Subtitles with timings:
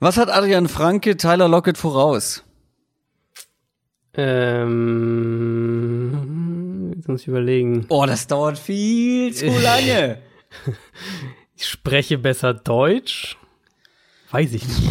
[0.00, 2.42] Was hat Adrian Franke Tyler Lockett voraus?
[4.14, 4.94] Ähm,
[6.96, 7.84] jetzt muss ich überlegen.
[7.90, 10.22] Oh, das dauert viel zu lange.
[11.54, 13.36] ich spreche besser Deutsch.
[14.30, 14.88] Weiß ich nicht.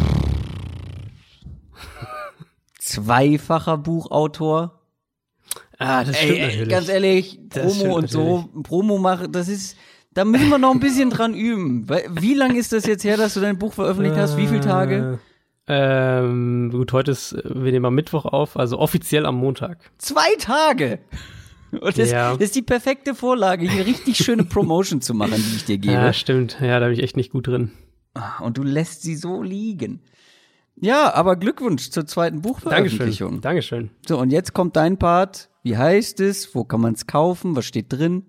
[2.78, 4.80] Zweifacher Buchautor.
[5.80, 6.70] Ah, das stimmt ey, natürlich.
[6.70, 9.76] Ganz ehrlich, Das Promo und stimmt so, Promo machen, das ist,
[10.14, 11.88] da müssen wir noch ein bisschen dran üben.
[12.12, 14.38] Wie lange ist das jetzt her, dass du dein Buch veröffentlicht hast?
[14.38, 15.20] Wie viele Tage?
[15.20, 15.26] Äh,
[15.72, 19.92] Ähm, gut, heute ist, wir nehmen am Mittwoch auf, also offiziell am Montag.
[20.00, 20.98] Zwei Tage!
[21.72, 22.32] Und das, Ja.
[22.34, 25.94] das ist die perfekte Vorlage, hier richtig schöne Promotion zu machen, die ich dir gebe.
[25.94, 26.58] Ja, stimmt.
[26.60, 27.72] Ja, da bin ich echt nicht gut drin.
[28.42, 30.02] Und du lässt sie so liegen.
[30.76, 33.42] Ja, aber Glückwunsch zur zweiten Buchveröffentlichung.
[33.42, 33.90] Dankeschön.
[33.90, 33.90] Dankeschön.
[34.08, 35.50] So, und jetzt kommt dein Part.
[35.62, 36.56] Wie heißt es?
[36.56, 37.56] Wo kann man es kaufen?
[37.56, 38.24] Was steht drin?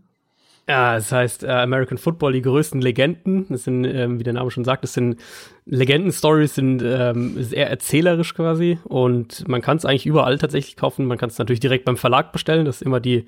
[0.68, 3.46] Ja, es heißt äh, American Football, die größten Legenden.
[3.48, 5.20] Das sind, ähm, wie der Name schon sagt, das sind
[5.64, 8.78] Legenden-Stories, sind ähm, sehr erzählerisch quasi.
[8.84, 11.06] Und man kann es eigentlich überall tatsächlich kaufen.
[11.06, 12.66] Man kann es natürlich direkt beim Verlag bestellen.
[12.66, 13.24] Das ist immer die,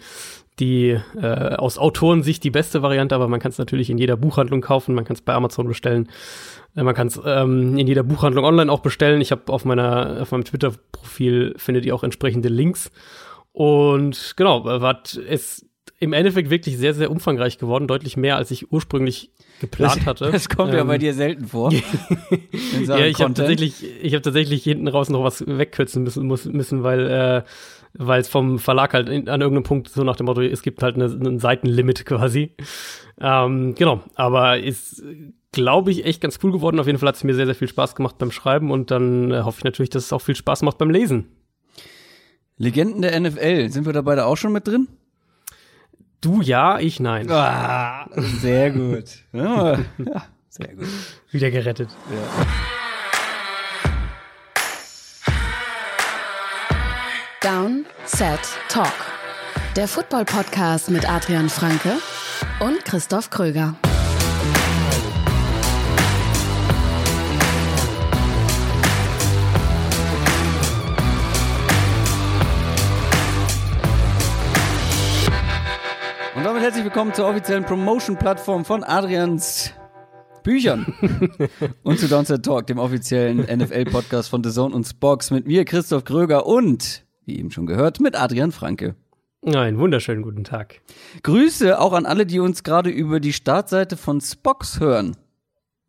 [0.60, 4.60] die äh, aus Autorensicht die beste Variante, aber man kann es natürlich in jeder Buchhandlung
[4.60, 4.94] kaufen.
[4.94, 6.08] Man kann es bei Amazon bestellen.
[6.76, 9.20] Äh, Man kann es ähm, in jeder Buchhandlung online auch bestellen.
[9.20, 12.92] Ich habe auf meiner auf meinem Twitter-Profil findet ihr auch entsprechende Links.
[13.52, 15.66] Und genau, war es
[16.02, 20.32] im Endeffekt wirklich sehr, sehr umfangreich geworden, deutlich mehr, als ich ursprünglich geplant hatte.
[20.32, 21.72] Das kommt ja Ähm, bei dir selten vor.
[22.86, 26.82] ja, ich habe tatsächlich, ich habe tatsächlich hinten raus noch was wegkürzen müssen, muss, müssen,
[26.82, 27.42] weil äh,
[27.94, 30.82] weil es vom Verlag halt in, an irgendeinem Punkt so nach dem Motto, es gibt
[30.82, 32.56] halt eine, ein Seitenlimit quasi.
[33.20, 35.04] Ähm, genau, aber ist,
[35.52, 36.80] glaube ich, echt ganz cool geworden.
[36.80, 39.30] Auf jeden Fall hat es mir sehr, sehr viel Spaß gemacht beim Schreiben und dann
[39.30, 41.28] äh, hoffe ich natürlich, dass es auch viel Spaß macht beim Lesen.
[42.56, 44.88] Legenden der NFL, sind wir da beide auch schon mit drin?
[46.22, 47.28] Du ja, ich nein.
[47.32, 49.06] Ah, sehr gut.
[49.32, 50.86] Ja, ja, sehr gut.
[51.32, 51.88] Wieder gerettet.
[57.40, 58.86] Down, Set, Talk.
[59.74, 61.94] Der Football-Podcast mit Adrian Franke
[62.60, 63.74] und Christoph Kröger.
[76.62, 79.74] Herzlich willkommen zur offiziellen Promotion-Plattform von Adrians
[80.44, 80.94] Büchern
[81.82, 86.04] und zu Downset Talk, dem offiziellen NFL-Podcast von The Zone und Spox mit mir, Christoph
[86.04, 88.94] Kröger und, wie eben schon gehört, mit Adrian Franke.
[89.44, 90.82] Einen wunderschönen guten Tag.
[91.24, 95.16] Grüße auch an alle, die uns gerade über die Startseite von Spox hören.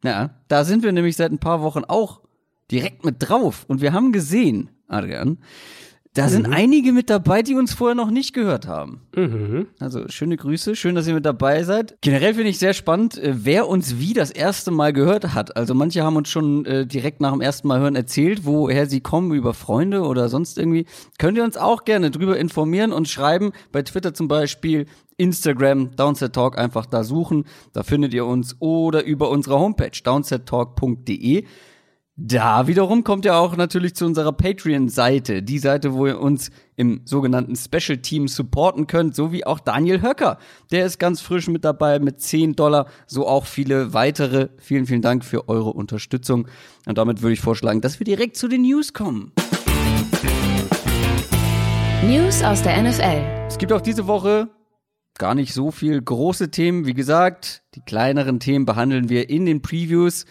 [0.03, 2.22] Ja, da sind wir nämlich seit ein paar Wochen auch
[2.72, 3.66] direkt mit drauf.
[3.67, 5.38] Und wir haben gesehen, Adrian,
[6.13, 9.01] da sind einige mit dabei, die uns vorher noch nicht gehört haben.
[9.16, 9.68] Mhm.
[9.79, 11.97] Also schöne Grüße, schön, dass ihr mit dabei seid.
[12.01, 15.57] Generell finde ich sehr spannend, äh, wer uns wie das erste Mal gehört hat.
[15.57, 19.01] Also manche haben uns schon äh, direkt nach dem ersten Mal hören erzählt, woher sie
[19.01, 20.85] kommen, über Freunde oder sonst irgendwie.
[21.18, 24.85] Könnt ihr uns auch gerne drüber informieren und schreiben, bei Twitter zum Beispiel,
[25.18, 27.45] Instagram, Downset Talk einfach da suchen.
[27.72, 31.45] Da findet ihr uns oder über unsere Homepage, downsettalk.de.
[32.16, 37.01] Da wiederum kommt ihr auch natürlich zu unserer Patreon-Seite, die Seite, wo ihr uns im
[37.06, 40.38] sogenannten Special Team supporten könnt, so wie auch Daniel Höcker.
[40.72, 44.50] Der ist ganz frisch mit dabei mit 10 Dollar, so auch viele weitere.
[44.59, 46.47] Vielen, vielen Dank für eure Unterstützung.
[46.85, 49.31] Und damit würde ich vorschlagen, dass wir direkt zu den News kommen.
[52.06, 53.47] News aus der NFL.
[53.47, 54.50] Es gibt auch diese Woche
[55.18, 56.85] gar nicht so viel große Themen.
[56.85, 60.25] Wie gesagt, die kleineren Themen behandeln wir in den Previews,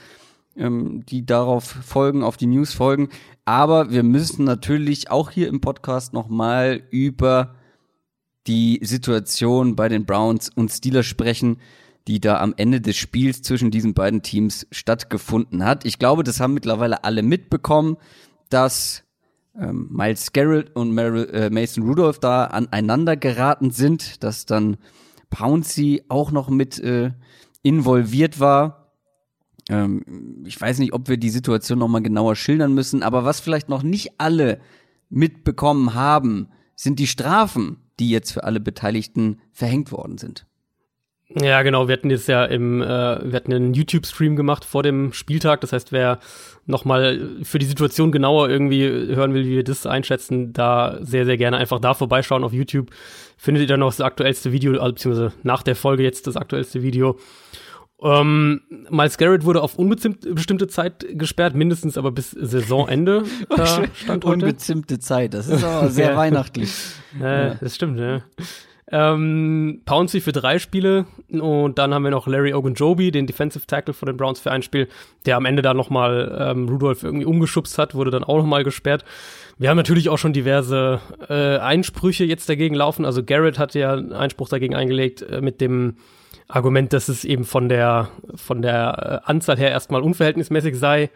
[0.57, 3.09] ähm, die darauf folgen, auf die News folgen.
[3.45, 7.55] Aber wir müssen natürlich auch hier im Podcast nochmal über
[8.47, 11.59] die Situation bei den Browns und Steelers sprechen,
[12.09, 15.85] die da am Ende des Spiels zwischen diesen beiden Teams stattgefunden hat.
[15.85, 17.97] Ich glaube, das haben mittlerweile alle mitbekommen,
[18.49, 19.05] dass
[19.59, 24.79] ähm, Miles Garrett und Mar äh, Mason Rudolph da aneinander geraten sind, dass dann
[25.31, 27.13] Pouncy auch noch mit äh,
[27.63, 28.82] involviert war.
[29.69, 33.41] Ähm, ich weiß nicht, ob wir die Situation noch mal genauer schildern müssen, aber was
[33.41, 34.61] vielleicht noch nicht alle
[35.09, 40.47] mitbekommen haben, sind die Strafen, die jetzt für alle Beteiligten verhängt worden sind.
[41.41, 41.89] Ja, genau.
[41.89, 45.61] Wir hatten jetzt ja im, äh, wir hatten einen YouTube-Stream gemacht vor dem Spieltag.
[45.63, 46.19] Das heißt, wer
[46.67, 51.39] nochmal für die Situation genauer irgendwie hören will, wie wir das einschätzen, da sehr, sehr
[51.39, 52.91] gerne einfach da vorbeischauen auf YouTube.
[53.39, 56.83] Findet ihr dann noch das aktuellste Video, also beziehungsweise nach der Folge jetzt das aktuellste
[56.83, 57.19] Video.
[58.03, 58.61] Ähm,
[58.91, 63.23] Miles Garrett wurde auf unbestimmte Zeit gesperrt, mindestens aber bis Saisonende.
[63.49, 64.45] Da stand heute.
[64.47, 66.17] Unbezimmte Zeit, das ist aber sehr Ja.
[66.17, 66.73] weihnachtlich.
[67.21, 68.23] Äh, Das stimmt, ja.
[68.95, 73.95] Ähm, Pouncey für drei Spiele und dann haben wir noch Larry Ogunjobi, den Defensive Tackle
[73.95, 74.89] von den Browns für ein Spiel,
[75.25, 79.05] der am Ende da nochmal ähm, Rudolph irgendwie umgeschubst hat, wurde dann auch nochmal gesperrt.
[79.57, 81.01] Wir haben natürlich auch schon diverse
[81.31, 83.07] äh, Einsprüche jetzt dagegen laufen.
[83.07, 85.97] Also Garrett hat ja einen Einspruch dagegen eingelegt äh, mit dem
[86.49, 91.11] Argument, dass es eben von der von der äh, Anzahl her erstmal unverhältnismäßig sei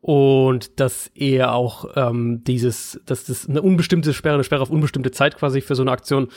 [0.00, 5.10] und dass er auch ähm, dieses, dass das eine unbestimmte Sperre, eine Sperre auf unbestimmte
[5.10, 6.28] Zeit quasi für so eine Aktion,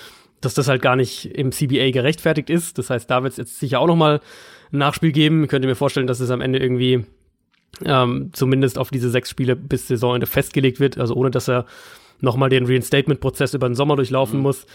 [0.41, 2.77] dass das halt gar nicht im CBA gerechtfertigt ist.
[2.77, 4.19] Das heißt, da wird es jetzt sicher auch noch mal
[4.71, 5.47] ein Nachspiel geben.
[5.47, 7.05] Könnt ihr mir vorstellen, dass es am Ende irgendwie
[7.85, 11.65] ähm, zumindest auf diese sechs Spiele bis Saisonende festgelegt wird, also ohne dass er
[12.19, 14.43] noch mal den Reinstatement-Prozess über den Sommer durchlaufen mhm.
[14.43, 14.65] muss.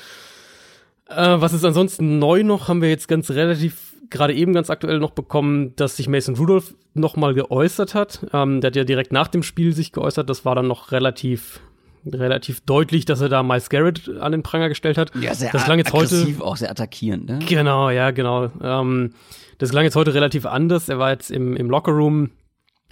[1.08, 2.68] Äh, was ist ansonsten neu noch?
[2.68, 6.74] Haben wir jetzt ganz relativ gerade eben ganz aktuell noch bekommen, dass sich Mason Rudolph
[6.94, 8.26] noch mal geäußert hat.
[8.32, 10.28] Ähm, der hat ja direkt nach dem Spiel sich geäußert.
[10.30, 11.60] Das war dann noch relativ
[12.06, 15.14] relativ deutlich, dass er da Miles Garrett an den Pranger gestellt hat.
[15.16, 17.28] Ja, sehr das klang jetzt aggressiv, heute, auch sehr attackierend.
[17.28, 17.38] Ne?
[17.46, 18.50] Genau, ja, genau.
[18.62, 19.12] Ähm,
[19.58, 20.88] das klang jetzt heute relativ anders.
[20.88, 22.30] Er war jetzt im, im Lockerroom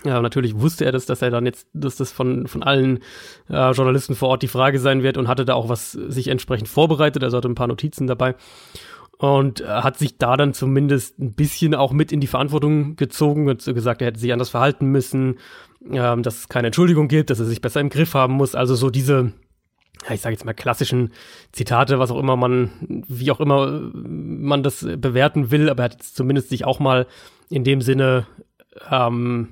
[0.07, 3.01] ja, natürlich wusste er das, dass er dann jetzt, dass das von, von allen
[3.49, 6.69] äh, Journalisten vor Ort die Frage sein wird und hatte da auch was sich entsprechend
[6.69, 8.35] vorbereitet, also hatte ein paar Notizen dabei
[9.19, 13.49] und äh, hat sich da dann zumindest ein bisschen auch mit in die Verantwortung gezogen
[13.49, 15.39] und gesagt, er hätte sich anders verhalten müssen,
[15.91, 18.55] ähm, dass es keine Entschuldigung gibt, dass er sich besser im Griff haben muss.
[18.55, 19.33] Also so diese,
[20.07, 21.13] ja, ich sage jetzt mal klassischen
[21.53, 22.71] Zitate, was auch immer man,
[23.09, 27.07] wie auch immer man das bewerten will, aber er hat zumindest sich auch mal
[27.49, 28.27] in dem Sinne
[28.91, 29.49] ähm,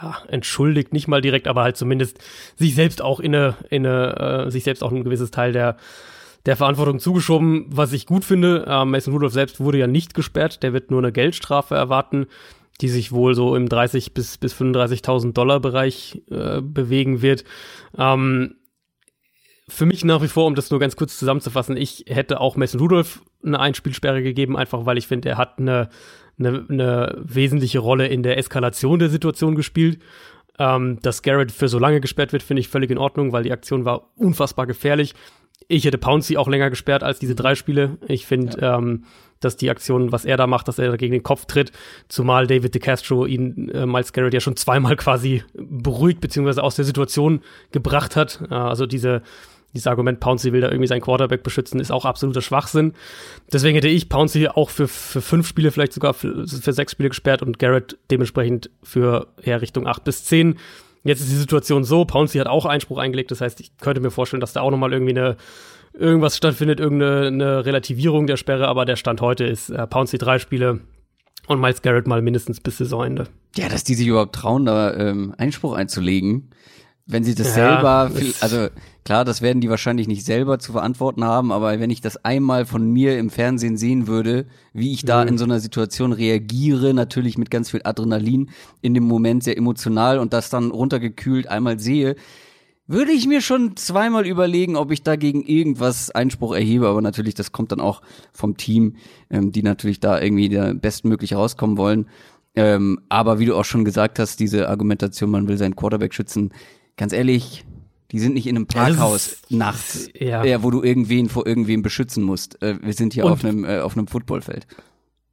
[0.00, 2.18] ja, entschuldigt, nicht mal direkt, aber halt zumindest
[2.56, 5.76] sich selbst auch in eine, in eine äh, sich selbst auch ein gewisses Teil der
[6.44, 8.66] der Verantwortung zugeschoben, was ich gut finde.
[8.68, 12.26] Ähm, Mason Rudolph selbst wurde ja nicht gesperrt, der wird nur eine Geldstrafe erwarten,
[12.80, 17.42] die sich wohl so im 30 bis bis 35.000 Dollar Bereich äh, bewegen wird.
[17.98, 18.54] Ähm,
[19.68, 22.80] für mich nach wie vor, um das nur ganz kurz zusammenzufassen, ich hätte auch Mason
[22.80, 25.88] Rudolph eine Einspielsperre gegeben, einfach weil ich finde, er hat eine
[26.38, 29.98] eine, eine wesentliche Rolle in der Eskalation der Situation gespielt.
[30.58, 33.52] Ähm, dass Garrett für so lange gesperrt wird, finde ich völlig in Ordnung, weil die
[33.52, 35.14] Aktion war unfassbar gefährlich.
[35.68, 37.98] Ich hätte Pouncy auch länger gesperrt als diese drei Spiele.
[38.08, 38.78] Ich finde, ja.
[38.78, 39.04] ähm,
[39.40, 41.72] dass die Aktion, was er da macht, dass er gegen den Kopf tritt,
[42.08, 46.84] zumal David DeCastro ihn, äh, Miles Garrett ja schon zweimal quasi beruhigt, beziehungsweise aus der
[46.84, 47.40] Situation
[47.70, 48.40] gebracht hat.
[48.50, 49.22] Äh, also diese
[49.76, 52.94] dieses Argument, Pouncy will da irgendwie seinen Quarterback beschützen, ist auch absoluter Schwachsinn.
[53.52, 57.10] Deswegen hätte ich Pouncy auch für, für fünf Spiele, vielleicht sogar für, für sechs Spiele
[57.10, 60.58] gesperrt und Garrett dementsprechend für eher Richtung acht bis zehn.
[61.04, 64.10] Jetzt ist die Situation so, Pouncy hat auch Einspruch eingelegt, das heißt, ich könnte mir
[64.10, 65.36] vorstellen, dass da auch nochmal irgendwie eine
[65.92, 70.80] irgendwas stattfindet, irgendeine Relativierung der Sperre, aber der Stand heute ist äh, Pouncy drei Spiele
[71.46, 73.28] und Miles Garrett mal mindestens bis Saisonende.
[73.56, 76.50] Ja, dass die sich überhaupt trauen, da ähm, Einspruch einzulegen,
[77.06, 78.10] wenn sie das ja, selber,
[78.40, 78.68] also
[79.04, 82.66] klar, das werden die wahrscheinlich nicht selber zu verantworten haben, aber wenn ich das einmal
[82.66, 85.28] von mir im Fernsehen sehen würde, wie ich da mhm.
[85.28, 88.50] in so einer Situation reagiere, natürlich mit ganz viel Adrenalin,
[88.82, 92.16] in dem Moment sehr emotional und das dann runtergekühlt einmal sehe,
[92.88, 97.52] würde ich mir schon zweimal überlegen, ob ich dagegen irgendwas Einspruch erhebe, aber natürlich, das
[97.52, 98.02] kommt dann auch
[98.32, 98.96] vom Team,
[99.30, 102.06] ähm, die natürlich da irgendwie der bestmöglich rauskommen wollen.
[102.56, 106.52] Ähm, aber wie du auch schon gesagt hast, diese Argumentation, man will seinen Quarterback schützen,
[106.96, 107.64] ganz ehrlich,
[108.12, 110.44] die sind nicht in einem Parkhaus ist, nachts, ja.
[110.44, 112.62] äh, wo du irgendwen vor irgendwem beschützen musst.
[112.62, 114.66] Äh, wir sind hier und, auf einem äh, auf einem Footballfeld.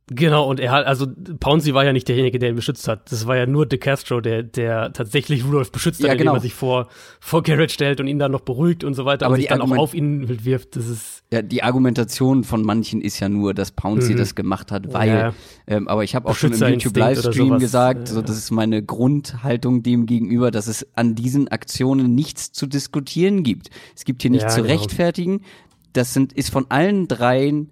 [0.08, 1.08] Genau, und er hat, also
[1.40, 3.10] Pouncy war ja nicht derjenige, der ihn beschützt hat.
[3.10, 6.32] Das war ja nur De Castro, der, der tatsächlich Rudolph beschützt hat, ja, genau.
[6.32, 6.90] indem er sich vor,
[7.22, 9.62] vor Garrett stellt und ihn dann noch beruhigt und so weiter Aber und sich dann
[9.62, 10.76] Argument auch auf ihn wirft.
[10.76, 11.24] Das ist.
[11.32, 14.18] Ja, die Argumentation von manchen ist ja nur, dass Pouncy mhm.
[14.18, 15.10] das gemacht hat, weil.
[15.10, 15.34] Ja.
[15.68, 18.16] Ähm, aber ich habe auch schon im YouTube-Livestream gesagt, ja.
[18.16, 23.44] so, das ist meine Grundhaltung dem gegenüber, dass es an diesen Aktionen nichts zu diskutieren
[23.44, 23.70] gibt.
[23.96, 24.74] Es gibt hier nichts zu genau.
[24.74, 25.42] rechtfertigen.
[25.94, 27.70] Das sind, ist von allen dreien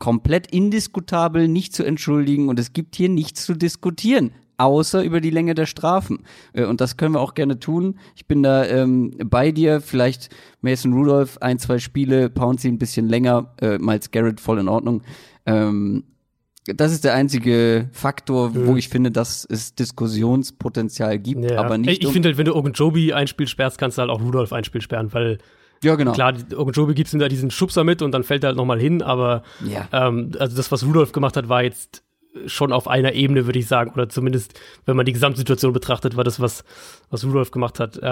[0.00, 5.30] komplett indiskutabel, nicht zu entschuldigen und es gibt hier nichts zu diskutieren außer über die
[5.30, 6.24] Länge der Strafen.
[6.52, 7.98] Äh, und das können wir auch gerne tun.
[8.14, 9.80] Ich bin da ähm, bei dir.
[9.80, 10.28] Vielleicht
[10.60, 15.02] Mason Rudolph ein, zwei Spiele, Pouncy ein bisschen länger, äh, Miles Garrett voll in Ordnung.
[15.46, 16.04] Ähm,
[16.66, 18.66] das ist der einzige Faktor, mhm.
[18.66, 21.58] wo ich finde, dass es Diskussionspotenzial gibt, ja.
[21.58, 21.90] aber nicht.
[21.90, 24.52] Ich, ich finde halt, wenn du Ogunjobi ein Spiel sperrst, kannst du halt auch Rudolph
[24.52, 25.38] ein Spiel sperren, weil
[25.82, 26.12] ja, genau.
[26.12, 29.02] Klar, Ogunjobi gibt ihm da diesen Schubser mit und dann fällt er halt nochmal hin,
[29.02, 29.88] aber ja.
[29.92, 32.02] ähm, also das, was Rudolf gemacht hat, war jetzt
[32.46, 36.24] schon auf einer Ebene, würde ich sagen, oder zumindest, wenn man die Gesamtsituation betrachtet, war
[36.24, 36.64] das, was,
[37.10, 38.02] was Rudolf gemacht hat, äh,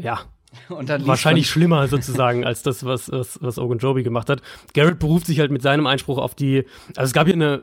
[0.00, 0.20] ja,
[0.68, 4.42] wahrscheinlich schlimmer sozusagen als das, was, was, was Ogunjobi gemacht hat.
[4.74, 6.64] Garrett beruft sich halt mit seinem Einspruch auf die,
[6.96, 7.62] also es gab hier eine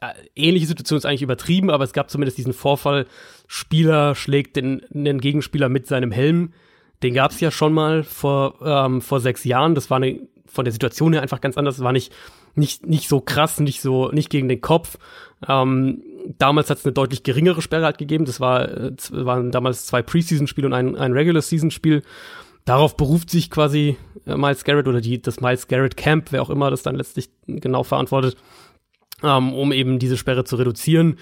[0.00, 3.06] äh, ähnliche Situation, ist eigentlich übertrieben, aber es gab zumindest diesen Vorfall,
[3.46, 6.52] Spieler schlägt den, den Gegenspieler mit seinem Helm
[7.02, 9.74] den gab es ja schon mal vor, ähm, vor sechs Jahren.
[9.74, 11.76] Das war eine von der Situation her einfach ganz anders.
[11.76, 12.12] Es war nicht,
[12.54, 14.98] nicht, nicht so krass, nicht so, nicht gegen den Kopf.
[15.46, 16.02] Ähm,
[16.38, 18.24] damals hat es eine deutlich geringere Sperre halt gegeben.
[18.24, 22.02] Das war, äh, waren damals zwei Preseason-Spiele und ein, ein Regular-Season-Spiel.
[22.64, 26.50] Darauf beruft sich quasi äh, Miles Garrett oder die, das Miles Garrett Camp, wer auch
[26.50, 28.36] immer das dann letztlich genau verantwortet,
[29.22, 31.18] ähm, um eben diese Sperre zu reduzieren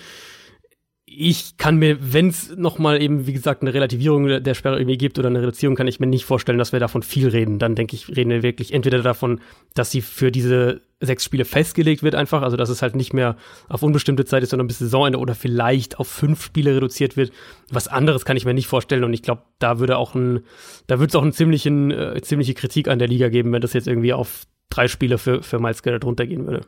[1.16, 5.18] ich kann mir, wenn es nochmal eben, wie gesagt, eine Relativierung der Sperre irgendwie gibt
[5.18, 7.58] oder eine Reduzierung, kann ich mir nicht vorstellen, dass wir davon viel reden.
[7.58, 9.40] Dann denke ich, reden wir wirklich entweder davon,
[9.74, 13.36] dass sie für diese sechs Spiele festgelegt wird einfach, also dass es halt nicht mehr
[13.68, 17.32] auf unbestimmte Zeit ist, sondern bis Saisonende oder vielleicht auf fünf Spiele reduziert wird.
[17.70, 20.40] Was anderes kann ich mir nicht vorstellen und ich glaube, da würde auch ein,
[20.86, 23.72] da würde es auch eine ziemlichen, äh, ziemliche Kritik an der Liga geben, wenn das
[23.72, 26.66] jetzt irgendwie auf drei Spiele für, für Miles Garrett runtergehen würde.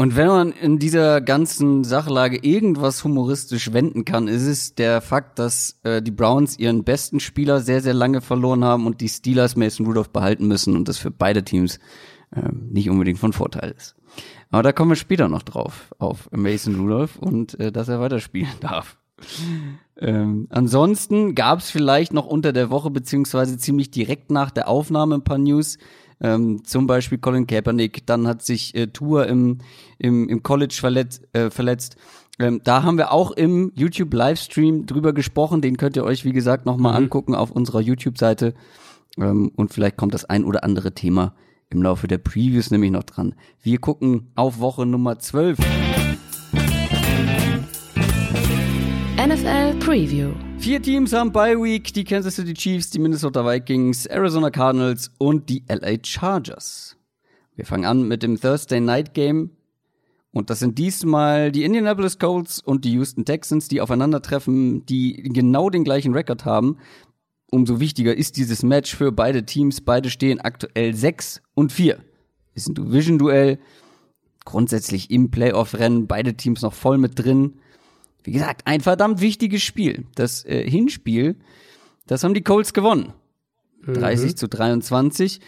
[0.00, 5.40] Und wenn man in dieser ganzen Sachlage irgendwas humoristisch wenden kann, ist es der Fakt,
[5.40, 9.56] dass äh, die Browns ihren besten Spieler sehr, sehr lange verloren haben und die Steelers
[9.56, 11.80] Mason Rudolph behalten müssen und das für beide Teams
[12.30, 13.96] äh, nicht unbedingt von Vorteil ist.
[14.50, 18.52] Aber da kommen wir später noch drauf, auf Mason Rudolph und äh, dass er weiterspielen
[18.60, 18.98] darf.
[19.96, 25.16] Ähm, ansonsten gab es vielleicht noch unter der Woche beziehungsweise ziemlich direkt nach der Aufnahme
[25.16, 25.76] ein paar News.
[26.20, 29.58] Ähm, zum Beispiel Colin Kaepernick, dann hat sich äh, Tour im,
[29.98, 31.22] im, im College verletzt.
[31.32, 31.96] Äh, verletzt.
[32.40, 35.60] Ähm, da haben wir auch im YouTube Livestream drüber gesprochen.
[35.60, 37.04] Den könnt ihr euch, wie gesagt, nochmal mhm.
[37.04, 38.54] angucken auf unserer YouTube-Seite.
[39.16, 41.34] Ähm, und vielleicht kommt das ein oder andere Thema
[41.70, 43.34] im Laufe der Previews nämlich noch dran.
[43.62, 45.58] Wir gucken auf Woche Nummer 12.
[49.88, 50.34] Preview.
[50.58, 55.48] Vier Teams haben Bye Week, die Kansas City Chiefs, die Minnesota Vikings, Arizona Cardinals und
[55.48, 56.98] die LA Chargers.
[57.56, 59.52] Wir fangen an mit dem Thursday Night Game.
[60.30, 65.70] Und das sind diesmal die Indianapolis Colts und die Houston Texans, die aufeinandertreffen, die genau
[65.70, 66.76] den gleichen Rekord haben.
[67.50, 69.80] Umso wichtiger ist dieses Match für beide Teams.
[69.80, 71.96] Beide stehen aktuell 6 und 4.
[72.52, 73.58] Ist ein Division-Duell.
[74.44, 77.54] Grundsätzlich im Playoff-Rennen, beide Teams noch voll mit drin.
[78.28, 80.04] Wie gesagt, ein verdammt wichtiges Spiel.
[80.14, 81.36] Das äh, Hinspiel,
[82.06, 83.14] das haben die Colts gewonnen.
[83.86, 83.94] Mhm.
[83.94, 85.40] 30 zu 23.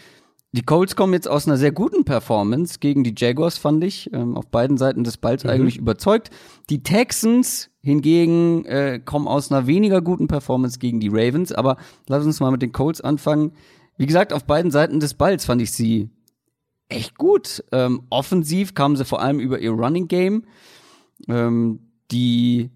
[0.53, 4.35] Die Colts kommen jetzt aus einer sehr guten Performance gegen die Jaguars, fand ich, ähm,
[4.35, 5.51] auf beiden Seiten des Balls mhm.
[5.51, 6.31] eigentlich überzeugt.
[6.71, 11.51] Die Texans hingegen äh, kommen aus einer weniger guten Performance gegen die Ravens.
[11.51, 13.51] Aber lass uns mal mit den Colts anfangen.
[13.97, 16.09] Wie gesagt, auf beiden Seiten des Balls fand ich sie
[16.89, 17.63] echt gut.
[17.71, 20.45] Ähm, offensiv kamen sie vor allem über ihr Running Game.
[21.27, 22.69] Ähm, die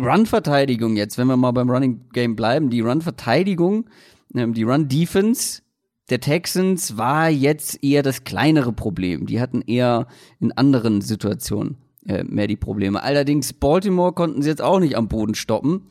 [0.00, 3.88] Run-Verteidigung jetzt, wenn wir mal beim Running Game bleiben, die Run-Verteidigung,
[4.34, 5.62] ähm, die Run-Defense
[6.10, 9.26] der Texans war jetzt eher das kleinere Problem.
[9.26, 10.06] Die hatten eher
[10.40, 13.02] in anderen Situationen äh, mehr die Probleme.
[13.02, 15.82] Allerdings Baltimore konnten sie jetzt auch nicht am Boden stoppen.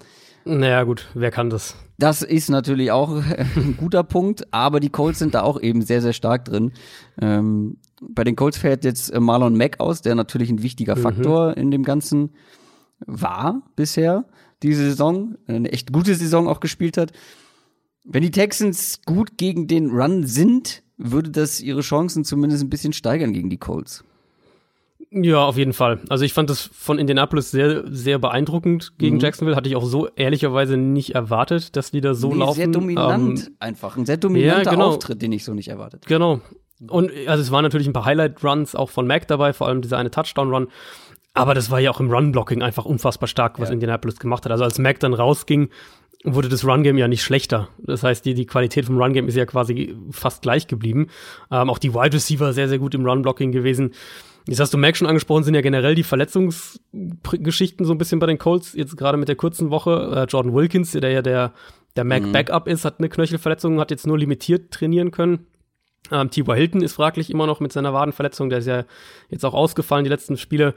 [0.48, 1.75] Naja, gut, wer kann das?
[1.98, 3.12] Das ist natürlich auch
[3.56, 6.72] ein guter Punkt, aber die Colts sind da auch eben sehr, sehr stark drin.
[7.22, 11.01] Ähm, bei den Colts fällt jetzt äh, Marlon Mack aus, der natürlich ein wichtiger mhm.
[11.01, 12.32] Faktor in dem Ganzen
[13.06, 14.25] war bisher,
[14.63, 15.36] diese Saison.
[15.48, 17.12] Eine echt gute Saison auch gespielt hat.
[18.04, 22.94] Wenn die Texans gut gegen den Run sind, würde das ihre Chancen zumindest ein bisschen
[22.94, 24.04] steigern gegen die Colts.
[25.09, 25.99] Ja, auf jeden Fall.
[26.09, 29.21] Also ich fand das von Indianapolis sehr, sehr beeindruckend gegen mhm.
[29.21, 29.55] Jacksonville.
[29.55, 32.55] Hatte ich auch so ehrlicherweise nicht erwartet, dass die da so nee, laufen.
[32.55, 33.95] Sehr dominant ähm, einfach.
[33.95, 34.87] Ein sehr dominanter ja, genau.
[34.89, 36.05] Auftritt, den ich so nicht erwartet.
[36.07, 36.41] Genau.
[36.89, 39.97] Und also es waren natürlich ein paar Highlight-Runs auch von Mac dabei, vor allem dieser
[39.97, 40.67] eine Touchdown-Run.
[41.33, 43.73] Aber das war ja auch im Run-Blocking einfach unfassbar stark, was ja.
[43.73, 44.51] Indianapolis gemacht hat.
[44.51, 45.69] Also als Mac dann rausging,
[46.23, 47.69] wurde das Run-Game ja nicht schlechter.
[47.77, 51.07] Das heißt, die, die Qualität vom Run-Game ist ja quasi fast gleich geblieben.
[51.51, 53.91] Ähm, auch die Wide Receiver sehr, sehr gut im Run-Blocking gewesen.
[54.48, 58.27] Jetzt hast du Mac schon angesprochen, sind ja generell die Verletzungsgeschichten so ein bisschen bei
[58.27, 60.12] den Colts, jetzt gerade mit der kurzen Woche.
[60.16, 61.54] Äh, Jordan Wilkins, der ja der,
[61.98, 62.72] der Mac-Backup mhm.
[62.72, 65.48] ist, hat eine Knöchelverletzung, hat jetzt nur limitiert trainieren können.
[66.12, 68.86] Ähm, Tibor Hilton ist fraglich immer noch mit seiner Wadenverletzung, der ist ja
[69.30, 70.74] jetzt auch ausgefallen, die letzten Spiele.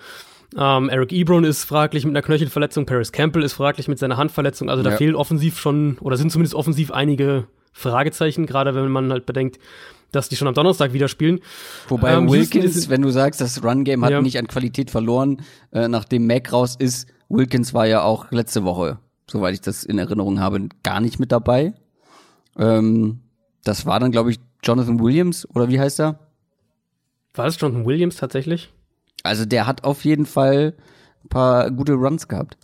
[0.57, 4.69] Ähm, Eric Ebron ist fraglich mit einer Knöchelverletzung, Paris Campbell ist fraglich mit seiner Handverletzung.
[4.69, 4.97] Also da ja.
[4.97, 9.61] fehlen offensiv schon, oder sind zumindest offensiv einige Fragezeichen, gerade wenn man halt bedenkt,
[10.13, 11.41] dass die schon am Donnerstag wieder spielen.
[11.89, 14.23] Wobei ähm, Wilkins, ist, wenn du sagst, das Run-Game hat ja.
[14.23, 18.99] nicht an Qualität verloren, äh, nachdem Mac raus ist, Wilkins war ja auch letzte Woche,
[19.29, 21.75] soweit ich das in Erinnerung habe, gar nicht mit dabei.
[22.59, 23.21] Ähm,
[23.65, 26.19] das war dann, glaube ich, Jonathan Williams, oder wie heißt er?
[27.35, 28.71] War das Jonathan Williams tatsächlich?
[29.23, 30.75] Also der hat auf jeden Fall
[31.25, 32.57] ein paar gute Runs gehabt.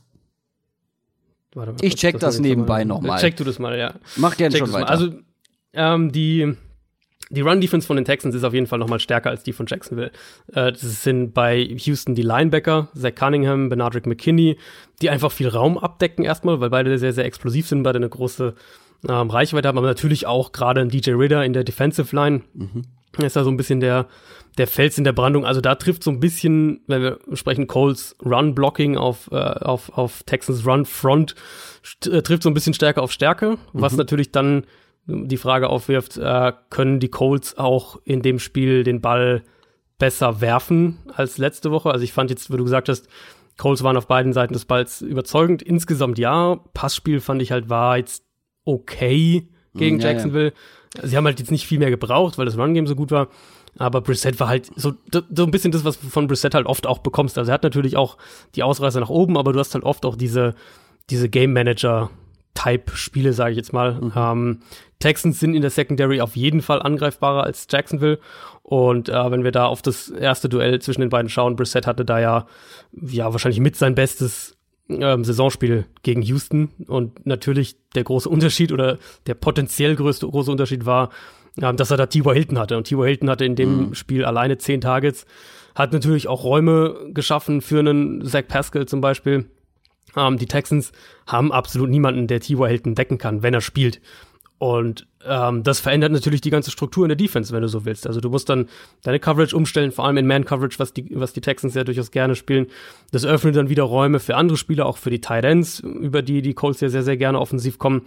[1.54, 3.18] Warte, ich check das, das nebenbei nochmal.
[3.20, 3.94] Check du das mal, ja.
[4.16, 4.90] Mach gerne schon weiter.
[4.90, 5.12] Also
[5.72, 6.54] ähm, die
[7.30, 10.12] die Run-Defense von den Texans ist auf jeden Fall nochmal stärker als die von Jacksonville.
[10.52, 14.58] Äh, das sind bei Houston die Linebacker, Zach Cunningham, Benardrick McKinney,
[15.02, 18.54] die einfach viel Raum abdecken erstmal, weil beide sehr, sehr explosiv sind, beide eine große
[19.08, 22.42] ähm, Reichweite haben, aber natürlich auch gerade ein DJ Ritter in der Defensive Line.
[22.54, 22.82] Mhm.
[23.18, 24.06] Ist da so ein bisschen der,
[24.58, 25.46] der Fels in der Brandung.
[25.46, 29.96] Also da trifft so ein bisschen, wenn wir sprechen, Coles Run Blocking auf, äh, auf,
[29.96, 31.34] auf Texans Run Front,
[32.04, 33.56] äh, trifft so ein bisschen stärker auf Stärke, mhm.
[33.72, 34.66] was natürlich dann
[35.06, 39.42] die Frage aufwirft, äh, können die Colts auch in dem Spiel den Ball
[39.98, 41.90] besser werfen als letzte Woche?
[41.90, 43.08] Also ich fand jetzt, wie du gesagt hast,
[43.56, 45.62] Colts waren auf beiden Seiten des Balls überzeugend.
[45.62, 46.60] Insgesamt ja.
[46.74, 48.24] Passspiel fand ich halt war jetzt
[48.64, 50.52] okay gegen ja, Jacksonville.
[50.96, 51.06] Ja.
[51.06, 53.28] Sie haben halt jetzt nicht viel mehr gebraucht, weil das Run-Game so gut war.
[53.78, 56.86] Aber Brissett war halt so, so ein bisschen das, was du von Brissett halt oft
[56.86, 57.36] auch bekommst.
[57.38, 58.16] Also er hat natürlich auch
[58.54, 60.54] die Ausreißer nach oben, aber du hast halt oft auch diese,
[61.10, 62.10] diese Game Manager
[62.56, 63.94] Type-Spiele, sage ich jetzt mal.
[63.94, 64.12] Mhm.
[64.16, 64.58] Ähm,
[64.98, 68.18] Texans sind in der Secondary auf jeden Fall angreifbarer als Jacksonville.
[68.62, 72.04] Und äh, wenn wir da auf das erste Duell zwischen den beiden schauen, Brissett hatte
[72.04, 72.46] da ja,
[72.92, 74.56] ja wahrscheinlich mit sein bestes
[74.88, 76.70] ähm, Saisonspiel gegen Houston.
[76.88, 81.10] Und natürlich der große Unterschied oder der potenziell größte große Unterschied war,
[81.60, 82.34] ähm, dass er da T.Y.
[82.34, 82.76] Hilton hatte.
[82.76, 83.06] Und T.Y.
[83.06, 83.94] Hilton hatte in dem mhm.
[83.94, 85.26] Spiel alleine zehn Targets,
[85.74, 89.46] hat natürlich auch Räume geschaffen für einen Zach Pascal zum Beispiel.
[90.16, 90.92] Ähm, die Texans
[91.26, 92.68] haben absolut niemanden, der T.Y.
[92.68, 94.00] Hilton decken kann, wenn er spielt.
[94.58, 98.06] Und ähm, das verändert natürlich die ganze Struktur in der Defense, wenn du so willst.
[98.06, 98.68] Also du musst dann
[99.02, 102.34] deine Coverage umstellen, vor allem in Man-Coverage, was die, was die Texans ja durchaus gerne
[102.34, 102.66] spielen.
[103.12, 106.40] Das öffnet dann wieder Räume für andere Spieler, auch für die Tight Ends, über die
[106.40, 108.02] die Colts ja sehr, sehr gerne offensiv kommen.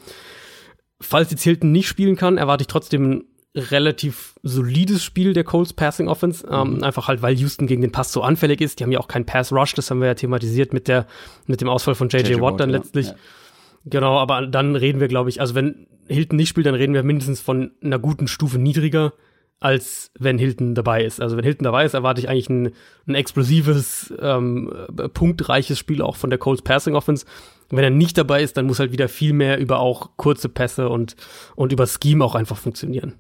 [1.00, 3.26] Falls jetzt Hilton nicht spielen kann, erwarte ich trotzdem
[3.56, 6.46] relativ solides Spiel der Colts Passing Offense.
[6.50, 6.84] Ähm, mhm.
[6.84, 8.80] Einfach halt, weil Houston gegen den Pass so anfällig ist.
[8.80, 11.08] Die haben ja auch keinen Pass Rush, das haben wir ja thematisiert mit der,
[11.48, 13.08] mit dem Ausfall von JJ Watt dann letztlich.
[13.08, 13.16] Ja.
[13.86, 17.04] Genau, aber dann reden wir, glaube ich, also wenn Hilton nicht spielt, dann reden wir
[17.04, 19.14] mindestens von einer guten Stufe niedriger,
[19.60, 21.22] als wenn Hilton dabei ist.
[21.22, 22.72] Also wenn Hilton dabei ist, erwarte ich eigentlich ein,
[23.08, 24.72] ein explosives, ähm,
[25.14, 27.26] punktreiches Spiel auch von der Colts Passing Offense.
[27.70, 30.90] Wenn er nicht dabei ist, dann muss halt wieder viel mehr über auch kurze Pässe
[30.90, 31.16] und,
[31.56, 33.16] und über Scheme auch einfach funktionieren.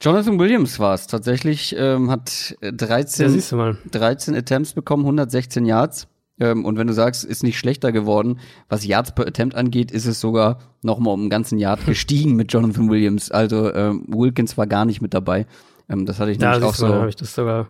[0.00, 6.08] Jonathan Williams war es tatsächlich, ähm, hat 13, ja, 13 Attempts bekommen, 116 Yards.
[6.40, 10.06] Ähm, und wenn du sagst, ist nicht schlechter geworden, was Yards per Attempt angeht, ist
[10.06, 13.30] es sogar noch mal um einen ganzen Yard gestiegen mit Jonathan Williams.
[13.30, 15.46] Also ähm, Wilkins war gar nicht mit dabei.
[15.88, 16.88] Ähm, das hatte ich da nämlich auch so.
[16.88, 17.68] habe ich das sogar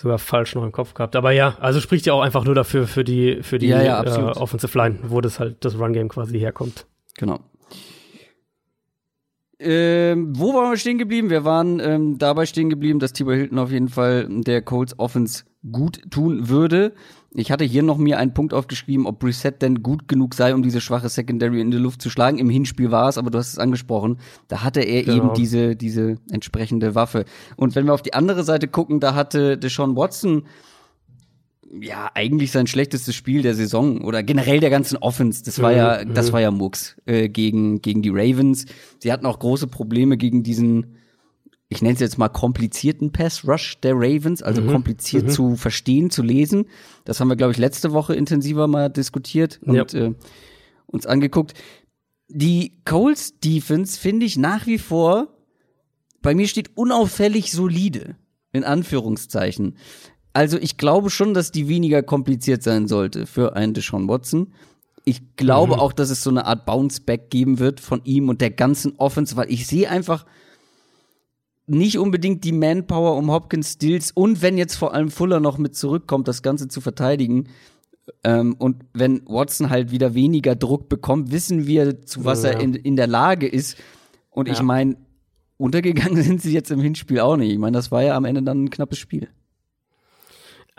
[0.00, 1.16] sogar falsch noch im Kopf gehabt.
[1.16, 4.02] Aber ja, also spricht ja auch einfach nur dafür für die für die ja, ja,
[4.02, 6.86] äh, Offensive Line, wo das halt das Run Game quasi herkommt.
[7.18, 7.40] Genau.
[9.62, 11.30] Ähm, wo waren wir stehen geblieben?
[11.30, 15.44] Wir waren ähm, dabei stehen geblieben, dass Tibor Hilton auf jeden Fall der Colts Offense
[15.70, 16.92] gut tun würde.
[17.34, 20.62] Ich hatte hier noch mir einen Punkt aufgeschrieben, ob Brissett denn gut genug sei, um
[20.62, 22.38] diese schwache Secondary in die Luft zu schlagen.
[22.38, 24.18] Im Hinspiel war es, aber du hast es angesprochen.
[24.48, 25.16] Da hatte er genau.
[25.16, 27.24] eben diese, diese entsprechende Waffe.
[27.56, 30.44] Und wenn wir auf die andere Seite gucken, da hatte Deshaun Watson
[31.80, 35.42] ja, eigentlich sein schlechtestes Spiel der Saison oder generell der ganzen Offense.
[35.42, 35.76] Das war mhm.
[35.76, 36.32] ja, das mhm.
[36.32, 38.66] war ja Mux äh, gegen, gegen die Ravens.
[38.98, 40.98] Sie hatten auch große Probleme gegen diesen,
[41.68, 44.68] ich nenne es jetzt mal komplizierten Pass Rush der Ravens, also mhm.
[44.68, 45.30] kompliziert mhm.
[45.30, 46.66] zu verstehen, zu lesen.
[47.04, 49.84] Das haben wir, glaube ich, letzte Woche intensiver mal diskutiert und ja.
[49.98, 50.14] äh,
[50.86, 51.54] uns angeguckt.
[52.28, 55.28] Die Coles Defense finde ich nach wie vor,
[56.20, 58.16] bei mir steht unauffällig solide.
[58.54, 59.78] In Anführungszeichen.
[60.32, 64.52] Also ich glaube schon, dass die weniger kompliziert sein sollte für einen Deshaun Watson.
[65.04, 65.80] Ich glaube mhm.
[65.80, 69.36] auch, dass es so eine Art Bounce-Back geben wird von ihm und der ganzen Offense,
[69.36, 70.24] weil ich sehe einfach
[71.66, 75.76] nicht unbedingt die Manpower um Hopkins Stills und wenn jetzt vor allem Fuller noch mit
[75.76, 77.48] zurückkommt, das Ganze zu verteidigen.
[78.24, 82.50] Ähm, und wenn Watson halt wieder weniger Druck bekommt, wissen wir, zu was ja.
[82.50, 83.76] er in, in der Lage ist.
[84.30, 84.54] Und ja.
[84.54, 84.96] ich meine,
[85.56, 87.52] untergegangen sind sie jetzt im Hinspiel auch nicht.
[87.52, 89.28] Ich meine, das war ja am Ende dann ein knappes Spiel.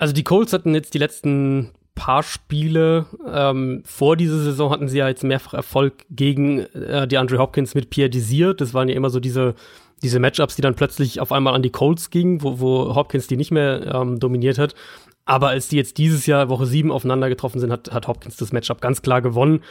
[0.04, 4.98] Also die Colts hatten jetzt die letzten paar Spiele ähm, vor dieser Saison hatten sie
[4.98, 8.54] ja jetzt mehrfach Erfolg gegen äh, die Andre Hopkins mit Pierre Desir.
[8.54, 9.56] Das waren ja immer so diese
[10.02, 13.38] diese Matchups, die dann plötzlich auf einmal an die Colts gingen, wo, wo Hopkins die
[13.38, 14.76] nicht mehr ähm, dominiert hat.
[15.24, 18.52] Aber als die jetzt dieses Jahr Woche 7 aufeinander getroffen sind, hat, hat Hopkins das
[18.52, 19.62] Matchup ganz klar gewonnen.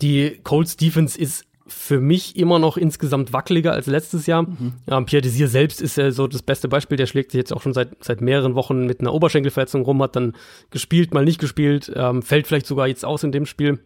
[0.00, 4.42] Die Colts Defense ist für mich immer noch insgesamt wackeliger als letztes Jahr.
[4.42, 4.72] Mhm.
[4.88, 6.96] Ähm, Pierre Desir selbst ist ja so das beste Beispiel.
[6.96, 10.16] Der schlägt sich jetzt auch schon seit, seit mehreren Wochen mit einer Oberschenkelverletzung rum, hat
[10.16, 10.34] dann
[10.70, 13.78] gespielt, mal nicht gespielt, ähm, fällt vielleicht sogar jetzt aus in dem Spiel.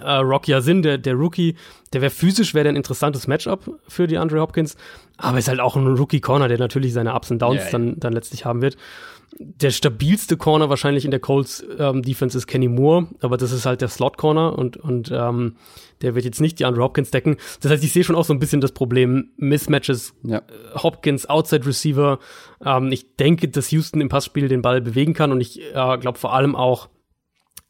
[0.00, 1.54] Äh, Rocky Yazin, der, der Rookie,
[1.92, 4.76] der wäre physisch, wäre ein interessantes Matchup für die Andre Hopkins,
[5.16, 8.12] aber ist halt auch ein Rookie-Corner, der natürlich seine Ups und Downs yeah, dann, dann
[8.12, 8.76] letztlich haben wird
[9.38, 13.66] der stabilste Corner wahrscheinlich in der Colts ähm, Defense ist Kenny Moore, aber das ist
[13.66, 15.56] halt der Slot Corner und und ähm,
[16.02, 17.36] der wird jetzt nicht die Andrew Hopkins decken.
[17.60, 20.14] Das heißt, ich sehe schon auch so ein bisschen das Problem Mismatches.
[20.22, 20.38] Ja.
[20.38, 20.42] Äh,
[20.76, 22.18] Hopkins Outside Receiver.
[22.64, 26.18] Ähm, ich denke, dass Houston im Passspiel den Ball bewegen kann und ich äh, glaube
[26.18, 26.88] vor allem auch,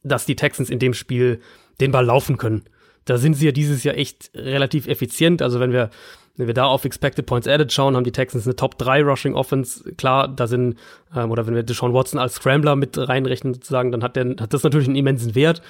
[0.03, 1.41] dass die Texans in dem Spiel
[1.81, 2.65] den Ball laufen können.
[3.05, 5.43] da sind sie ja dieses Jahr echt relativ effizient.
[5.43, 5.91] Also wenn wir
[6.37, 9.35] wenn wir da auf Expected Points Added schauen, haben die Texans eine Top 3 Rushing
[9.35, 9.93] Offense.
[9.95, 10.77] Klar, da sind,
[11.15, 14.53] ähm, oder wenn wir Deshaun Watson als Scrambler mit reinrechnen sozusagen, dann hat, der, hat
[14.53, 15.63] das natürlich einen immensen Wert.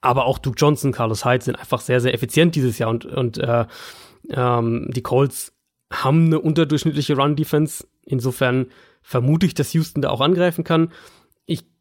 [0.00, 3.38] Aber auch Duke Johnson, Carlos Hyde sind einfach sehr, sehr effizient dieses Jahr und, und
[3.38, 3.66] äh,
[4.30, 5.52] ähm, die Colts
[5.92, 7.86] haben eine unterdurchschnittliche Run-Defense.
[8.04, 8.66] Insofern
[9.02, 10.90] vermute ich, dass Houston da auch angreifen kann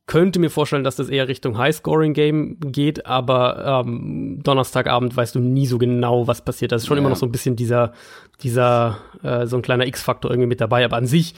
[0.08, 5.68] könnte mir vorstellen, dass das eher Richtung High-Scoring-Game geht, aber ähm, Donnerstagabend weißt du nie
[5.68, 6.72] so genau, was passiert.
[6.72, 7.02] Da ist schon ja.
[7.02, 7.94] immer noch so ein bisschen dieser,
[8.42, 10.84] dieser, äh, so ein kleiner X-Faktor irgendwie mit dabei.
[10.84, 11.36] Aber an sich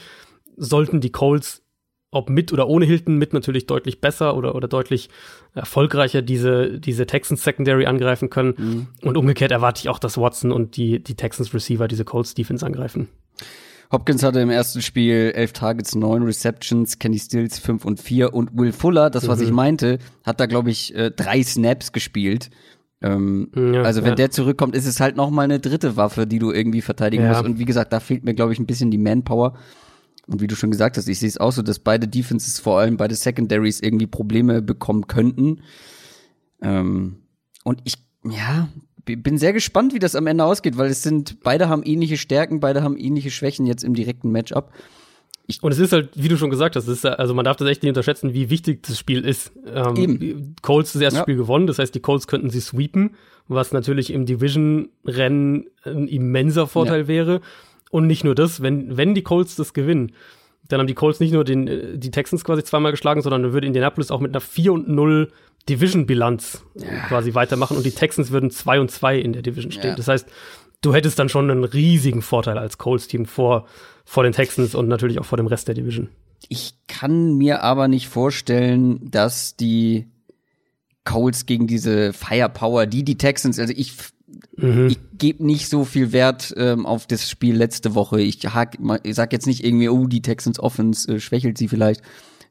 [0.56, 1.62] sollten die Colts,
[2.10, 5.10] ob mit oder ohne Hilton, mit natürlich deutlich besser oder, oder deutlich
[5.54, 8.54] erfolgreicher diese, diese Texans Secondary angreifen können.
[8.56, 8.86] Mhm.
[9.02, 12.64] Und umgekehrt erwarte ich auch, dass Watson und die, die Texans Receiver diese Colts Defense
[12.64, 13.08] angreifen.
[13.94, 18.56] Hopkins hatte im ersten Spiel elf Targets, neun Receptions, Kenny Stills fünf und vier und
[18.56, 19.44] Will Fuller, das was mhm.
[19.46, 22.50] ich meinte, hat da glaube ich äh, drei Snaps gespielt.
[23.00, 24.14] Ähm, ja, also wenn ja.
[24.14, 27.30] der zurückkommt, ist es halt noch mal eine dritte Waffe, die du irgendwie verteidigen ja.
[27.30, 27.44] musst.
[27.44, 29.54] Und wie gesagt, da fehlt mir glaube ich ein bisschen die Manpower.
[30.26, 32.78] Und wie du schon gesagt hast, ich sehe es auch so, dass beide Defenses, vor
[32.78, 35.60] allem beide Secondaries, irgendwie Probleme bekommen könnten.
[36.62, 37.16] Ähm,
[37.62, 38.68] und ich, ja,
[39.04, 42.60] bin sehr gespannt, wie das am Ende ausgeht, weil es sind, beide haben ähnliche Stärken,
[42.60, 44.70] beide haben ähnliche Schwächen jetzt im direkten Matchup.
[45.46, 47.68] Ich und es ist halt, wie du schon gesagt hast, ist, also man darf das
[47.68, 49.52] echt nicht unterschätzen, wie wichtig das Spiel ist.
[49.66, 50.56] Ähm, Eben.
[50.62, 51.22] Colts das erste ja.
[51.22, 53.10] Spiel gewonnen, das heißt, die Colts könnten sie sweepen,
[53.46, 57.08] was natürlich im Division-Rennen ein immenser Vorteil ja.
[57.08, 57.40] wäre.
[57.90, 60.12] Und nicht nur das, wenn, wenn die Colts das gewinnen,
[60.68, 63.52] dann haben die Colts nicht nur den, äh, die Texans quasi zweimal geschlagen, sondern dann
[63.52, 65.30] würde Indianapolis auch mit einer 4 und 0
[65.68, 67.06] Division-Bilanz ja.
[67.08, 69.90] quasi weitermachen und die Texans würden 2 und 2 in der Division stehen.
[69.90, 69.96] Ja.
[69.96, 70.26] Das heißt,
[70.82, 73.66] du hättest dann schon einen riesigen Vorteil als Colts-Team vor,
[74.04, 76.08] vor den Texans und natürlich auch vor dem Rest der Division.
[76.48, 80.08] Ich kann mir aber nicht vorstellen, dass die
[81.04, 83.94] Colts gegen diese Firepower, die die Texans, also ich,
[84.56, 84.88] mhm.
[84.88, 88.20] ich gebe nicht so viel Wert ähm, auf das Spiel letzte Woche.
[88.20, 92.02] Ich, hak, ich sag jetzt nicht irgendwie, oh, die Texans Offense äh, schwächelt sie vielleicht.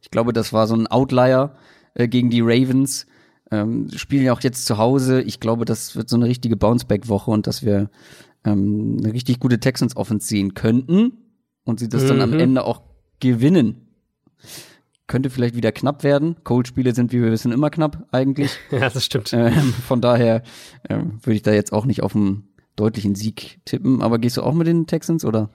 [0.02, 1.56] Ich glaube, das war so ein Outlier
[1.94, 3.06] äh, gegen die Ravens.
[3.52, 5.22] Ähm, spielen ja auch jetzt zu Hause.
[5.22, 7.90] Ich glaube, das wird so eine richtige Bounceback-Woche und dass wir
[8.46, 11.14] ähm, eine richtig gute Texans-Offense sehen könnten
[11.64, 12.08] und sie das mhm.
[12.08, 12.40] dann am mhm.
[12.40, 12.82] Ende auch
[13.20, 13.88] gewinnen.
[15.08, 16.38] Könnte vielleicht wieder knapp werden.
[16.44, 18.52] Cold-Spiele sind, wie wir wissen, immer knapp eigentlich.
[18.72, 19.34] ja, das stimmt.
[19.34, 20.44] Ähm, von daher
[20.90, 24.02] ähm, würde ich da jetzt auch nicht auf einen deutlichen Sieg tippen.
[24.02, 25.52] Aber gehst du auch mit den Texans oder?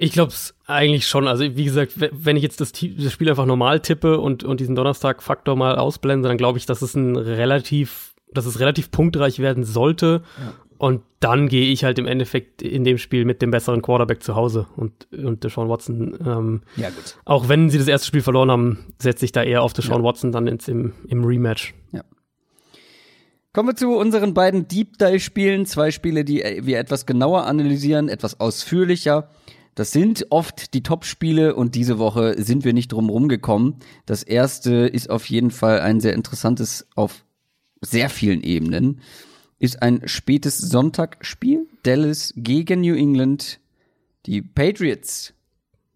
[0.00, 1.26] Ich glaube es eigentlich schon.
[1.26, 4.76] Also wie gesagt, wenn ich jetzt das, das, Spiel einfach normal tippe und, und diesen
[4.76, 9.64] Donnerstag-Faktor mal ausblende, dann glaube ich, dass es ein relativ, dass es relativ punktreich werden
[9.64, 10.22] sollte.
[10.38, 10.54] Ja.
[10.78, 14.36] Und dann gehe ich halt im Endeffekt in dem Spiel mit dem besseren Quarterback zu
[14.36, 16.16] Hause und, und Deshaun Watson.
[16.24, 17.16] Ähm, ja, gut.
[17.24, 20.08] Auch wenn sie das erste Spiel verloren haben, setze ich da eher auf Deshaun ja.
[20.08, 21.74] Watson dann ins, im, im Rematch.
[21.90, 22.04] Ja.
[23.52, 25.66] Kommen wir zu unseren beiden Deep Dive Spielen.
[25.66, 29.28] Zwei Spiele, die wir etwas genauer analysieren, etwas ausführlicher.
[29.78, 33.76] Das sind oft die Top-Spiele und diese Woche sind wir nicht drum rumgekommen.
[34.06, 37.24] Das erste ist auf jeden Fall ein sehr interessantes auf
[37.80, 39.00] sehr vielen Ebenen.
[39.60, 41.68] Ist ein spätes Sonntagspiel.
[41.84, 43.60] Dallas gegen New England.
[44.26, 45.32] Die Patriots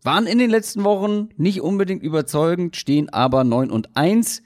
[0.05, 4.45] waren in den letzten Wochen nicht unbedingt überzeugend, stehen aber 9 und 1.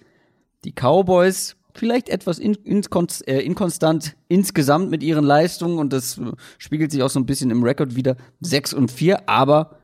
[0.65, 2.83] Die Cowboys vielleicht etwas in, in,
[3.27, 7.51] äh, inkonstant insgesamt mit ihren Leistungen und das äh, spiegelt sich auch so ein bisschen
[7.51, 8.17] im Rekord wieder.
[8.41, 9.79] 6 und 4, aber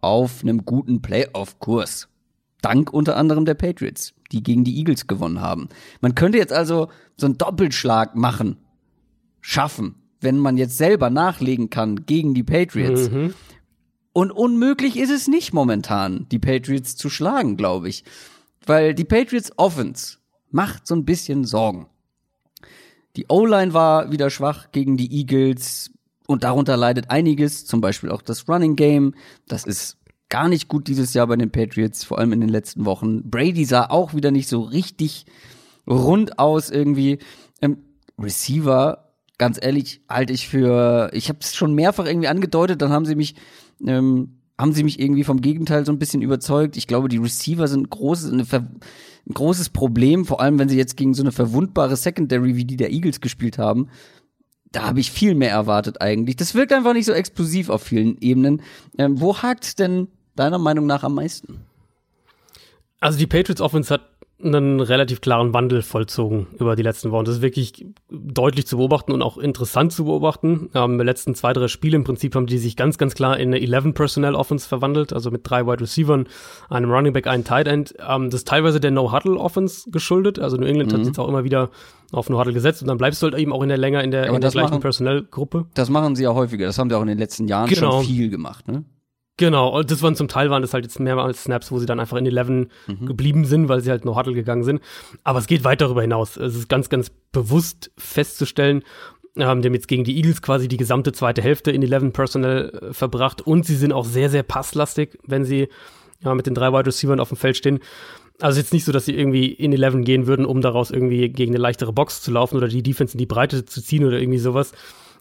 [0.00, 2.08] auf einem guten Playoff-Kurs.
[2.62, 5.68] Dank unter anderem der Patriots, die gegen die Eagles gewonnen haben.
[6.00, 8.56] Man könnte jetzt also so einen Doppelschlag machen,
[9.40, 13.10] schaffen, wenn man jetzt selber nachlegen kann gegen die Patriots.
[13.10, 13.34] Mhm.
[14.12, 18.02] Und unmöglich ist es nicht momentan, die Patriots zu schlagen, glaube ich.
[18.64, 20.16] Weil die Patriots Offense
[20.56, 21.86] macht so ein bisschen Sorgen.
[23.14, 25.90] Die O-Line war wieder schwach gegen die Eagles
[26.26, 29.14] und darunter leidet einiges, zum Beispiel auch das Running Game.
[29.46, 29.98] Das ist
[30.30, 33.30] gar nicht gut dieses Jahr bei den Patriots, vor allem in den letzten Wochen.
[33.30, 35.26] Brady sah auch wieder nicht so richtig
[35.86, 37.18] rund aus irgendwie.
[37.60, 37.78] Ähm,
[38.18, 43.04] Receiver, ganz ehrlich, halte ich für, ich habe es schon mehrfach irgendwie angedeutet, dann haben
[43.04, 43.34] sie mich
[43.86, 46.76] ähm, haben sie mich irgendwie vom Gegenteil so ein bisschen überzeugt.
[46.76, 48.66] Ich glaube, die Receiver sind groß, eine Ver
[49.28, 52.76] ein großes Problem, vor allem wenn sie jetzt gegen so eine verwundbare Secondary wie die
[52.76, 53.88] der Eagles gespielt haben.
[54.70, 56.36] Da habe ich viel mehr erwartet eigentlich.
[56.36, 58.62] Das wirkt einfach nicht so explosiv auf vielen Ebenen.
[58.98, 61.64] Ähm, wo hakt denn deiner Meinung nach am meisten?
[63.00, 67.24] Also die Patriots Offense hat einen relativ klaren Wandel vollzogen über die letzten Wochen.
[67.24, 70.68] Das ist wirklich deutlich zu beobachten und auch interessant zu beobachten.
[70.74, 73.54] Ähm, die letzten zwei, drei Spiele im Prinzip haben die sich ganz, ganz klar in
[73.54, 76.26] eine 11 Personnel Offense verwandelt, also mit drei Wide Receivers,
[76.68, 77.94] einem Running Back, einem Tight End.
[78.06, 80.38] Ähm, das ist teilweise der No-Huddle Offense geschuldet.
[80.38, 80.98] Also New England mhm.
[80.98, 81.70] hat jetzt auch immer wieder
[82.12, 84.26] auf No-Huddle gesetzt und dann bleibst du halt eben auch in der länger in der,
[84.26, 85.66] ja, in der gleichen Personnel-Gruppe.
[85.72, 86.66] Das machen sie ja häufiger.
[86.66, 88.02] Das haben sie auch in den letzten Jahren genau.
[88.02, 88.84] schon viel gemacht, ne?
[89.38, 92.00] Genau, und das waren zum Teil waren das halt jetzt mehrmals Snaps, wo sie dann
[92.00, 92.70] einfach in 11 mhm.
[93.04, 94.80] geblieben sind, weil sie halt no Huddle gegangen sind.
[95.24, 96.38] Aber es geht weit darüber hinaus.
[96.38, 98.82] Es ist ganz, ganz bewusst festzustellen,
[99.36, 102.70] ähm, die haben jetzt gegen die Eagles quasi die gesamte zweite Hälfte in 11 Personal
[102.70, 105.68] äh, verbracht und sie sind auch sehr, sehr passlastig, wenn sie
[106.24, 107.80] ja, mit den drei Wide Receivers auf dem Feld stehen.
[108.40, 111.52] Also jetzt nicht so, dass sie irgendwie in 11 gehen würden, um daraus irgendwie gegen
[111.52, 114.38] eine leichtere Box zu laufen oder die Defense in die Breite zu ziehen oder irgendwie
[114.38, 114.72] sowas,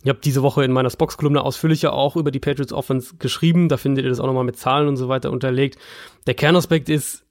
[0.05, 3.69] ich habe diese Woche in meiner Spox-Kolumne ausführlicher auch über die Patriots Offense geschrieben.
[3.69, 5.79] Da findet ihr das auch nochmal mit Zahlen und so weiter unterlegt.
[6.27, 7.25] Der Kernaspekt ist,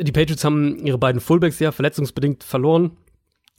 [0.00, 2.92] die Patriots haben ihre beiden Fullbacks ja verletzungsbedingt verloren.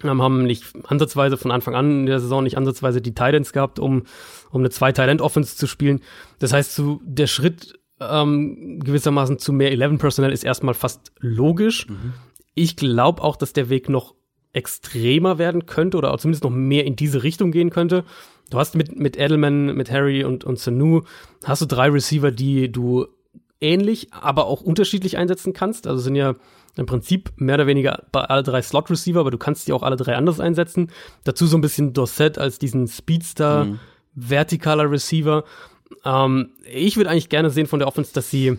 [0.02, 4.06] Haben nicht ansatzweise von Anfang an in der Saison nicht ansatzweise die Titans gehabt, um,
[4.50, 6.02] um eine Zwei-Talent-Offense zu spielen.
[6.40, 11.88] Das heißt, zu, der Schritt ähm, gewissermaßen zu mehr 11 Personnel ist erstmal fast logisch.
[11.88, 12.14] Mhm.
[12.56, 14.16] Ich glaube auch, dass der Weg noch
[14.54, 18.04] extremer werden könnte oder zumindest noch mehr in diese Richtung gehen könnte.
[18.50, 21.04] Du hast mit, mit Edelman, mit Harry und, und Sanu,
[21.44, 23.08] hast du drei Receiver, die du
[23.62, 25.88] ähnlich, aber auch unterschiedlich einsetzen kannst.
[25.88, 26.36] Also sind ja
[26.76, 29.96] im Prinzip mehr oder weniger bei alle drei Slot-Receiver, aber du kannst die auch alle
[29.96, 30.92] drei anders einsetzen.
[31.24, 33.80] Dazu so ein bisschen Dorset als diesen Speedster, mhm.
[34.16, 35.44] vertikaler Receiver.
[36.04, 38.58] Ähm, ich würde eigentlich gerne sehen von der Offense, dass sie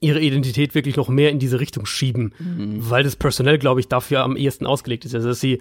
[0.00, 2.90] ihre Identität wirklich noch mehr in diese Richtung schieben, mhm.
[2.90, 5.14] weil das Personell, glaube ich, dafür am ehesten ausgelegt ist.
[5.14, 5.60] Also, dass sie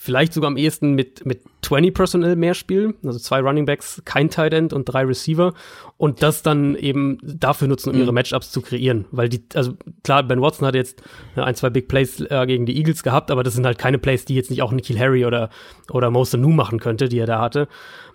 [0.00, 4.30] vielleicht sogar am ehesten mit, mit 20 Personal mehr spielen, also zwei Running Backs, kein
[4.30, 5.54] Tight End und drei Receiver
[5.96, 8.02] und das dann eben dafür nutzen, um mhm.
[8.02, 9.72] ihre Matchups zu kreieren, weil die, also
[10.04, 11.02] klar, Ben Watson hat jetzt
[11.34, 14.24] ein, zwei Big Plays äh, gegen die Eagles gehabt, aber das sind halt keine Plays,
[14.24, 15.50] die jetzt nicht auch Nikhil Harry oder,
[15.90, 17.66] oder Mo Nu machen könnte, die er da hatte.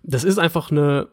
[0.03, 1.09] Das ist einfach eine,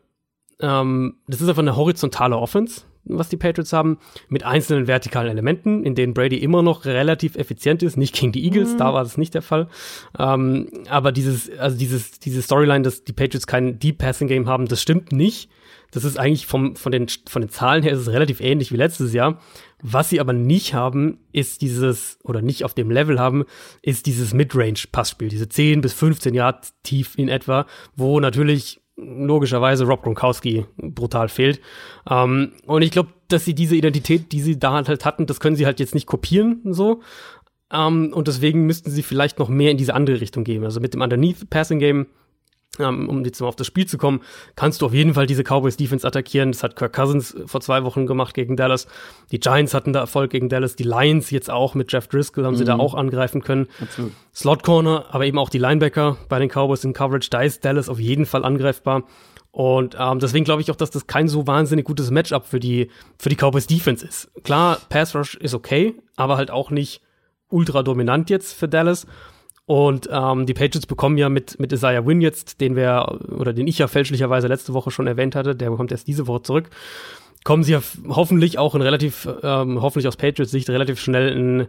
[0.60, 5.84] ähm, das ist einfach eine horizontale Offense, was die Patriots haben, mit einzelnen vertikalen Elementen,
[5.84, 7.96] in denen Brady immer noch relativ effizient ist.
[7.96, 8.78] Nicht gegen die Eagles, mhm.
[8.78, 9.68] da war das nicht der Fall.
[10.18, 14.66] Ähm, aber dieses, also dieses, diese Storyline, dass die Patriots kein Deep Passing Game haben,
[14.66, 15.50] das stimmt nicht.
[15.92, 18.76] Das ist eigentlich vom, von, den, von den Zahlen her ist es relativ ähnlich wie
[18.76, 19.40] letztes Jahr.
[19.82, 23.44] Was sie aber nicht haben, ist dieses, oder nicht auf dem Level haben,
[23.82, 30.02] ist dieses Midrange-Passspiel, diese 10 bis 15 Yard tief in etwa, wo natürlich logischerweise Rob
[30.02, 31.60] Gronkowski brutal fehlt.
[32.08, 35.56] Ähm, und ich glaube, dass sie diese Identität, die sie da halt hatten, das können
[35.56, 37.00] sie halt jetzt nicht kopieren, so.
[37.72, 40.64] Ähm, und deswegen müssten sie vielleicht noch mehr in diese andere Richtung gehen.
[40.64, 42.06] Also mit dem Underneath Passing Game
[42.78, 44.20] um jetzt mal auf das Spiel zu kommen,
[44.54, 46.52] kannst du auf jeden Fall diese Cowboys Defense attackieren.
[46.52, 48.87] Das hat Kirk Cousins vor zwei Wochen gemacht gegen Dallas.
[49.33, 50.76] Die Giants hatten da Erfolg gegen Dallas.
[50.76, 52.59] Die Lions jetzt auch mit Jeff Driscoll haben mhm.
[52.59, 52.80] sie da mhm.
[52.80, 53.66] auch angreifen können.
[53.80, 54.12] Absolut.
[54.35, 57.28] Slot Corner, aber eben auch die Linebacker bei den Cowboys in Coverage.
[57.30, 59.02] Da ist Dallas auf jeden Fall angreifbar.
[59.52, 62.88] Und ähm, deswegen glaube ich auch, dass das kein so wahnsinnig gutes Matchup für die,
[63.18, 64.30] für die Cowboys Defense ist.
[64.44, 67.02] Klar, Pass Rush ist okay, aber halt auch nicht
[67.48, 69.09] ultra dominant jetzt für Dallas.
[69.70, 73.68] Und ähm, die Patriots bekommen ja mit, mit Isaiah Wynn jetzt, den wir, oder den
[73.68, 76.70] ich ja fälschlicherweise letzte Woche schon erwähnt hatte, der bekommt erst diese Woche zurück,
[77.44, 81.61] kommen sie ja hoffentlich auch in relativ, ähm, hoffentlich aus Patriots Sicht relativ schnell in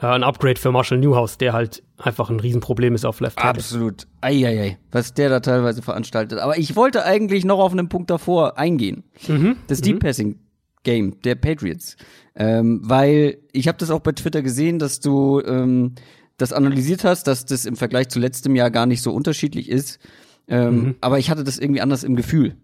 [0.00, 3.38] äh, ein Upgrade für Marshall Newhouse, der halt einfach ein Riesenproblem ist auf Left.
[3.38, 4.06] Absolut.
[4.20, 6.38] Eieiei, was der da teilweise veranstaltet.
[6.38, 9.02] Aber ich wollte eigentlich noch auf einen Punkt davor eingehen.
[9.26, 9.56] Mhm.
[9.66, 9.98] Das Deep mhm.
[9.98, 10.38] Passing
[10.84, 11.96] Game der Patriots.
[12.36, 15.96] Ähm, weil ich habe das auch bei Twitter gesehen, dass du ähm,
[16.38, 19.98] das analysiert hast, dass das im Vergleich zu letztem Jahr gar nicht so unterschiedlich ist.
[20.46, 20.94] Ähm, mhm.
[21.00, 22.56] Aber ich hatte das irgendwie anders im Gefühl.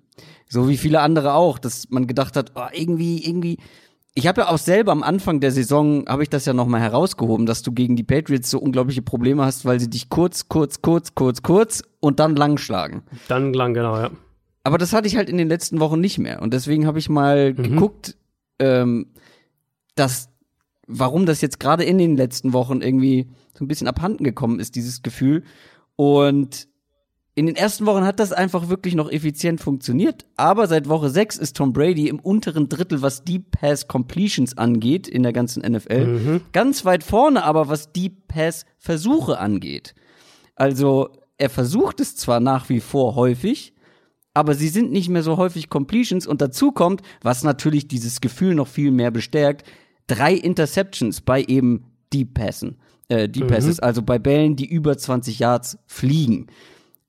[0.48, 3.58] So wie viele andere auch, dass man gedacht hat, oh, irgendwie, irgendwie.
[4.14, 7.46] Ich habe ja auch selber am Anfang der Saison, habe ich das ja nochmal herausgehoben,
[7.46, 11.16] dass du gegen die Patriots so unglaubliche Probleme hast, weil sie dich kurz, kurz, kurz,
[11.16, 13.02] kurz, kurz und dann lang schlagen.
[13.26, 14.10] Dann lang, genau, ja.
[14.62, 16.40] Aber das hatte ich halt in den letzten Wochen nicht mehr.
[16.40, 17.62] Und deswegen habe ich mal mhm.
[17.62, 18.16] geguckt,
[18.60, 19.06] ähm,
[19.96, 20.30] dass,
[20.86, 24.74] warum das jetzt gerade in den letzten Wochen irgendwie so ein bisschen abhanden gekommen ist,
[24.74, 25.44] dieses Gefühl.
[25.96, 26.68] Und
[27.36, 31.36] in den ersten Wochen hat das einfach wirklich noch effizient funktioniert, aber seit Woche 6
[31.38, 36.06] ist Tom Brady im unteren Drittel, was Deep Pass Completions angeht, in der ganzen NFL,
[36.06, 36.40] mhm.
[36.52, 39.96] ganz weit vorne aber, was Deep Pass Versuche angeht.
[40.54, 43.74] Also, er versucht es zwar nach wie vor häufig,
[44.32, 48.54] aber sie sind nicht mehr so häufig Completions und dazu kommt, was natürlich dieses Gefühl
[48.54, 49.64] noch viel mehr bestärkt,
[50.06, 52.76] drei Interceptions bei eben Deep Passen
[53.08, 53.84] äh, Deep Passes, mhm.
[53.84, 56.46] also bei Bällen, die über 20 Yards fliegen.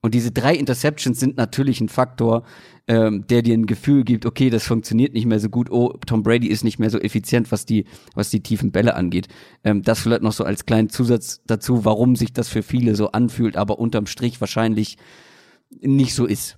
[0.02, 2.44] Und diese drei Interceptions sind natürlich ein Faktor,
[2.88, 6.22] ähm, der dir ein Gefühl gibt, okay, das funktioniert nicht mehr so gut, oh, Tom
[6.22, 9.28] Brady ist nicht mehr so effizient, was die, was die tiefen Bälle angeht.
[9.64, 13.12] Ähm, das vielleicht noch so als kleinen Zusatz dazu, warum sich das für viele so
[13.12, 14.98] anfühlt, aber unterm Strich wahrscheinlich
[15.82, 16.58] nicht so ist.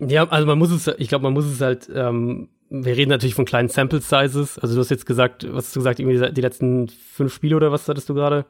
[0.00, 2.48] Ja, also man muss es, ich glaube, man muss es halt, ähm,
[2.82, 4.58] wir reden natürlich von kleinen Sample Sizes.
[4.58, 7.72] Also du hast jetzt gesagt, was hast du gesagt, irgendwie die letzten fünf Spiele oder
[7.72, 8.46] was hattest du gerade?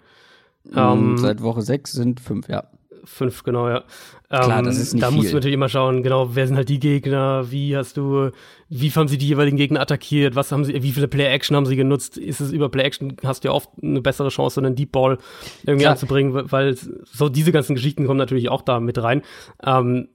[0.74, 2.64] Ähm, Seit Woche sechs sind fünf, ja
[3.04, 3.84] fünf, genau, ja.
[4.28, 5.16] Klar, das ähm, ist nicht Da viel.
[5.16, 8.30] musst du natürlich immer schauen, genau, wer sind halt die Gegner, wie hast du,
[8.68, 11.76] wie haben sie die jeweiligen Gegner attackiert, was haben sie, wie viele Play-Action haben sie
[11.76, 15.18] genutzt, ist es über Play-Action, hast du ja oft eine bessere Chance, einen Deep Ball
[15.64, 15.92] irgendwie Klar.
[15.92, 19.22] anzubringen, weil so diese ganzen Geschichten kommen natürlich auch da mit rein.
[19.64, 20.08] Ähm,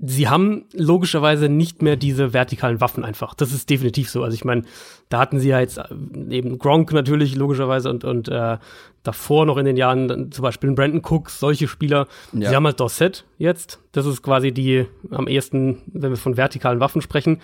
[0.00, 3.34] sie haben logischerweise nicht mehr diese vertikalen Waffen einfach.
[3.34, 4.22] Das ist definitiv so.
[4.22, 4.62] Also ich meine,
[5.08, 5.84] da hatten sie ja jetzt äh,
[6.30, 8.58] eben Gronk natürlich logischerweise und, und äh,
[9.02, 12.06] davor noch in den Jahren zum Beispiel Brandon Cooks, solche Spieler.
[12.32, 12.50] Ja.
[12.50, 13.80] Sie haben halt Dorset jetzt.
[13.92, 17.40] Das ist quasi die am ehesten, wenn wir von vertikalen Waffen sprechen.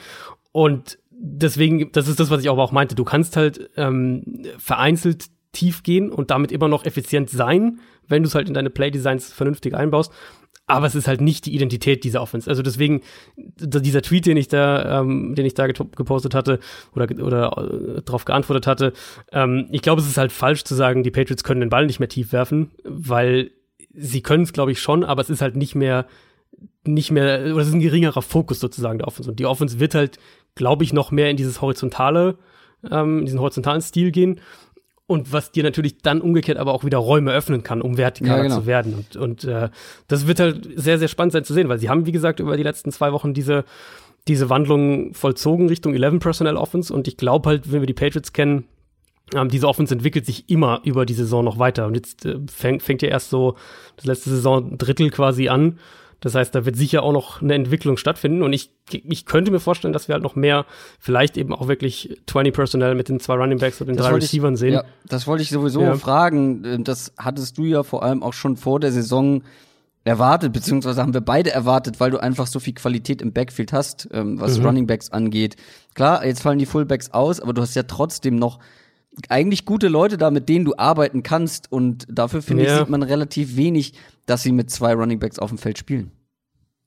[0.52, 2.94] Und deswegen, das ist das, was ich aber auch meinte.
[2.94, 8.28] Du kannst halt ähm, vereinzelt tief gehen und damit immer noch effizient sein, wenn du
[8.28, 10.12] es halt in deine Playdesigns vernünftig einbaust
[10.66, 12.48] aber es ist halt nicht die Identität dieser Offense.
[12.48, 13.02] Also deswegen,
[13.36, 16.60] dieser Tweet, den ich da, ähm, den ich da gepostet hatte
[16.94, 18.92] oder, oder äh, darauf geantwortet hatte,
[19.32, 21.98] ähm, ich glaube, es ist halt falsch zu sagen, die Patriots können den Ball nicht
[21.98, 23.50] mehr tief werfen, weil
[23.92, 26.06] sie können es, glaube ich, schon, aber es ist halt nicht mehr,
[26.84, 29.30] nicht mehr, oder es ist ein geringerer Fokus sozusagen der Offense.
[29.30, 30.18] Und die Offense wird halt,
[30.54, 32.38] glaube ich, noch mehr in dieses horizontale,
[32.90, 34.40] ähm, in diesen horizontalen Stil gehen
[35.12, 38.42] und was dir natürlich dann umgekehrt aber auch wieder Räume öffnen kann, um vertikaler ja,
[38.44, 38.60] genau.
[38.60, 38.94] zu werden.
[38.94, 39.68] Und, und äh,
[40.08, 42.56] das wird halt sehr, sehr spannend sein zu sehen, weil sie haben, wie gesagt, über
[42.56, 43.64] die letzten zwei Wochen diese,
[44.26, 48.32] diese Wandlung vollzogen Richtung 11 Personnel Offense und ich glaube halt, wenn wir die Patriots
[48.32, 48.64] kennen,
[49.34, 51.86] ähm, diese Offense entwickelt sich immer über die Saison noch weiter.
[51.86, 53.56] Und jetzt äh, fängt, fängt ja erst so
[53.96, 55.78] das letzte Saison Drittel quasi an.
[56.22, 59.58] Das heißt, da wird sicher auch noch eine Entwicklung stattfinden und ich, ich könnte mir
[59.58, 60.64] vorstellen, dass wir halt noch mehr,
[61.00, 64.14] vielleicht eben auch wirklich 20 Personnel mit den zwei Running Backs und den das drei
[64.14, 64.74] Receivern ich, sehen.
[64.74, 65.96] Ja, das wollte ich sowieso ja.
[65.96, 66.64] fragen.
[66.64, 69.42] Äh, das hattest du ja vor allem auch schon vor der Saison
[70.04, 74.08] erwartet, beziehungsweise haben wir beide erwartet, weil du einfach so viel Qualität im Backfield hast,
[74.12, 74.66] ähm, was mhm.
[74.66, 75.56] Running Backs angeht.
[75.94, 78.60] Klar, jetzt fallen die Fullbacks aus, aber du hast ja trotzdem noch
[79.28, 81.70] eigentlich gute Leute da, mit denen du arbeiten kannst.
[81.70, 82.72] Und dafür, finde ja.
[82.72, 83.94] ich, sieht man relativ wenig,
[84.26, 86.12] dass sie mit zwei Runningbacks auf dem Feld spielen.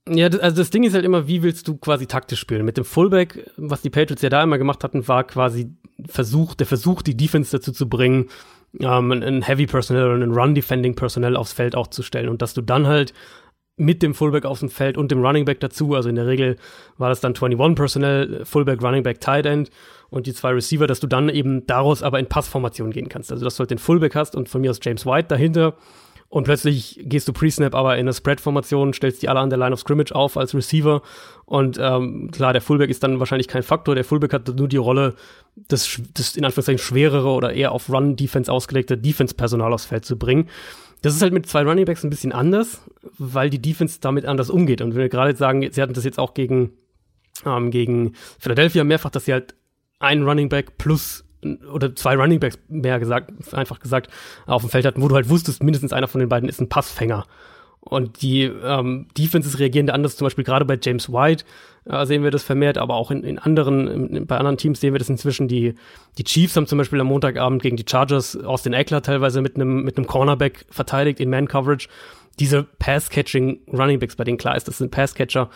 [0.08, 2.64] Ja, also das Ding ist halt immer, wie willst du quasi taktisch spielen?
[2.64, 5.72] Mit dem Fullback, was die Patriots ja da immer gemacht hatten, war quasi
[6.08, 8.30] Versuch, der Versuch, die Defense dazu zu bringen,
[8.80, 12.54] ähm, ein Heavy Personnel oder ein Run-Defending Personnel aufs Feld auch zu stellen und dass
[12.54, 13.14] du dann halt
[13.78, 16.56] mit dem Fullback auf dem Feld und dem Running Back dazu, also in der Regel
[16.98, 19.70] war das dann 21 Personnel, Fullback, Running Back, Tight End
[20.10, 23.32] und die zwei Receiver, dass du dann eben daraus aber in Passformation gehen kannst.
[23.32, 25.76] Also dass du halt den Fullback hast und von mir aus James White dahinter
[26.30, 29.74] und plötzlich gehst du Pre-Snap aber in eine Spread-Formation, stellst die alle an der Line
[29.74, 31.02] of Scrimmage auf als Receiver
[31.46, 34.78] und ähm, klar, der Fullback ist dann wahrscheinlich kein Faktor, der Fullback hat nur die
[34.78, 35.16] Rolle,
[35.68, 40.50] das, das in Anführungszeichen schwerere oder eher auf Run-Defense ausgelegte Defense-Personal aufs Feld zu bringen.
[41.06, 42.82] Das ist halt mit zwei Runningbacks ein bisschen anders,
[43.20, 44.82] weil die Defense damit anders umgeht.
[44.82, 46.72] Und wenn wir gerade sagen, sie hatten das jetzt auch gegen,
[47.46, 49.54] ähm, gegen Philadelphia mehrfach, dass sie halt
[50.00, 51.24] einen Running Back plus
[51.72, 54.10] oder zwei Running Backs mehr gesagt, einfach gesagt,
[54.48, 56.70] auf dem Feld hatten, wo du halt wusstest, mindestens einer von den beiden ist ein
[56.70, 57.28] Passfänger.
[57.88, 61.45] Und die ähm, Defenses reagieren da anders, zum Beispiel gerade bei James White
[61.86, 64.93] äh, sehen wir das vermehrt, aber auch in, in anderen, in, bei anderen Teams sehen
[64.93, 65.48] wir das inzwischen.
[65.48, 65.76] Die,
[66.17, 69.56] die Chiefs haben zum Beispiel am Montagabend gegen die Chargers aus den Eckler teilweise mit
[69.56, 71.88] einem mit einem Cornerback verteidigt in Man-Coverage
[72.39, 75.50] diese Pass-Catching Runningbacks, bei denen klar ist, das sind Pass-Catcher,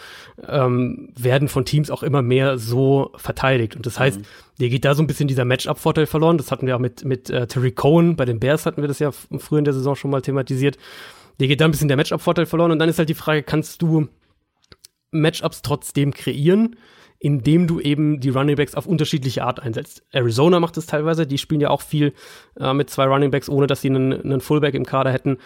[0.48, 3.76] ähm, werden von Teams auch immer mehr so verteidigt.
[3.76, 4.26] Und das heißt, mhm.
[4.60, 6.38] dir geht da so ein bisschen dieser Matchup-Vorteil verloren.
[6.38, 9.00] Das hatten wir auch mit, mit äh, Terry Cohen, bei den Bears hatten wir das
[9.00, 10.78] ja früher in der Saison schon mal thematisiert.
[11.40, 12.72] Dir geht da ein bisschen der Matchup-Vorteil verloren.
[12.72, 14.08] Und dann ist halt die Frage, kannst du
[15.12, 16.76] Matchups trotzdem kreieren?
[17.22, 20.04] indem du eben die Runningbacks auf unterschiedliche Art einsetzt.
[20.12, 22.14] Arizona macht das teilweise, die spielen ja auch viel
[22.58, 25.38] äh, mit zwei Runningbacks, ohne dass sie einen, einen Fullback im Kader hätten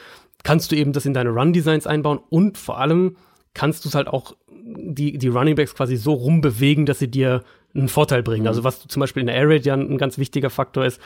[0.44, 3.16] kannst du eben das in deine Run-Designs einbauen und vor allem
[3.54, 7.44] kannst du es halt auch die, die Running Backs quasi so rumbewegen, dass sie dir
[7.74, 8.44] einen Vorteil bringen.
[8.44, 8.50] Mhm.
[8.50, 11.02] Also was du zum Beispiel in der Air Raid ja ein ganz wichtiger Faktor ist,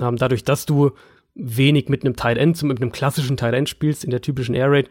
[0.00, 0.92] ähm, dadurch, dass du
[1.34, 4.70] wenig mit einem Tight End, mit einem klassischen Tight End spielst in der typischen Air
[4.70, 4.88] Raid,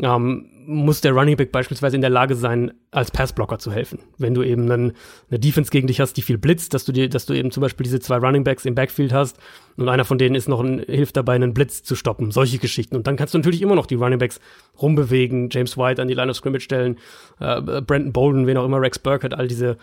[0.00, 3.98] ähm, muss der Running Back beispielsweise in der Lage sein, als Passblocker zu helfen.
[4.16, 4.92] Wenn du eben einen,
[5.28, 7.60] eine Defense gegen dich hast, die viel blitzt, dass du dir, dass du eben zum
[7.60, 9.38] Beispiel diese zwei Running Backs im Backfield hast
[9.76, 12.30] und einer von denen ist noch ein, hilft dabei, einen Blitz zu stoppen.
[12.30, 12.96] Solche Geschichten.
[12.96, 14.40] Und dann kannst du natürlich immer noch die Running Backs
[14.80, 16.98] rumbewegen, James White an die Line of Scrimmage stellen,
[17.40, 19.76] äh, Brandon Bolden, wen auch immer, Rex Burkett, all diese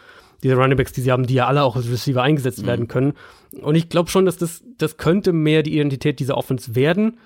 [0.43, 2.67] diese Running Backs, die sie haben, die ja alle auch als Receiver eingesetzt mhm.
[2.67, 3.13] werden können.
[3.61, 7.17] Und ich glaube schon, dass das, das könnte mehr die Identität dieser Offense werden.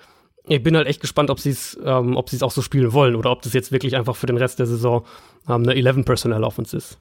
[0.47, 2.93] ich bin halt echt gespannt, ob sie es ähm, ob sie es auch so spielen
[2.93, 5.05] wollen oder ob das jetzt wirklich einfach für den Rest der Saison
[5.47, 6.97] ähm, eine 11 Personnel Offense ist.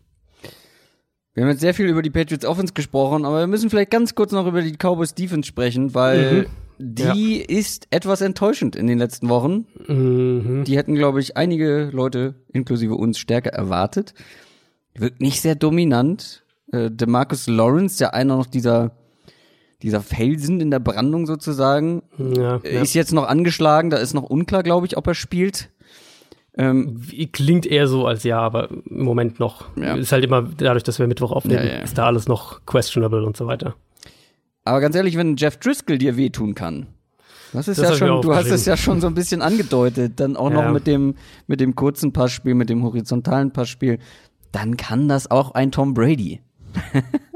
[1.35, 4.15] Wir haben jetzt sehr viel über die Patriots Offense gesprochen, aber wir müssen vielleicht ganz
[4.15, 6.47] kurz noch über die Cowboys Defense sprechen, weil mhm.
[6.79, 7.45] die ja.
[7.49, 9.67] ist etwas enttäuschend in den letzten Wochen.
[9.87, 10.65] Mhm.
[10.65, 14.13] Die hätten, glaube ich, einige Leute, inklusive uns, stärker erwartet.
[14.95, 16.45] Wirkt nicht sehr dominant.
[16.73, 18.93] Äh, DeMarcus Lawrence, der einer noch dieser
[19.83, 23.91] dieser Felsen in der Brandung sozusagen, ja, ist jetzt noch angeschlagen.
[23.91, 25.71] Da ist noch unklar, glaube ich, ob er spielt.
[26.57, 29.77] Ähm, Klingt eher so als ja, aber im Moment noch.
[29.77, 29.97] Ja.
[29.97, 31.81] Ist halt immer dadurch, dass wir Mittwoch aufnehmen, ja, ja.
[31.81, 33.75] ist da alles noch questionable und so weiter.
[34.65, 36.87] Aber ganz ehrlich, wenn Jeff Driscoll dir wehtun kann,
[37.53, 40.37] das ist das ja schon, du hast es ja schon so ein bisschen angedeutet, dann
[40.37, 41.17] auch noch mit dem,
[41.47, 43.99] mit dem kurzen Passspiel, mit dem horizontalen Passspiel,
[44.53, 46.41] dann kann das auch ein Tom Brady.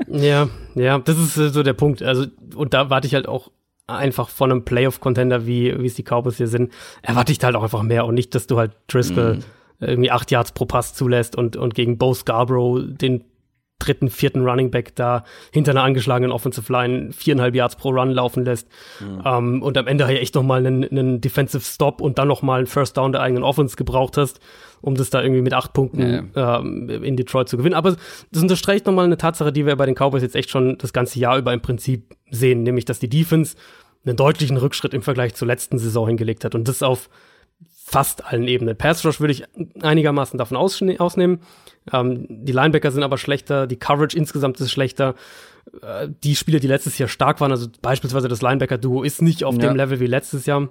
[0.09, 2.03] ja, ja, das ist so der Punkt.
[2.03, 3.51] Also, und da warte ich halt auch
[3.87, 7.57] einfach von einem Playoff-Contender, wie, wie es die Cowboys hier sind, erwarte ich da halt
[7.57, 9.85] auch einfach mehr und nicht, dass du halt Driscoll mm.
[9.85, 13.25] irgendwie acht Yards pro Pass zulässt und, und gegen Bo Scarborough den
[13.79, 18.45] dritten, vierten Running Back da hinter einer angeschlagenen Offensive Line viereinhalb Yards pro Run laufen
[18.45, 18.69] lässt
[19.01, 19.23] mhm.
[19.25, 22.43] ähm, und am Ende halt echt noch mal einen, einen Defensive Stop und dann noch
[22.43, 24.41] mal einen First Down der eigenen Offense gebraucht hast,
[24.81, 26.59] um das da irgendwie mit acht Punkten ja.
[26.59, 27.74] ähm, in Detroit zu gewinnen.
[27.74, 27.97] Aber
[28.33, 30.93] das unterstreicht noch mal eine Tatsache, die wir bei den Cowboys jetzt echt schon das
[30.93, 33.57] ganze Jahr über im Prinzip sehen, nämlich dass die Defense
[34.05, 37.09] einen deutlichen Rückschritt im Vergleich zur letzten Saison hingelegt hat und das auf
[37.87, 38.77] fast allen Ebenen.
[38.77, 39.45] Pass Rush würde ich
[39.81, 41.41] einigermaßen davon ausnehmen.
[41.93, 45.14] Ähm, die Linebacker sind aber schlechter, die Coverage insgesamt ist schlechter.
[45.83, 49.55] Äh, die Spieler, die letztes Jahr stark waren, also beispielsweise das Linebacker-Duo, ist nicht auf
[49.55, 49.68] ja.
[49.68, 50.68] dem Level wie letztes Jahr.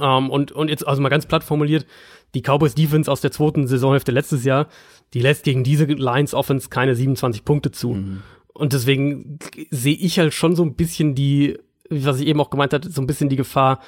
[0.00, 1.86] Ähm, und, und jetzt also mal ganz platt formuliert,
[2.34, 4.68] die Cowboys Defense aus der zweiten Saisonhälfte letztes Jahr,
[5.14, 7.94] die lässt gegen diese Lions Offense keine 27 Punkte zu.
[7.94, 8.22] Mhm.
[8.54, 9.38] Und deswegen
[9.70, 11.58] sehe ich halt schon so ein bisschen die,
[11.90, 13.80] was ich eben auch gemeint hatte, so ein bisschen die Gefahr,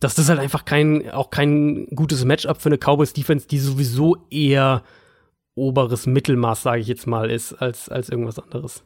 [0.00, 4.16] dass das halt einfach kein, auch kein gutes Matchup für eine Cowboys Defense, die sowieso
[4.30, 4.82] eher
[5.54, 8.82] oberes Mittelmaß, sage ich jetzt mal, ist, als, als irgendwas anderes.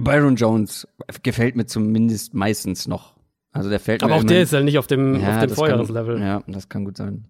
[0.00, 0.88] Byron Jones
[1.22, 3.13] gefällt mir zumindest meistens noch.
[3.54, 6.20] Also der fällt Aber auch der ist halt nicht auf dem, ja, auf dem Vorjahreslevel.
[6.20, 7.24] Ja, das kann gut sein.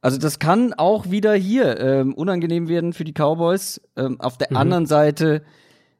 [0.00, 3.80] Also das kann auch wieder hier ähm, unangenehm werden für die Cowboys.
[3.96, 4.56] Ähm, auf der mhm.
[4.56, 5.42] anderen Seite,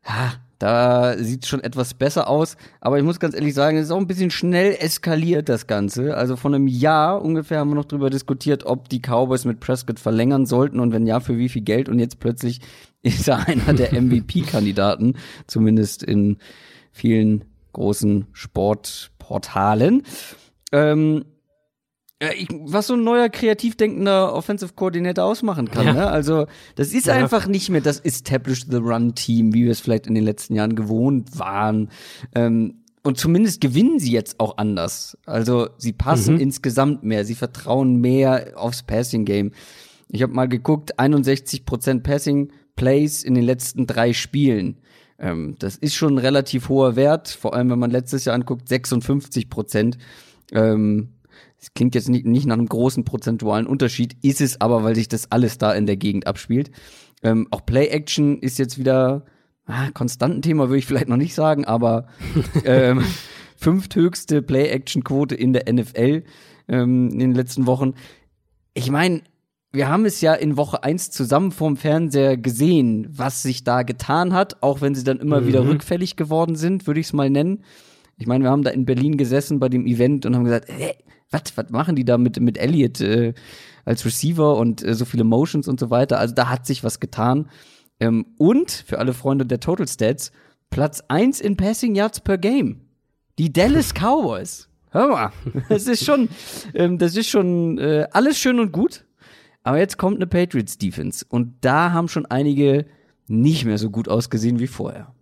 [0.02, 2.56] ha, da sieht es schon etwas besser aus.
[2.80, 6.16] Aber ich muss ganz ehrlich sagen, es ist auch ein bisschen schnell eskaliert, das Ganze.
[6.16, 10.00] Also von einem Jahr ungefähr haben wir noch drüber diskutiert, ob die Cowboys mit Prescott
[10.00, 11.90] verlängern sollten und wenn ja, für wie viel Geld.
[11.90, 12.60] Und jetzt plötzlich
[13.02, 16.38] ist er einer der MVP-Kandidaten, zumindest in
[16.92, 20.02] vielen großen Sportportalen.
[20.72, 21.24] Ähm,
[22.36, 25.86] ich, was so ein neuer kreativ denkender Offensive Coordinator ausmachen kann.
[25.86, 25.92] Ja.
[25.92, 26.06] Ne?
[26.06, 26.46] Also
[26.76, 27.14] das ist ja.
[27.14, 30.54] einfach nicht mehr das Established the Run Team, wie wir es vielleicht in den letzten
[30.54, 31.90] Jahren gewohnt waren.
[32.34, 35.18] Ähm, und zumindest gewinnen sie jetzt auch anders.
[35.26, 36.40] Also sie passen mhm.
[36.40, 39.50] insgesamt mehr, sie vertrauen mehr aufs Passing Game.
[40.08, 44.78] Ich habe mal geguckt, 61% Passing Plays in den letzten drei Spielen.
[45.22, 48.68] Ähm, das ist schon ein relativ hoher Wert, vor allem wenn man letztes Jahr anguckt,
[48.68, 49.96] 56%
[50.52, 51.14] Ähm,
[51.58, 55.06] das klingt jetzt nicht, nicht nach einem großen prozentualen Unterschied, ist es aber, weil sich
[55.06, 56.72] das alles da in der Gegend abspielt.
[57.22, 59.24] Ähm, auch Play-Action ist jetzt wieder
[59.66, 62.08] ah, konstanten Thema, würde ich vielleicht noch nicht sagen, aber
[62.64, 63.04] ähm,
[63.56, 66.24] fünfthöchste Play-Action-Quote in der NFL
[66.66, 67.94] ähm, in den letzten Wochen.
[68.74, 69.22] Ich meine,
[69.72, 74.34] wir haben es ja in Woche eins zusammen vorm Fernseher gesehen, was sich da getan
[74.34, 75.46] hat, auch wenn sie dann immer mhm.
[75.46, 77.64] wieder rückfällig geworden sind, würde ich es mal nennen.
[78.18, 80.94] Ich meine, wir haben da in Berlin gesessen bei dem Event und haben gesagt, hey,
[81.30, 83.32] was, was machen die da mit, mit Elliot äh,
[83.86, 86.18] als Receiver und äh, so viele Motions und so weiter?
[86.18, 87.48] Also da hat sich was getan.
[87.98, 90.32] Ähm, und für alle Freunde der Total Stats,
[90.68, 92.82] Platz eins in Passing Yards per Game.
[93.38, 94.68] Die Dallas Cowboys.
[94.90, 95.32] Hör mal,
[95.70, 96.28] das ist schon,
[96.74, 99.06] ähm, das ist schon äh, alles schön und gut.
[99.62, 102.86] Aber jetzt kommt eine Patriots Defense und da haben schon einige
[103.28, 105.14] nicht mehr so gut ausgesehen wie vorher.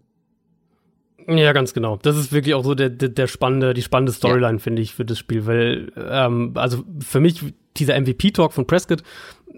[1.28, 1.98] Ja, ganz genau.
[2.02, 4.58] Das ist wirklich auch so der, der, der spannende, die spannende Storyline, ja.
[4.58, 5.46] finde ich, für das Spiel.
[5.46, 7.40] Weil, ähm, also für mich,
[7.76, 9.02] dieser MVP-Talk von Prescott,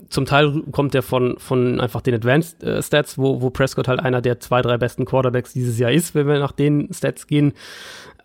[0.09, 4.01] zum Teil kommt der von, von einfach den Advanced äh, Stats, wo, wo Prescott halt
[4.01, 7.53] einer der zwei, drei besten Quarterbacks dieses Jahr ist, wenn wir nach den Stats gehen.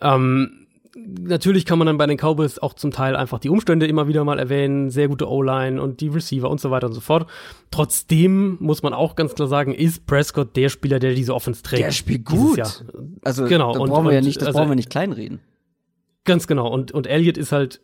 [0.02, 0.67] Ähm,
[1.06, 4.24] natürlich kann man dann bei den Cowboys auch zum Teil einfach die Umstände immer wieder
[4.24, 7.28] mal erwähnen, sehr gute O-Line und die Receiver und so weiter und so fort.
[7.72, 11.84] Trotzdem muss man auch ganz klar sagen, ist Prescott der Spieler, der diese Offense trägt.
[11.84, 12.84] Der spielt gut.
[13.24, 13.74] Also genau.
[13.74, 15.40] Da brauchen und, wir ja nicht, das also, brauchen wir nicht kleinreden.
[16.24, 16.68] Ganz genau.
[16.72, 17.82] Und, und Elliott ist halt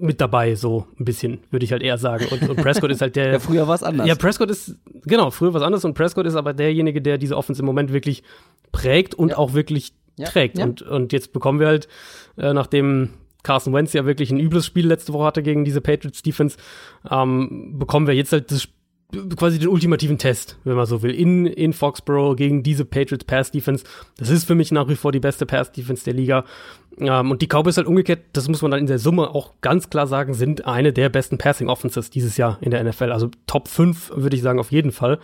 [0.00, 2.26] mit dabei, so ein bisschen, würde ich halt eher sagen.
[2.30, 3.32] Und, und Prescott ist halt der.
[3.32, 4.06] ja, früher war es anders.
[4.06, 7.36] Ja, Prescott ist, genau, früher war es anders und Prescott ist aber derjenige, der diese
[7.36, 8.22] Offense im Moment wirklich
[8.72, 9.38] prägt und ja.
[9.38, 10.58] auch wirklich ja, trägt.
[10.58, 10.64] Ja.
[10.64, 11.88] Und, und jetzt bekommen wir halt,
[12.36, 13.10] äh, nachdem
[13.42, 16.56] Carson Wentz ja wirklich ein übles Spiel letzte Woche hatte gegen diese Patriots Defense,
[17.10, 18.68] ähm, bekommen wir jetzt halt das
[19.36, 23.50] quasi den ultimativen Test, wenn man so will, in, in Foxborough gegen diese Patriots Pass
[23.50, 23.84] Defense.
[24.18, 26.44] Das ist für mich nach wie vor die beste Pass Defense der Liga.
[26.98, 29.90] Ähm, und die Cowboys halt umgekehrt, das muss man dann in der Summe auch ganz
[29.90, 33.10] klar sagen, sind eine der besten Passing Offenses dieses Jahr in der NFL.
[33.12, 35.18] Also Top 5 würde ich sagen auf jeden Fall.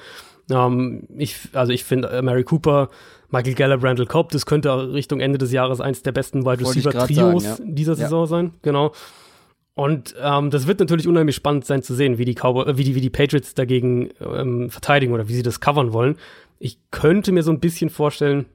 [0.50, 2.90] Ähm, ich, also ich finde äh, Mary Cooper,
[3.30, 6.90] Michael Gallup, Randall Cobb, das könnte Richtung Ende des Jahres eins der besten Wide Receiver
[6.90, 7.72] Trios sagen, ja.
[7.74, 8.26] dieser Saison ja.
[8.26, 8.54] sein.
[8.62, 8.92] Genau.
[9.74, 12.84] Und ähm, das wird natürlich unheimlich spannend sein zu sehen, wie die Cowboy, äh, wie
[12.84, 16.16] die, wie die Patriots dagegen ähm, verteidigen oder wie sie das covern wollen.
[16.58, 18.46] Ich könnte mir so ein bisschen vorstellen,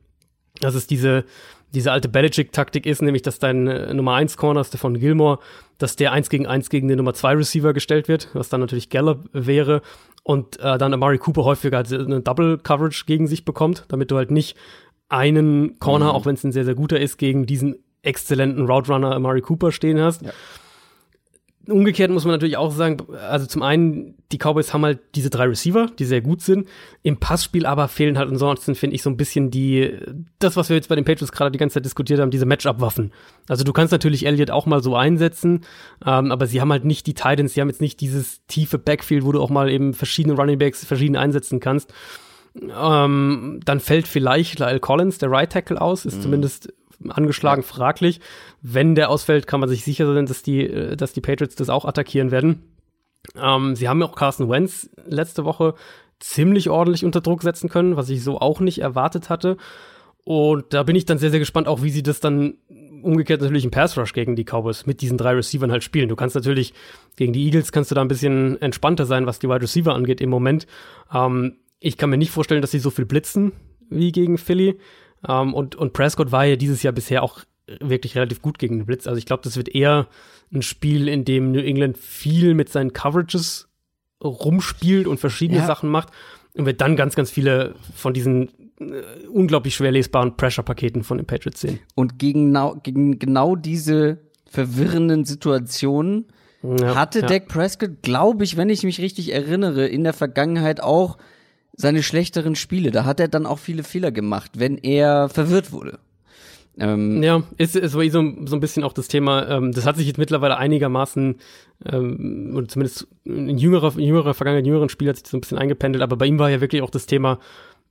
[0.61, 1.25] dass es diese,
[1.73, 5.39] diese alte Belichick-Taktik ist, nämlich dass dein äh, Nummer 1 Corner, Stefan Gilmore,
[5.77, 8.89] dass der eins gegen eins gegen den Nummer 2 Receiver gestellt wird, was dann natürlich
[8.89, 9.81] Gallup wäre
[10.23, 14.17] und äh, dann Amari Cooper häufiger halt eine Double Coverage gegen sich bekommt, damit du
[14.17, 14.57] halt nicht
[15.09, 16.11] einen Corner, mhm.
[16.11, 19.71] auch wenn es ein sehr, sehr guter ist, gegen diesen exzellenten Route Runner Amari Cooper
[19.71, 20.21] stehen hast.
[20.23, 20.31] Ja
[21.71, 22.97] umgekehrt muss man natürlich auch sagen,
[23.29, 26.67] also zum einen, die Cowboys haben halt diese drei Receiver, die sehr gut sind.
[27.03, 29.97] Im Passspiel aber fehlen halt ansonsten, finde ich, so ein bisschen die,
[30.39, 33.11] das, was wir jetzt bei den Patriots gerade die ganze Zeit diskutiert haben, diese Matchup-Waffen.
[33.47, 35.61] Also du kannst natürlich Elliott auch mal so einsetzen,
[36.05, 39.25] ähm, aber sie haben halt nicht die Titans, sie haben jetzt nicht dieses tiefe Backfield,
[39.25, 41.93] wo du auch mal eben verschiedene Running Backs verschieden einsetzen kannst.
[42.55, 46.21] Ähm, dann fällt vielleicht Lyle Collins, der Right Tackle, aus, ist mhm.
[46.21, 46.73] zumindest
[47.09, 48.19] angeschlagen, fraglich.
[48.61, 51.69] Wenn der ausfällt, kann man sich sicher sein, dass die, äh, dass die Patriots das
[51.69, 52.63] auch attackieren werden.
[53.35, 55.75] Ähm, sie haben ja auch Carson Wentz letzte Woche
[56.19, 59.57] ziemlich ordentlich unter Druck setzen können, was ich so auch nicht erwartet hatte.
[60.23, 62.55] Und da bin ich dann sehr, sehr gespannt, auch wie sie das dann
[63.01, 66.09] umgekehrt natürlich im Pass Rush gegen die Cowboys mit diesen drei Receivern halt spielen.
[66.09, 66.73] Du kannst natürlich
[67.15, 70.21] gegen die Eagles kannst du da ein bisschen entspannter sein, was die Wide Receiver angeht
[70.21, 70.67] im Moment.
[71.11, 73.53] Ähm, ich kann mir nicht vorstellen, dass sie so viel blitzen
[73.89, 74.77] wie gegen Philly.
[75.27, 77.41] Ähm, und, und Prescott war ja dieses Jahr bisher auch
[77.79, 79.07] wirklich relativ gut gegen den Blitz.
[79.07, 80.07] Also ich glaube, das wird eher
[80.53, 83.69] ein Spiel, in dem New England viel mit seinen Coverages
[84.23, 85.65] rumspielt und verschiedene ja.
[85.65, 86.09] Sachen macht
[86.53, 88.49] und wir dann ganz, ganz viele von diesen
[88.79, 91.79] äh, unglaublich schwer lesbaren Pressure-Paketen von den Patriots sehen.
[91.95, 96.25] Und gegen, genau, gegen genau diese verwirrenden Situationen
[96.61, 97.27] ja, hatte ja.
[97.27, 101.17] Dak Prescott, glaube ich, wenn ich mich richtig erinnere, in der Vergangenheit auch
[101.81, 102.91] seine schlechteren Spiele.
[102.91, 105.99] Da hat er dann auch viele Fehler gemacht, wenn er verwirrt wurde.
[106.77, 110.07] Ähm, ja, ist, ist so, so ein bisschen auch das Thema, ähm, das hat sich
[110.07, 111.35] jetzt mittlerweile einigermaßen,
[111.85, 115.37] ähm, oder zumindest in jüngerer, in jüngerer Vergangenheit, in jüngeren Spielen hat sich das so
[115.37, 117.39] ein bisschen eingependelt, aber bei ihm war ja wirklich auch das Thema,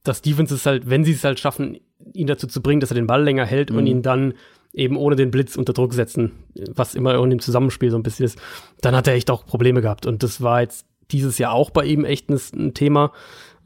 [0.03, 1.79] dass Stevens es halt, wenn sie es halt schaffen,
[2.15, 3.77] ihn dazu zu bringen, dass er den Ball länger hält mhm.
[3.77, 4.33] und ihn dann
[4.73, 6.33] eben ohne den Blitz unter Druck setzen,
[6.75, 8.41] was immer in dem Zusammenspiel so ein bisschen ist,
[8.81, 10.07] dann hat er echt auch Probleme gehabt.
[10.07, 13.13] Und das war jetzt dieses Jahr auch bei ihm echt ein, ein Thema.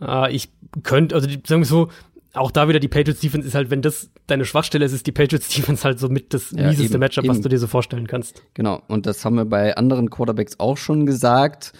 [0.00, 0.50] Äh, ich
[0.82, 1.88] könnte, also die, sagen wir so,
[2.34, 5.12] auch da wieder die Patriots Defense ist halt, wenn das deine Schwachstelle ist, ist die
[5.12, 7.34] Patriots Defense halt so mit das ja, mieseste eben, Matchup, eben.
[7.34, 8.42] was du dir so vorstellen kannst.
[8.54, 11.72] Genau, und das haben wir bei anderen Quarterbacks auch schon gesagt.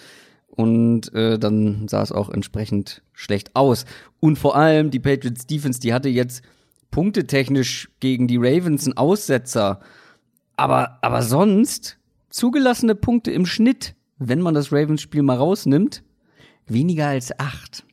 [0.47, 3.85] Und äh, dann sah es auch entsprechend schlecht aus.
[4.21, 6.43] Und vor allem die Patriots Defense, die hatte jetzt
[6.91, 9.81] punktetechnisch gegen die Ravens einen Aussetzer.
[10.55, 11.97] Aber, aber sonst
[12.29, 16.03] zugelassene Punkte im Schnitt, wenn man das Ravens-Spiel mal rausnimmt,
[16.67, 17.83] weniger als acht.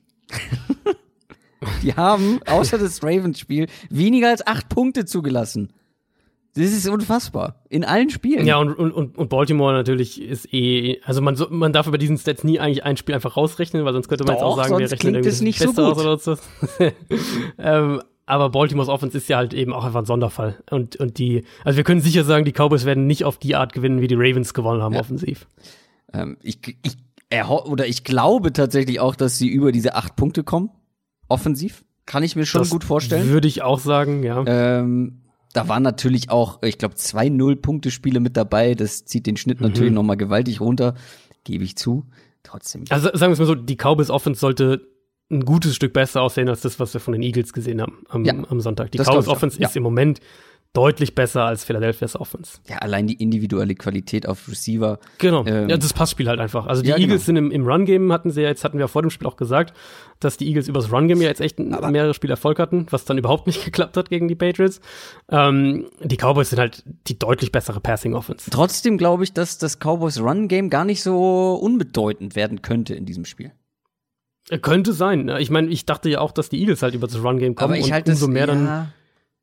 [1.82, 5.72] Die haben, außer das Ravens-Spiel, weniger als acht Punkte zugelassen.
[6.54, 7.62] Das ist unfassbar.
[7.70, 8.46] In allen Spielen.
[8.46, 12.44] Ja, und, und, und Baltimore natürlich ist eh, also man, man darf über diesen Stats
[12.44, 14.90] nie eigentlich ein Spiel einfach rausrechnen, weil sonst könnte man Doch, jetzt auch sagen, wir
[14.90, 15.78] rechnen irgendwie das nicht so gut.
[15.78, 16.36] aus oder so.
[17.58, 20.62] ähm, aber Baltimores Offense ist ja halt eben auch einfach ein Sonderfall.
[20.70, 23.72] Und, und die, also wir können sicher sagen, die Cowboys werden nicht auf die Art
[23.72, 25.00] gewinnen, wie die Ravens gewonnen haben, ja.
[25.00, 25.46] offensiv.
[26.12, 26.96] Ähm, ich, ich,
[27.40, 30.70] oder ich glaube tatsächlich auch, dass sie über diese acht Punkte kommen
[31.28, 31.84] offensiv.
[32.06, 33.28] Kann ich mir schon das gut vorstellen.
[33.28, 34.44] Würde ich auch sagen, ja.
[34.46, 35.22] Ähm,
[35.52, 38.74] da waren natürlich auch, ich glaube, zwei Null-Punkte-Spiele mit dabei.
[38.74, 39.68] Das zieht den Schnitt mhm.
[39.68, 40.94] natürlich noch mal gewaltig runter.
[41.44, 42.06] Gebe ich zu.
[42.42, 42.84] Trotzdem.
[42.90, 44.88] Also sagen wir es mal so, die Cowboys Offense sollte
[45.30, 48.24] ein gutes Stück besser aussehen als das, was wir von den Eagles gesehen haben am,
[48.24, 48.90] ja, am Sonntag.
[48.90, 49.68] Die Cowboys Offense ja.
[49.68, 50.20] ist im Moment
[50.74, 52.58] deutlich besser als Philadelphia's Offense.
[52.66, 54.98] Ja, allein die individuelle Qualität auf Receiver.
[55.18, 55.44] Genau.
[55.44, 56.66] Ähm, ja, das Passspiel halt einfach.
[56.66, 57.26] Also die ja, Eagles genau.
[57.26, 59.74] sind im, im Run-Game, hatten sie ja, jetzt hatten wir vor dem Spiel auch gesagt,
[60.18, 63.18] dass die Eagles übers Run-Game ja jetzt echt Aber mehrere Spiele Erfolg hatten, was dann
[63.18, 64.80] überhaupt nicht geklappt hat gegen die Patriots.
[65.30, 68.50] Ähm, die Cowboys sind halt die deutlich bessere Passing-Offense.
[68.50, 73.26] Trotzdem glaube ich, dass das Cowboys Run-Game gar nicht so unbedeutend werden könnte in diesem
[73.26, 73.52] Spiel.
[74.62, 75.28] Könnte sein.
[75.38, 77.78] Ich meine, ich dachte ja auch, dass die Eagles halt über das Run-Game kommen Aber
[77.78, 78.46] ich und umso das, mehr ja.
[78.46, 78.92] dann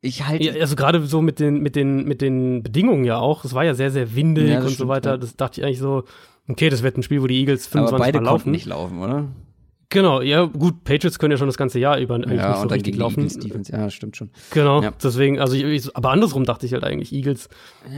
[0.02, 0.44] ich halte.
[0.46, 3.44] Ja, also gerade so mit den, mit den, mit den Bedingungen ja auch.
[3.46, 5.12] Es war ja sehr, sehr windig ja, und so weiter.
[5.12, 5.18] Ja.
[5.18, 6.04] Das dachte ich eigentlich so,
[6.48, 8.52] okay, das wird ein Spiel, wo die Eagles 25 Aber beide Mal laufen.
[8.52, 9.28] nicht laufen, oder?
[9.92, 12.62] Genau, ja, gut, Patriots können ja schon das ganze Jahr über eigentlich ja, nicht so
[12.62, 13.28] und dann richtig laufen.
[13.28, 13.72] die Defense.
[13.72, 14.30] Ja, stimmt schon.
[14.52, 14.92] Genau, Ja.
[15.04, 17.50] deswegen, also ich, ich, aber andersrum dachte ich halt eigentlich, Eagles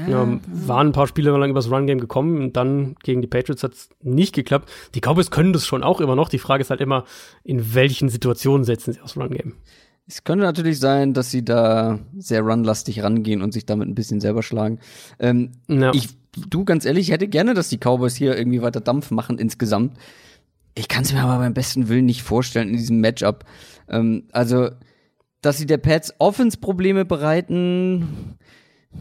[0.07, 3.89] ähm, waren ein paar Spiele lang übers Run-Game gekommen und dann gegen die Patriots hat's
[4.01, 4.69] nicht geklappt.
[4.95, 6.29] Die Cowboys können das schon auch immer noch.
[6.29, 7.03] Die Frage ist halt immer,
[7.43, 9.55] in welchen Situationen setzen sie aufs Run-Game?
[10.11, 14.19] Es könnte natürlich sein, dass sie da sehr runlastig rangehen und sich damit ein bisschen
[14.19, 14.79] selber schlagen.
[15.19, 15.93] Ähm, Ja.
[15.93, 16.09] Ich,
[16.49, 19.97] du, ganz ehrlich, ich hätte gerne, dass die Cowboys hier irgendwie weiter Dampf machen insgesamt.
[20.75, 23.45] Ich kann es mir aber beim besten Willen nicht vorstellen in diesem Matchup.
[23.87, 24.71] Ähm, also,
[25.39, 28.37] dass sie der Pats Offense Probleme bereiten,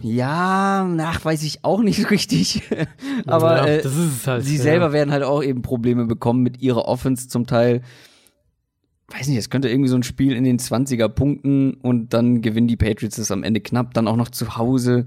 [0.03, 2.63] ja, nach weiß ich auch nicht so richtig.
[3.27, 4.45] aber Ja, äh, das ist es halt.
[4.45, 4.63] sie ja.
[4.63, 7.83] selber werden halt auch eben Probleme bekommen mit ihrer Offense zum Teil.
[9.11, 12.69] Weiß nicht, es könnte irgendwie so ein Spiel in den 20er Punkten und dann gewinnen
[12.69, 15.07] die Patriots es am Ende knapp, dann auch noch zu Hause.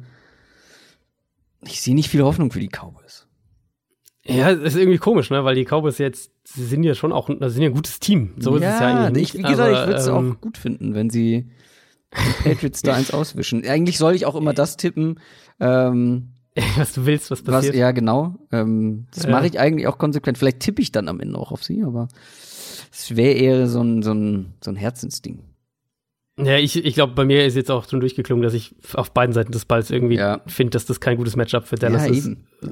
[1.65, 3.27] Ich sehe nicht viel Hoffnung für die Cowboys.
[4.25, 5.43] Ja, das ist irgendwie komisch, ne?
[5.43, 8.33] Weil die Cowboys jetzt, sie sind ja schon auch, sie sind ja ein gutes Team.
[8.37, 9.43] So ist es ja eigentlich ich, nicht.
[9.45, 11.49] wie gesagt, aber, ich würde es ähm, auch gut finden, wenn sie
[12.13, 13.65] die Patriots da eins auswischen.
[13.65, 15.19] Eigentlich soll ich auch immer das tippen,
[15.59, 16.29] ähm,
[16.77, 17.75] was du willst, was was, passiert.
[17.75, 18.35] ja genau.
[18.51, 19.31] Ähm, das Ja.
[19.31, 20.37] mache ich eigentlich auch konsequent.
[20.37, 22.07] Vielleicht tippe ich dann am Ende auch auf sie, aber
[22.93, 25.39] es wäre eher so ein, so ein, so ein Herzensding.
[26.35, 29.33] Ja, ich, ich glaube, bei mir ist jetzt auch schon durchgeklungen, dass ich auf beiden
[29.33, 30.41] Seiten des Balls irgendwie Ja.
[30.47, 32.27] finde, dass das kein gutes Matchup für Dallas Ja, ist.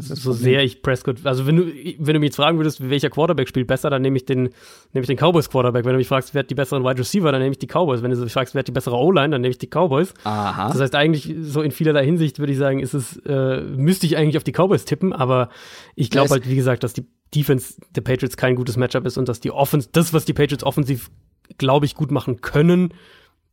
[0.09, 1.65] ist so sehr ich Prescott, also wenn du,
[1.99, 4.45] wenn du mich jetzt fragen würdest, welcher Quarterback spielt besser, dann nehme ich den,
[4.93, 5.85] nehme ich den Cowboys Quarterback.
[5.85, 8.01] Wenn du mich fragst, wer hat die besseren Wide Receiver, dann nehme ich die Cowboys.
[8.01, 10.15] Wenn du mich fragst, wer hat die bessere O-Line, dann nehme ich die Cowboys.
[10.23, 10.69] Aha.
[10.69, 14.17] Das heißt eigentlich so in vielerlei Hinsicht würde ich sagen, ist es äh, müsste ich
[14.17, 15.49] eigentlich auf die Cowboys tippen, aber
[15.95, 19.29] ich glaube halt wie gesagt, dass die Defense der Patriots kein gutes Matchup ist und
[19.29, 21.09] dass die Offense das was die Patriots offensiv
[21.57, 22.93] glaube ich gut machen können,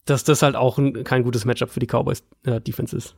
[0.04, 3.14] dass das halt auch ein, kein gutes Matchup für die Cowboys äh, Defense ist.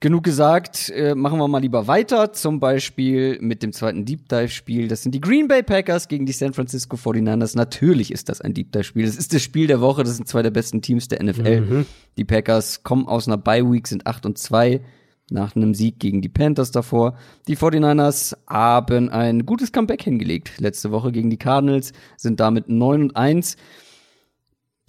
[0.00, 2.32] Genug gesagt, äh, machen wir mal lieber weiter.
[2.32, 4.88] Zum Beispiel mit dem zweiten Deep Dive-Spiel.
[4.88, 7.56] Das sind die Green Bay Packers gegen die San Francisco 49ers.
[7.56, 9.06] Natürlich ist das ein Deep Dive-Spiel.
[9.06, 10.04] Das ist das Spiel der Woche.
[10.04, 11.86] Das sind zwei der besten Teams der NFL.
[12.18, 14.82] Die Packers kommen aus einer Bye-Week, sind 8 und 2
[15.30, 17.16] nach einem Sieg gegen die Panthers davor.
[17.48, 20.52] Die 49ers haben ein gutes Comeback hingelegt.
[20.58, 23.56] Letzte Woche gegen die Cardinals sind damit 9 und 1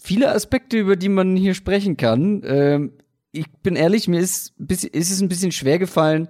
[0.01, 2.41] viele Aspekte, über die man hier sprechen kann.
[2.45, 2.91] Ähm,
[3.31, 6.27] ich bin ehrlich, mir ist, ist es ein bisschen schwer gefallen,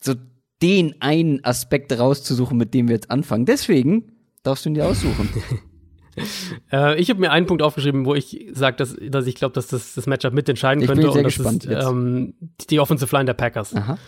[0.00, 0.14] so
[0.62, 3.46] den einen Aspekt rauszusuchen, mit dem wir jetzt anfangen.
[3.46, 5.28] Deswegen darfst du ihn dir aussuchen.
[6.72, 9.66] Äh, ich habe mir einen Punkt aufgeschrieben, wo ich sage, dass, dass ich glaube, dass
[9.68, 11.86] das das Matchup mitentscheiden Ich bin könnte sehr und das gespannt ist jetzt.
[11.86, 12.34] ähm,
[12.70, 13.74] die Offensive Line der Packers.
[13.76, 13.98] Aha.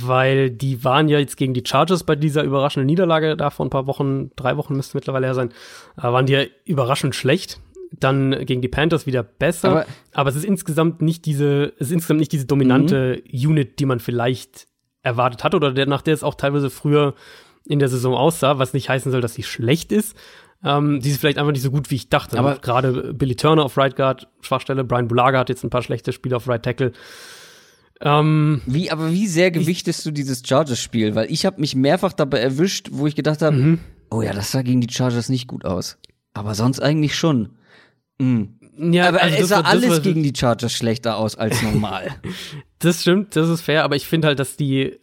[0.00, 3.70] weil die waren ja jetzt gegen die Chargers bei dieser überraschenden Niederlage da vor ein
[3.70, 5.50] paar Wochen, drei Wochen müsste mittlerweile her sein,
[5.98, 7.60] äh, waren die ja überraschend schlecht.
[7.94, 11.92] Dann gegen die Panthers wieder besser, Aber- aber, es ist insgesamt nicht diese, es ist
[11.92, 13.48] insgesamt nicht diese dominante Mhm.
[13.50, 14.66] Unit, die man vielleicht
[15.02, 17.14] erwartet hat oder der, nach der es auch teilweise früher
[17.66, 20.16] in der Saison aussah, was nicht heißen soll, dass sie schlecht ist.
[20.64, 22.38] Ähm, die ist vielleicht einfach nicht so gut, wie ich dachte.
[22.38, 26.12] Aber- gerade Billy Turner auf Right Guard, Schwachstelle, Brian Bulaga hat jetzt ein paar schlechte
[26.12, 26.92] Spiele auf Right Tackle.
[28.00, 31.14] Ähm, Wie, aber wie sehr gewichtest du dieses Chargers-Spiel?
[31.14, 33.78] Weil ich habe mich mehrfach dabei erwischt, wo ich gedacht habe,
[34.10, 35.98] oh ja, das sah gegen die Chargers nicht gut aus.
[36.34, 37.50] Aber sonst eigentlich schon.
[38.18, 38.58] Mhm.
[38.92, 42.08] ja, Aber also es sah war- alles war- gegen die Chargers schlechter aus als normal.
[42.80, 44.98] Das stimmt, das ist fair, aber ich finde halt, dass die,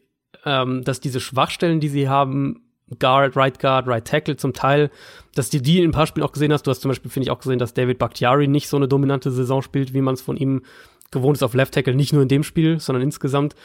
[0.46, 2.64] ähm, dass diese Schwachstellen, die sie haben,
[2.98, 4.90] Guard, Right Guard, Right Tackle zum Teil,
[5.36, 6.64] dass du die in ein paar Spielen auch gesehen hast.
[6.64, 9.32] Du hast zum Beispiel, finde ich, auch gesehen, dass David Bakhtiari nicht so eine dominante
[9.32, 10.64] Saison spielt, wie man es von ihm
[11.12, 13.56] gewohnt ist auf Left Tackle, nicht nur in dem Spiel, sondern insgesamt.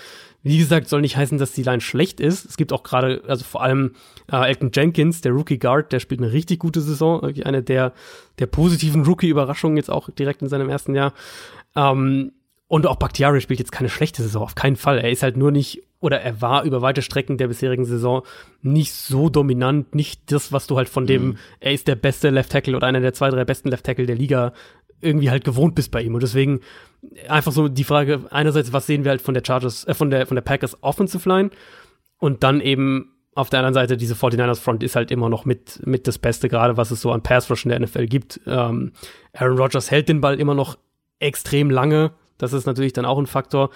[0.43, 2.45] Wie gesagt, soll nicht heißen, dass die Line schlecht ist.
[2.45, 3.95] Es gibt auch gerade, also vor allem
[4.31, 7.93] äh, Elton Jenkins, der Rookie Guard, der spielt eine richtig gute Saison, eine der,
[8.39, 11.15] der positiven Rookie-Überraschungen jetzt auch direkt in seinem ersten Jahr.
[11.75, 12.33] Ähm,
[12.69, 14.99] und auch Bakhtiari spielt jetzt keine schlechte Saison, auf keinen Fall.
[14.99, 18.23] Er ist halt nur nicht, oder er war über weite Strecken der bisherigen Saison
[18.61, 22.53] nicht so dominant, nicht das, was du halt von dem, er ist der beste Left
[22.53, 24.53] Tackle oder einer der zwei, drei besten Left Tackle der Liga
[25.01, 26.15] irgendwie halt gewohnt bist bei ihm.
[26.15, 26.61] Und deswegen
[27.27, 30.27] einfach so die Frage, einerseits, was sehen wir halt von der Chargers, äh, von der,
[30.27, 31.51] von der Packers Offensive Line
[32.19, 35.85] und dann eben auf der anderen Seite, diese 49ers Front ist halt immer noch mit,
[35.87, 38.41] mit das Beste, gerade was es so an Pass Rush in der NFL gibt.
[38.47, 38.93] Ähm,
[39.33, 40.77] Aaron Rodgers hält den Ball immer noch
[41.19, 42.13] extrem lange.
[42.37, 43.71] Das ist natürlich dann auch ein Faktor.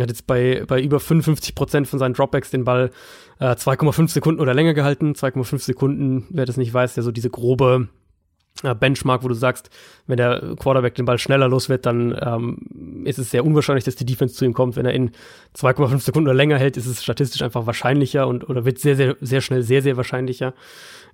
[0.00, 2.90] Er hat jetzt bei, bei über 55 Prozent von seinen Dropbacks den Ball
[3.38, 5.12] äh, 2,5 Sekunden oder länger gehalten.
[5.12, 7.88] 2,5 Sekunden, wer das nicht weiß, ja so diese grobe
[8.62, 9.68] äh, Benchmark, wo du sagst,
[10.06, 13.96] wenn der Quarterback den Ball schneller los wird, dann ähm, ist es sehr unwahrscheinlich, dass
[13.96, 14.76] die Defense zu ihm kommt.
[14.76, 15.10] Wenn er in
[15.56, 19.16] 2,5 Sekunden oder länger hält, ist es statistisch einfach wahrscheinlicher und oder wird sehr, sehr,
[19.20, 20.54] sehr schnell sehr, sehr wahrscheinlicher.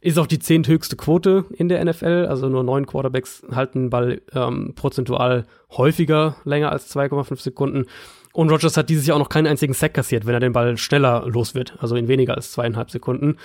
[0.01, 4.21] Ist auch die zehnthöchste Quote in der NFL, also nur neun Quarterbacks halten den Ball
[4.35, 7.87] ähm, prozentual häufiger länger als 2,5 Sekunden.
[8.33, 10.77] Und Rogers hat dieses Jahr auch noch keinen einzigen Sack kassiert, wenn er den Ball
[10.79, 13.37] schneller los wird, also in weniger als zweieinhalb Sekunden.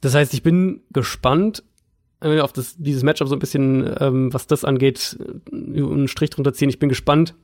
[0.00, 1.64] Das heißt, ich bin gespannt,
[2.20, 5.18] äh, auf das, dieses Matchup so ein bisschen, ähm, was das angeht,
[5.52, 6.68] einen Strich drunter ziehen.
[6.68, 7.34] Ich bin gespannt,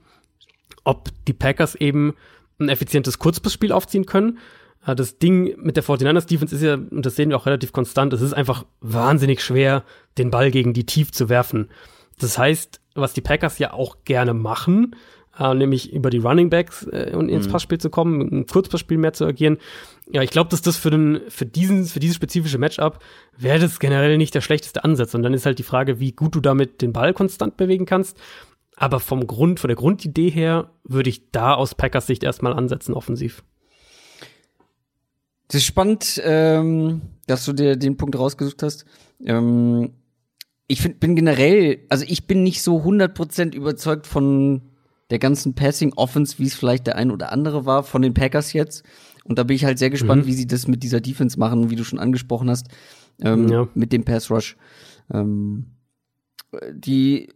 [0.84, 2.14] ob die Packers eben
[2.60, 4.38] ein effizientes Kurzpassspiel aufziehen können.
[4.86, 7.72] Äh, das Ding mit der 49ers Defense ist ja, und das sehen wir auch relativ
[7.72, 9.84] konstant, es ist einfach wahnsinnig schwer,
[10.18, 11.68] den Ball gegen die Tief zu werfen.
[12.18, 14.94] Das heißt, was die Packers ja auch gerne machen,
[15.38, 17.52] äh, nämlich über die Running Backs äh, und ins mhm.
[17.52, 19.58] Passspiel zu kommen, ein Kurzpassspiel mehr zu agieren.
[20.10, 22.98] Ja, ich glaube, dass das für den für diesen für dieses spezifische Matchup
[23.36, 25.14] wäre das generell nicht der schlechteste Ansatz.
[25.14, 28.18] Und dann ist halt die Frage, wie gut du damit den Ball konstant bewegen kannst.
[28.76, 32.94] Aber vom Grund, von der Grundidee her, würde ich da aus Packers Sicht erstmal ansetzen,
[32.94, 33.44] offensiv.
[35.48, 38.86] Das ist spannend, ähm, dass du dir den Punkt rausgesucht hast.
[39.24, 39.92] Ähm,
[40.66, 44.71] ich find, bin generell, also ich bin nicht so 100% überzeugt von
[45.12, 48.54] der ganzen Passing Offense, wie es vielleicht der ein oder andere war von den Packers
[48.54, 48.82] jetzt.
[49.24, 50.26] Und da bin ich halt sehr gespannt, mhm.
[50.26, 52.68] wie sie das mit dieser Defense machen, wie du schon angesprochen hast,
[53.20, 53.68] ähm, ja.
[53.74, 54.56] mit dem Pass Rush.
[55.12, 55.66] Ähm,
[56.72, 57.28] die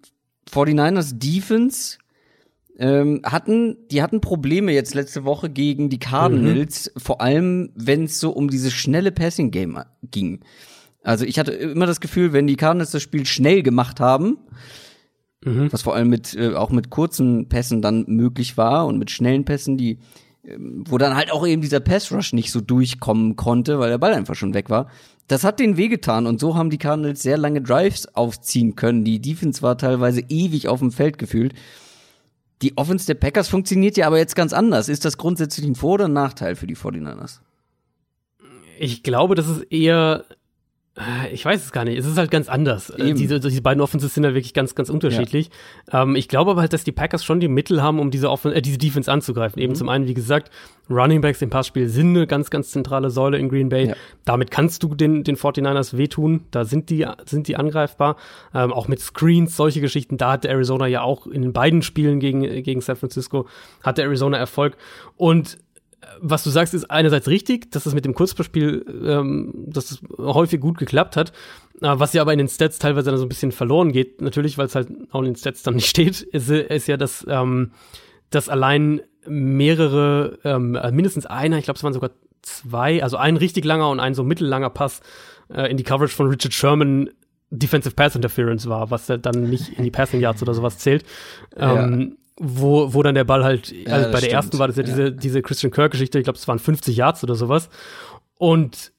[0.51, 1.99] 49ers Defense
[2.79, 7.01] ähm, hatten, die hatten Probleme jetzt letzte Woche gegen die Cardinals, mhm.
[7.01, 9.79] vor allem wenn es so um dieses schnelle Passing Game
[10.11, 10.41] ging.
[11.03, 14.39] Also ich hatte immer das Gefühl, wenn die Cardinals das Spiel schnell gemacht haben,
[15.47, 15.72] mhm.
[15.72, 19.44] was vor allem mit äh, auch mit kurzen Pässen dann möglich war und mit schnellen
[19.44, 19.99] Pässen, die
[20.42, 23.99] äh, wo dann halt auch eben dieser Pass Rush nicht so durchkommen konnte, weil der
[23.99, 24.90] Ball einfach schon weg war.
[25.28, 29.05] Das hat den wehgetan und so haben die Cardinals sehr lange Drives aufziehen können.
[29.05, 31.55] Die Defense war teilweise ewig auf dem Feld gefühlt.
[32.62, 34.88] Die Offense der Packers funktioniert ja aber jetzt ganz anders.
[34.88, 37.40] Ist das grundsätzlich ein Vor- oder ein Nachteil für die 49ers?
[38.78, 40.24] Ich glaube, das ist eher
[41.30, 41.99] ich weiß es gar nicht.
[41.99, 42.88] Es ist halt ganz anders.
[42.88, 43.12] Äh.
[43.12, 45.51] Diese, diese beiden Offenses sind ja wirklich ganz, ganz unterschiedlich.
[45.92, 46.03] Ja.
[46.03, 48.53] Ähm, ich glaube aber halt, dass die Packers schon die Mittel haben, um diese, Offen
[48.53, 49.61] äh, diese Defense anzugreifen.
[49.61, 49.64] Mhm.
[49.64, 50.51] Eben zum einen, wie gesagt,
[50.88, 53.88] Running Backs im Passspiel sind eine ganz, ganz zentrale Säule in Green Bay.
[53.88, 53.94] Ja.
[54.24, 56.44] Damit kannst du den, den 49ers wehtun.
[56.51, 58.16] Da sind die, sind die angreifbar.
[58.55, 60.16] Ähm, auch mit Screens, solche Geschichten.
[60.16, 63.47] Da hatte Arizona ja auch in den beiden Spielen gegen, gegen San Francisco,
[63.82, 64.78] hatte Arizona Erfolg.
[65.16, 65.59] Und
[66.20, 70.61] was du sagst, ist einerseits richtig, dass es mit dem Kurzballspiel, ähm, dass es häufig
[70.61, 71.30] gut geklappt hat.
[71.80, 74.59] Äh, was ja aber in den Stats teilweise dann so ein bisschen verloren geht, natürlich,
[74.59, 77.72] weil es halt auch in den Stats dann nicht steht, ist, ist ja, dass, ähm,
[78.30, 82.11] dass allein mehrere, ähm, mindestens einer, ich glaube, es waren sogar
[82.42, 85.01] zwei, also ein richtig langer und ein so mittellanger Pass
[85.49, 87.11] äh, in die Coverage von Richard Sherman
[87.51, 91.05] Defensive Pass Interference war, was dann nicht in die Passing Yards oder sowas zählt.
[91.57, 94.32] Ähm, ja wo, wo dann der Ball halt, ja, also bei der stimmt.
[94.32, 94.89] ersten war das ja, ja.
[94.89, 97.70] diese, diese Christian Kirk-Geschichte, ich glaube, es waren 50 Yards oder sowas.
[98.39, 98.93] Und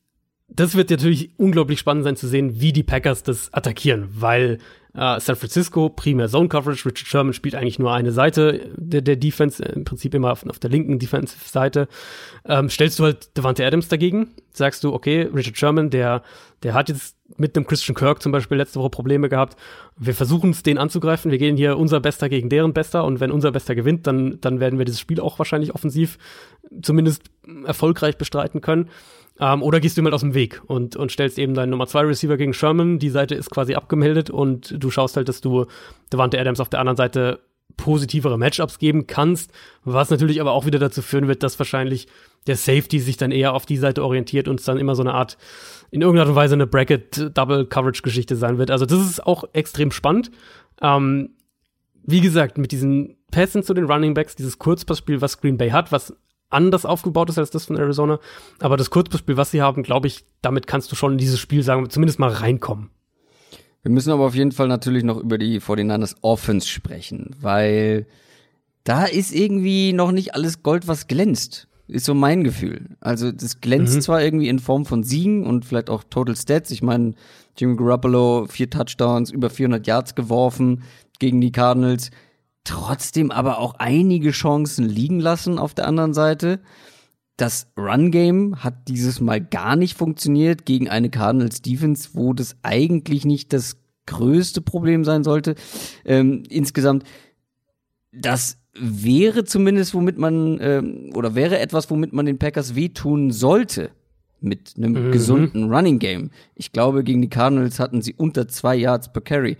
[0.49, 4.59] das wird natürlich unglaublich spannend sein zu sehen, wie die Packers das attackieren, weil
[4.93, 9.17] äh, San Francisco primär Zone Coverage, Richard Sherman spielt eigentlich nur eine Seite der, der
[9.17, 11.87] Defense, im Prinzip immer auf, auf der linken Defensive-Seite.
[12.45, 16.23] Ähm, stellst du halt Devante Adams dagegen, sagst du, okay, Richard Sherman, der,
[16.63, 19.57] der hat jetzt mit dem Christian Kirk zum Beispiel letzte Woche Probleme gehabt.
[19.97, 21.31] Wir versuchen es, den anzugreifen.
[21.31, 24.59] Wir gehen hier unser Bester gegen deren Bester und wenn unser Bester gewinnt, dann, dann
[24.59, 26.17] werden wir dieses Spiel auch wahrscheinlich offensiv
[26.81, 27.23] zumindest
[27.65, 28.89] erfolgreich bestreiten können.
[29.39, 32.01] Ähm, oder gehst du mal aus dem Weg und, und stellst eben deinen Nummer 2
[32.01, 32.99] Receiver gegen Sherman.
[32.99, 35.65] Die Seite ist quasi abgemeldet und du schaust halt, dass du
[36.11, 37.39] Devante Adams auf der anderen Seite
[37.75, 39.51] positivere Matchups geben kannst,
[39.83, 42.07] was natürlich aber auch wieder dazu führen wird, dass wahrscheinlich
[42.47, 45.13] der Safety sich dann eher auf die Seite orientiert und es dann immer so eine
[45.13, 45.37] Art,
[45.91, 48.71] in irgendeiner Weise eine Bracket-Double-Coverage-Geschichte sein wird.
[48.71, 50.31] Also das ist auch extrem spannend.
[50.81, 51.31] Ähm,
[52.03, 55.91] wie gesagt, mit diesen Pässen zu den Running Backs, dieses Kurzpassspiel, was Green Bay hat,
[55.91, 56.15] was
[56.49, 58.19] anders aufgebaut ist als das von Arizona.
[58.59, 61.63] Aber das Kurzpassspiel, was sie haben, glaube ich, damit kannst du schon in dieses Spiel
[61.63, 62.89] sagen, zumindest mal reinkommen.
[63.83, 68.05] Wir müssen aber auf jeden Fall natürlich noch über die 49ers Offense sprechen, weil
[68.83, 71.67] da ist irgendwie noch nicht alles Gold, was glänzt.
[71.87, 72.97] Ist so mein Gefühl.
[72.99, 74.01] Also das glänzt mhm.
[74.01, 76.71] zwar irgendwie in Form von Siegen und vielleicht auch Total Stats.
[76.71, 77.13] Ich meine,
[77.57, 80.83] Jimmy Garoppolo vier Touchdowns, über 400 Yards geworfen
[81.19, 82.11] gegen die Cardinals
[82.67, 86.59] trotzdem aber auch einige Chancen liegen lassen auf der anderen Seite.
[87.37, 93.25] Das Run-Game hat dieses Mal gar nicht funktioniert gegen eine Cardinals Defense, wo das eigentlich
[93.25, 93.77] nicht das
[94.07, 95.55] größte Problem sein sollte.
[96.03, 97.03] Ähm, insgesamt,
[98.11, 103.91] das wäre zumindest, womit man, ähm, oder wäre etwas, womit man den Packers wehtun sollte
[104.39, 105.11] mit einem mhm.
[105.11, 106.31] gesunden Running Game.
[106.55, 109.57] Ich glaube, gegen die Cardinals hatten sie unter zwei Yards per Carry.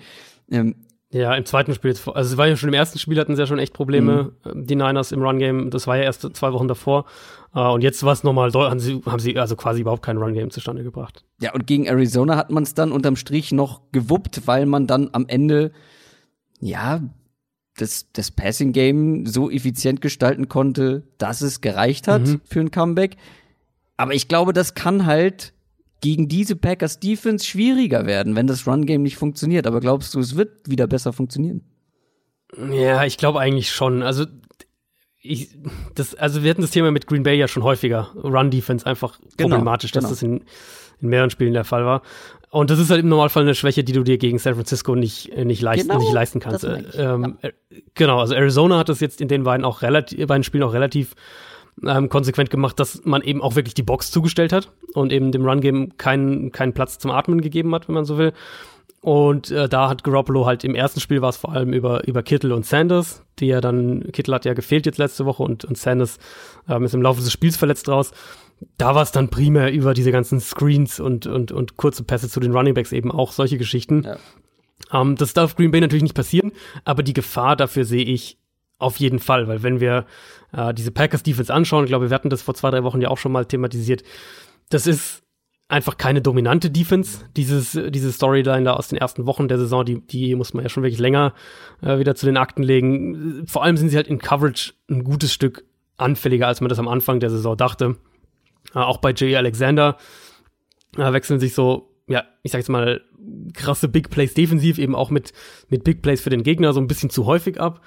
[0.49, 0.75] Ähm,
[1.09, 3.47] ja, im zweiten Spiel, also es war ja schon im ersten Spiel hatten sie ja
[3.47, 4.65] schon echt Probleme, mhm.
[4.65, 7.05] die Niners im Run-Game, das war ja erst zwei Wochen davor.
[7.55, 10.51] Uh, und jetzt war es nochmal, haben sie, haben sie also quasi überhaupt kein Run-Game
[10.51, 11.23] zustande gebracht.
[11.39, 15.09] Ja, und gegen Arizona hat man es dann unterm Strich noch gewuppt, weil man dann
[15.13, 15.71] am Ende,
[16.59, 17.01] ja,
[17.77, 22.41] das, das Passing-Game so effizient gestalten konnte, dass es gereicht hat mhm.
[22.43, 23.15] für ein Comeback.
[23.95, 25.53] Aber ich glaube, das kann halt
[26.01, 29.67] gegen diese Packers Defense schwieriger werden, wenn das Run Game nicht funktioniert.
[29.67, 31.61] Aber glaubst du, es wird wieder besser funktionieren?
[32.71, 34.03] Ja, ich glaube eigentlich schon.
[34.03, 34.25] Also
[35.21, 35.57] ich,
[35.95, 38.11] das, also wir hatten das Thema mit Green Bay ja schon häufiger.
[38.15, 40.11] Run Defense einfach genau, problematisch, dass genau.
[40.11, 40.43] das in,
[41.01, 42.01] in mehreren Spielen der Fall war.
[42.49, 45.29] Und das ist halt im Normalfall eine Schwäche, die du dir gegen San Francisco nicht,
[45.33, 46.63] äh, nicht, leisten, genau, nicht leisten kannst.
[46.63, 47.49] Ähm, ja.
[47.49, 47.53] Äh,
[47.93, 51.15] genau, also Arizona hat das jetzt in den beiden auch relativ, beiden Spielen auch relativ
[51.86, 55.45] ähm, konsequent gemacht, dass man eben auch wirklich die Box zugestellt hat und eben dem
[55.45, 58.34] Run-Game keinen, keinen Platz zum Atmen gegeben hat, wenn man so will.
[59.01, 62.23] Und äh, da hat Garoppolo halt im ersten Spiel war es vor allem über, über
[62.23, 65.78] Kittel und Sanders, die ja dann, Kittel hat ja gefehlt jetzt letzte Woche und, und
[65.78, 66.17] Sanders
[66.67, 68.11] ähm, ist im Laufe des Spiels verletzt raus.
[68.78, 72.39] Da war es dann primär über diese ganzen Screens und, und, und kurze Pässe zu
[72.39, 74.03] den Runningbacks eben auch solche Geschichten.
[74.03, 75.01] Ja.
[75.01, 76.51] Ähm, das darf Green Bay natürlich nicht passieren,
[76.84, 78.39] aber die Gefahr dafür sehe ich
[78.80, 80.05] auf jeden Fall, weil wenn wir
[80.53, 83.09] äh, diese Packers Defense anschauen, ich glaube, wir hatten das vor zwei, drei Wochen ja
[83.09, 84.03] auch schon mal thematisiert,
[84.69, 85.23] das ist
[85.67, 87.25] einfach keine dominante Defense.
[87.36, 90.69] Dieses, diese Storyline da aus den ersten Wochen der Saison, die, die muss man ja
[90.69, 91.34] schon wirklich länger
[91.82, 93.45] äh, wieder zu den Akten legen.
[93.47, 95.65] Vor allem sind sie halt in Coverage ein gutes Stück
[95.97, 97.97] anfälliger, als man das am Anfang der Saison dachte.
[98.73, 99.97] Äh, auch bei Jay Alexander
[100.95, 103.01] äh, wechseln sich so, ja, ich sag jetzt mal,
[103.53, 105.34] krasse Big Plays defensiv, eben auch mit,
[105.67, 107.82] mit Big Plays für den Gegner so ein bisschen zu häufig ab.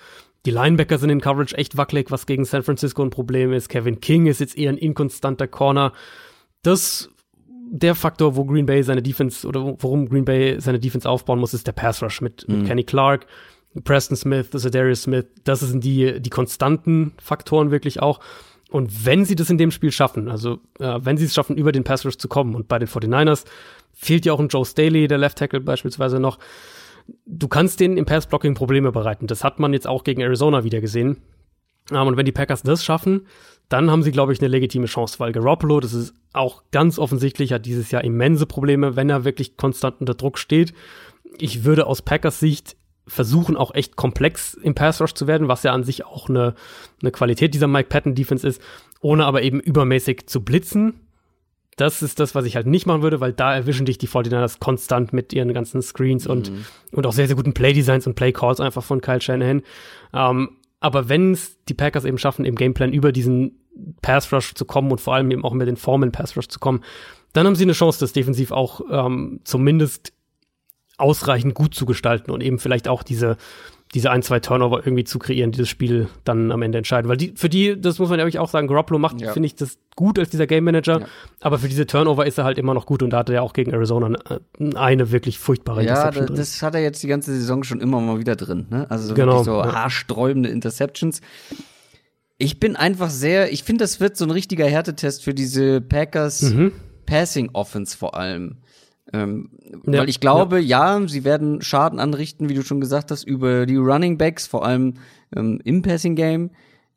[0.47, 3.69] Die Linebacker sind in Coverage echt wackelig, was gegen San Francisco ein Problem ist.
[3.69, 5.93] Kevin King ist jetzt eher ein inkonstanter Corner.
[6.63, 7.11] Das
[7.73, 11.55] der Faktor, wo Green Bay seine Defense oder worum Green Bay seine Defense aufbauen muss,
[11.55, 12.59] ist der Pass Rush mit, mhm.
[12.59, 13.27] mit Kenny Clark,
[13.85, 15.27] Preston Smith, Darius Smith.
[15.45, 18.19] Das sind die, die konstanten Faktoren wirklich auch.
[18.71, 21.73] Und wenn sie das in dem Spiel schaffen, also äh, wenn sie es schaffen, über
[21.73, 23.45] den Pass Rush zu kommen und bei den 49ers
[23.93, 26.39] fehlt ja auch ein Joe Staley, der Left Tackle beispielsweise noch.
[27.27, 29.27] Du kannst denen im Pass Blocking Probleme bereiten.
[29.27, 31.19] Das hat man jetzt auch gegen Arizona wieder gesehen.
[31.91, 33.27] Um, und wenn die Packers das schaffen,
[33.69, 37.53] dann haben sie, glaube ich, eine legitime Chance, weil Garoppolo, das ist auch ganz offensichtlich,
[37.53, 40.73] hat dieses Jahr immense Probleme, wenn er wirklich konstant unter Druck steht.
[41.39, 45.63] Ich würde aus Packers Sicht versuchen, auch echt komplex im Pass Rush zu werden, was
[45.63, 46.55] ja an sich auch eine,
[47.03, 48.63] eine Qualität dieser Mike Patton Defense ist,
[49.01, 51.01] ohne aber eben übermäßig zu blitzen.
[51.81, 54.59] Das ist das, was ich halt nicht machen würde, weil da erwischen dich die 49ers
[54.59, 56.31] konstant mit ihren ganzen Screens mhm.
[56.31, 56.53] und,
[56.93, 59.63] und auch sehr, sehr guten Play-Designs und Play-Calls einfach von Kyle Shanahan.
[60.13, 63.61] Ähm, aber wenn es die Packers eben schaffen, im Gameplan über diesen
[64.03, 66.59] Pass Rush zu kommen und vor allem eben auch mit den Formen Pass Rush zu
[66.59, 66.83] kommen,
[67.33, 70.13] dann haben sie eine Chance, das defensiv auch ähm, zumindest
[70.99, 73.39] ausreichend gut zu gestalten und eben vielleicht auch diese
[73.95, 77.09] diese ein, zwei Turnover irgendwie zu kreieren, dieses Spiel dann am Ende entscheiden.
[77.09, 79.33] Weil die, für die, das muss man ehrlich auch sagen, Garoppolo macht, ja.
[79.33, 81.07] finde ich, das gut als dieser Game Manager, ja.
[81.41, 83.43] aber für diese Turnover ist er halt immer noch gut und da hat er ja
[83.43, 84.17] auch gegen Arizona
[84.59, 86.37] eine, eine wirklich furchtbare ja, Interception drin.
[86.37, 88.87] das hat er jetzt die ganze Saison schon immer mal wieder drin, ne?
[88.89, 89.73] Also genau, so ja.
[89.73, 91.21] haarsträubende Interceptions.
[92.39, 96.43] Ich bin einfach sehr, ich finde, das wird so ein richtiger Härtetest für diese Packers
[96.43, 96.73] mhm.
[97.07, 98.59] Passing Offense vor allem.
[99.13, 99.51] Ähm,
[99.87, 100.99] ja, weil ich glaube, ja.
[100.99, 101.09] ja.
[101.09, 104.95] sie werden Schaden anrichten, wie du schon gesagt hast, über die Running Backs, vor allem
[105.35, 106.51] ähm, im Passing Game.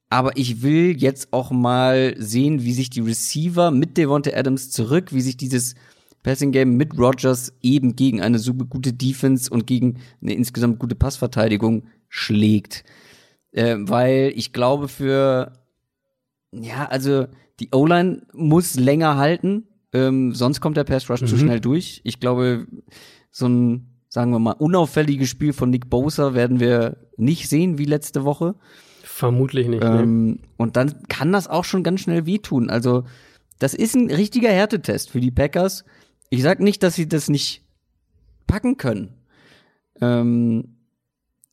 [0.09, 5.11] Aber ich will jetzt auch mal sehen, wie sich die Receiver mit Devonta Adams zurück,
[5.11, 5.73] wie sich dieses
[6.21, 10.95] Passing Game mit Rogers eben gegen eine so gute Defense und gegen eine insgesamt gute
[10.95, 12.83] Passverteidigung schlägt.
[13.51, 15.53] Äh, weil ich glaube für,
[16.51, 17.25] ja, also
[17.59, 21.27] die O-Line muss länger halten, ähm, sonst kommt der Pass Rush mhm.
[21.27, 22.01] zu schnell durch.
[22.03, 22.67] Ich glaube,
[23.31, 27.85] so ein, sagen wir mal, unauffälliges Spiel von Nick Bosa werden wir nicht sehen wie
[27.85, 28.55] letzte Woche.
[29.03, 29.83] Vermutlich nicht.
[29.83, 30.37] Ähm, ne?
[30.57, 32.69] Und dann kann das auch schon ganz schnell wehtun.
[32.69, 33.03] Also,
[33.59, 35.85] das ist ein richtiger Härtetest für die Packers.
[36.29, 37.61] Ich sag nicht, dass sie das nicht
[38.47, 39.13] packen können.
[40.01, 40.75] Ähm,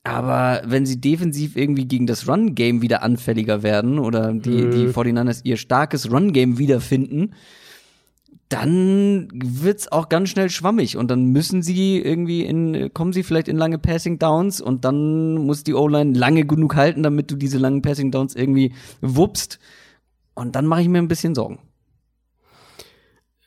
[0.03, 4.71] aber wenn sie defensiv irgendwie gegen das Run-Game wieder anfälliger werden oder die, mhm.
[4.71, 7.35] die 49ers ihr starkes Run-Game wiederfinden,
[8.51, 13.47] dann wird's auch ganz schnell schwammig und dann müssen sie irgendwie in, kommen sie vielleicht
[13.47, 17.59] in lange Passing Downs und dann muss die O-Line lange genug halten, damit du diese
[17.59, 19.61] langen Passing Downs irgendwie wuppst.
[20.35, 21.61] Und dann mache ich mir ein bisschen Sorgen.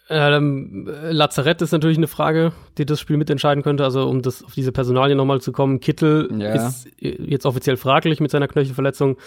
[0.10, 3.84] Ähm, Lazarett ist natürlich eine Frage, die das Spiel mitentscheiden könnte.
[3.84, 6.54] Also um das auf diese Personalie nochmal zu kommen, Kittel ja.
[6.54, 9.18] ist jetzt offiziell fraglich mit seiner Knöchelverletzung.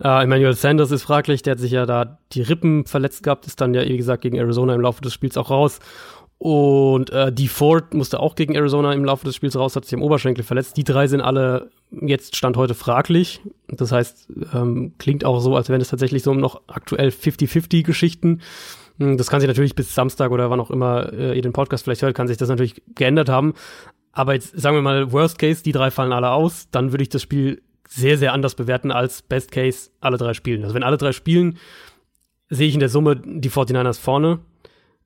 [0.00, 3.60] Äh, Emmanuel Sanders ist fraglich, der hat sich ja da die Rippen verletzt gehabt, ist
[3.60, 5.80] dann ja, wie gesagt, gegen Arizona im Laufe des Spiels auch raus.
[6.38, 9.92] Und äh, die Ford musste auch gegen Arizona im Laufe des Spiels raus, hat sich
[9.92, 10.76] im Oberschenkel verletzt.
[10.76, 13.40] Die drei sind alle jetzt Stand heute fraglich.
[13.68, 18.40] Das heißt, ähm, klingt auch so, als wären es tatsächlich so noch aktuell 50-50 Geschichten.
[18.98, 21.84] Hm, das kann sich natürlich bis Samstag oder wann auch immer äh, ihr den Podcast
[21.84, 23.54] vielleicht hört, kann sich das natürlich geändert haben.
[24.10, 27.08] Aber jetzt sagen wir mal, Worst Case, die drei fallen alle aus, dann würde ich
[27.08, 30.62] das Spiel sehr, sehr anders bewerten als Best Case alle drei spielen.
[30.62, 31.58] Also wenn alle drei spielen,
[32.48, 34.40] sehe ich in der Summe die 49ers vorne.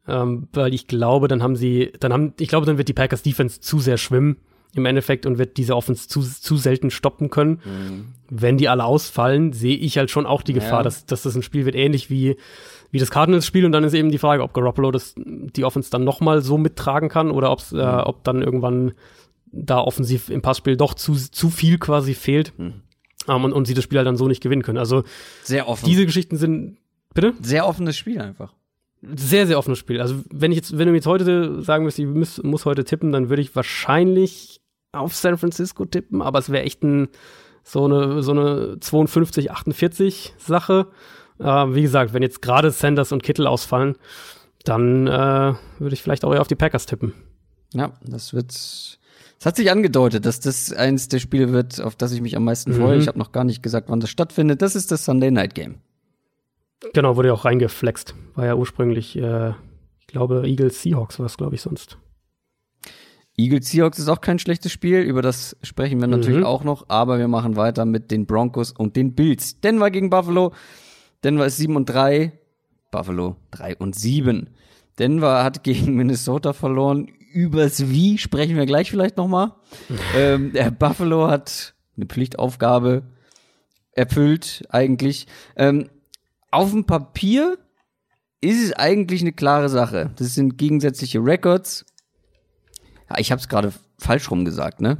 [0.09, 3.23] ähm, weil ich glaube, dann haben sie, dann haben, ich glaube, dann wird die Packers
[3.23, 4.37] Defense zu sehr schwimmen
[4.75, 7.61] im Endeffekt und wird diese Offense zu, zu selten stoppen können.
[7.65, 8.07] Mhm.
[8.29, 10.83] Wenn die alle ausfallen, sehe ich halt schon auch die Gefahr, ja.
[10.83, 12.37] dass, dass das ein Spiel wird ähnlich wie,
[12.91, 16.05] wie das Cardinals-Spiel und dann ist eben die Frage, ob Garoppolo das, die Offense dann
[16.05, 17.81] nochmal so mittragen kann oder ob's, äh, mhm.
[17.81, 18.93] äh, ob dann irgendwann
[19.57, 22.53] da offensiv im Passspiel doch zu, zu viel quasi fehlt.
[22.59, 22.83] Mhm.
[23.27, 24.79] Um, und, und sie das Spiel halt dann so nicht gewinnen können.
[24.79, 25.03] Also
[25.43, 25.87] sehr offen.
[25.87, 26.79] Diese Geschichten sind
[27.13, 28.55] bitte sehr offenes Spiel einfach.
[29.03, 30.01] Sehr sehr offenes Spiel.
[30.01, 32.85] Also wenn ich jetzt wenn du mir jetzt heute sagen müsst, ich muss, muss heute
[32.85, 34.61] tippen, dann würde ich wahrscheinlich
[34.93, 37.09] auf San Francisco tippen, aber es wäre echt ein
[37.65, 40.89] so eine so eine 52 48 Sache.
[41.41, 43.97] Äh, wie gesagt, wenn jetzt gerade Sanders und Kittel ausfallen,
[44.65, 47.13] dann äh, würde ich vielleicht auch eher auf die Packers tippen.
[47.75, 48.53] Ja, das wird
[49.39, 52.45] es hat sich angedeutet, dass das eins der Spiele wird, auf das ich mich am
[52.45, 52.77] meisten mhm.
[52.77, 52.99] freue.
[52.99, 54.63] Ich habe noch gar nicht gesagt, wann das stattfindet.
[54.63, 55.77] Das ist das Sunday Night Game.
[56.95, 58.15] Genau, wurde ja auch reingeflext.
[58.35, 59.51] War ja ursprünglich, äh,
[60.01, 61.99] ich glaube, Eagles Seahawks war es, glaube ich, sonst.
[63.37, 66.47] Eagles Seahawks ist auch kein schlechtes Spiel, über das sprechen wir natürlich mhm.
[66.47, 69.61] auch noch, aber wir machen weiter mit den Broncos und den Bills.
[69.61, 70.53] Denver gegen Buffalo.
[71.23, 72.33] Denver ist 7 und 3,
[72.91, 74.49] Buffalo 3 und 7.
[74.99, 79.53] Denver hat gegen Minnesota verloren Übers Wie sprechen wir gleich vielleicht nochmal.
[80.17, 83.03] ähm, der Buffalo hat eine Pflichtaufgabe
[83.93, 85.27] erfüllt, eigentlich.
[85.55, 85.91] Ähm,
[86.51, 87.59] auf dem Papier
[88.41, 90.13] ist es eigentlich eine klare Sache.
[90.17, 91.85] Das sind gegensätzliche Records.
[93.11, 94.97] Ja, ich habe es gerade falsch rum gesagt, ne?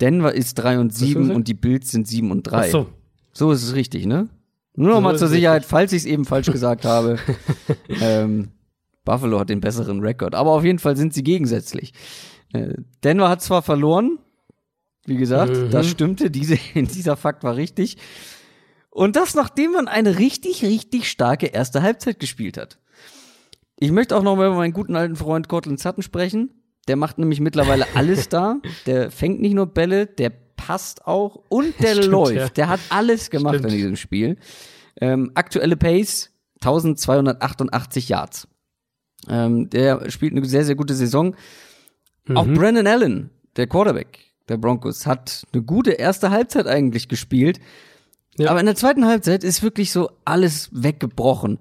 [0.00, 2.58] Denver ist 3 und 7 und die Bills sind 7 und 3.
[2.58, 2.86] Ach so.
[3.32, 4.28] so ist es richtig, ne?
[4.76, 5.70] Nur noch so mal zur Sicherheit, richtig.
[5.70, 7.18] falls ich es eben falsch gesagt habe.
[8.00, 8.52] ähm,
[9.06, 10.34] Buffalo hat den besseren Rekord.
[10.34, 11.94] Aber auf jeden Fall sind sie gegensätzlich.
[12.52, 14.18] Äh, Denver hat zwar verloren,
[15.06, 15.70] wie gesagt, mhm.
[15.70, 17.96] das stimmte, diese, dieser Fakt war richtig.
[18.90, 22.78] Und das, nachdem man eine richtig, richtig starke erste Halbzeit gespielt hat.
[23.78, 26.50] Ich möchte auch noch mal über meinen guten alten Freund Cortland Sutton sprechen.
[26.88, 28.60] Der macht nämlich mittlerweile alles da.
[28.86, 32.36] Der fängt nicht nur Bälle, der passt auch und der Stimmt, läuft.
[32.36, 32.48] Ja.
[32.48, 33.72] Der hat alles gemacht Stimmt.
[33.72, 34.38] in diesem Spiel.
[34.98, 36.30] Ähm, aktuelle Pace
[36.62, 38.48] 1288 Yards.
[39.28, 41.34] Ähm, der spielt eine sehr, sehr gute Saison.
[42.26, 42.36] Mhm.
[42.36, 47.60] Auch Brandon Allen, der Quarterback der Broncos, hat eine gute erste Halbzeit eigentlich gespielt.
[48.38, 48.50] Ja.
[48.50, 51.58] Aber in der zweiten Halbzeit ist wirklich so alles weggebrochen.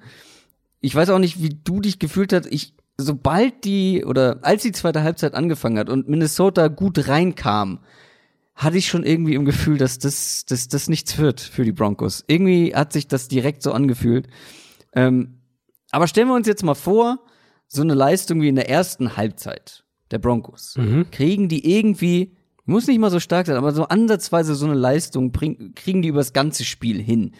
[0.81, 2.47] Ich weiß auch nicht, wie du dich gefühlt hast.
[2.47, 7.79] Ich, sobald die, oder als die zweite Halbzeit angefangen hat und Minnesota gut reinkam,
[8.55, 12.23] hatte ich schon irgendwie im Gefühl, dass das, dass das nichts wird für die Broncos.
[12.27, 14.27] Irgendwie hat sich das direkt so angefühlt.
[14.93, 15.39] Ähm,
[15.91, 17.19] aber stellen wir uns jetzt mal vor,
[17.67, 21.09] so eine Leistung wie in der ersten Halbzeit der Broncos, mhm.
[21.11, 22.35] kriegen die irgendwie,
[22.65, 26.09] muss nicht mal so stark sein, aber so ansatzweise so eine Leistung bring, kriegen die
[26.09, 27.31] übers ganze Spiel hin.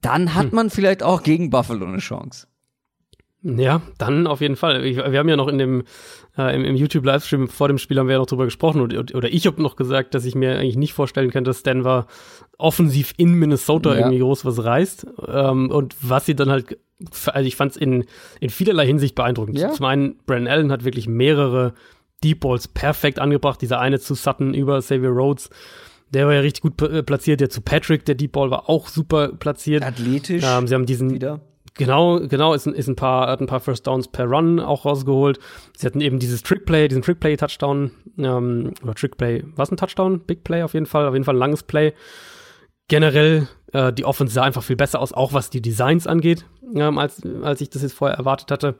[0.00, 0.54] Dann hat hm.
[0.54, 2.46] man vielleicht auch gegen Buffalo eine Chance.
[3.56, 4.84] Ja, dann auf jeden Fall.
[4.84, 5.84] Ich, wir haben ja noch in dem
[6.36, 9.28] äh, im, im YouTube-Livestream vor dem Spiel haben wir ja noch drüber gesprochen und, oder
[9.32, 12.06] ich habe noch gesagt, dass ich mir eigentlich nicht vorstellen könnte, dass Denver
[12.58, 14.00] offensiv in Minnesota ja.
[14.00, 15.06] irgendwie groß was reißt.
[15.26, 16.78] Ähm, und was sie dann halt,
[17.26, 18.04] also ich fand es in,
[18.40, 19.58] in vielerlei Hinsicht beeindruckend.
[19.58, 19.72] Ja.
[19.72, 21.74] Zum einen, Brandon Allen hat wirklich mehrere
[22.22, 23.60] Deep Balls perfekt angebracht.
[23.62, 25.50] Dieser eine zu Sutton über Xavier Rhodes.
[26.10, 27.40] Der war ja richtig gut äh, platziert.
[27.40, 29.84] Der zu Patrick, der Deep Ball war auch super platziert.
[29.84, 30.44] Athletisch.
[30.44, 31.40] Ähm, sie haben diesen, wieder
[31.78, 35.38] Genau, genau, ist ist ein paar, hat ein paar First Downs per Run auch rausgeholt.
[35.76, 40.18] Sie hatten eben dieses Trickplay, diesen Trickplay-Touchdown, ähm, oder Trickplay, was ein Touchdown?
[40.20, 41.94] Big Play auf jeden Fall, auf jeden Fall ein langes Play.
[42.88, 46.98] Generell, äh, die Offense sah einfach viel besser aus, auch was die Designs angeht, ähm,
[46.98, 48.74] als, als ich das jetzt vorher erwartet hatte.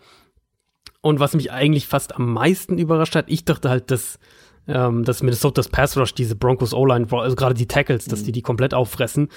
[1.01, 4.18] Und was mich eigentlich fast am meisten überrascht hat, ich dachte halt, dass,
[4.66, 8.42] ähm, dass Minnesota's Pass Rush diese Broncos O-Line, also gerade die Tackles, dass die die
[8.42, 9.28] komplett auffressen.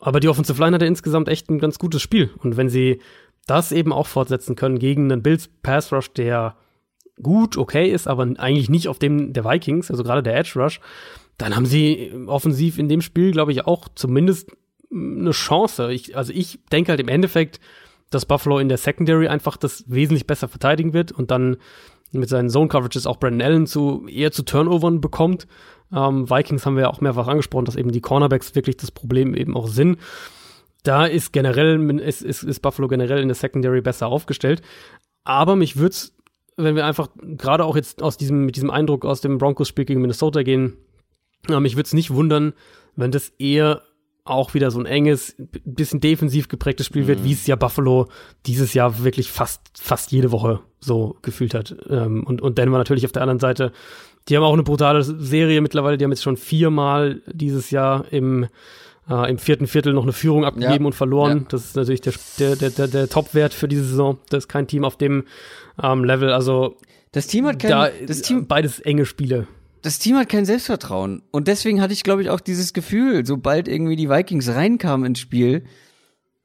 [0.00, 2.30] Aber die Offensive Line hatte insgesamt echt ein ganz gutes Spiel.
[2.38, 3.00] Und wenn sie
[3.46, 6.56] das eben auch fortsetzen können gegen einen Bills Pass Rush, der
[7.22, 10.80] gut, okay ist, aber eigentlich nicht auf dem der Vikings, also gerade der Edge Rush,
[11.36, 14.50] dann haben sie offensiv in dem Spiel, glaube ich, auch zumindest
[14.92, 15.92] eine Chance.
[15.92, 17.60] Ich, also ich denke halt im Endeffekt,
[18.10, 21.56] dass Buffalo in der Secondary einfach das wesentlich besser verteidigen wird und dann
[22.12, 25.46] mit seinen Zone Coverages auch Brandon Allen zu eher zu Turnovern bekommt.
[25.92, 29.34] Ähm, Vikings haben wir ja auch mehrfach angesprochen, dass eben die Cornerbacks wirklich das Problem
[29.34, 29.98] eben auch sind.
[30.82, 34.62] Da ist generell, ist, ist, ist Buffalo generell in der Secondary besser aufgestellt.
[35.24, 36.16] Aber mich würde es,
[36.56, 40.00] wenn wir einfach gerade auch jetzt aus diesem, mit diesem Eindruck aus dem Broncos-Spiel gegen
[40.00, 40.76] Minnesota gehen,
[41.48, 42.54] äh, mich würde es nicht wundern,
[42.96, 43.82] wenn das eher
[44.24, 45.34] auch wieder so ein enges,
[45.64, 47.24] bisschen defensiv geprägtes Spiel wird, mhm.
[47.24, 48.08] wie es ja Buffalo
[48.46, 51.74] dieses Jahr wirklich fast, fast jede Woche so gefühlt hat.
[51.88, 53.72] Ähm, und, und Denver natürlich auf der anderen Seite
[54.30, 55.98] die haben auch eine brutale Serie mittlerweile.
[55.98, 58.46] Die haben jetzt schon viermal dieses Jahr im,
[59.08, 60.86] Äh, Im vierten Viertel noch eine Führung abgegeben Ja.
[60.86, 61.38] und verloren.
[61.38, 61.44] Ja.
[61.48, 62.14] Das ist natürlich der,
[62.54, 64.18] der, der, der, Top-Wert für diese Saison.
[64.28, 65.24] Das ist kein Team auf dem
[65.82, 66.32] ähm, Level.
[66.32, 66.76] Also
[67.10, 69.48] Das Team hat kein, da das Team, beides enge Spiele.
[69.82, 71.22] das Team hat kein Selbstvertrauen.
[71.32, 75.18] Und deswegen hatte ich, glaube ich, auch dieses Gefühl, sobald irgendwie die Vikings reinkamen ins
[75.18, 75.64] Spiel,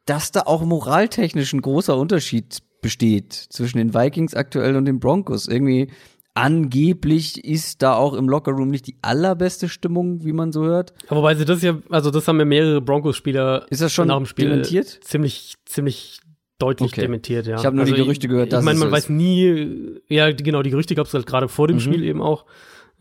[0.05, 5.47] dass da auch moraltechnisch ein großer Unterschied besteht zwischen den Vikings aktuell und den Broncos.
[5.47, 5.91] Irgendwie
[6.35, 10.93] angeblich ist da auch im Lockerroom nicht die allerbeste Stimmung, wie man so hört.
[11.07, 14.17] Aber wobei sie das ja, also das haben ja mehrere Broncos-Spieler Ist das schon nach
[14.17, 14.99] dem Spiel dementiert?
[15.03, 16.19] ziemlich, ziemlich
[16.59, 17.01] deutlich Okay.
[17.01, 17.57] dementiert, ja.
[17.57, 20.61] Ich habe nur die Gerüchte gehört, dass Ich meine, man so weiß nie, ja, genau,
[20.61, 21.81] die Gerüchte gab es halt gerade vor dem Mhm.
[21.81, 22.45] Spiel eben auch.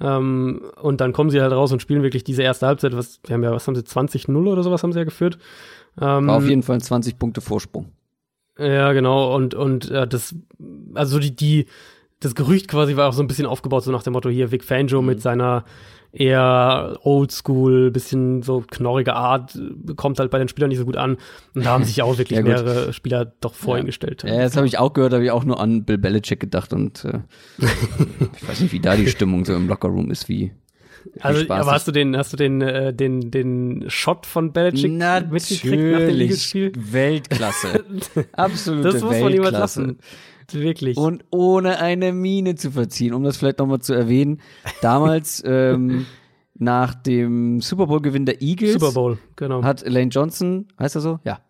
[0.00, 3.34] Ähm, und dann kommen sie halt raus und spielen wirklich diese erste Halbzeit, was, wir
[3.34, 5.38] haben ja, was haben sie, 20-0 oder sowas haben sie ja geführt.
[6.00, 7.92] Ähm, War auf jeden Fall ein 20 Punkte Vorsprung.
[8.58, 10.34] ja, genau, und, und äh, das,
[10.94, 11.66] also die, die,
[12.24, 14.64] das Gerücht quasi war auch so ein bisschen aufgebaut, so nach dem Motto hier, Vic
[14.64, 15.06] Fangio Mhm.
[15.08, 15.64] mit seiner
[16.16, 20.96] eher oldschool, bisschen so knorrige Art, äh, kommt halt bei den Spielern nicht so gut
[20.96, 21.16] an.
[21.54, 23.82] Und da haben sich auch wirklich Ja, mehrere Spieler doch vor Ja.
[23.84, 24.22] gestellt.
[24.24, 27.04] Ja, das habe ich auch gehört, habe ich auch nur an Bill Belichick gedacht und
[27.04, 27.18] äh,
[28.36, 30.52] ich weiß nicht, wie da die Stimmung so im Lockerroom ist, wie.
[31.20, 34.90] Also, Spaß aber hast du den, hast du den, äh, den, den Shot von Belichick
[34.92, 36.72] mitgekriegt nach dem Eagles-Spiel?
[36.76, 37.84] Weltklasse.
[38.32, 39.98] Absolute Das muss man niemand lassen.
[40.52, 40.96] Wirklich.
[40.96, 44.40] Und ohne eine Miene zu verziehen, um das vielleicht nochmal zu erwähnen,
[44.82, 46.06] damals ähm,
[46.56, 49.62] nach dem Super Bowl-Gewinn der Eagles Super Bowl, genau.
[49.62, 51.18] hat Lane Johnson, heißt er so?
[51.24, 51.40] Ja.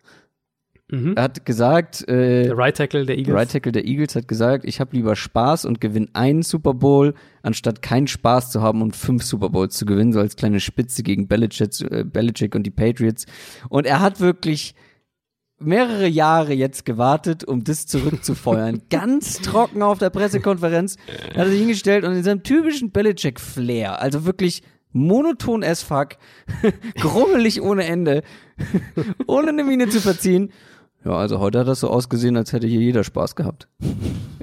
[0.89, 1.13] Mhm.
[1.15, 3.35] Er hat gesagt, äh, Der Right Tackle der Eagles.
[3.35, 7.13] Right Tackle der Eagles hat gesagt, ich habe lieber Spaß und gewinne einen Super Bowl,
[7.41, 11.03] anstatt keinen Spaß zu haben und fünf Super Bowls zu gewinnen, so als kleine Spitze
[11.03, 13.25] gegen Belichick, äh, Belichick und die Patriots.
[13.69, 14.75] Und er hat wirklich
[15.57, 18.83] mehrere Jahre jetzt gewartet, um das zurückzufeuern.
[18.89, 20.97] Ganz trocken auf der Pressekonferenz
[21.29, 26.17] hat er sich hingestellt und in seinem typischen Belichick-Flair, also wirklich monoton as fuck,
[26.95, 28.23] grummelig ohne Ende,
[29.27, 30.51] ohne eine Miene zu verziehen.
[31.05, 33.67] Ja, also heute hat das so ausgesehen, als hätte hier jeder Spaß gehabt.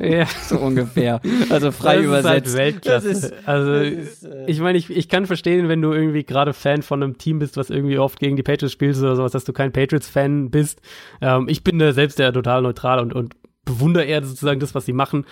[0.01, 0.27] Ja.
[0.47, 1.21] So ungefähr.
[1.51, 2.47] Also frei das übersetzt.
[2.47, 3.09] Ist halt Weltklasse.
[3.09, 6.23] Das ist- also, das ist, äh, ich meine, ich, ich kann verstehen, wenn du irgendwie
[6.25, 9.33] gerade Fan von einem Team bist, was irgendwie oft gegen die Patriots spielst oder sowas,
[9.33, 10.81] dass du kein Patriots-Fan bist.
[11.21, 13.35] Ähm, ich bin da selbst ja total neutral und, und
[13.65, 15.25] bewundere eher sozusagen das, was sie machen.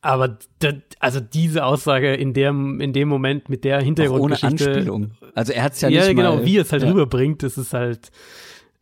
[0.00, 4.66] Aber da, also diese Aussage in dem, in dem Moment mit der Auch ohne Hintergrundgeschichte.
[4.70, 5.10] Anspielung.
[5.34, 6.88] Also er hat es ja, Ja, nicht genau, mal, wie er es halt ja.
[6.90, 8.10] rüberbringt, das ist halt,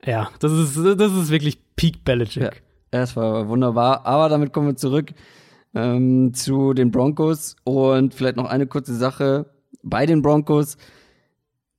[0.07, 2.43] ja, das ist, das ist wirklich Peak Belichick.
[2.43, 2.51] Ja,
[2.91, 4.07] das war wunderbar.
[4.07, 5.13] Aber damit kommen wir zurück
[5.75, 9.47] ähm, zu den Broncos und vielleicht noch eine kurze Sache
[9.83, 10.79] bei den Broncos.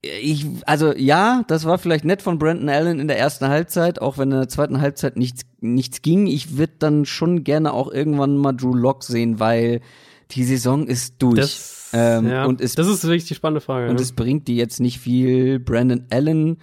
[0.01, 4.17] Ich, also ja, das war vielleicht nett von Brandon Allen in der ersten Halbzeit, auch
[4.17, 6.27] wenn in der zweiten Halbzeit nichts, nichts ging.
[6.27, 9.81] Ich würde dann schon gerne auch irgendwann mal Drew Lock sehen, weil
[10.31, 11.39] die Saison ist durch.
[11.39, 13.89] Das, ähm, ja, und es das ist wirklich die spannende Frage.
[13.89, 14.03] und ja.
[14.03, 15.59] es bringt dir jetzt nicht viel.
[15.59, 16.57] Brandon Allen,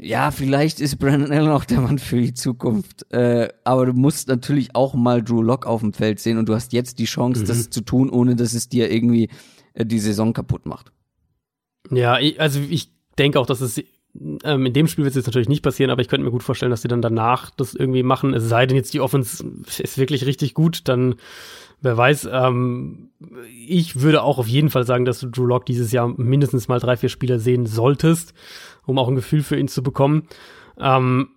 [0.00, 3.10] ja, vielleicht ist Brandon Allen auch der Mann für die Zukunft.
[3.12, 6.54] Äh, aber du musst natürlich auch mal Drew Lock auf dem Feld sehen und du
[6.54, 7.46] hast jetzt die Chance, Mhm.
[7.46, 9.28] das zu tun, ohne dass es dir irgendwie
[9.74, 10.92] äh, die Saison kaputt macht.
[11.90, 13.78] Ja, ich, also ich denke auch, dass es
[14.44, 16.44] ähm, in dem Spiel wird es jetzt natürlich nicht passieren, aber ich könnte mir gut
[16.44, 18.32] vorstellen, dass sie dann danach das irgendwie machen.
[18.32, 19.44] Es sei denn jetzt die Offense
[19.78, 21.16] ist wirklich richtig gut, dann
[21.84, 22.28] wer weiß.
[22.32, 23.10] Ähm,
[23.66, 26.80] ich würde auch auf jeden Fall sagen, dass du Drew Lock dieses Jahr mindestens mal
[26.80, 28.34] drei, vier Spieler sehen solltest,
[28.86, 30.24] um auch ein Gefühl für ihn zu bekommen.
[30.78, 31.28] Ähm,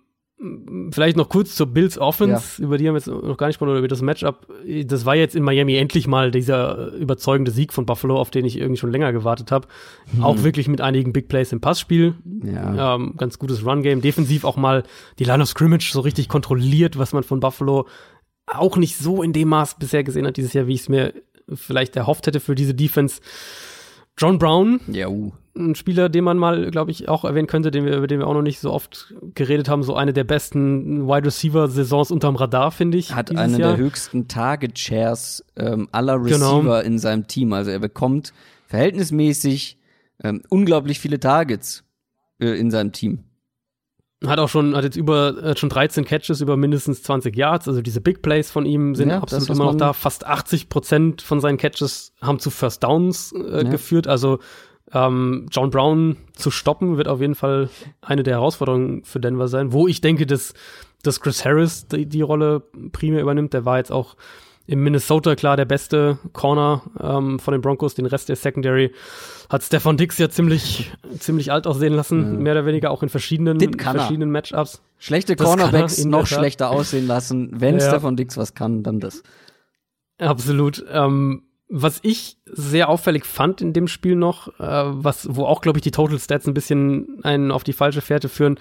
[0.92, 3.70] Vielleicht noch kurz zur Bills Offense, über die haben wir jetzt noch gar nicht gesprochen,
[3.70, 4.46] oder über das Matchup.
[4.84, 8.56] Das war jetzt in Miami endlich mal dieser überzeugende Sieg von Buffalo, auf den ich
[8.56, 9.66] irgendwie schon länger gewartet habe.
[10.20, 12.14] Auch wirklich mit einigen Big Plays im Passspiel.
[12.44, 12.94] Ja.
[12.94, 14.00] Ähm, ganz gutes Run-Game.
[14.00, 14.84] Defensiv auch mal
[15.18, 17.88] die Line of Scrimmage so richtig kontrolliert, was man von Buffalo
[18.54, 21.14] auch nicht so in dem Maß bisher gesehen hat dieses Jahr, wie ich es mir
[21.52, 23.20] vielleicht erhofft hätte für diese Defense.
[24.18, 25.30] John Brown, Ja, uh.
[25.56, 28.26] ein Spieler, den man mal, glaube ich, auch erwähnen könnte, den wir, über den wir
[28.26, 32.34] auch noch nicht so oft geredet haben, so eine der besten Wide Receiver Saisons unterm
[32.34, 33.14] Radar, finde ich.
[33.14, 33.76] Hat dieses eine Jahr.
[33.76, 36.56] der höchsten Target Shares ähm, aller Genau.
[36.58, 37.52] Receiver in seinem Team.
[37.52, 38.32] Also er bekommt
[38.66, 39.78] verhältnismäßig
[40.24, 41.84] ähm, unglaublich viele Targets
[42.40, 43.20] äh, in seinem Team.
[44.26, 47.80] Hat auch schon, hat jetzt über, äh, schon 13 Catches über mindestens 20 Yards, also
[47.82, 49.92] diese Big Plays von ihm sind Ja, absolut immer noch da.
[49.92, 53.70] Fast 80 Prozent von seinen Catches haben zu First Downs äh, Ja.
[53.70, 54.40] geführt, also
[54.92, 57.68] ähm, John Brown zu stoppen wird auf jeden Fall
[58.00, 60.52] eine der Herausforderungen für Denver sein, wo ich denke, dass,
[61.02, 63.52] dass Chris Harris die, die Rolle primär übernimmt.
[63.52, 64.16] Der war jetzt auch
[64.68, 68.92] in Minnesota klar der beste Corner ähm, von den Broncos, den Rest der Secondary
[69.48, 73.58] hat Stefan Dix ja ziemlich, ziemlich alt aussehen lassen, mehr oder weniger auch in verschiedenen,
[73.58, 74.00] er.
[74.00, 74.82] verschiedenen Matchups.
[74.98, 77.48] Schlechte Das er Cornerbacks noch schlechter aussehen lassen.
[77.52, 77.88] Wenn Ja.
[77.88, 79.22] Stefan Dix was kann, dann das.
[80.18, 80.84] Absolut.
[80.90, 85.78] Ähm, was ich sehr auffällig fand in dem Spiel noch, äh, was, wo auch, glaube
[85.78, 88.58] ich, die Total Stats ein bisschen einen auf die falsche Fährte führen,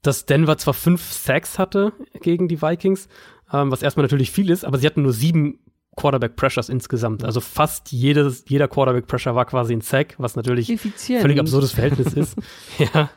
[0.00, 3.08] dass Denver zwar fünf Sacks hatte gegen die Vikings,
[3.52, 5.58] ähm, was erstmal natürlich viel ist, aber sie hatten nur sieben
[5.96, 7.22] Quarterback Pressures insgesamt.
[7.22, 11.20] Also fast jedes, jeder Quarterback Pressure war quasi ein Sack, was natürlich Effizient.
[11.20, 12.38] völlig absurdes Verhältnis ist.
[12.78, 13.10] ja,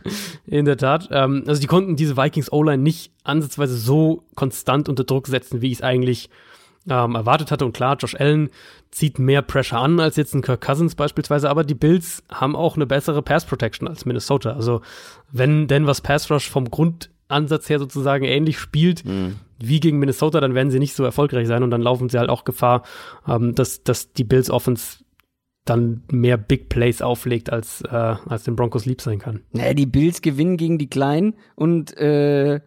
[0.45, 1.07] in der Tat.
[1.11, 5.67] Ähm, also die konnten diese Vikings O-Line nicht ansatzweise so konstant unter Druck setzen, wie
[5.67, 6.29] ich es eigentlich
[6.89, 7.65] ähm, erwartet hatte.
[7.65, 8.49] Und klar, Josh Allen
[8.91, 12.75] zieht mehr Pressure an als jetzt ein Kirk Cousins beispielsweise, aber die Bills haben auch
[12.75, 14.51] eine bessere Pass Protection als Minnesota.
[14.51, 14.81] Also
[15.31, 20.53] wenn Denvers Pass Rush vom Grundansatz her sozusagen ähnlich spielt, mhm wie gegen Minnesota, dann
[20.53, 22.83] werden sie nicht so erfolgreich sein und dann laufen sie halt auch Gefahr,
[23.27, 25.05] ähm, dass, dass die Bills Offense
[25.65, 29.41] dann mehr Big Plays auflegt, als, äh, als den Broncos lieb sein kann.
[29.51, 32.61] Naja, die Bills gewinnen gegen die Kleinen und äh,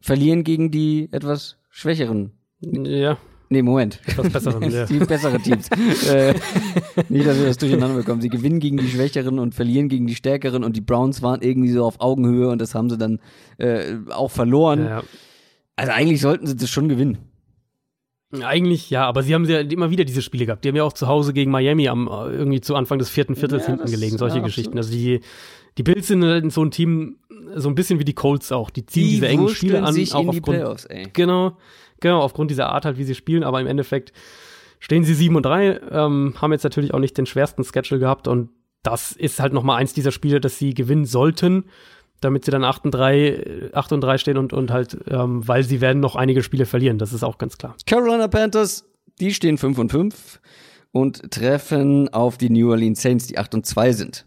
[0.00, 2.32] verlieren gegen die etwas schwächeren.
[2.60, 3.18] Ja.
[3.52, 4.00] Nee, Moment.
[4.06, 4.86] Etwas besseren, ja.
[4.86, 5.68] Die bessere Teams.
[6.08, 6.34] äh,
[7.08, 8.20] nicht, dass wir das durcheinander bekommen.
[8.20, 11.72] Sie gewinnen gegen die Schwächeren und verlieren gegen die Stärkeren und die Browns waren irgendwie
[11.72, 13.18] so auf Augenhöhe und das haben sie dann
[13.58, 14.84] äh, auch verloren.
[14.84, 15.02] Ja.
[15.80, 17.16] Also eigentlich sollten sie das schon gewinnen.
[18.42, 20.62] Eigentlich ja, aber sie haben ja immer wieder diese Spiele gehabt.
[20.62, 23.62] Die haben ja auch zu Hause gegen Miami am irgendwie zu Anfang des vierten Viertels
[23.62, 24.76] ja, hinten gelegen, solche ja, Geschichten.
[24.76, 25.20] Also die,
[25.78, 27.16] die Bills sind halt so ein Team,
[27.56, 28.68] so ein bisschen wie die Colts auch.
[28.68, 31.08] Die ziehen die diese engen Spiele an, sich auch in aufgrund, die Playoffs, ey.
[31.14, 31.56] Genau,
[31.98, 34.12] genau, aufgrund dieser Art halt, wie sie spielen, aber im Endeffekt
[34.80, 38.28] stehen sie 7 und 3, ähm, haben jetzt natürlich auch nicht den schwersten Schedule gehabt
[38.28, 38.50] und
[38.82, 41.64] das ist halt nochmal eins dieser Spiele, dass sie gewinnen sollten
[42.20, 45.64] damit sie dann 8 und 3, 8 und 3 stehen und, und halt, ähm, weil
[45.64, 47.76] sie werden noch einige Spiele verlieren, das ist auch ganz klar.
[47.86, 48.84] Carolina Panthers,
[49.20, 50.40] die stehen 5 und 5
[50.92, 54.26] und treffen auf die New Orleans Saints, die 8 und 2 sind.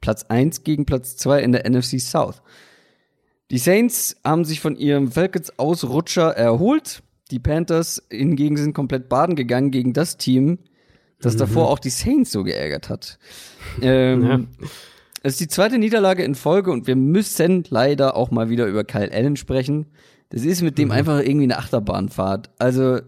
[0.00, 2.42] Platz 1 gegen Platz 2 in der NFC South.
[3.50, 7.02] Die Saints haben sich von ihrem Falcons-Ausrutscher erholt.
[7.30, 10.58] Die Panthers hingegen sind komplett baden gegangen gegen das Team,
[11.20, 11.38] das mhm.
[11.38, 13.18] davor auch die Saints so geärgert hat.
[13.82, 14.40] Ähm, ja.
[15.22, 18.84] Es ist die zweite Niederlage in Folge und wir müssen leider auch mal wieder über
[18.84, 19.86] Kyle Allen sprechen.
[20.30, 20.92] Das ist mit dem mhm.
[20.92, 22.50] einfach irgendwie eine Achterbahnfahrt.
[22.58, 23.00] Also,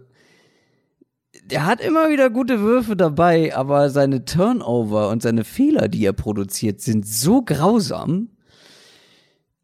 [1.44, 6.12] der hat immer wieder gute Würfe dabei, aber seine Turnover und seine Fehler, die er
[6.12, 8.28] produziert, sind so grausam.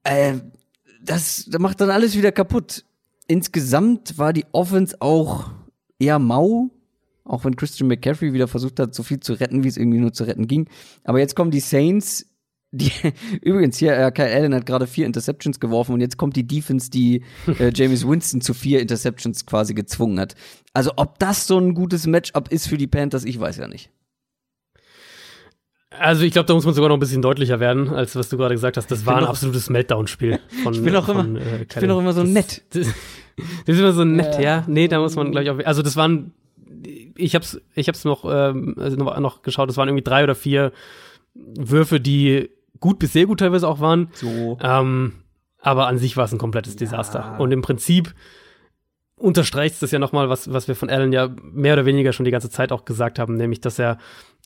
[0.05, 0.35] Äh,
[1.03, 2.85] das, das macht dann alles wieder kaputt.
[3.27, 5.51] Insgesamt war die Offense auch
[5.99, 6.71] eher mau,
[7.25, 10.15] auch wenn Christian McCaffrey wieder versucht hat, so viel zu retten, wie es irgendwie nur
[10.15, 10.67] zu retten ging.
[11.05, 12.27] Aber jetzt kommen die Saints
[12.71, 12.93] die,
[13.41, 16.91] übrigens, hier, äh, Kyle Allen hat gerade vier Interceptions geworfen und jetzt kommt die Defense,
[16.91, 17.23] die
[17.59, 20.35] äh, James Winston zu vier Interceptions quasi gezwungen hat.
[20.75, 23.91] Also, ob das so ein gutes Matchup ist für die Panthers, ich weiß ja nicht.
[25.91, 28.37] Also ich glaube, da muss man sogar noch ein bisschen deutlicher werden, als was du
[28.37, 28.91] gerade gesagt hast.
[28.91, 30.39] Das war ein absolutes Meltdown-Spiel.
[30.71, 32.63] Ich bin auch immer, äh, ich bin auch immer so das, nett.
[32.71, 32.87] Das,
[33.65, 34.43] das, ist immer so nett, ja.
[34.43, 34.65] ja.
[34.67, 35.59] Nee, da muss man gleich auch.
[35.65, 36.33] Also das waren,
[37.17, 39.69] ich hab's, ich hab's noch, ähm, also noch, noch geschaut.
[39.69, 40.73] Das waren irgendwie drei oder vier
[41.35, 42.51] Würfe, die
[42.81, 44.09] gut bis sehr gut teilweise auch waren.
[44.13, 44.59] So.
[44.61, 45.13] Ähm,
[45.61, 47.21] aber an sich war es ein komplettes Desaster.
[47.21, 47.37] Ja.
[47.39, 48.15] Und im Prinzip
[49.17, 52.31] unterstreicht das ja nochmal, was, was wir von Allen ja mehr oder weniger schon die
[52.31, 53.99] ganze Zeit auch gesagt haben, nämlich, dass er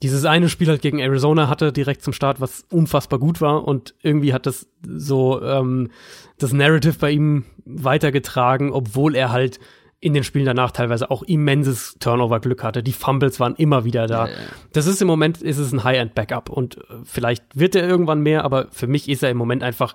[0.02, 3.94] dieses eine Spiel halt gegen Arizona hatte, direkt zum Start, was unfassbar gut war und
[4.02, 5.90] irgendwie hat das so ähm,
[6.38, 9.60] das Narrative bei ihm weitergetragen, obwohl er halt
[10.02, 12.82] in den Spielen danach teilweise auch immenses Turnover-Glück hatte.
[12.82, 14.26] Die Fumbles waren immer wieder da.
[14.26, 14.38] Ja, ja.
[14.72, 18.44] Das ist im Moment, ist es ein High-End-Backup und äh, vielleicht wird er irgendwann mehr,
[18.44, 19.94] aber für mich ist er im Moment einfach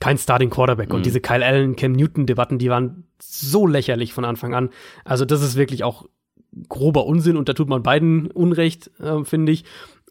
[0.00, 0.88] kein Starting Quarterback.
[0.88, 0.94] Mhm.
[0.96, 4.70] Und diese Kyle Allen, Cam Newton-Debatten, die waren so lächerlich von Anfang an.
[5.04, 6.06] Also das ist wirklich auch
[6.70, 9.64] grober Unsinn und da tut man beiden Unrecht, äh, finde ich.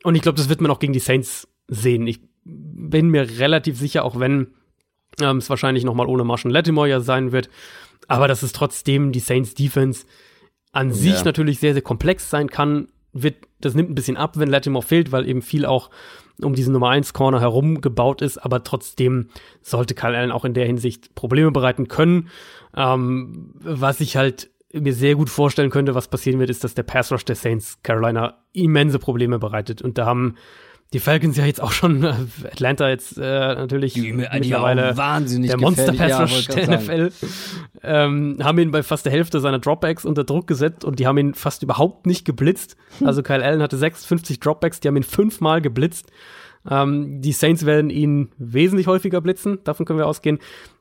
[0.04, 2.06] Und ich glaube, das wird man auch gegen die Saints sehen.
[2.06, 4.54] Ich bin mir relativ sicher, auch wenn
[5.20, 7.50] ähm, es wahrscheinlich noch mal ohne Marshall Lattimore ja sein wird,
[8.12, 10.06] aber dass es trotzdem die Saints Defense
[10.72, 10.96] an ja.
[10.96, 14.86] sich natürlich sehr, sehr komplex sein kann, wird, das nimmt ein bisschen ab, wenn Latimore
[14.86, 15.90] fehlt, weil eben viel auch
[16.42, 19.30] um diesen Nummer 1 Corner herum gebaut ist, aber trotzdem
[19.62, 22.30] sollte Kyle Allen auch in der Hinsicht Probleme bereiten können.
[22.76, 26.84] Ähm, was ich halt mir sehr gut vorstellen könnte, was passieren wird, ist, dass der
[26.84, 29.82] Pass Rush der Saints Carolina immense Probleme bereitet.
[29.82, 30.36] Und da haben
[30.94, 32.14] die Falcons ja jetzt auch schon, äh,
[32.44, 37.12] Atlanta jetzt äh, natürlich die, mittlerweile wahnsinnig der Monster Pass ja, der NFL,
[37.84, 41.18] ähm, haben ihn bei fast der Hälfte seiner Dropbacks unter Druck gesetzt und die haben
[41.18, 42.76] ihn fast überhaupt nicht geblitzt.
[43.00, 43.08] Hm.
[43.08, 46.12] Also Kyle Allen hatte 56 Dropbacks, die haben ihn fünfmal geblitzt.
[46.70, 50.40] Ähm, die Saints werden ihn wesentlich häufiger blitzen, davon können wir ausgehen.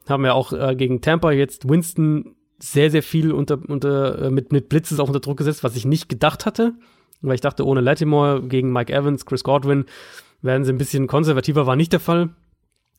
[0.08, 4.50] Haben ja auch äh, gegen Tampa jetzt Winston sehr, sehr viel unter, unter, äh, mit,
[4.50, 6.74] mit Blitzes auch unter Druck gesetzt, was ich nicht gedacht hatte
[7.22, 9.84] weil ich dachte, ohne Latimore gegen Mike Evans, Chris Godwin
[10.42, 12.30] werden sie ein bisschen konservativer, war nicht der Fall.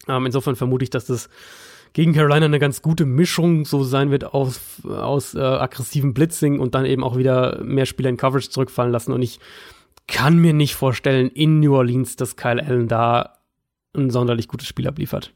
[0.07, 1.29] Ähm, insofern vermute ich, dass das
[1.93, 6.75] gegen Carolina eine ganz gute Mischung so sein wird aus, aus äh, aggressivem Blitzing und
[6.75, 9.11] dann eben auch wieder mehr Spieler in Coverage zurückfallen lassen.
[9.11, 9.39] Und ich
[10.07, 13.37] kann mir nicht vorstellen, in New Orleans, dass Kyle Allen da
[13.95, 15.33] ein sonderlich gutes Spiel abliefert.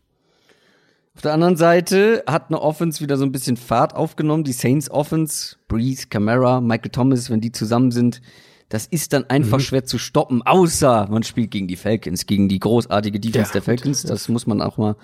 [1.15, 4.43] Auf der anderen Seite hat eine Offense wieder so ein bisschen Fahrt aufgenommen.
[4.43, 8.21] Die Saints Offense, Breeze, Camara, Michael Thomas, wenn die zusammen sind,
[8.69, 9.63] das ist dann einfach mhm.
[9.63, 13.61] schwer zu stoppen, außer man spielt gegen die Falcons, gegen die großartige Defense ja, der
[13.61, 14.03] Falcons.
[14.03, 14.95] Das muss man auch mal,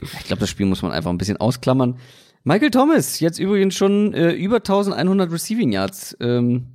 [0.00, 1.98] ich glaube, das Spiel muss man einfach ein bisschen ausklammern.
[2.44, 6.16] Michael Thomas, jetzt übrigens schon äh, über 1100 Receiving Yards.
[6.20, 6.66] Ähm,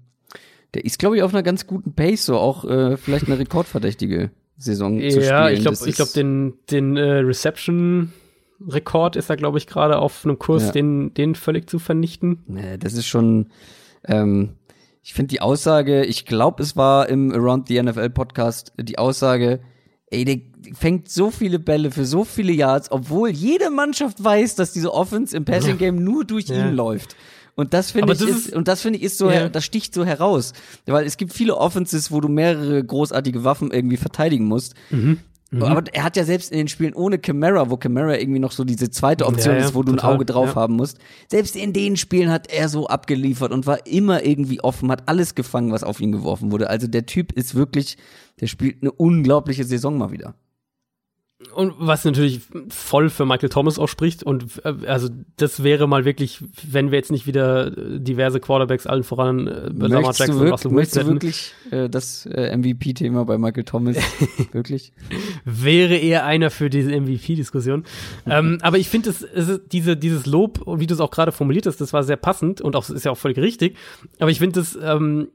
[0.74, 4.32] der ist, glaube ich, auf einer ganz guten Pace, so auch äh, vielleicht eine rekordverdächtige
[4.58, 5.30] Saison ja, zu spielen.
[5.30, 8.12] Ja, ich glaube, ich glaube, den, den äh, Reception
[8.66, 10.72] Rekord ist er, glaube ich, gerade auf einem Kurs, ja.
[10.72, 12.44] den, den völlig zu vernichten.
[12.48, 13.48] Nee, das ist schon,
[14.06, 14.56] ähm,
[15.08, 19.62] ich finde die Aussage, ich glaube, es war im Around the NFL Podcast die Aussage,
[20.08, 20.40] ey, der
[20.74, 25.36] fängt so viele Bälle für so viele Yards, obwohl jede Mannschaft weiß, dass diese Offense
[25.36, 26.58] im Passing Game nur durch ja.
[26.58, 27.16] ihn läuft.
[27.56, 29.48] Und das finde ich ist, und das finde ich ist so, ja.
[29.48, 30.52] das sticht so heraus,
[30.86, 34.74] weil es gibt viele Offenses, wo du mehrere großartige Waffen irgendwie verteidigen musst.
[34.90, 35.20] Mhm.
[35.52, 35.64] Mhm.
[35.64, 38.64] Aber er hat ja selbst in den Spielen ohne Camera, wo Camera irgendwie noch so
[38.64, 40.56] diese zweite Option ja, ja, ist, wo du total, ein Auge drauf ja.
[40.56, 40.98] haben musst.
[41.30, 45.36] Selbst in den Spielen hat er so abgeliefert und war immer irgendwie offen, hat alles
[45.36, 46.70] gefangen, was auf ihn geworfen wurde.
[46.70, 47.98] Also der Typ ist wirklich,
[48.42, 50.36] der spielt eine unglaubliche Saison mal wieder.
[51.54, 54.24] Und was natürlich voll für Michael Thomas auch spricht.
[54.24, 59.04] Und äh, also das wäre mal wirklich, wenn wir jetzt nicht wieder diverse Quarterbacks allen
[59.04, 63.66] voran äh, Lamar Jackson und Russell Wilson du wirklich äh, das äh, MVP-Thema bei Michael
[63.66, 63.98] Thomas
[64.52, 64.94] wirklich?
[65.46, 67.84] Wäre eher einer für diese MVP-Diskussion.
[68.26, 69.14] ähm, aber ich finde,
[69.72, 72.76] diese, dieses Lob, wie du es auch gerade formuliert hast, das war sehr passend und
[72.76, 73.78] auch ist ja auch völlig richtig.
[74.18, 75.28] Aber ich finde das ähm,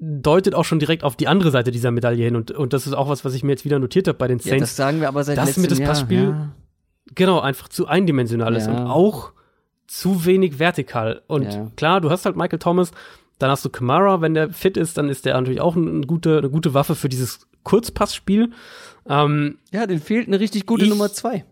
[0.00, 2.34] deutet auch schon direkt auf die andere Seite dieser Medaille hin.
[2.34, 4.38] Und, und das ist auch was, was ich mir jetzt wieder notiert habe bei den
[4.38, 4.54] Saints.
[4.54, 6.52] Ja, das sagen wir aber seit dass mir das Passspiel ja.
[7.14, 8.72] genau einfach zu eindimensional ist ja.
[8.72, 9.32] und auch
[9.86, 11.22] zu wenig vertikal.
[11.26, 11.70] Und ja.
[11.76, 12.92] klar, du hast halt Michael Thomas,
[13.38, 16.38] dann hast du Kamara, wenn der fit ist, dann ist der natürlich auch eine gute,
[16.38, 18.52] eine gute Waffe für dieses Kurzpassspiel.
[19.06, 21.44] Ähm, ja, den fehlt eine richtig gute ich, Nummer zwei.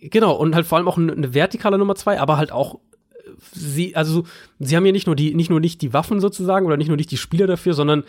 [0.00, 2.78] Genau, und halt vor allem auch eine, eine vertikale Nummer zwei, aber halt auch
[3.52, 4.24] sie, also
[4.58, 6.96] sie haben ja nicht nur die, nicht nur nicht die Waffen sozusagen oder nicht nur
[6.96, 8.04] nicht die Spieler dafür, sondern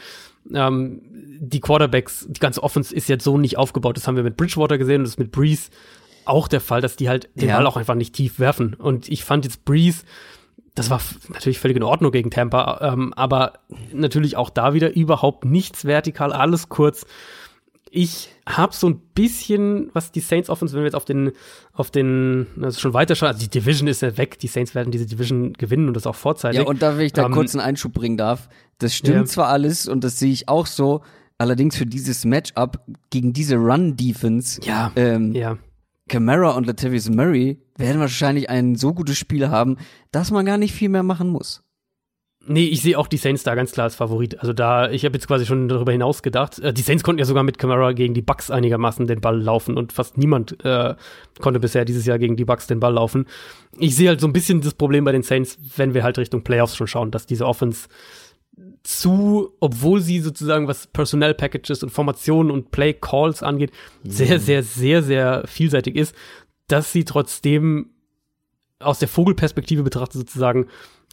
[0.54, 1.02] ähm,
[1.40, 3.98] die Quarterbacks, die ganze Offense ist jetzt so nicht aufgebaut.
[3.98, 5.70] Das haben wir mit Bridgewater gesehen und das ist mit Breeze
[6.26, 7.58] auch der Fall, dass die halt den ja.
[7.58, 8.74] Ball auch einfach nicht tief werfen.
[8.74, 10.04] Und ich fand jetzt Breeze,
[10.76, 13.54] das war natürlich völlig in Ordnung gegen Tampa, ähm, aber
[13.94, 17.06] natürlich auch da wieder überhaupt nichts vertikal, alles kurz
[17.92, 21.32] ich habe so ein bisschen, was die Saints Offense, wenn wir jetzt auf den,
[21.74, 24.92] auf den, also schon weiter schauen, also die Division ist ja weg, die Saints werden
[24.92, 26.62] diese Division gewinnen und das auch vorzeitig.
[26.62, 28.50] Ja, und da, wenn ich da um, ähm, kurz einen Einschub bringen darf,
[28.80, 29.26] das stimmt ja.
[29.26, 31.02] zwar alles und das sehe ich auch so,
[31.38, 35.58] allerdings für dieses Matchup gegen diese Run-Defense, ja, ähm, ja.
[36.08, 39.78] Camara und Latavius Murray werden wahrscheinlich ein so gutes Spiel haben,
[40.12, 41.64] dass man gar nicht viel mehr machen muss.
[42.50, 44.40] Nee, ich sehe auch die Saints da ganz klar als Favorit.
[44.40, 46.60] Also da, ich habe jetzt quasi schon darüber hinaus gedacht.
[46.60, 49.78] Äh, die Saints konnten ja sogar mit Camara gegen die Bucks einigermaßen den Ball laufen
[49.78, 50.96] und fast niemand äh,
[51.42, 53.26] konnte bisher dieses Jahr gegen die Bucks den Ball laufen.
[53.78, 56.44] Ich sehe halt so ein bisschen das Problem bei den Saints, wenn wir halt Richtung
[56.44, 57.90] Playoffs schon schauen, dass diese Offense
[58.84, 63.72] zu, obwohl sie sozusagen was Personnel Packages und Formationen und Play Calls angeht,
[64.04, 64.10] mhm.
[64.10, 66.16] sehr, sehr, sehr, sehr vielseitig ist,
[66.68, 67.90] dass sie trotzdem
[68.80, 70.68] aus der Vogelperspektive betrachtet sozusagen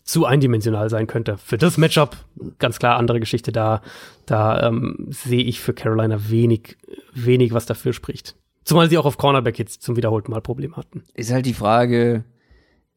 [0.05, 1.39] zu eindimensional sein könnte.
[1.39, 2.17] Für das Matchup
[2.59, 3.53] ganz klar andere Geschichte.
[3.53, 3.81] Da,
[4.27, 6.77] da ähm, sehe ich für Carolina wenig,
[7.15, 8.37] wenig, was dafür spricht.
[8.65, 11.05] Zumal sie auch auf Cornerback jetzt zum wiederholten Mal Probleme hatten.
[11.15, 12.25] Ist halt die Frage,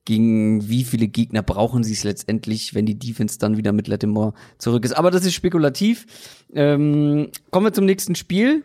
[0.06, 4.34] gegen wie viele Gegner brauchen sie es letztendlich, wenn die Defense dann wieder mit Lattimore
[4.58, 4.94] zurück ist.
[4.94, 6.06] Aber das ist spekulativ.
[6.54, 8.64] Ähm, kommen wir zum nächsten Spiel.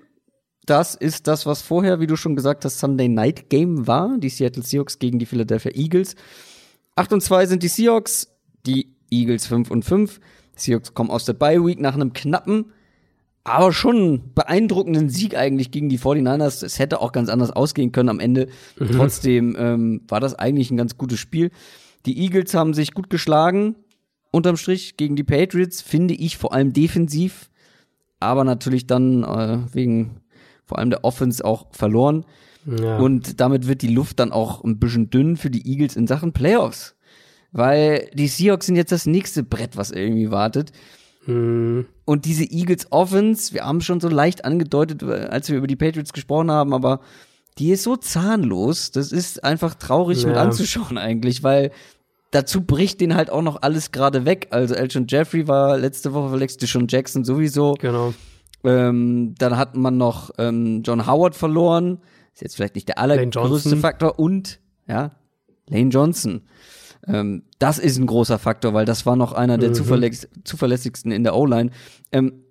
[0.66, 4.16] Das ist das, was vorher, wie du schon gesagt hast, Sunday Night Game war.
[4.18, 6.14] Die Seattle Seahawks gegen die Philadelphia Eagles.
[6.94, 8.31] 8 und 2 sind die Seahawks
[8.66, 10.20] die Eagles 5 und 5.
[10.56, 12.66] Seahawks kommen aus der Bye Week nach einem knappen,
[13.44, 16.64] aber schon beeindruckenden Sieg eigentlich gegen die 49ers.
[16.64, 18.48] Es hätte auch ganz anders ausgehen können am Ende.
[18.78, 18.90] Mhm.
[18.92, 21.50] Trotzdem ähm, war das eigentlich ein ganz gutes Spiel.
[22.06, 23.76] Die Eagles haben sich gut geschlagen,
[24.30, 27.50] unterm Strich gegen die Patriots, finde ich vor allem defensiv,
[28.20, 30.20] aber natürlich dann äh, wegen
[30.64, 32.24] vor allem der Offense auch verloren.
[32.64, 32.98] Ja.
[32.98, 36.32] Und damit wird die Luft dann auch ein bisschen dünn für die Eagles in Sachen
[36.32, 36.94] Playoffs.
[37.52, 40.72] Weil die Seahawks sind jetzt das nächste Brett, was irgendwie wartet.
[41.24, 41.86] Hm.
[42.04, 46.12] Und diese Eagles Offense, wir haben schon so leicht angedeutet, als wir über die Patriots
[46.12, 47.00] gesprochen haben, aber
[47.58, 48.90] die ist so zahnlos.
[48.90, 50.28] Das ist einfach traurig ja.
[50.28, 51.70] mit anzuschauen eigentlich, weil
[52.30, 54.48] dazu bricht den halt auch noch alles gerade weg.
[54.50, 57.74] Also Elton Jeffrey war letzte Woche verletzt, schon Jackson sowieso.
[57.74, 58.14] Genau.
[58.64, 61.98] Ähm, dann hat man noch ähm, John Howard verloren.
[62.32, 64.18] Ist jetzt vielleicht nicht der allergrößte Faktor.
[64.18, 65.12] Und ja,
[65.68, 66.42] Lane Johnson.
[67.06, 69.74] Ähm, das ist ein großer Faktor, weil das war noch einer der Mhm.
[69.74, 71.70] zuverläss zuverlässigsten in der O-Line.
[72.12, 72.44] Ähm,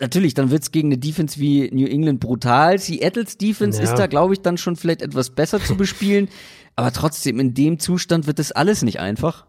[0.00, 2.78] natürlich, dann wird's gegen eine Defense wie New England brutal.
[2.78, 3.84] Seattles Defense Ja.
[3.84, 6.28] ist da, glaube ich, dann schon vielleicht etwas besser zu bespielen.
[6.76, 9.46] Aber trotzdem, in dem Zustand wird das alles nicht einfach.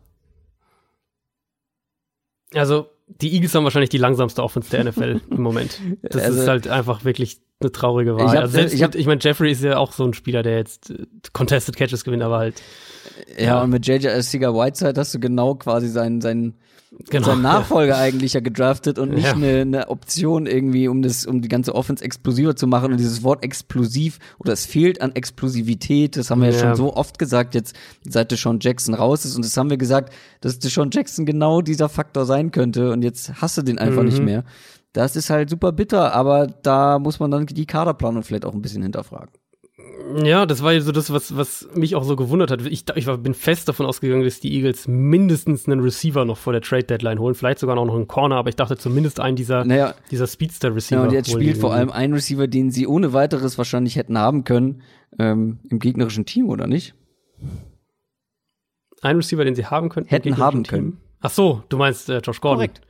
[2.53, 5.79] Also, die Eagles haben wahrscheinlich die langsamste Offense der NFL im Moment.
[6.01, 8.25] Das Also- ist halt einfach wirklich eine traurige Wahl.
[8.25, 10.13] Ich hab- also selbst ich hab- mit, ich meine, Jeffrey ist ja auch so ein
[10.13, 12.61] Spieler, der jetzt äh, Contested Catches gewinnt, aber halt
[13.37, 13.61] Ja, Ja.
[13.63, 16.55] und mit JJ Cigar Whiteside hast du genau quasi seinen, seinen,
[17.09, 17.27] genau.
[17.27, 19.33] seinen Nachfolger eigentlich ja gedraftet und nicht Ja.
[19.33, 22.91] eine, eine Option irgendwie, um das, um die ganze Offense explosiver zu machen.
[22.91, 26.59] Und dieses Wort explosiv oder es fehlt an Explosivität, das haben wir ja, Ja.
[26.59, 27.75] schon so oft gesagt, jetzt
[28.07, 29.35] seit Deshaun Jackson raus ist.
[29.35, 32.91] Und das haben wir gesagt, dass Deshaun Jackson genau dieser Faktor sein könnte.
[32.91, 34.25] Und jetzt hast du den einfach nicht Mhm.
[34.25, 34.43] mehr.
[34.91, 38.61] Das ist halt super bitter, aber da muss man dann die Kaderplanung vielleicht auch ein
[38.63, 39.29] bisschen hinterfragen.
[40.23, 42.65] Ja, das war ja so das, was, was mich auch so gewundert hat.
[42.65, 46.53] Ich, ich war, bin fest davon ausgegangen, dass die Eagles mindestens einen Receiver noch vor
[46.53, 47.35] der Trade-Deadline holen.
[47.35, 51.01] Vielleicht sogar noch einen Corner, aber ich dachte zumindest einen dieser, Naja, dieser Speedster-Receiver.
[51.01, 54.43] Ja, und jetzt spielt vor allem ein Receiver, den sie ohne weiteres wahrscheinlich hätten haben
[54.43, 54.81] können,
[55.19, 56.95] ähm, im gegnerischen Team, oder nicht?
[59.01, 60.09] Ein Receiver, den sie haben könnten.
[60.09, 60.69] Hätten haben Team.
[60.69, 60.97] können.
[61.21, 62.57] Ach so, du meinst äh, Josh Gordon.
[62.57, 62.81] Korrekt.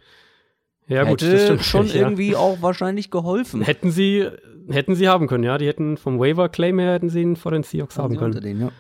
[0.90, 1.64] Ja, gut, Hätte das stimmt.
[1.64, 1.94] schon ja.
[1.96, 3.62] irgendwie auch wahrscheinlich geholfen.
[3.62, 4.28] Hätten sie,
[4.72, 5.58] hätten sie haben können, ja.
[5.58, 8.42] Die hätten vom Waiver-Claim her hätten sie ihn vor den Seahawks haben unter können.
[8.42, 8.72] denen, ja.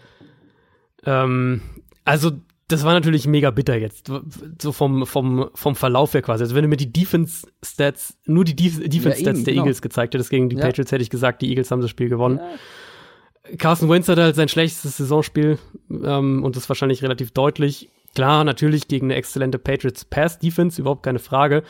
[1.05, 1.61] Ähm,
[2.05, 2.31] also,
[2.67, 4.11] das war natürlich mega bitter jetzt.
[4.61, 6.43] So vom, vom, vom Verlauf her quasi.
[6.43, 9.65] Also, wenn du mir die Defense-Stats, nur die Def Defense-Stats eben, der genau.
[9.65, 10.65] Eagles gezeigt hättest gegen die Ja.
[10.65, 12.39] Patriots, hätte ich gesagt, die Eagles haben das Spiel gewonnen.
[13.57, 15.57] Carson Wentz hatte halt sein schlechtestes Saisonspiel
[15.89, 17.89] ähm, und das wahrscheinlich relativ deutlich.
[18.13, 21.63] Klar, natürlich gegen eine exzellente Patriots Pass-Defense, überhaupt keine Frage.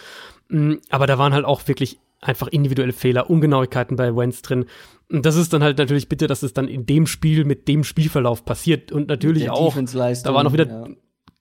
[0.50, 4.66] Mm, Aber da waren halt auch wirklich einfach individuelle Fehler, Ungenauigkeiten bei Wentz drin.
[5.12, 7.84] Und das ist dann halt natürlich bitte, dass es dann in dem Spiel mit dem
[7.84, 8.92] Spielverlauf passiert.
[8.92, 10.88] Und natürlich auch, da war noch wieder, ja.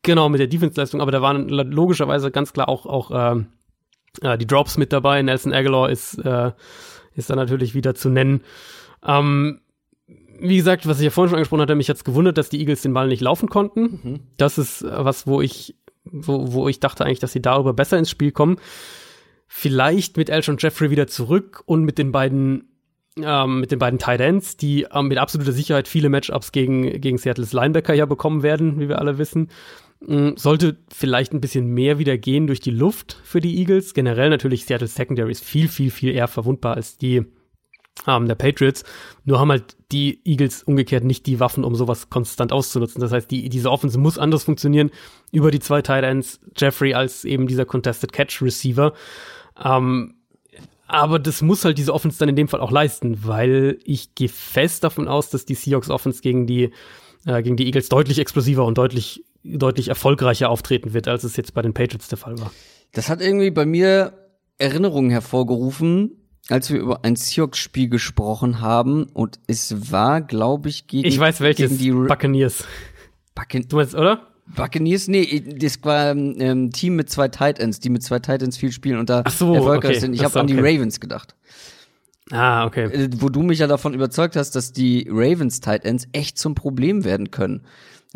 [0.02, 3.48] genau, mit der Defense-Leistung, aber da waren logischerweise ganz klar auch, auch ähm,
[4.22, 5.20] äh, die Drops mit dabei.
[5.22, 6.52] Nelson Aguilar ist, äh,
[7.14, 8.42] ist da natürlich wieder zu nennen.
[9.05, 9.60] Ähm,
[10.40, 12.82] wie gesagt, was ich ja vorhin schon angesprochen hatte, mich hat's gewundert, dass die Eagles
[12.82, 13.82] den Ball nicht laufen konnten.
[13.82, 14.20] Mhm.
[14.36, 17.98] Das ist äh, was, wo ich, wo, wo ich dachte eigentlich, dass sie darüber besser
[17.98, 18.59] ins Spiel kommen.
[19.48, 22.68] Vielleicht mit Elshon Jeffrey wieder zurück und mit den beiden,
[23.20, 27.18] ähm, mit den beiden Tight Ends, die ähm, mit absoluter Sicherheit viele Matchups gegen, gegen
[27.18, 29.48] Seattles Linebacker ja bekommen werden, wie wir alle wissen.
[30.00, 33.94] Mm, Sollte vielleicht ein bisschen mehr wieder gehen durch die Luft für die Eagles.
[33.94, 37.26] Generell natürlich Seattle's Secondary ist viel, viel, viel eher verwundbar als die ähm,
[38.06, 38.84] der Patriots.
[39.24, 43.00] Nur haben halt die Eagles umgekehrt nicht die Waffen, um sowas konstant auszunutzen.
[43.00, 44.90] Das heißt, die, diese Offense muss anders funktionieren
[45.32, 48.92] über die zwei Tight Ends, Jeffrey als eben dieser Contested Catch Receiver.
[49.62, 50.14] Ähm,
[50.86, 54.30] aber das muss halt diese Offense dann in dem Fall auch leisten, weil ich gehe
[54.30, 56.70] fest davon aus, dass die Seahawks Offense gegen die,
[57.26, 61.52] äh, gegen die Eagles deutlich explosiver und deutlich, deutlich erfolgreicher auftreten wird, als es jetzt
[61.52, 62.50] bei den Patriots der Fall war.
[62.92, 64.14] Das hat irgendwie bei mir
[64.56, 66.18] Erinnerungen hervorgerufen,
[66.50, 69.04] als wir über ein Seahawks-Spiel gesprochen haben.
[69.04, 72.64] Und es war, glaube ich, gegen, Ich weiß welches, gegen die Buccaneers.
[73.34, 74.26] Buccan Du meinst, oder?
[74.56, 78.42] Buccaneers, nee, das war ein ähm, Team mit zwei Tight Ends, die mit zwei Tight
[78.42, 80.00] Ends viel spielen und da so, erfolgreich okay.
[80.00, 80.14] sind.
[80.14, 80.74] Ich habe so, an die okay.
[80.76, 81.34] Ravens gedacht.
[82.30, 82.84] Ah, okay.
[82.84, 86.54] Äh, wo du mich ja davon überzeugt hast, dass die Ravens Tight Ends echt zum
[86.54, 87.62] Problem werden können.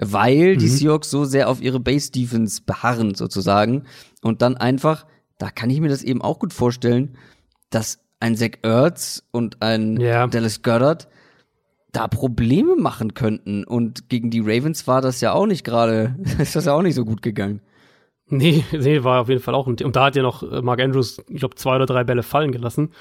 [0.00, 0.58] Weil Mhm.
[0.58, 3.84] die Seahawks so sehr auf ihre Base Defense beharren, sozusagen.
[4.22, 5.06] Und dann einfach,
[5.36, 7.18] da kann ich mir das eben auch gut vorstellen,
[7.68, 10.26] dass ein Zach Ertz und ein Ja.
[10.28, 11.08] Dallas Goddard
[11.90, 13.64] da Probleme machen könnten.
[13.64, 16.94] Und gegen die Ravens war das ja auch nicht gerade, ist das ja auch nicht
[16.94, 17.60] so gut gegangen.
[18.28, 20.80] Nee, nee, war auf jeden Fall auch ein Und da hat ja noch äh, Mark
[20.80, 22.92] Andrews, ich glaube, zwei oder drei Bälle fallen gelassen.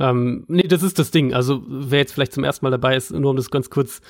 [0.00, 1.32] Ähm, nee, das ist das Ding.
[1.34, 4.00] Also, wer jetzt vielleicht zum ersten Mal dabei ist, nur um das ganz kurz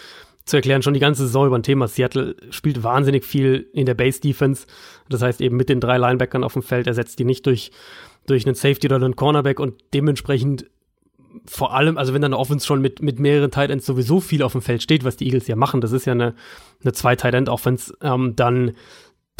[0.44, 1.86] zu erklären, schon die ganze Saison über ein Thema.
[1.86, 4.66] Seattle spielt wahnsinnig viel in der Base Defense.
[5.08, 7.70] Das heißt eben mit den drei Linebackern auf dem Feld ersetzt die nicht durch,
[8.26, 10.66] durch einen Safety oder einen Cornerback und dementsprechend
[11.46, 14.52] vor allem, also wenn dann Offense schon mit, mit mehreren Tight Ends sowieso viel auf
[14.52, 16.34] dem Feld steht, was die Eagles ja machen, das ist ja eine,
[16.82, 18.72] eine zwei Tight End Offense, ähm, dann,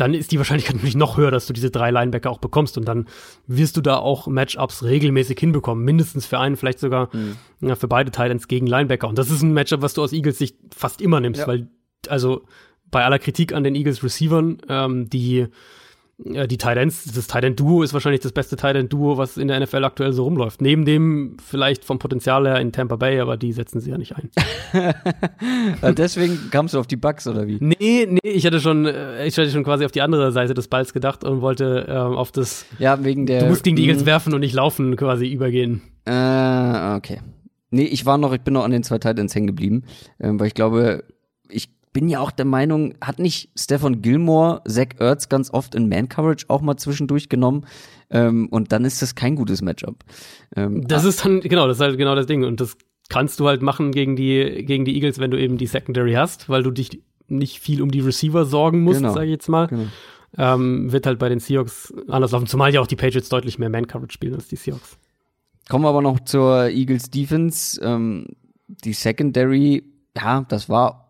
[0.01, 2.79] dann ist die Wahrscheinlichkeit natürlich noch höher, dass du diese drei Linebacker auch bekommst.
[2.79, 3.07] Und dann
[3.47, 7.11] wirst du da auch Matchups regelmäßig hinbekommen, mindestens für einen, vielleicht sogar
[7.61, 9.09] ja, für beide Tight Ends gegen Linebacker.
[9.09, 11.47] Und das ist ein Matchup, was du aus Eagles Sicht fast immer nimmst, Ja.
[11.47, 11.69] weil,
[12.09, 12.43] also
[12.91, 15.47] bei aller Kritik an den Eagles Receivern, ähm, die
[16.23, 19.37] die Tight Ends, das Tight End Duo ist wahrscheinlich das beste Tight End Duo, was
[19.39, 20.61] in der NFL aktuell so rumläuft.
[20.61, 24.15] Neben dem vielleicht vom Potenzial her in Tampa Bay, aber die setzen sie ja nicht
[24.17, 24.31] ein.
[25.83, 27.57] Äh, deswegen kamst du auf die Bugs oder wie?
[27.61, 30.69] nee, nee, ich hatte schon, äh, ich hatte schon quasi auf die andere Seite des
[30.69, 33.41] Balls gedacht und wollte ähm, auf das, Ja, wegen der.
[33.41, 34.07] du musst gegen die Eagles Mhm.
[34.07, 35.81] werfen und nicht laufen quasi übergehen.
[36.05, 37.21] Äh, okay.
[37.71, 39.85] Nee, ich war noch, ich bin noch an den zwei Titans hängen geblieben,
[40.21, 41.05] ähm, weil ich glaube,
[41.93, 46.47] bin ja auch der Meinung, hat nicht Stefan Gilmore Zach Ertz ganz oft in Man-Coverage
[46.49, 47.67] auch mal zwischendurch genommen?
[48.11, 50.05] Ähm, und dann ist das kein gutes Matchup.
[50.57, 52.45] Ähm, das ist dann, genau, das ist halt genau das Ding.
[52.45, 52.77] Und das
[53.09, 56.49] kannst du halt machen gegen die, gegen die Eagles, wenn du eben die Secondary hast,
[56.49, 59.13] weil du dich nicht viel um die Receiver sorgen musst, genau.
[59.13, 59.67] sage ich jetzt mal.
[59.69, 59.87] Genau.
[60.39, 63.69] Ähm, wird halt bei den Seahawks anders laufen, zumal ja auch die Patriots deutlich mehr
[63.69, 64.97] Man-Coverage spielen als die Seahawks.
[65.69, 67.81] Kommen wir aber noch zur Eagles Defense.
[67.83, 68.27] Ähm,
[68.69, 69.85] die Secondary,
[70.17, 71.10] ja, das war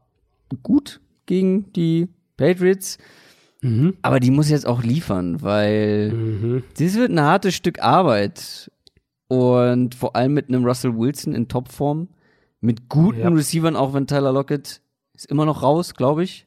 [0.56, 2.98] gut gegen die Patriots.
[3.62, 3.94] Mhm.
[4.02, 6.62] Aber die muss jetzt auch liefern, weil mhm.
[6.78, 8.70] das wird ein hartes Stück Arbeit.
[9.28, 12.08] Und vor allem mit einem Russell Wilson in Topform.
[12.60, 13.28] Mit guten ja.
[13.28, 14.82] Receivern, auch wenn Tyler Lockett
[15.14, 16.46] ist immer noch raus, glaube ich.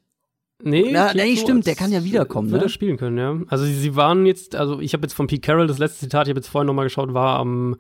[0.62, 2.52] Nee, Na, nee so, stimmt, der kann ja wiederkommen.
[2.52, 2.70] Würde ne?
[2.70, 3.38] spielen können, ja.
[3.48, 6.28] Also sie, sie waren jetzt, also ich habe jetzt von Pete Carroll das letzte Zitat,
[6.28, 7.76] ich habe jetzt vorhin nochmal geschaut, war am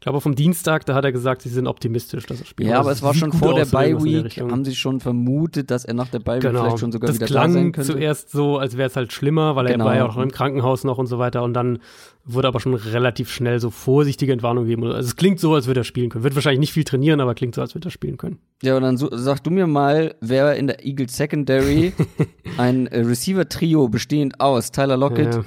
[0.00, 2.70] ich glaube, vom Dienstag, da hat er gesagt, sie sind optimistisch, dass er spielt.
[2.70, 5.92] Ja, aber es war schon vor der Bye Week, haben sie schon vermutet, dass er
[5.92, 6.62] nach der Bye Week genau.
[6.62, 7.92] vielleicht schon sogar das wieder klang da sein könnte.
[7.92, 9.84] zuerst so, als wäre es halt schlimmer, weil genau.
[9.84, 11.80] er war ja auch noch im Krankenhaus noch und so weiter und dann
[12.24, 14.84] wurde aber schon relativ schnell so vorsichtige Entwarnung gegeben.
[14.84, 16.24] Also es klingt so, als würde er spielen können.
[16.24, 18.38] Wird wahrscheinlich nicht viel trainieren, aber klingt so, als würde er spielen können.
[18.62, 21.92] Ja, und dann so, sag du mir mal, wer in der Eagles Secondary
[22.56, 25.44] ein äh, Receiver-Trio bestehend aus Tyler Lockett, ja.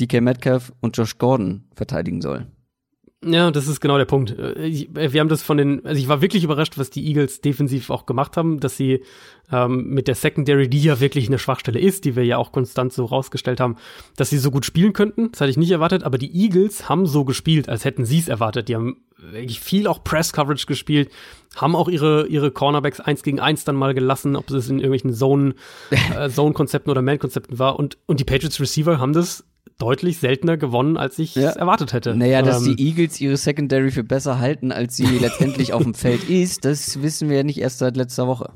[0.00, 2.46] DK Metcalf und Josh Gordon verteidigen soll.
[3.24, 4.36] Ja, das ist genau der Punkt.
[4.58, 7.90] Ich, wir haben das von den, also ich war wirklich überrascht, was die Eagles defensiv
[7.90, 9.02] auch gemacht haben, dass sie
[9.50, 12.92] ähm, mit der Secondary, die ja wirklich eine Schwachstelle ist, die wir ja auch konstant
[12.92, 13.76] so rausgestellt haben,
[14.16, 15.32] dass sie so gut spielen könnten.
[15.32, 18.28] Das hatte ich nicht erwartet, aber die Eagles haben so gespielt, als hätten sie es
[18.28, 18.68] erwartet.
[18.68, 21.10] Die haben wirklich viel auch Press-Coverage gespielt,
[21.56, 25.12] haben auch ihre, ihre Cornerbacks eins gegen eins dann mal gelassen, ob es in irgendwelchen
[25.12, 25.54] Zone,
[25.90, 27.80] äh, Zone-Konzepten oder Man-Konzepten war.
[27.80, 29.44] Und, und die Patriots Receiver haben das
[29.78, 31.50] deutlich seltener gewonnen, als ich ja.
[31.50, 32.14] erwartet hätte.
[32.14, 35.94] Naja, dass ähm, die Eagles ihre Secondary für besser halten, als sie letztendlich auf dem
[35.94, 38.52] Feld ist, das wissen wir ja nicht erst seit letzter Woche.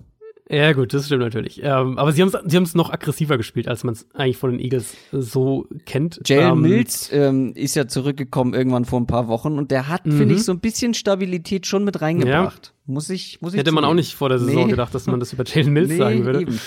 [0.51, 1.63] Ja, gut, das stimmt natürlich.
[1.63, 4.61] Ähm, aber sie haben es sie noch aggressiver gespielt, als man es eigentlich von den
[4.61, 6.21] Eagles so kennt.
[6.27, 10.03] Jalen ähm, Mills ähm, ist ja zurückgekommen irgendwann vor ein paar Wochen und der hat,
[10.03, 10.45] finde ich, mhm.
[10.45, 12.75] so ein bisschen Stabilität schon mit reingebracht.
[12.75, 12.93] Ja.
[12.93, 14.71] Muss ich, muss ich Hätte man auch nicht vor der Saison nee.
[14.73, 16.43] gedacht, dass man das über Jalen Mills nee, sagen würde.
[16.43, 16.61] Eben.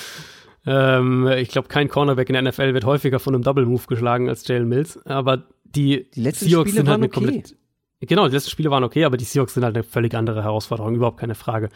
[0.66, 4.30] Ähm, ich glaube, kein Cornerback in der NFL wird häufiger von einem Double Move geschlagen
[4.30, 5.00] als Jalen Mills.
[5.06, 7.14] Aber die, die letzten Seahawks Spiele sind halt eine okay.
[7.14, 7.56] komplett.
[8.02, 10.96] Genau, die letzten Spiele waren okay, aber die Seahawks sind halt eine völlig andere Herausforderung,
[10.96, 11.70] überhaupt keine Frage.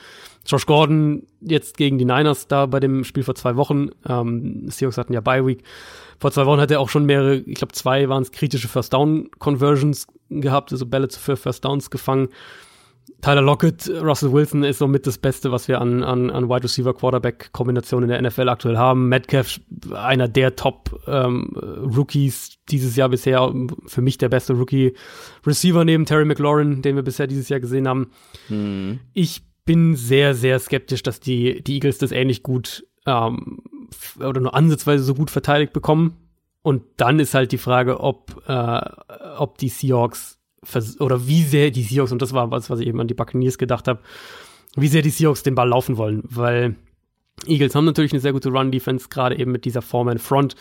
[0.45, 3.90] Josh Gordon jetzt gegen die Niners da bei dem Spiel vor zwei Wochen.
[4.07, 5.64] Ähm, Seahawks hatten ja Bye Week.
[6.20, 8.94] Vor zwei Wochen hat er auch schon mehrere, ich glaube zwei waren es kritische First
[8.94, 12.30] Down Conversions gehabt, also Bälle für First Downs gefangen.
[13.21, 16.93] Tyler Lockett, Russell Wilson ist somit das Beste, was wir an, an, an Wide Receiver
[16.93, 19.09] Quarterback Kombination in der NFL aktuell haben.
[19.09, 19.59] Metcalf,
[19.93, 23.53] einer der Top ähm, Rookies dieses Jahr bisher,
[23.88, 24.93] für mich der beste Rookie
[25.45, 28.11] Receiver neben Terry McLaurin, den wir bisher dieses Jahr gesehen haben.
[28.47, 28.99] Hm.
[29.13, 33.59] Ich bin sehr, sehr skeptisch, dass die, die Eagles das ähnlich gut ähm,
[34.19, 36.15] oder nur ansatzweise so gut verteidigt bekommen.
[36.61, 38.81] Und dann ist halt die Frage, ob, äh,
[39.38, 40.39] ob die Seahawks
[40.99, 43.57] oder wie sehr die Seahawks, und das war was, was ich eben an die Buccaneers
[43.57, 43.99] gedacht habe,
[44.76, 46.76] wie sehr die Seahawks den Ball laufen wollen, weil
[47.45, 50.56] Eagles haben natürlich eine sehr gute Run-Defense, gerade eben mit dieser Foreman-Front.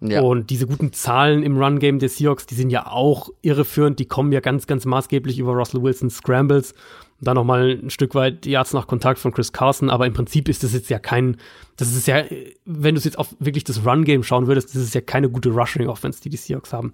[0.00, 0.20] Ja.
[0.22, 4.32] Und diese guten Zahlen im Run-Game der Seahawks, die sind ja auch irreführend, die kommen
[4.32, 6.74] ja ganz, ganz maßgeblich über Russell Wilsons Scrambles.
[7.20, 10.62] Dann nochmal ein Stück weit Yards nach Kontakt von Chris Carson, aber im Prinzip ist
[10.62, 11.38] das jetzt ja kein,
[11.76, 12.24] das ist ja,
[12.66, 15.50] wenn du es jetzt auf wirklich das Run-Game schauen würdest, das ist ja keine gute
[15.50, 16.92] Rushing-Offense, die die Seahawks haben.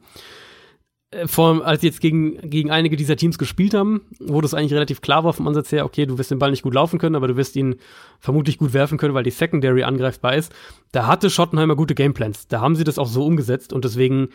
[1.11, 4.75] Äh, vor als sie jetzt gegen, gegen einige dieser Teams gespielt haben, wo das eigentlich
[4.75, 7.17] relativ klar war vom Ansatz her, okay, du wirst den Ball nicht gut laufen können,
[7.17, 7.77] aber du wirst ihn
[8.19, 10.53] vermutlich gut werfen können, weil die Secondary angreifbar ist.
[10.93, 12.49] Da hatte Schottenheimer gute Gameplans.
[12.49, 14.29] Da haben sie das auch so umgesetzt und deswegen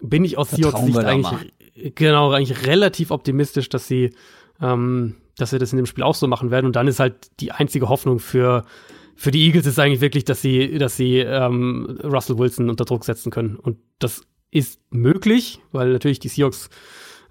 [0.00, 1.52] bin ich aus Seahawks Sicht eigentlich,
[1.94, 4.10] genau, eigentlich relativ optimistisch, dass sie,
[4.60, 6.66] ähm, dass sie das in dem Spiel auch so machen werden.
[6.66, 8.64] Und dann ist halt die einzige Hoffnung für,
[9.16, 13.04] für die Eagles ist eigentlich wirklich, dass sie, dass sie ähm, Russell Wilson unter Druck
[13.04, 13.56] setzen können.
[13.56, 16.70] Und das ist möglich, weil natürlich die Seahawks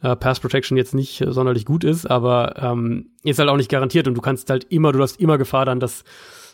[0.02, 3.69] äh, Pass Protection jetzt nicht äh, sonderlich gut ist, aber ähm, ist halt auch nicht
[3.69, 6.03] garantiert und du kannst halt immer, du hast immer Gefahr dann, dass,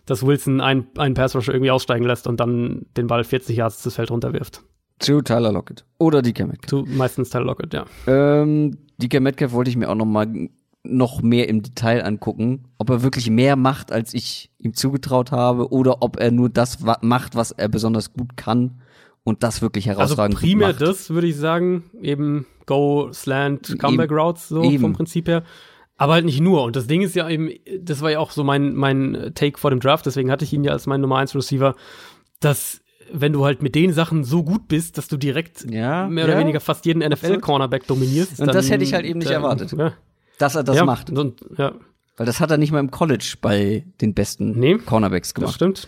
[0.06, 3.84] dass Wilson einen, einen Pass Rusher irgendwie aussteigen lässt und dann den Ball 40 Yards
[3.84, 4.64] das Feld runterwirft.
[5.00, 5.86] Zu Tyler Lockett.
[5.98, 6.70] Oder DK Metcalf.
[6.70, 7.86] Zu meistens Tyler Lockett, ja.
[8.08, 10.50] Ähm, DK Metcalf wollte ich mir auch noch mal
[10.86, 15.72] noch mehr im Detail angucken, ob er wirklich mehr macht, als ich ihm zugetraut habe,
[15.72, 18.82] oder ob er nur das macht, was er besonders gut kann
[19.24, 24.12] und das wirklich also herausragend Also primär das, würde ich sagen, eben Go, Slant, Comeback
[24.12, 24.80] Routes, so eben.
[24.80, 25.44] vom Prinzip her.
[25.98, 26.64] Aber halt nicht nur.
[26.64, 29.70] Und das Ding ist ja eben, das war ja auch so mein, mein Take vor
[29.70, 31.76] dem Draft, deswegen hatte ich ihn ja als mein Nummer 1 Receiver,
[32.40, 32.82] dass
[33.12, 36.34] wenn du halt mit den Sachen so gut bist, dass du direkt ja, mehr oder
[36.34, 38.40] ja, weniger fast jeden NFL-Cornerback dominierst.
[38.40, 39.72] Und dann, das hätte ich halt eben nicht äh, erwartet.
[39.74, 39.94] Ja.
[40.40, 41.12] Dass er das macht.
[41.12, 41.74] Und, ja.
[42.18, 45.56] Weil das hat er nicht mal im College bei den besten Nee, Cornerbacks Das gemacht.
[45.56, 45.88] stimmt.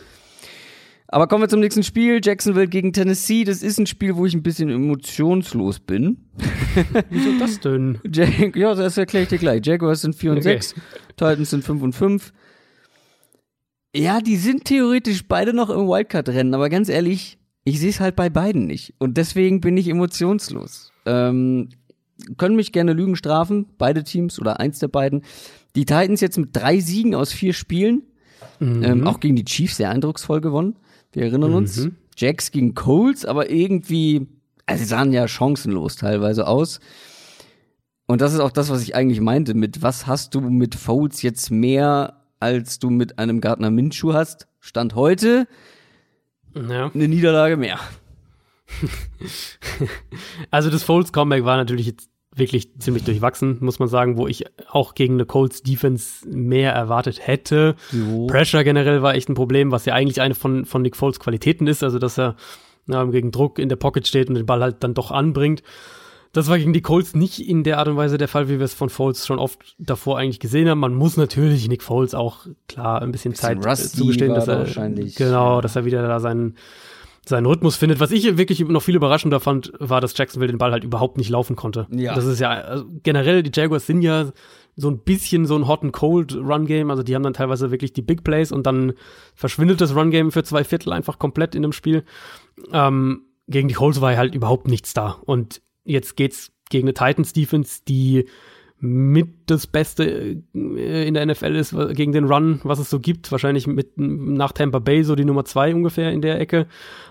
[1.08, 2.20] Aber kommen wir zum nächsten Spiel.
[2.24, 3.44] Jacksonville gegen Tennessee.
[3.44, 6.18] Das ist ein Spiel, wo ich ein bisschen emotionslos bin.
[7.10, 8.00] Wieso das denn?
[8.12, 9.66] Jag ja, das erkläre ich dir gleich.
[9.66, 10.54] Jaguars sind 4 und Okay.
[10.60, 10.76] 6,
[11.16, 12.34] Titans sind 5 und 5.
[13.96, 18.16] Ja, die sind theoretisch beide noch im Wildcard-Rennen, aber ganz ehrlich, ich sehe es halt
[18.18, 18.94] bei beiden nicht.
[19.00, 20.92] Und deswegen bin ich emotionslos.
[21.06, 21.70] Ähm,
[22.38, 25.22] können mich gerne Lügen strafen, beide Teams oder eins der beiden.
[25.76, 28.04] Die Titans jetzt mit drei Siegen aus vier Spielen,
[28.60, 30.76] ähm, auch gegen die Chiefs sehr eindrucksvoll gewonnen.
[31.16, 31.88] Wir erinnern uns.
[32.18, 34.28] Jacks gegen Colts, aber irgendwie,
[34.66, 36.80] also sie sahen ja chancenlos teilweise aus.
[38.06, 41.22] Und das ist auch das, was ich eigentlich meinte, mit was hast du mit Foles
[41.22, 44.48] jetzt mehr, als du mit einem Gardner Minshew hast?
[44.60, 45.48] Stand heute
[46.54, 46.92] Ja.
[46.94, 47.80] eine Niederlage mehr.
[50.52, 54.46] Also das Foles Comeback war natürlich jetzt wirklich ziemlich durchwachsen, muss man sagen, wo ich
[54.70, 57.76] auch gegen eine Colts Defense mehr erwartet hätte.
[57.92, 58.28] So.
[58.28, 61.68] Pressure generell war echt ein Problem, was ja eigentlich eine von, von Nick Foles Qualitäten
[61.68, 62.36] ist, also dass er
[62.88, 65.64] na, gegen Druck in der Pocket steht und den Ball halt dann doch anbringt.
[66.34, 68.66] Das war gegen die Colts nicht in der Art und Weise der Fall, wie wir
[68.66, 70.80] es von Foles schon oft davor eigentlich gesehen haben.
[70.80, 74.60] Man muss natürlich Nick Foles auch klar ein bisschen, Bisschen Zeit äh, zugestehen, dass er
[74.60, 75.16] wahrscheinlich.
[75.16, 76.58] genau, dass er wieder da seinen
[77.28, 78.00] seinen Rhythmus findet.
[78.00, 81.30] Was ich wirklich noch viel überraschender fand, war, dass Jacksonville den Ball halt überhaupt nicht
[81.30, 81.88] laufen konnte.
[81.92, 82.14] Ja.
[82.16, 84.32] Das ist ja also generell die Jaguars sind ja
[84.76, 86.92] so ein bisschen so ein Hot and Cold Run Game.
[86.92, 88.94] Also die haben dann teilweise wirklich die Big Plays und dann
[89.34, 92.04] verschwindet das Run Game für zwei Viertel einfach komplett in dem Spiel.
[92.72, 95.18] Ähm, gegen die Colts war ja halt überhaupt nichts da.
[95.26, 98.26] Und jetzt geht's gegen eine Titans Defense, die
[98.80, 103.32] mit das Beste äh, in der NFL ist gegen den Run, was es so gibt.
[103.32, 106.68] Wahrscheinlich mit nach Tampa Bay so die Nummer zwei ungefähr in der Ecke.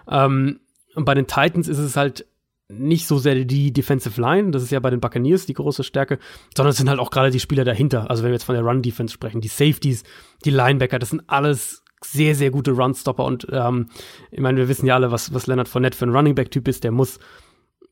[0.08, 0.60] Ähm,
[0.94, 2.26] und bei den Titans ist es halt
[2.68, 6.18] nicht so sehr die Defensive Line, das ist ja bei den Buccaneers die große Stärke,
[6.56, 8.10] sondern es sind halt auch gerade die Spieler dahinter.
[8.10, 10.02] Also wenn wir jetzt von der Run-Defense sprechen, die Safeties,
[10.44, 13.88] die Linebacker, das sind alles sehr, sehr gute Run-Stopper und ähm,
[14.30, 16.90] ich meine, wir wissen ja alle, was, was Leonard Fournette für ein Running-Back-Typ ist, der
[16.90, 17.18] muss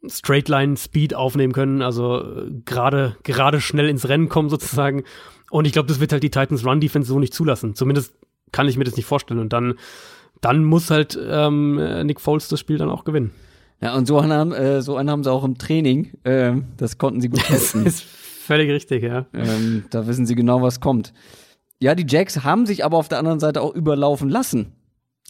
[0.08, 5.04] Straight Line Speed aufnehmen können, also äh, gerade gerade schnell ins Rennen kommen sozusagen.
[5.50, 7.74] Und ich glaube, das wird halt die Titans Run Defense so nicht zulassen.
[7.74, 8.14] Zumindest
[8.52, 9.40] kann ich mir das nicht vorstellen.
[9.40, 9.74] Und dann
[10.40, 11.76] dann muss halt ähm,
[12.06, 13.30] Nick Foles das Spiel dann auch gewinnen.
[13.80, 16.12] Ja, und so einen haben, äh, so einen haben sie auch im Training.
[16.24, 17.86] Ähm, das konnten sie gut Das testen.
[17.86, 19.26] ist völlig richtig, ja.
[19.34, 21.12] ähm, da wissen sie genau, was kommt.
[21.80, 24.72] Ja, die Jacks haben sich aber auf der anderen Seite auch überlaufen lassen.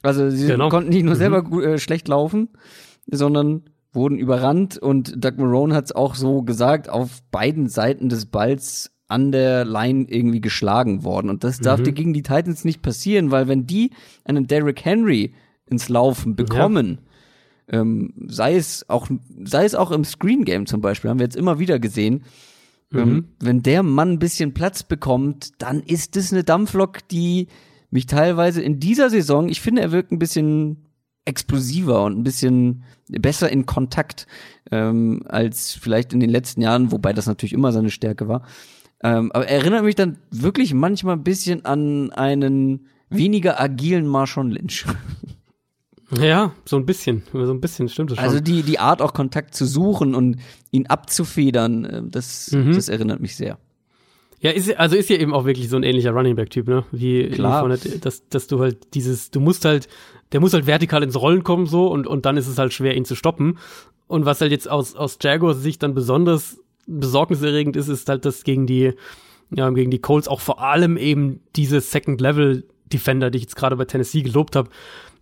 [0.03, 0.69] Also sie Genau.
[0.71, 1.19] konnten nicht nur Mhm.
[1.19, 2.49] selber gut, äh, schlecht laufen,
[3.11, 3.63] sondern
[3.93, 8.91] wurden überrannt und Doug Marone hat es auch so gesagt, auf beiden Seiten des Balls
[9.09, 11.29] an der Line irgendwie geschlagen worden.
[11.29, 11.85] Und das darf Mhm.
[11.85, 13.91] dir gegen die Titans nicht passieren, weil wenn die
[14.25, 15.35] einen Derrick Henry
[15.67, 16.99] ins Laufen bekommen,
[17.69, 19.09] ähm, sei es auch,
[19.45, 22.25] sei es auch im Screen Game zum Beispiel, haben wir jetzt immer wieder gesehen,
[22.95, 27.49] ähm, wenn der Mann ein bisschen Platz bekommt, dann ist es eine Dampflok, die
[27.91, 30.79] mich teilweise in dieser Saison, ich finde, er wirkt ein bisschen
[31.25, 34.27] explosiver und ein bisschen besser in Kontakt
[34.71, 38.45] ähm, als vielleicht in den letzten Jahren, wobei das natürlich immer seine Stärke war.
[39.05, 44.51] Ähm, aber er erinnert mich dann wirklich manchmal ein bisschen an einen weniger agilen Marshawn
[44.51, 44.85] Lynch.
[46.21, 47.23] Ja, so ein bisschen.
[47.33, 48.25] So ein bisschen stimmt das schon.
[48.27, 50.37] Also die, die Art auch Kontakt zu suchen und
[50.71, 52.75] ihn abzufedern, äh, das, Mhm.
[52.75, 53.59] das erinnert mich sehr.
[54.41, 56.85] Ja, ist, also ist ja eben auch wirklich so ein ähnlicher Running Back Typ, ne?
[56.93, 57.61] Wie, Klar.
[57.61, 59.89] Fournette, dass, dass du halt dieses, du musst halt,
[60.33, 62.97] der muss halt vertikal ins Rollen kommen so und, und dann ist es halt schwer,
[62.97, 63.59] ihn zu stoppen.
[64.07, 68.45] Und was halt jetzt aus, aus Jaguars Sicht dann besonders besorgniserregend ist, ist halt, dass
[68.45, 68.93] gegen die,
[69.51, 73.57] ja, gegen die Colts auch vor allem eben diese Second Level Defender, die ich jetzt
[73.57, 74.69] gerade bei Tennessee gelobt habe,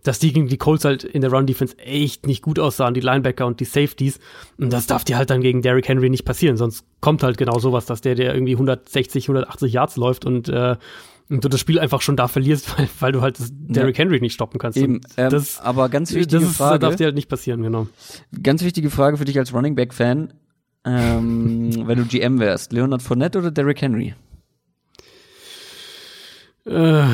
[0.03, 3.45] dass die gegen die Colts halt in der Run-Defense echt nicht gut aussahen, die Linebacker
[3.45, 4.19] und die Safeties.
[4.57, 7.59] Und das darf dir halt dann gegen Derrick Henry nicht passieren, sonst kommt halt genau
[7.59, 10.75] sowas, dass der, der irgendwie 160, 180 Yards läuft und, äh,
[11.31, 14.19] und du das Spiel einfach schon da verlierst, weil, weil du halt das Derrick Henry
[14.19, 14.77] nicht stoppen kannst.
[14.77, 16.79] Eben, ähm, das, aber ganz wichtige das Frage.
[16.79, 17.87] darf dir halt nicht passieren, genau.
[18.43, 20.33] Ganz wichtige Frage für dich als Running Back Fan.
[20.85, 24.13] Ähm, wenn du GM wärst, Leonard Fournette oder Derrick Henry?
[26.65, 27.07] Äh, Ja,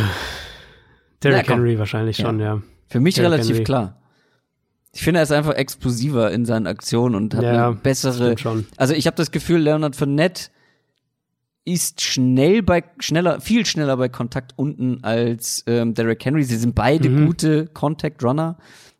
[1.24, 1.58] Derrick komm.
[1.60, 2.62] Henry wahrscheinlich schon, ja.
[2.90, 3.64] Für mich Derrick relativ Henry.
[3.64, 4.02] klar.
[4.94, 8.36] Ich finde, er ist einfach explosiver in seinen Aktionen und hat Ja, eine bessere.
[8.78, 10.50] Also ich habe das Gefühl, Leonard Fournette
[11.68, 16.44] ist schnell bei schneller, viel schneller bei Kontakt unten als ähm, Derrick Henry.
[16.44, 17.26] Sie sind beide Mhm.
[17.28, 18.58] gute Contact Runner.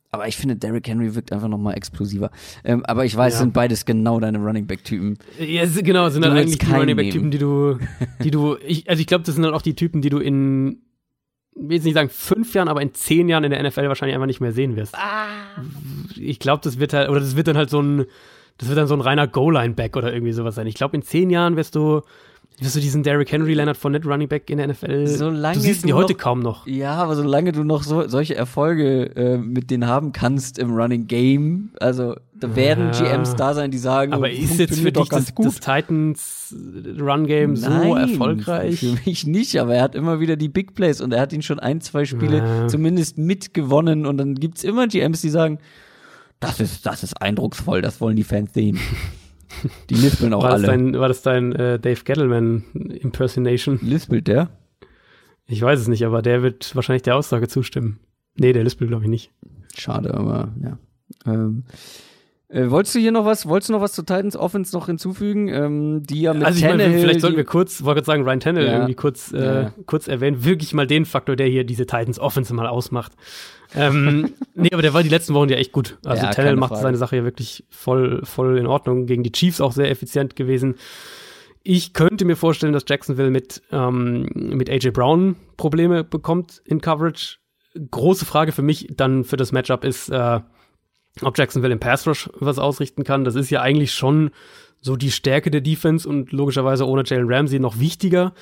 [0.10, 2.32] Aber ich finde, Derrick Henry wirkt einfach noch mal explosiver.
[2.64, 3.40] Ähm, aber ich weiß, Ja.
[3.40, 5.18] sind beides genau deine Running Back Typen.
[5.38, 7.78] Ja, es- genau, sind Du dann willst eigentlich die Running Back Typen, die du,
[8.24, 10.80] die du, ich, also ich glaube, das sind dann auch die Typen, die du in,
[11.56, 14.16] ich will jetzt nicht sagen fünf Jahren, aber in zehn Jahren in der NFL wahrscheinlich
[14.16, 14.96] einfach nicht mehr sehen wirst.
[16.16, 18.06] Ich glaube, das wird halt, oder das wird dann halt so ein,
[18.58, 20.68] das wird dann so ein reiner Goal-Line-Back oder irgendwie sowas sein.
[20.68, 22.02] Ich glaube, in zehn Jahren wirst du,
[22.60, 25.06] Wirst du diesen Derrick Henry, Leonard Fournette Running Back in der NFL?
[25.06, 26.66] Solange du siehst ihn heute noch- kaum noch.
[26.66, 31.06] Ja, aber solange du noch so, solche Erfolge äh, mit denen haben kannst im Running
[31.06, 33.00] Game, also da werden Ja.
[33.14, 36.56] GMs da sein, die sagen, Aber ist jetzt für dich das, das Titans
[37.00, 38.80] Run Game so Nein, erfolgreich?
[38.80, 41.44] Für mich nicht, aber er hat immer wieder die Big Plays und er hat ihn
[41.44, 42.68] schon ein, zwei Spiele Ja.
[42.68, 45.60] zumindest mitgewonnen und dann gibt's immer GMs, die sagen,
[46.40, 48.80] das ist, das ist eindrucksvoll, das wollen die Fans sehen.
[49.90, 50.68] Die lispeln auch War das alle.
[50.68, 53.80] dein, war das dein äh, Dave Gettleman Impersonation?
[53.82, 54.50] Lispelt der?
[55.46, 58.00] Ich weiß es nicht, aber der wird wahrscheinlich der Aussage zustimmen.
[58.36, 59.32] Nee, der lispelt glaube ich nicht.
[59.76, 60.78] Schade, aber ja.
[61.26, 61.64] Ähm,
[62.50, 65.48] äh, wolltest du hier noch was, wolltest du noch was zu Titans Offense noch hinzufügen?
[65.50, 68.24] Ähm, die ja mit also ich meine, Tannehill, vielleicht sollten wir kurz, wollte gerade sagen,
[68.24, 68.74] Ryan Tannehill Ja.
[68.76, 69.74] irgendwie kurz, äh, Ja.
[69.86, 73.12] kurz erwähnen, wirklich mal den Faktor, der hier diese Titans Offense mal ausmacht.
[73.76, 75.98] ähm, nee, aber der war die letzten Wochen ja echt gut.
[76.06, 76.84] Also Ja, Tannehill macht Frage.
[76.84, 79.06] seine Sache ja wirklich voll, voll in Ordnung.
[79.08, 80.76] Gegen die Chiefs auch sehr effizient gewesen.
[81.64, 87.40] Ich könnte mir vorstellen, dass Jacksonville mit, ähm, mit AJ Brown Probleme bekommt in Coverage.
[87.92, 90.40] Große Frage für mich dann für das Matchup ist, äh,
[91.22, 93.24] ob Jacksonville im Pass Rush was ausrichten kann.
[93.24, 94.32] Das ist ja eigentlich schon
[94.82, 98.34] so die Stärke der Defense und logischerweise ohne Jalen Ramsey noch wichtiger.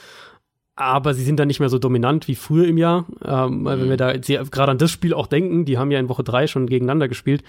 [0.77, 3.05] Aber sie sind dann nicht mehr so dominant wie früher im Jahr.
[3.23, 5.89] Ähm, weil Wenn wir da jetzt hier gerade an das Spiel auch denken, die haben
[5.89, 7.43] ja in Woche drei schon gegeneinander gespielt.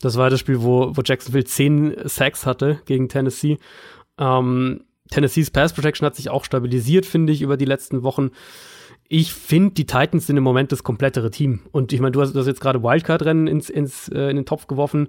[0.00, 3.58] Das war das Spiel, wo, wo Jacksonville zehn Sacks hatte gegen Tennessee.
[4.18, 8.30] Ähm, Tennessees Pass Protection hat sich auch stabilisiert, finde ich, über die letzten Wochen.
[9.14, 11.60] Ich finde, die Titans sind im Moment das komplettere Team.
[11.70, 14.46] Und ich meine, du hast, du hast jetzt gerade Wildcard-Rennen ins, ins, äh, in den
[14.46, 15.08] Topf geworfen.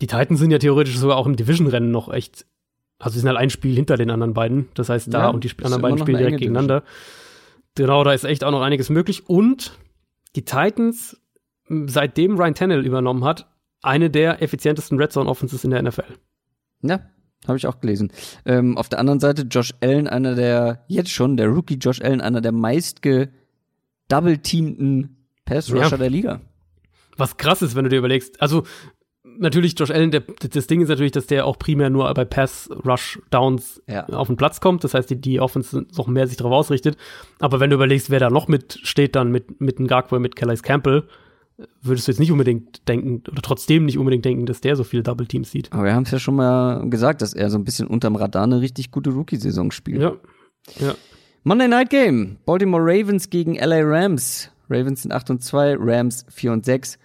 [0.00, 2.46] Die Titans sind ja theoretisch sogar auch im Division-Rennen noch echt.
[2.98, 4.70] Also sie sind halt ein Spiel hinter den anderen beiden.
[4.72, 6.82] Das heißt, da Ja, und die anderen beiden spielen direkt gegeneinander.
[7.74, 9.28] Genau, da ist echt auch noch einiges möglich.
[9.28, 9.78] Und
[10.34, 11.20] die Titans,
[11.68, 13.50] seitdem Ryan Tannehill übernommen hat,
[13.82, 16.04] eine der effizientesten Red Zone Offenses in der NFL.
[16.80, 17.00] Ja,
[17.46, 18.12] habe ich auch gelesen.
[18.46, 22.22] Ähm, auf der anderen Seite Josh Allen, einer der, jetzt schon, der Rookie Josh Allen,
[22.22, 23.30] einer der meistge
[24.12, 25.96] double-teamten Pass-Rusher Ja.
[25.96, 26.40] der Liga.
[27.16, 28.40] Was krass ist, wenn du dir überlegst.
[28.40, 28.62] Also,
[29.38, 33.82] natürlich, Josh Allen, der, das Ding ist natürlich, dass der auch primär nur bei Pass-Rush-Downs
[33.88, 34.06] Ja.
[34.08, 34.84] auf den Platz kommt.
[34.84, 36.96] Das heißt, die, die Offense noch mehr sich darauf ausrichtet.
[37.40, 40.62] Aber wenn du überlegst, wer da noch mit steht, dann mit, mit Ngakwe, mit Calais
[40.62, 41.04] Campbell,
[41.82, 45.02] würdest du jetzt nicht unbedingt denken, oder trotzdem nicht unbedingt denken, dass der so viele
[45.02, 45.72] Double Teams sieht.
[45.72, 48.44] Aber wir haben es ja schon mal gesagt, dass er so ein bisschen unterm Radar
[48.44, 50.00] eine richtig gute Rookie-Saison spielt.
[50.00, 50.12] Ja.
[50.80, 50.94] Ja.
[51.44, 52.38] Monday Night Game.
[52.46, 54.50] Baltimore Ravens gegen LA Rams.
[54.70, 56.98] Ravens sind 8 und 2, Rams 4 und 6.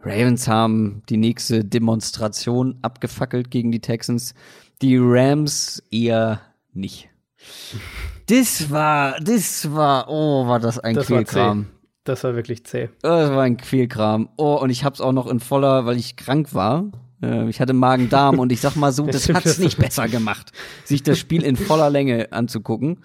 [0.00, 4.34] Ravens haben die nächste Demonstration abgefackelt gegen die Texans.
[4.80, 6.40] Die Rams eher
[6.72, 7.08] nicht.
[8.26, 11.66] Das war, das war, oh, war das ein Das Quälkram.
[12.04, 12.88] Das war wirklich zäh.
[13.02, 14.30] Das war ein Quälkram.
[14.36, 16.84] Oh, und ich hab's auch noch in voller, weil ich krank war.
[17.20, 20.52] Äh, Ich hatte Magen-Darm und ich sag mal so, das hat's nicht besser gemacht,
[20.84, 23.00] sich das Spiel in voller Länge anzugucken.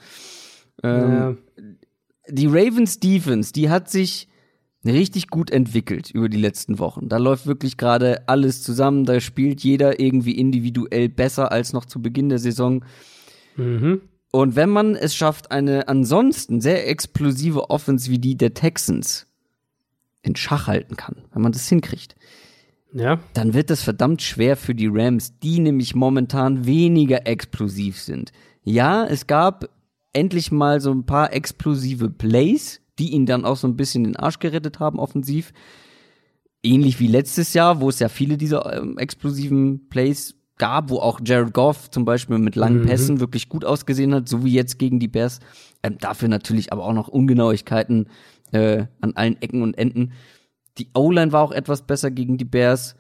[0.84, 1.36] Ähm, Ja.
[2.30, 4.28] die Ravens Defense, die hat sich
[4.86, 7.10] richtig gut entwickelt über die letzten Wochen.
[7.10, 9.06] Da läuft wirklich gerade alles zusammen.
[9.06, 12.86] Da spielt jeder irgendwie individuell besser als noch zu Beginn der Saison.
[13.58, 14.02] Mhm.
[14.32, 19.26] Und wenn man es schafft, eine ansonsten sehr explosive Offense wie die der Texans
[20.22, 22.16] in Schach halten kann, wenn man das hinkriegt,
[22.94, 23.20] Ja.
[23.34, 28.32] dann wird es verdammt schwer für die Rams, die nämlich momentan weniger explosiv sind.
[28.64, 29.70] Ja, es gab
[30.18, 34.16] endlich mal so ein paar explosive Plays, die ihn dann auch so ein bisschen den
[34.16, 35.54] Arsch gerettet haben offensiv.
[36.64, 41.20] Ähnlich wie letztes Jahr, wo es ja viele dieser ähm, explosiven Plays gab, wo auch
[41.24, 45.00] Jared Goff zum Beispiel mit langen Pässen wirklich gut ausgesehen hat, so wie jetzt gegen
[45.00, 45.40] die Bears.
[45.84, 48.10] Ähm, dafür natürlich aber auch noch Ungenauigkeiten
[48.52, 50.14] äh, an allen Ecken und Enden.
[50.80, 52.96] Die O-Line war auch etwas besser gegen die Bears.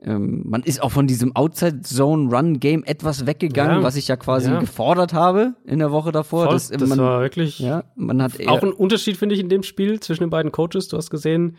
[0.00, 3.82] Ähm, man ist auch von diesem Outside-Zone-Run-Game etwas weggegangen, Ja.
[3.82, 4.60] was ich ja quasi Ja.
[4.60, 6.44] gefordert habe in der Woche davor.
[6.44, 9.48] Voll, dass, das man, war wirklich ja, man hat auch ein Unterschied, finde ich, in
[9.48, 10.86] dem Spiel zwischen den beiden Coaches.
[10.88, 11.56] Du hast gesehen,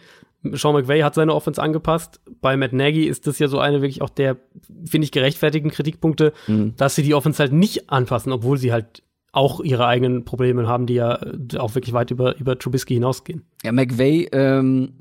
[0.53, 2.21] Sean McVay hat seine Offense angepasst.
[2.39, 4.37] Bei Matt Nagy ist das ja so eine wirklich auch der,
[4.85, 6.75] finde ich, gerechtfertigten Kritikpunkte, Mhm.
[6.77, 9.03] dass sie die Offense halt nicht anpassen, obwohl sie halt
[9.33, 13.43] auch ihre eigenen Probleme haben, die ja äh, auch wirklich weit über, über Trubisky hinausgehen.
[13.65, 14.93] Ja, McVay ähm,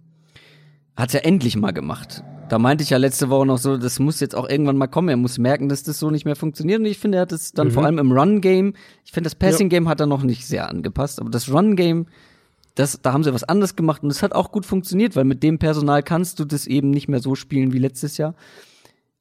[0.97, 2.25] hat's ja endlich mal gemacht.
[2.49, 5.09] Da meinte ich ja letzte Woche noch so, das muss jetzt auch irgendwann mal kommen.
[5.09, 6.81] Er muss merken, dass das so nicht mehr funktioniert.
[6.81, 9.89] Und ich finde, er hat es dann vor allem im Run-Game, ich finde, das Passing-Game
[9.89, 12.07] hat er noch nicht sehr angepasst, aber das Run-Game,
[12.75, 15.43] das, da haben sie was anderes gemacht und es hat auch gut funktioniert, weil mit
[15.43, 18.35] dem Personal kannst du das eben nicht mehr so spielen wie letztes Jahr.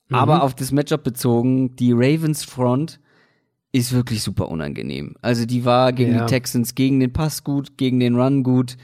[0.09, 2.99] Aber auf das Matchup bezogen, die Ravens Front
[3.73, 5.15] ist wirklich super unangenehm.
[5.21, 6.25] Also die war gegen Ja.
[6.25, 8.77] die Texans, gegen den Pass gut, gegen den Run gut.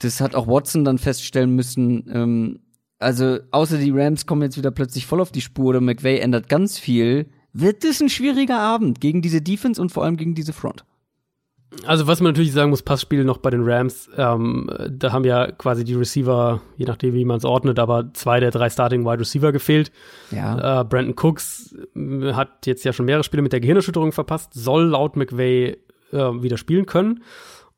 [0.00, 2.04] Das hat auch Watson dann feststellen müssen.
[2.12, 2.58] Ähm,
[2.98, 6.48] also außer die Rams kommen jetzt wieder plötzlich voll auf die Spur oder McVay ändert
[6.48, 10.52] ganz viel, wird es ein schwieriger Abend gegen diese Defense und vor allem gegen diese
[10.52, 10.84] Front.
[11.86, 15.50] Also was man natürlich sagen muss, Passspiel noch bei den Rams, ähm, da haben ja
[15.50, 19.20] quasi die Receiver, je nachdem wie man es ordnet, aber zwei der drei Starting Wide
[19.20, 19.90] Receiver gefehlt.
[20.30, 20.80] Ja.
[20.80, 24.84] Äh, Brandon Cooks äh, hat jetzt ja schon mehrere Spiele mit der Gehirnerschütterung verpasst, soll
[24.84, 25.76] laut McVay
[26.12, 27.22] äh, wieder spielen können.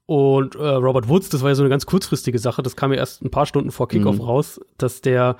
[0.06, 2.98] Und äh, Robert Woods, das war ja so eine ganz kurzfristige Sache, das kam ja
[2.98, 4.22] erst ein paar Stunden vor Kickoff Mhm.
[4.22, 5.36] raus, dass der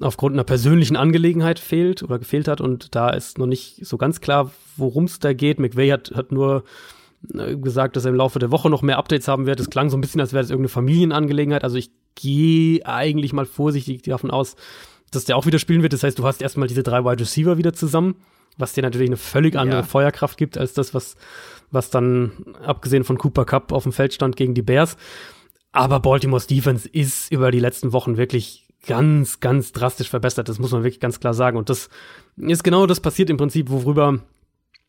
[0.00, 4.20] aufgrund einer persönlichen Angelegenheit fehlt oder gefehlt hat und da ist noch nicht so ganz
[4.22, 5.58] klar, worum es da geht.
[5.60, 6.64] McVay hat, hat nur
[7.34, 9.60] äh, gesagt, dass er im Laufe der Woche noch mehr Updates haben wird.
[9.60, 11.62] Es klang so ein bisschen, als wäre das irgendeine Familienangelegenheit.
[11.64, 14.56] Also ich gehe eigentlich mal vorsichtig davon aus,
[15.10, 15.92] dass der auch wieder spielen wird.
[15.92, 18.16] Das heißt, du hast erstmal diese drei Wide Receiver wieder zusammen,
[18.58, 19.86] was dir natürlich eine völlig andere Ja.
[19.86, 21.16] Feuerkraft gibt als das, was,
[21.70, 22.32] was dann
[22.64, 24.96] abgesehen von Cooper Cup auf dem Feld stand gegen die Bears.
[25.72, 30.48] Aber Baltimore's Defense ist über die letzten Wochen wirklich ganz, ganz drastisch verbessert.
[30.48, 31.58] Das muss man wirklich ganz klar sagen.
[31.58, 31.88] Und das
[32.36, 34.20] ist genau das passiert im Prinzip, worüber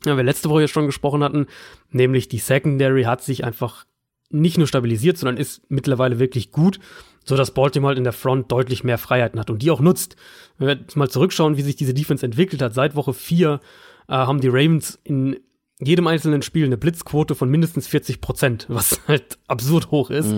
[0.03, 1.47] wir letzte Woche ja schon gesprochen hatten,
[1.89, 3.85] nämlich die Secondary hat sich einfach
[4.29, 6.79] nicht nur stabilisiert, sondern ist mittlerweile wirklich gut,
[7.23, 10.15] so dass Baltimore halt in der Front deutlich mehr Freiheiten hat und die auch nutzt.
[10.57, 13.59] Wenn wir jetzt mal zurückschauen, wie sich diese Defense entwickelt hat, seit Woche 4
[14.07, 15.39] äh, haben die Ravens in
[15.79, 20.33] jedem einzelnen Spiel eine Blitzquote von mindestens 40 Prozent, was halt absurd hoch ist.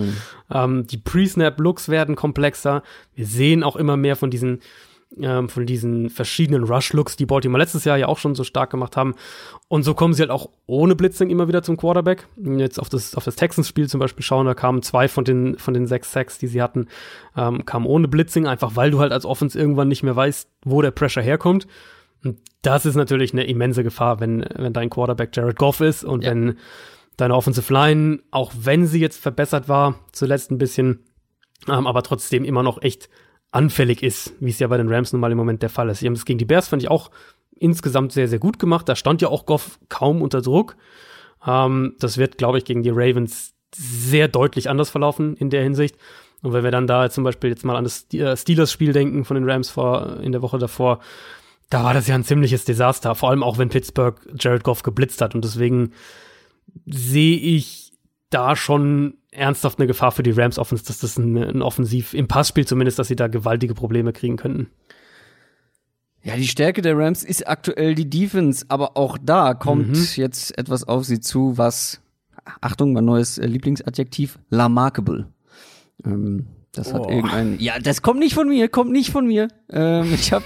[0.50, 2.82] Ähm, die Pre-Snap-Looks werden komplexer.
[3.14, 4.60] Wir sehen auch immer mehr von diesen
[5.20, 8.96] ähm, von diesen verschiedenen Rush-Looks, die Baltimore letztes Jahr ja auch schon so stark gemacht
[8.96, 9.14] haben.
[9.68, 12.28] Und so kommen sie halt auch ohne Blitzing immer wieder zum Quarterback.
[12.36, 15.74] Jetzt auf das, auf das Texans-Spiel zum Beispiel schauen, da kamen zwei von den, von
[15.74, 16.86] den sechs Sacks, die sie hatten,
[17.36, 20.80] ähm, kamen ohne Blitzing, einfach weil du halt als Offense irgendwann nicht mehr weißt, wo
[20.80, 21.66] der Pressure herkommt.
[22.24, 26.24] Und das ist natürlich eine immense Gefahr, wenn, wenn dein Quarterback Jared Goff ist und
[26.24, 26.30] Ja.
[26.30, 26.58] wenn
[27.16, 31.04] deine Offensive Line, auch wenn sie jetzt verbessert war, zuletzt ein bisschen,
[31.68, 33.08] ähm, aber trotzdem immer noch echt
[33.52, 36.00] anfällig ist, wie es ja bei den Rams nun mal im Moment der Fall ist.
[36.00, 37.10] Sie haben es gegen die Bears, fand ich auch
[37.58, 38.88] insgesamt sehr, sehr gut gemacht.
[38.88, 40.76] Da stand ja auch Goff kaum unter Druck.
[41.46, 45.96] Ähm, das wird, glaube ich, gegen die Ravens sehr deutlich anders verlaufen in der Hinsicht.
[46.42, 49.34] Und wenn wir dann da zum Beispiel jetzt mal an das äh, Steelers-Spiel denken von
[49.34, 51.00] den Rams vor, in der Woche davor,
[51.70, 53.14] da war das ja ein ziemliches Desaster.
[53.14, 55.34] Vor allem auch, wenn Pittsburgh Jared Goff geblitzt hat.
[55.34, 55.92] Und deswegen
[56.86, 57.92] sehe ich
[58.28, 62.28] da schon ernsthaft eine Gefahr für die Rams Offense, dass das ein, ein Offensiv, im
[62.28, 64.68] Passspiel zumindest, dass sie da gewaltige Probleme kriegen könnten.
[66.22, 70.06] Ja, die Stärke der Rams ist aktuell die Defense, aber auch da kommt Mhm.
[70.16, 72.00] jetzt etwas auf sie zu, was,
[72.60, 75.28] Achtung, mein neues äh, Lieblingsadjektiv, lamarkable.
[76.04, 77.08] Ähm, das hat Oh.
[77.10, 79.48] irgendein, ja, das kommt nicht von mir, kommt nicht von mir.
[79.72, 80.42] Ähm, ich hab,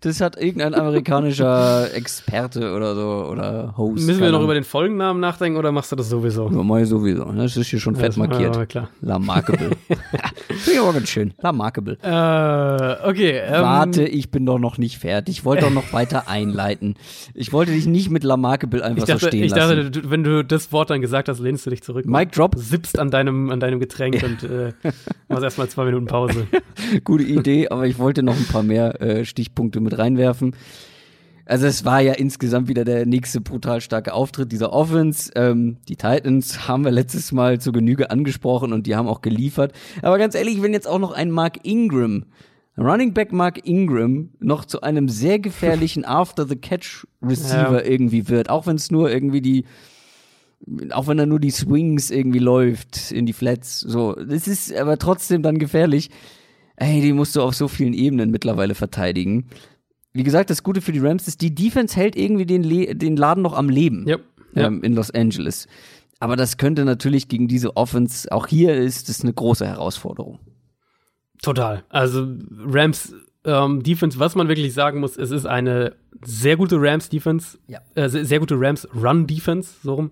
[0.00, 4.06] das hat irgendein amerikanischer Experte oder so, oder Host.
[4.06, 6.48] Müssen wir noch über den Folgennamen nachdenken oder machst du das sowieso?
[6.50, 8.56] Ja, mal sowieso, das ist hier schon fett Ja, markiert.
[8.56, 8.88] Ja, klar.
[9.00, 9.70] Lamarkable.
[9.88, 11.34] Finde ich aber ganz schön.
[11.40, 11.98] Lamarkable.
[12.02, 13.38] Äh, okay.
[13.44, 15.38] Ähm, Warte, ich bin doch noch nicht fertig.
[15.38, 16.94] Ich wollte doch noch weiter einleiten.
[17.34, 19.76] Ich wollte dich nicht mit Lamarkable einfach Ich dachte, so stehen ich lassen.
[19.76, 22.06] dachte, du- wenn du das Wort dann gesagt hast, lehnst du dich zurück.
[22.06, 22.54] Mic drop.
[22.56, 24.72] Sippst an deinem, an deinem Getränk und äh,
[25.28, 26.46] machst erstmal zwei Minuten Pause.
[27.04, 30.54] Gute Idee, aber ich wollte noch ein paar mehr äh, Stichpunkte mit reinwerfen.
[31.48, 35.32] Also es war ja insgesamt wieder der nächste brutal starke Auftritt dieser Offense.
[35.34, 39.72] Ähm, die Titans haben wir letztes Mal zur Genüge angesprochen und die haben auch geliefert.
[40.02, 42.26] Aber ganz ehrlich, wenn jetzt auch noch ein Mark Ingram,
[42.76, 48.90] Running Back Mark Ingram, noch zu einem sehr gefährlichen After-the-Catch-Receiver irgendwie wird, auch wenn es
[48.90, 49.64] nur irgendwie die
[50.90, 54.98] auch wenn er nur die Swings irgendwie läuft in die Flats, so, das ist aber
[54.98, 56.10] trotzdem dann gefährlich.
[56.76, 59.46] Ey, die musst du auf so vielen Ebenen mittlerweile verteidigen.
[60.12, 63.16] Wie gesagt, das Gute für die Rams ist, die Defense hält irgendwie den, Le den
[63.16, 64.18] Laden noch am Leben ja.
[64.54, 65.66] ähm, in Los Angeles.
[66.20, 70.40] Aber das könnte natürlich gegen diese Offense, auch hier ist es eine große Herausforderung.
[71.42, 71.84] Total.
[71.88, 72.26] Also
[72.66, 73.14] Rams
[73.48, 77.80] ähm, Defense, was man wirklich sagen muss, es ist eine sehr gute Rams Defense, Ja.
[77.94, 80.10] äh, sehr, sehr gute Rams Run Defense, so rum.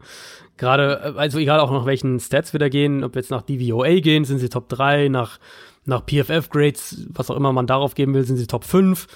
[0.56, 3.42] Gerade, äh, also egal auch nach welchen Stats wir da gehen, ob wir jetzt nach
[3.42, 5.38] DVOA gehen, sind sie Top 3, nach,
[5.84, 9.06] nach PFF Grades, was auch immer man darauf geben will, sind sie Top 5.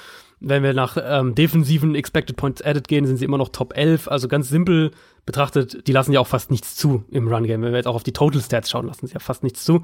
[0.43, 4.09] Wenn wir nach ähm, defensiven Expected Points Added gehen, sind sie immer noch Top 11.
[4.09, 4.91] Also ganz simpel
[5.27, 7.61] betrachtet, die lassen ja auch fast nichts zu im Run-Game.
[7.63, 9.83] Wenn wir jetzt auch auf die Total Stats schauen, lassen sie ja fast nichts zu.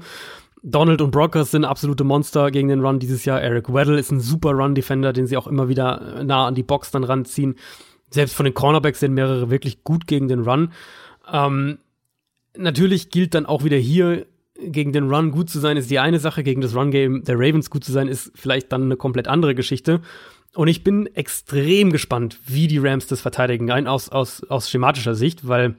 [0.63, 3.41] Donald und Brockers sind absolute Monster gegen den Run dieses Jahr.
[3.41, 6.91] Eric Weddle ist ein super Run-Defender, den sie auch immer wieder nah an die Box
[6.91, 7.55] dann ranziehen.
[8.09, 10.71] Selbst von den Cornerbacks sind mehrere wirklich gut gegen den Run.
[11.31, 11.79] Ähm,
[12.57, 14.25] natürlich gilt dann auch wieder hier,
[14.59, 17.69] gegen den Run gut zu sein, ist die eine Sache, gegen das Run-Game der Ravens
[17.69, 20.01] gut zu sein, ist vielleicht dann eine komplett andere Geschichte.
[20.55, 25.13] Und ich bin extrem gespannt, wie die Rams das verteidigen, rein aus, aus, aus schematischer
[25.13, 25.75] Sicht, weil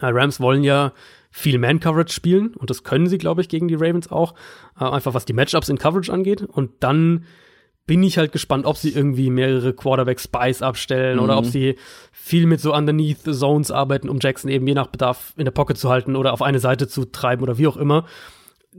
[0.00, 0.92] äh, Rams wollen ja
[1.36, 4.36] viel Man-Coverage spielen und das können sie, glaube ich, gegen die Ravens auch,
[4.78, 6.42] äh, einfach was die Matchups in Coverage angeht.
[6.42, 7.24] Und dann
[7.86, 11.24] bin ich halt gespannt, ob sie irgendwie mehrere Quarterback-Spies abstellen mhm.
[11.24, 11.74] oder ob sie
[12.12, 15.76] viel mit so Underneath Zones arbeiten, um Jackson eben je nach Bedarf in der Pocket
[15.76, 18.06] zu halten oder auf eine Seite zu treiben oder wie auch immer.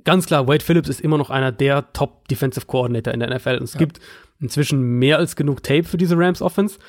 [0.06, 3.57] Ganz klar, Wade Phillips ist immer noch einer der Top Defensive Coordinator in der NFL.
[3.57, 3.80] Und es ja.
[3.80, 3.99] gibt
[4.40, 6.80] inzwischen mehr als genug Tape für diese Rams Offense.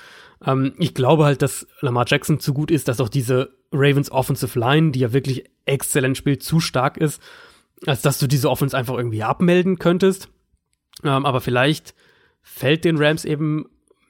[0.45, 4.59] Ähm, ich glaube halt, dass Lamar Jackson zu gut ist, dass auch diese Ravens Offensive
[4.59, 7.21] Line, die ja wirklich exzellent spielt, zu stark ist,
[7.87, 10.29] als dass du diese Offense einfach irgendwie abmelden könntest.
[11.05, 11.95] Ähm, aber vielleicht
[12.43, 13.67] fällt den Rams eben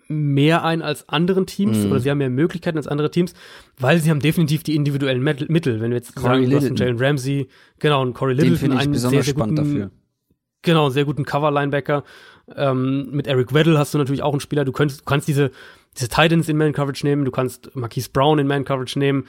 [0.08, 1.90] mehr ein als anderen Teams mhm.
[1.90, 3.34] oder sie haben mehr Möglichkeiten als andere Teams,
[3.78, 5.80] weil sie haben definitiv die individuellen Mittel.
[5.80, 7.48] Wenn wir jetzt Corey sagen, du hast einen Jalen Ramsey,
[7.78, 9.90] genau, und Corey Littleton, einen sehr, sehr guten, dafür.
[10.62, 12.04] genau, einen sehr guten Cover-Linebacker.
[12.54, 15.50] Ähm, mit Eric Weddle hast du natürlich auch einen Spieler, du, könntest, du kannst diese
[15.96, 19.26] diese Titans in Man-Coverage nehmen, du kannst Marquise Brown in Man-Coverage nehmen.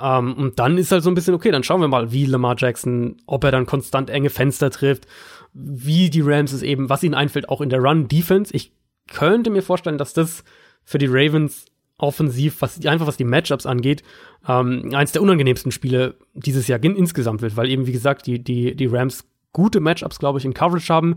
[0.00, 2.56] Ähm, und dann ist halt so ein bisschen, okay, dann schauen wir mal, wie Lamar
[2.58, 5.06] Jackson, ob er dann konstant enge Fenster trifft,
[5.52, 8.54] wie die Rams es eben, was ihnen einfällt, auch in der Run-Defense.
[8.54, 8.72] Ich
[9.10, 10.44] könnte mir vorstellen, dass das
[10.84, 11.66] für die Ravens
[11.98, 14.02] offensiv, was einfach was die Matchups angeht,
[14.46, 18.76] ähm, eins der unangenehmsten Spiele dieses Jahr insgesamt wird, weil eben, wie gesagt, die, die,
[18.76, 21.16] die Rams gute Matchups, glaube ich, in Coverage haben.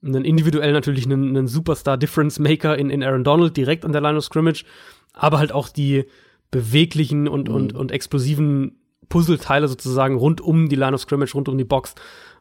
[0.00, 4.24] Dann individuell natürlich einen, einen Superstar-Difference-Maker in, in Aaron Donald direkt an der Line of
[4.24, 4.64] Scrimmage,
[5.12, 6.04] aber halt auch die
[6.50, 7.54] beweglichen und, mhm.
[7.54, 11.94] und, und explosiven Puzzleteile sozusagen rund um die Line of Scrimmage, rund um die Box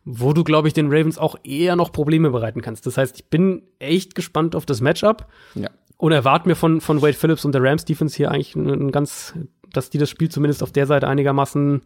[0.10, 2.86] wo du, glaube ich, den Ravens auch eher noch Probleme bereiten kannst.
[2.86, 5.70] Das heißt, ich bin echt gespannt auf das Matchup ja.
[5.98, 9.34] und erwarte mir von, von Wade Phillips und der Rams Defense hier eigentlich ein ganz,
[9.74, 11.82] dass die das Spiel zumindest auf der Seite einigermaßen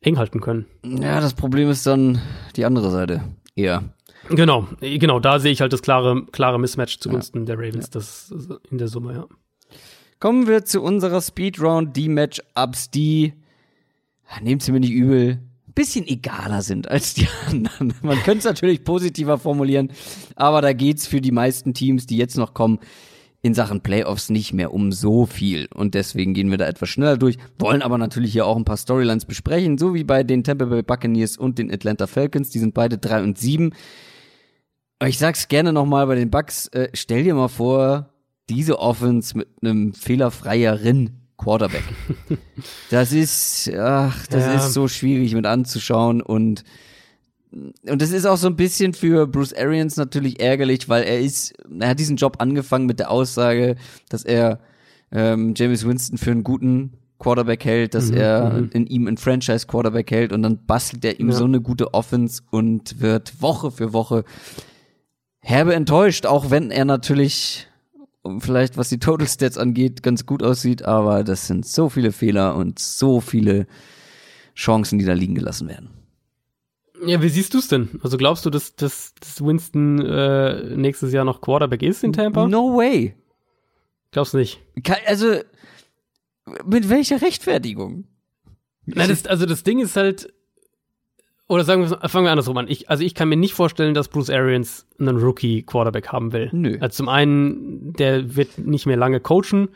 [0.00, 0.66] eng halten können.
[0.84, 2.22] Ja, das Problem ist dann
[2.54, 3.24] die andere Seite
[3.56, 3.82] eher.
[4.28, 7.44] Genau, genau, da sehe ich halt das klare, klare Mismatch zugunsten ja.
[7.44, 7.90] der Ravens, ja.
[7.92, 8.34] das
[8.70, 9.26] in der Summe, ja.
[10.18, 13.34] Kommen wir zu unserer Speedround, die Matchups, die,
[14.40, 15.40] nehmt sie mir nicht übel,
[15.74, 17.94] bisschen egaler sind als die anderen.
[18.02, 19.92] Man könnte es natürlich positiver formulieren,
[20.34, 22.80] aber da geht's für die meisten Teams, die jetzt noch kommen,
[23.42, 25.68] in Sachen Playoffs nicht mehr um so viel.
[25.72, 28.76] Und deswegen gehen wir da etwas schneller durch, wollen aber natürlich hier auch ein paar
[28.76, 32.50] Storylines besprechen, so wie bei den Tampa Bay Buccaneers und den Atlanta Falcons.
[32.50, 33.72] Die sind beide drei und sieben.
[35.04, 38.08] Ich sag's gerne nochmal bei den Bucks, äh, stell dir mal vor,
[38.48, 41.84] diese Offense mit einem fehlerfreieren Quarterback.
[42.90, 44.54] das ist, ach, das ja.
[44.54, 46.64] ist so schwierig mit anzuschauen und
[47.88, 51.54] und das ist auch so ein bisschen für Bruce Arians natürlich ärgerlich, weil er ist,
[51.78, 53.76] er hat diesen Job angefangen mit der Aussage,
[54.10, 54.60] dass er
[55.10, 58.70] ähm, James Winston für einen guten Quarterback hält, dass mhm, er mhm.
[58.72, 61.34] in ihm einen Franchise Quarterback hält und dann bastelt er ihm ja.
[61.34, 64.24] so eine gute Offense und wird Woche für Woche
[65.46, 67.68] herbe enttäuscht, auch wenn er natürlich
[68.40, 72.56] vielleicht was die Total Stats angeht, ganz gut aussieht, aber das sind so viele Fehler
[72.56, 73.68] und so viele
[74.56, 75.90] Chancen, die da liegen gelassen werden.
[77.06, 78.00] Ja, wie siehst du es denn?
[78.02, 82.48] Also glaubst du, dass, dass, dass Winston äh, nächstes Jahr noch Quarterback ist in Tampa?
[82.48, 83.14] No way.
[84.10, 84.60] Glaubst du nicht?
[85.06, 85.36] Also,
[86.64, 88.08] mit welcher Rechtfertigung?
[88.86, 90.32] Na, das, also das Ding ist halt,
[91.48, 92.66] oder sagen wir, fangen wir andersrum an.
[92.68, 96.48] Ich, also ich kann mir nicht vorstellen, dass Bruce Arians einen Rookie-Quarterback haben will.
[96.52, 96.78] Nö.
[96.80, 99.68] Also zum einen, der wird nicht mehr lange coachen.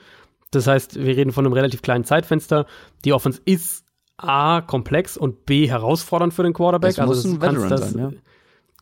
[0.51, 2.67] Das heißt, wir reden von einem relativ kleinen Zeitfenster.
[3.05, 3.85] Die Offense ist
[4.17, 6.91] A, komplex und B, herausfordernd für den Quarterback.
[6.91, 8.11] Es also muss ein Veteran das, sein, ja.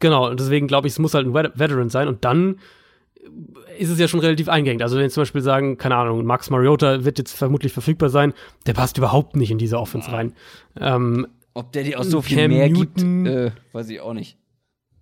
[0.00, 2.08] Genau, und deswegen glaube ich, es muss halt ein Veteran sein.
[2.08, 2.58] Und dann
[3.78, 4.82] ist es ja schon relativ eingängig.
[4.82, 8.32] Also wenn wir zum Beispiel sagen, keine Ahnung, Max Mariota wird jetzt vermutlich verfügbar sein,
[8.66, 10.32] der passt überhaupt nicht in diese Offense rein.
[10.80, 11.26] Ähm,
[11.58, 14.38] ob der dir auch so viel Cam mehr Newton, gibt, äh, weiß ich auch nicht.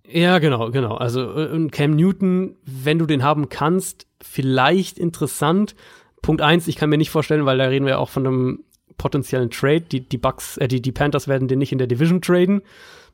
[0.08, 0.94] Ja, genau, genau.
[0.94, 5.74] Also äh, Cam Newton, wenn du den haben kannst, vielleicht interessant.
[6.22, 8.64] Punkt eins, ich kann mir nicht vorstellen, weil da reden wir auch von einem
[8.96, 9.82] potenziellen Trade.
[9.82, 12.62] Die, die Bucks, äh, die, die Panthers werden den nicht in der Division traden.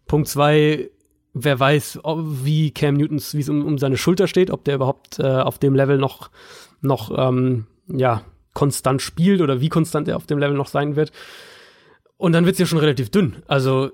[0.06, 0.90] Punkt zwei,
[1.34, 5.18] wer weiß, wie Cam Newtons, wie es um, um seine Schulter steht, ob der überhaupt
[5.18, 6.30] äh, auf dem Level noch,
[6.80, 8.22] noch ähm, ja,
[8.54, 11.10] konstant spielt oder wie konstant er auf dem Level noch sein wird.
[12.22, 13.42] Und dann wird es ja schon relativ dünn.
[13.48, 13.90] Also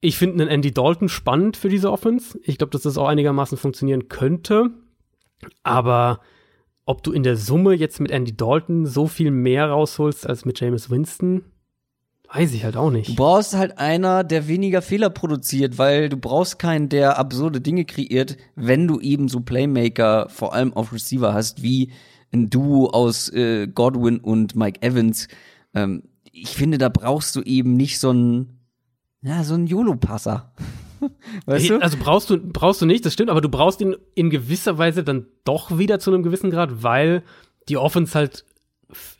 [0.00, 2.38] ich finde einen Andy Dalton spannend für diese Offense.
[2.44, 4.70] Ich glaube, dass das auch einigermaßen funktionieren könnte.
[5.64, 6.20] Aber
[6.84, 10.60] ob du in der Summe jetzt mit Andy Dalton so viel mehr rausholst als mit
[10.60, 11.42] James Winston,
[12.32, 13.08] weiß ich halt auch nicht.
[13.08, 17.84] Du brauchst halt einer, der weniger Fehler produziert, weil du brauchst keinen, der absurde Dinge
[17.84, 21.90] kreiert, wenn du eben so Playmaker vor allem auf Receiver hast, wie
[22.32, 25.26] ein Duo aus äh, Godwin und Mike Evans.
[25.74, 26.04] Ähm,
[26.36, 28.60] ich finde, da brauchst du eben nicht so einen,
[29.22, 30.52] ja, so einen YOLO-Passer.
[31.46, 31.82] weißt du?
[31.82, 35.04] Also brauchst du, brauchst du nicht, das stimmt, aber du brauchst ihn in gewisser Weise
[35.04, 37.22] dann doch wieder zu einem gewissen Grad, weil
[37.68, 38.44] die Offense halt,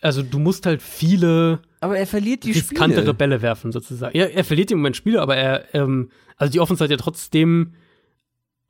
[0.01, 3.15] also du musst halt viele aber er verliert die riskantere Spiele.
[3.15, 4.17] Bälle werfen, sozusagen.
[4.17, 7.75] Ja, er verliert im Moment Spiele, aber er, ähm, also die Offense hat ja trotzdem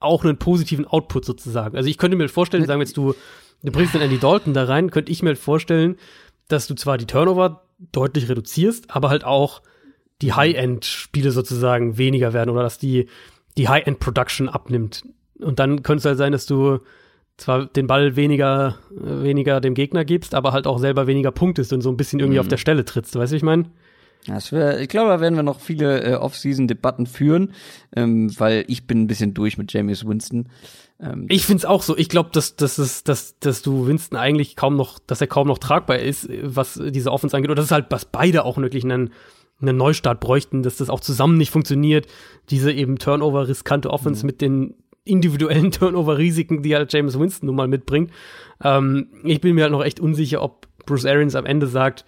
[0.01, 1.77] auch einen positiven Output sozusagen.
[1.77, 3.15] Also ich könnte mir vorstellen, sagen wir jetzt du,
[3.63, 5.97] du bringst dann Andy Dalton da rein, könnte ich mir halt vorstellen,
[6.49, 9.63] dass du zwar die Turnover deutlich reduzierst, aber halt auch
[10.23, 13.09] die High-End-Spiele sozusagen weniger werden oder dass die,
[13.59, 15.05] die High-End-Production abnimmt.
[15.39, 16.81] Und dann könnte es halt sein, dass du
[17.37, 21.73] zwar den Ball weniger, äh, weniger dem Gegner gibst, aber halt auch selber weniger punktest
[21.73, 22.41] und so ein bisschen irgendwie mhm.
[22.41, 23.15] auf der Stelle trittst.
[23.15, 23.67] Weißt du, wie ich meine?
[24.27, 27.53] Wär, ich glaube, da werden wir noch viele äh, Off-Season-Debatten führen,
[27.95, 30.49] ähm, weil ich bin ein bisschen durch mit James Winston.
[31.01, 31.97] Ähm, ich find's auch so.
[31.97, 35.47] Ich glaube, dass, dass, dass, dass, dass du Winston eigentlich kaum noch, dass er kaum
[35.47, 37.51] noch tragbar ist, was diese Offense angeht.
[37.51, 39.11] Oder das ist halt, was beide auch wirklich einen,
[39.61, 42.07] einen Neustart bräuchten, dass das auch zusammen nicht funktioniert.
[42.51, 44.27] Diese eben Turnover-riskante Offense mhm.
[44.27, 44.75] mit den
[45.05, 48.11] individuellen Turnover-Risiken, die halt James Winston nun mal mitbringt.
[48.63, 52.05] Ähm, ich bin mir halt noch echt unsicher, ob Bruce Arians am Ende sagt,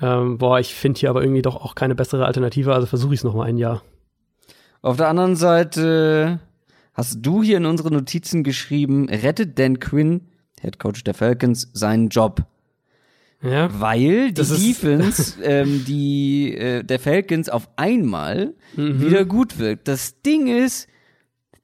[0.00, 3.20] ähm, boah, ich finde hier aber irgendwie doch auch keine bessere Alternative, also versuche ich
[3.20, 3.82] es noch mal ein Jahr.
[4.80, 6.40] Auf der anderen Seite
[6.94, 10.22] hast du hier in unsere Notizen geschrieben, rettet Dan Quinn,
[10.60, 12.44] Head Coach der Falcons, seinen Job.
[13.42, 19.00] Ja, Weil die Defense ähm, die, äh, der Falcons auf einmal mhm.
[19.00, 19.88] wieder gut wirkt.
[19.88, 20.88] Das Ding ist,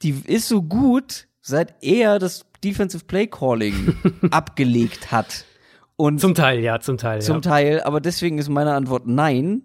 [0.03, 3.95] die ist so gut, seit er das Defensive Play Calling
[4.31, 5.45] abgelegt hat.
[5.97, 7.23] Und zum Teil, ja, zum Teil.
[7.23, 7.41] Zum ja.
[7.43, 9.65] Teil, aber deswegen ist meine Antwort nein,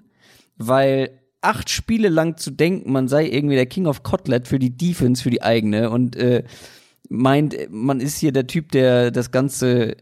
[0.57, 4.75] weil acht Spiele lang zu denken, man sei irgendwie der King of Kotlet für die
[4.75, 6.43] Defense, für die eigene und äh,
[7.09, 9.97] meint, man ist hier der Typ, der das Ganze,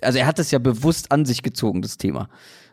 [0.00, 2.28] also er hat das ja bewusst an sich gezogen, das Thema.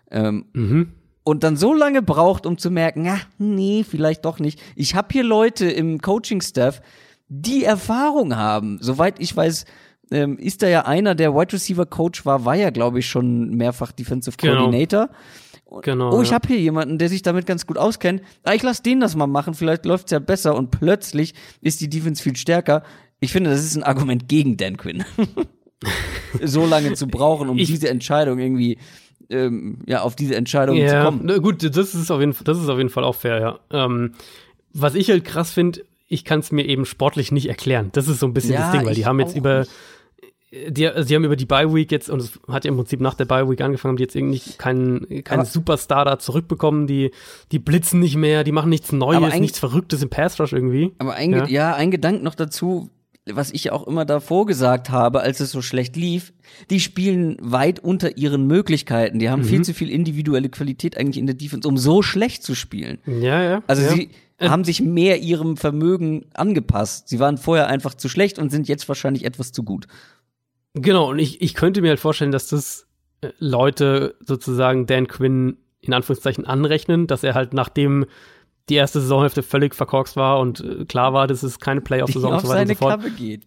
[0.09, 0.93] Ähm, mhm.
[1.23, 4.59] Und dann so lange braucht, um zu merken, ach, nee, vielleicht doch nicht.
[4.76, 6.81] Ich habe hier Leute im Coaching-Staff,
[7.27, 8.80] die Erfahrung haben.
[8.81, 9.65] Soweit ich weiß,
[10.11, 13.51] ähm, ist da ja einer, der Wide Receiver Coach war, war ja, glaube ich, schon
[13.51, 14.65] mehrfach Defensive genau.
[15.84, 16.18] Genau.
[16.18, 16.35] Oh, ich ja.
[16.35, 18.22] habe hier jemanden, der sich damit ganz gut auskennt.
[18.43, 21.89] Ah, ich lasse den das mal machen, vielleicht läuft's ja besser und plötzlich ist die
[21.89, 22.84] Defense viel stärker.
[23.22, 25.06] Ich finde, das ist ein Argument gegen Dan Quinn.
[26.43, 28.77] so lange zu brauchen, um ich, diese Entscheidung irgendwie
[29.30, 31.22] ähm, ja auf diese Entscheidung ja, zu kommen.
[31.23, 33.60] Na gut, das ist auf jeden Fall, das ist auf jeden Fall auch fair, ja.
[33.85, 34.14] Ähm,
[34.73, 37.89] was ich halt krass finde, ich kann es mir eben sportlich nicht erklären.
[37.93, 39.72] Das ist so ein bisschen ja, das Ding, weil die haben jetzt über nicht
[40.52, 42.99] die, also die haben über die Bye Week jetzt, und es hat ja im Prinzip
[42.99, 47.11] nach der Bye Week angefangen, haben die jetzt irgendwie keinen, keinen Superstar da zurückbekommen, die,
[47.52, 50.91] die blitzen nicht mehr, die machen nichts Neues, nichts Verrücktes im Pass Rush irgendwie.
[50.99, 51.48] Aber ein, ja.
[51.48, 52.90] ja, ein Gedanke noch dazu,
[53.26, 56.34] was ich auch immer davor gesagt habe, als es so schlecht lief,
[56.69, 59.19] die spielen weit unter ihren Möglichkeiten.
[59.19, 59.48] Die haben mhm.
[59.48, 62.98] viel zu viel individuelle Qualität eigentlich in der Defense, um so schlecht zu spielen.
[63.06, 63.64] Ja, ja.
[63.68, 63.90] Also ja.
[63.90, 64.10] sie
[64.40, 67.10] haben sich mehr ihrem Vermögen angepasst.
[67.10, 69.86] Sie waren vorher einfach zu schlecht und sind jetzt wahrscheinlich etwas zu gut.
[70.73, 72.88] Genau, und ich, ich könnte mir halt vorstellen, dass das
[73.22, 78.06] äh, Leute sozusagen Dan Quinn in Anführungszeichen anrechnen, dass er halt nachdem
[78.69, 82.41] die erste Saisonhälfte völlig verkorkst war und äh, klar war, dass es keine Playoff-Saison und
[82.41, 83.02] so weiter und so fort.
[83.02, 83.43] Klappe geht.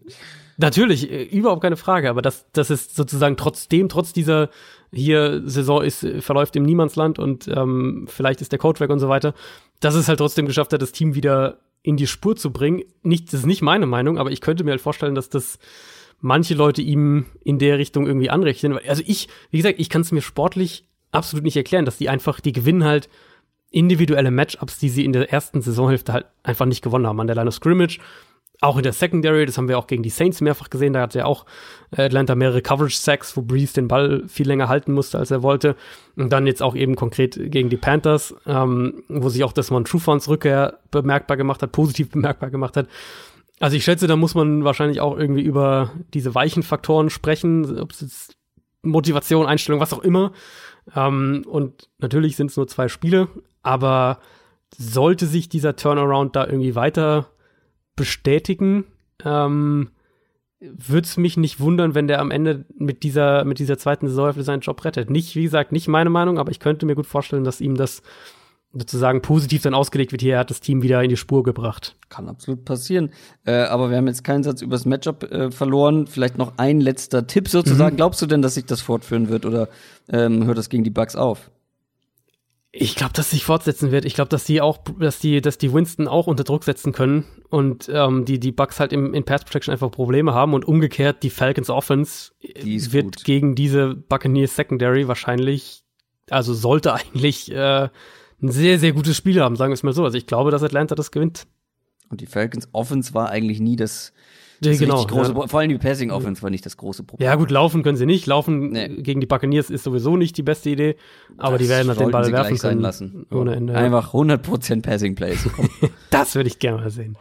[0.56, 4.50] Natürlich, äh, überhaupt keine Frage, aber das, das ist sozusagen trotzdem, trotz dieser
[4.92, 9.08] hier Saison ist, verläuft im Niemandsland und ähm, vielleicht ist der Coach weg und so
[9.08, 9.34] weiter,
[9.80, 12.82] dass es halt trotzdem geschafft hat, das Team wieder in die Spur zu bringen.
[13.02, 15.58] Nicht, das ist nicht meine Meinung, aber ich könnte mir halt vorstellen, dass das
[16.20, 18.78] manche Leute ihm in der Richtung irgendwie anrechnen.
[18.86, 22.40] Also ich, wie gesagt, ich kann es mir sportlich absolut nicht erklären, dass die einfach,
[22.40, 23.08] die gewinnen halt
[23.70, 27.20] individuelle Matchups, die sie in der ersten Saisonhälfte halt einfach nicht gewonnen haben.
[27.20, 27.98] An der Line of Scrimmage,
[28.60, 31.18] auch in der Secondary, das haben wir auch gegen die Saints mehrfach gesehen, da hatte
[31.20, 31.44] ja auch
[31.90, 35.76] äh, Atlanta mehrere Coverage-Sacks, wo Breeze den Ball viel länger halten musste, als er wollte.
[36.16, 39.88] Und dann jetzt auch eben konkret gegen die Panthers, ähm, wo sich auch das Desmond
[39.88, 42.88] Trufants Rückkehr bemerkbar gemacht hat, positiv bemerkbar gemacht hat.
[43.60, 47.92] Also ich schätze, da muss man wahrscheinlich auch irgendwie über diese weichen Faktoren sprechen, ob
[47.92, 48.36] es jetzt
[48.82, 50.32] Motivation, Einstellung, was auch immer.
[50.94, 53.28] Ähm, und natürlich sind es nur zwei Spiele,
[53.62, 54.18] aber
[54.76, 57.30] sollte sich dieser Turnaround da irgendwie weiter
[57.96, 58.84] bestätigen,
[59.24, 59.90] ähm,
[60.60, 64.32] würde es mich nicht wundern, wenn der am Ende mit dieser, mit dieser zweiten Saison
[64.42, 65.10] seinen Job rettet.
[65.10, 68.02] Nicht, wie gesagt, nicht meine Meinung, aber ich könnte mir gut vorstellen, dass ihm das
[68.74, 71.96] sozusagen positiv dann ausgelegt wird, hier er hat das Team wieder in die Spur gebracht.
[72.08, 73.10] Kann absolut passieren.
[73.44, 76.06] Äh, aber wir haben jetzt keinen Satz über das Matchup äh, verloren.
[76.06, 77.94] Vielleicht noch ein letzter Tipp sozusagen.
[77.94, 77.98] Mhm.
[77.98, 79.68] Glaubst du denn, dass sich das fortführen wird oder
[80.08, 81.50] ähm, hört das gegen die Bugs auf?
[82.76, 84.04] Ich glaube, dass sich fortsetzen wird.
[84.04, 87.24] Ich glaube, dass die auch, dass die, dass die Winston auch unter Druck setzen können
[87.48, 91.22] und ähm, die die Bugs halt im, in Pass Protection einfach Probleme haben und umgekehrt
[91.22, 93.24] die Falcons Offense wird gut.
[93.24, 95.84] gegen diese Buccaneers Secondary wahrscheinlich,
[96.30, 97.90] also sollte eigentlich äh,
[98.44, 100.04] ein sehr, sehr gutes Spiel haben, sagen wir es mal so.
[100.04, 101.46] Also ich glaube, dass Atlanta das gewinnt.
[102.10, 104.12] Und die Falcons Offense war eigentlich nie das,
[104.60, 105.46] das ja, genau, große, ja.
[105.46, 107.26] vor allem die Passing Offense war nicht das große Problem.
[107.26, 108.26] Ja gut, laufen können sie nicht.
[108.26, 108.88] Laufen nee.
[108.88, 110.96] gegen die Buccaneers ist sowieso nicht die beste Idee,
[111.38, 112.80] aber das die werden halt den Ball werfen können.
[112.80, 113.26] Lassen.
[113.30, 113.74] Ohne Ende.
[113.74, 115.48] Einfach 100% Passing Plays.
[116.10, 117.16] das würde ich gerne mal sehen.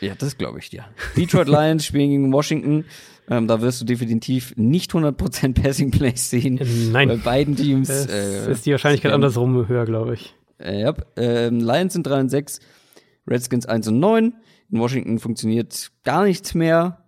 [0.00, 0.84] Ja, das glaube ich dir.
[1.16, 2.84] Detroit Lions spielen gegen Washington.
[3.30, 6.60] Ähm, da wirst du definitiv nicht 100% Passing Plays sehen.
[6.92, 7.08] Nein.
[7.08, 7.88] Bei beiden Teams.
[7.88, 10.34] Äh, ist die Wahrscheinlichkeit andersrum höher, glaube ich.
[10.58, 12.60] Äh, ja, ähm, Lions sind 3 und 6,
[13.26, 14.34] Redskins 1 und 9.
[14.70, 16.98] In Washington funktioniert gar nichts mehr.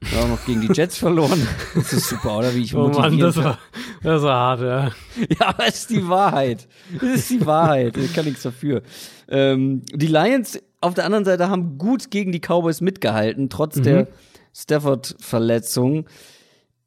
[0.00, 1.46] Wir haben noch gegen die Jets verloren.
[1.74, 2.54] Das ist super, oder?
[2.54, 3.58] Wie ich Oh Mann, das war,
[4.02, 4.90] das war hart, ja.
[5.40, 6.68] Ja, aber es ist die Wahrheit.
[7.00, 7.96] Das ist die Wahrheit.
[7.96, 8.82] Ich kann nichts dafür.
[9.28, 14.08] Ähm, die Lions auf der anderen Seite haben gut gegen die Cowboys mitgehalten, trotz der
[14.54, 16.06] Stafford-Verletzung.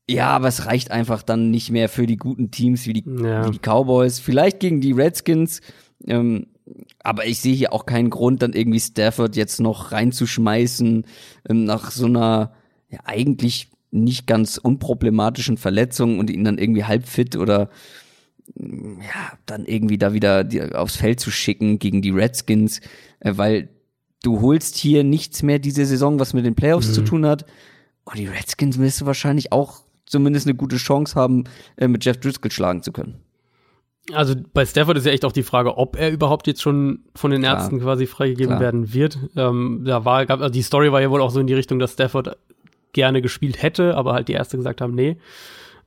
[0.10, 3.46] Ja, aber es reicht einfach dann nicht mehr für die guten Teams wie die, Ja.
[3.48, 4.20] wie die Cowboys.
[4.20, 5.62] Vielleicht gegen die Redskins.
[6.08, 6.48] Ähm,
[7.00, 11.06] aber ich sehe hier auch keinen Grund, dann irgendwie Stafford jetzt noch reinzuschmeißen
[11.50, 12.54] ähm, nach so einer
[12.90, 17.70] ja, eigentlich nicht ganz unproblematischen Verletzung und ihn dann irgendwie halbfit oder
[18.56, 22.80] ja, dann irgendwie da wieder aufs Feld zu schicken gegen die Redskins,
[23.20, 23.70] äh, weil
[24.24, 27.46] du holst hier nichts mehr diese Saison, was mit den Playoffs zu tun hat.
[28.04, 31.44] Und die Redskins wirst du wahrscheinlich auch zumindest eine gute Chance haben,
[31.76, 33.20] äh, mit Jeff Driscoll schlagen zu können.
[34.14, 37.32] Also bei Stafford ist ja echt auch die Frage, ob er überhaupt jetzt schon von
[37.32, 37.58] den Klar.
[37.58, 38.62] Ärzten quasi freigegeben Klar.
[38.62, 39.18] werden wird.
[39.36, 41.80] Ähm, da war, gab, also die Story war ja wohl auch so in die Richtung,
[41.80, 42.38] dass Stafford
[42.94, 45.18] gerne gespielt hätte, aber halt die Ärzte gesagt haben, nee.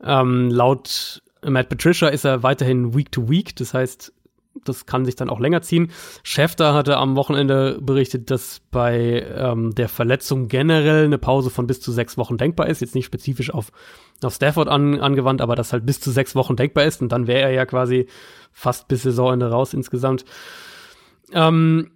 [0.03, 4.13] Ähm, laut Matt Patricia ist er weiterhin Week to Week, das heißt,
[4.65, 5.91] das kann sich dann auch länger ziehen.
[6.23, 11.81] Schäfter hatte am Wochenende berichtet, dass bei ähm, der Verletzung generell eine Pause von bis
[11.81, 12.81] zu sechs Wochen denkbar ist.
[12.81, 13.71] Jetzt nicht spezifisch auf,
[14.23, 17.01] auf Stafford an, angewandt, aber dass halt bis zu sechs Wochen denkbar ist.
[17.01, 18.07] Und dann wäre er ja quasi
[18.53, 20.25] fast bis Saisonende raus insgesamt.
[21.33, 21.93] Ähm,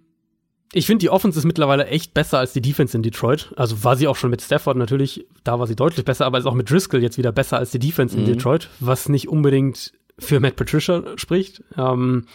[0.73, 3.53] ich finde, die Offense ist mittlerweile echt besser als die Defense in Detroit.
[3.55, 6.45] Also war sie auch schon mit Stafford natürlich, da war sie deutlich besser, aber ist
[6.45, 8.27] auch mit Driscoll jetzt wieder besser als die Defense in Mhm.
[8.27, 11.63] Detroit, was nicht unbedingt für Matt Patricia spricht.
[11.77, 12.25] Ähm,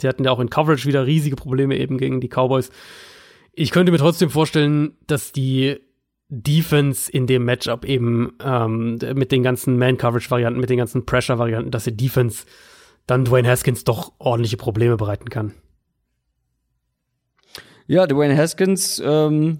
[0.00, 2.70] die hatten ja auch in Coverage wieder riesige Probleme eben gegen die Cowboys.
[3.52, 5.78] Ich könnte mir trotzdem vorstellen, dass die
[6.28, 11.84] Defense in dem Matchup eben ähm, mit den ganzen Man-Coverage-Varianten, mit den ganzen Pressure-Varianten, dass
[11.84, 12.46] die Defense
[13.06, 15.52] dann Dwayne Haskins doch ordentliche Probleme bereiten kann.
[17.86, 19.58] Ja, Dwayne Haskins, ähm,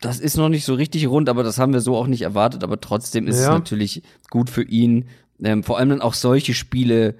[0.00, 2.64] das ist noch nicht so richtig rund, aber das haben wir so auch nicht erwartet.
[2.64, 3.52] Aber trotzdem ist es Ja.
[3.52, 5.06] natürlich gut für ihn,
[5.42, 7.14] ähm, vor allem dann auch solche Spiele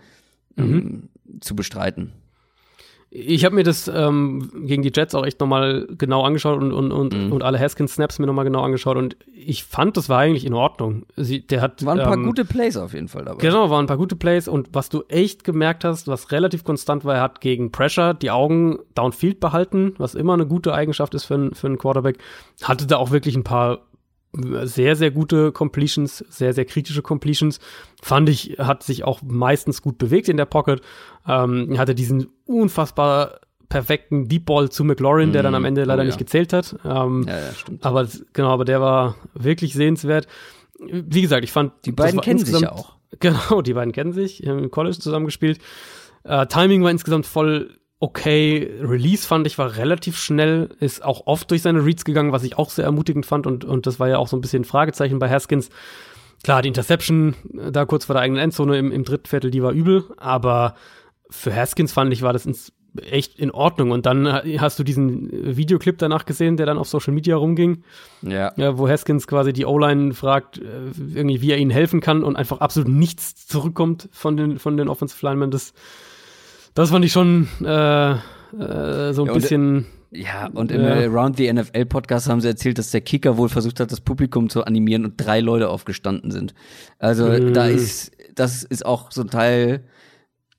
[0.56, 1.08] ähm,
[1.40, 2.12] zu bestreiten.
[3.12, 6.92] Ich habe mir das ähm, gegen die Jets auch echt nochmal genau angeschaut und, und,
[6.92, 7.32] und, Mhm.
[7.32, 11.06] und alle Haskins-Snaps mir nochmal genau angeschaut und ich fand, das war eigentlich in Ordnung.
[11.16, 13.40] Sie, der hat, Waren ein paar ähm, gute Plays auf jeden Fall dabei.
[13.40, 17.04] Genau, waren ein paar gute Plays und was du echt gemerkt hast, was relativ konstant
[17.04, 21.24] war, er hat gegen Pressure die Augen downfield behalten, was immer eine gute Eigenschaft ist
[21.24, 22.18] für, für einen Quarterback.
[22.62, 23.80] Hatte da auch wirklich ein paar
[24.32, 27.58] sehr, sehr gute Completions, sehr, sehr kritische Completions.
[28.02, 30.80] Fand ich, hat sich auch meistens gut bewegt in der Pocket.
[31.26, 36.02] Ähm, hatte diesen unfassbar perfekten Deep Ball zu McLaurin, der dann am Ende Oh, leider
[36.02, 36.06] ja.
[36.06, 36.76] nicht gezählt hat.
[36.84, 37.84] Ähm, Ja, ja, stimmt.
[37.84, 40.26] aber genau, aber der war wirklich sehenswert.
[40.78, 42.96] Wie gesagt, ich fand Die beiden kennen sich ja auch.
[43.18, 45.58] Genau, die beiden kennen sich, haben im College zusammengespielt.
[46.22, 48.68] Äh, Timing war insgesamt voll okay.
[48.80, 52.58] Release fand ich war relativ schnell, ist auch oft durch seine Reads gegangen, was ich
[52.58, 55.18] auch sehr ermutigend fand und, und das war ja auch so ein bisschen ein Fragezeichen
[55.18, 55.70] bei Haskins.
[56.42, 59.62] Klar, die Interception äh, da kurz vor der eigenen Endzone im, im dritten Viertel, die
[59.62, 60.74] war übel, aber
[61.28, 62.72] für Haskins fand ich, war das ins,
[63.02, 63.90] echt in Ordnung.
[63.90, 67.36] Und dann äh, hast du diesen äh, Videoclip danach gesehen, der dann auf Social Media
[67.36, 67.84] rumging.
[68.22, 68.52] Ja.
[68.56, 72.60] Ja, wo Haskins quasi die O-Line fragt, irgendwie, wie er ihnen helfen kann und einfach
[72.60, 75.50] absolut nichts zurückkommt von den, von den Offensive Linemen.
[75.50, 75.74] Das,
[76.74, 78.16] das fand ich schon äh, äh,
[79.12, 79.86] so ein Ja, bisschen.
[80.12, 80.96] Ja, und im Ja.
[81.02, 84.00] äh, Around the NFL Podcast haben sie erzählt, dass der Kicker wohl versucht hat, das
[84.00, 86.52] Publikum zu animieren und drei Leute aufgestanden sind.
[86.98, 87.54] Also Mhm.
[87.54, 89.84] da ist, das ist auch so ein Teil,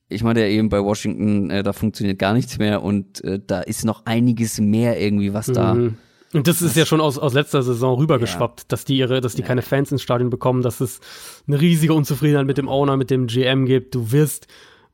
[0.08, 3.60] ich meine ja eben bei Washington, äh, da funktioniert gar nichts mehr und äh, da
[3.60, 5.74] ist noch einiges mehr irgendwie, was da.
[5.74, 5.96] Mhm.
[6.34, 9.42] Und das ist ja schon aus, aus letzter Saison rübergeschwappt, dass die ihre, dass die
[9.42, 11.00] keine Fans ins Stadion bekommen, dass es
[11.46, 13.94] eine riesige Unzufriedenheit mit dem Owner, mit dem GM gibt.
[13.94, 14.46] Du wirst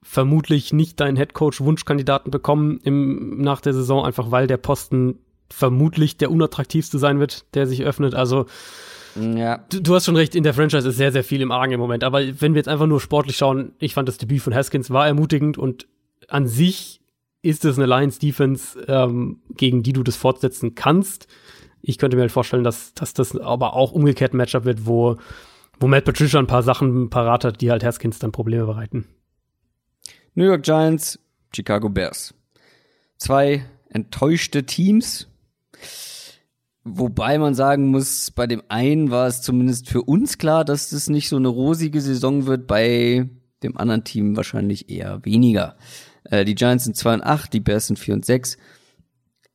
[0.03, 5.19] vermutlich nicht deinen Headcoach-Wunschkandidaten bekommen im, nach der Saison, einfach weil der Posten
[5.51, 8.15] vermutlich der unattraktivste sein wird, der sich öffnet.
[8.15, 8.47] Also
[9.17, 11.73] Ja, du, du hast schon recht, in der Franchise ist sehr, sehr viel im Argen
[11.73, 12.05] im Moment.
[12.05, 15.07] Aber wenn wir jetzt einfach nur sportlich schauen, ich fand das Debüt von Haskins war
[15.07, 15.87] ermutigend und
[16.29, 17.01] an sich
[17.43, 21.29] ist es eine Lions Defense, ähm, gegen die du das fortsetzen kannst.
[21.81, 25.17] Ich könnte mir halt vorstellen, dass, dass das aber auch umgekehrt ein Matchup wird, wo,
[25.79, 29.07] wo Matt Patricia ein paar Sachen parat hat, die halt Haskins dann Probleme bereiten.
[30.39, 31.19] New York Giants,
[31.53, 32.33] Chicago Bears.
[33.17, 35.27] Zwei enttäuschte Teams.
[36.85, 41.09] Wobei man sagen muss, bei dem einen war es zumindest für uns klar, dass das
[41.09, 43.29] nicht so eine rosige Saison wird, bei
[43.65, 45.77] dem anderen Team wahrscheinlich eher weniger.
[46.23, 48.59] Äh, die Giants sind 2 und 8, die Bears sind 4 und 6.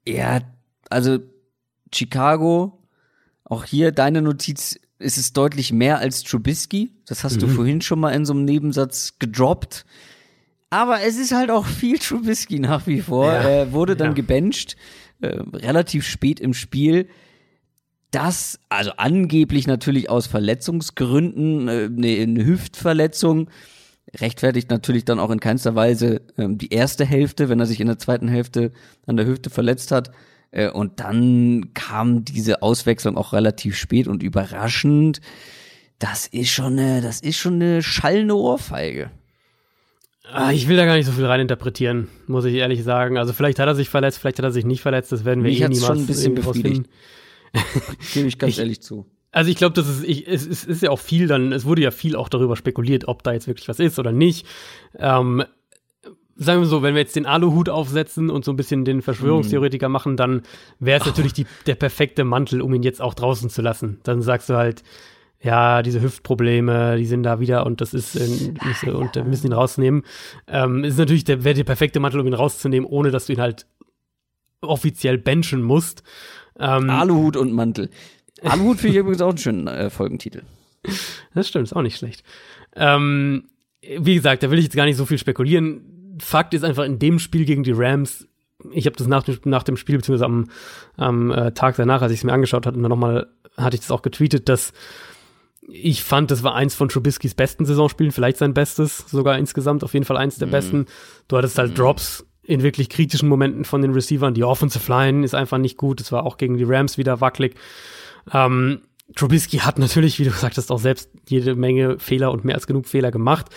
[0.05, 0.41] Ja,
[0.89, 1.19] also
[1.95, 2.83] Chicago,
[3.45, 6.91] auch hier deine Notiz, ist es deutlich mehr als Trubisky.
[7.05, 7.39] Das hast mhm.
[7.39, 9.85] du vorhin schon mal in so einem Nebensatz gedroppt.
[10.73, 13.27] Aber es ist halt auch viel Trubisky nach wie vor.
[13.27, 13.47] Ja.
[13.47, 14.13] Er wurde dann ja.
[14.13, 14.75] gebencht,
[15.21, 17.07] äh, relativ spät im Spiel.
[18.09, 23.51] Das, also angeblich natürlich aus Verletzungsgründen, äh, eine, eine Hüftverletzung,
[24.19, 27.85] rechtfertigt natürlich dann auch in keinster Weise äh, die erste Hälfte, wenn er sich in
[27.85, 28.71] der zweiten Hälfte
[29.05, 30.09] an der Hüfte verletzt hat.
[30.49, 35.21] Äh, und dann kam diese Auswechslung auch relativ spät und überraschend.
[35.99, 39.11] Das ist schon eine, das ist schon eine schallende Ohrfeige.
[40.35, 43.19] Ah, ich will da gar nicht so viel reininterpretieren, muss ich ehrlich sagen.
[43.19, 45.51] Also vielleicht hat er sich verletzt, vielleicht hat er sich nicht verletzt, das werden wir
[45.51, 46.89] Mich eh niemals schon ein bisschen befriedigt.
[48.13, 49.05] Gebe ich ganz ich, ehrlich zu.
[49.31, 51.83] Also ich glaube, das ist, ich, es, es ist ja auch viel dann, es wurde
[51.83, 54.47] ja viel auch darüber spekuliert, ob da jetzt wirklich was ist oder nicht.
[54.97, 55.43] Ähm,
[56.35, 59.87] sagen wir so, wenn wir jetzt den Aluhut aufsetzen und so ein bisschen den Verschwörungstheoretiker
[59.87, 59.93] mhm.
[59.93, 60.41] machen, dann
[60.79, 63.99] wäre es natürlich die, der perfekte Mantel, um ihn jetzt auch draußen zu lassen.
[64.01, 64.83] Dann sagst du halt,
[65.43, 69.47] ja, diese Hüftprobleme, die sind da wieder und das ist äh, so, und wir müssen
[69.47, 70.03] ihn rausnehmen.
[70.47, 73.41] Ähm, ist natürlich der, wäre der perfekte Mantel, um ihn rauszunehmen, ohne dass du ihn
[73.41, 73.65] halt
[74.61, 76.03] offiziell benchen musst.
[76.57, 77.89] Ähm, Aluhut und Mantel.
[78.41, 80.43] Aluhut finde ich übrigens auch einen schönen äh, Folgentitel.
[81.33, 82.23] Das stimmt, ist auch nicht schlecht.
[82.75, 83.45] Ähm,
[83.81, 86.99] wie gesagt, da will ich jetzt gar nicht so viel spekulieren Fakt ist einfach, in
[86.99, 88.27] dem Spiel gegen die Rams,
[88.71, 90.49] ich habe das nach dem, nach dem Spiel, beziehungsweise am,
[90.95, 94.01] am äh, Tag danach, als ich es mir angeschaut hatte, nochmal, hatte ich das auch
[94.01, 94.73] getweetet, dass
[95.67, 99.93] ich fand, das war eins von Trubiskys besten Saisonspielen, vielleicht sein bestes, sogar insgesamt auf
[99.93, 100.51] jeden Fall eins der mhm.
[100.51, 100.85] besten.
[101.27, 101.75] Du hattest halt mhm.
[101.75, 104.33] Drops in wirklich kritischen Momenten von den Receivern.
[104.33, 106.01] Die Offensive Line ist einfach nicht gut.
[106.01, 107.55] Es war auch gegen die Rams wieder wackelig.
[108.31, 108.81] Ähm,
[109.15, 112.67] Trubisky hat natürlich, wie du gesagt hast, auch selbst jede Menge Fehler und mehr als
[112.67, 113.47] genug Fehler gemacht.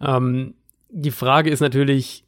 [0.00, 0.54] Ähm,
[0.88, 2.24] die Frage ist natürlich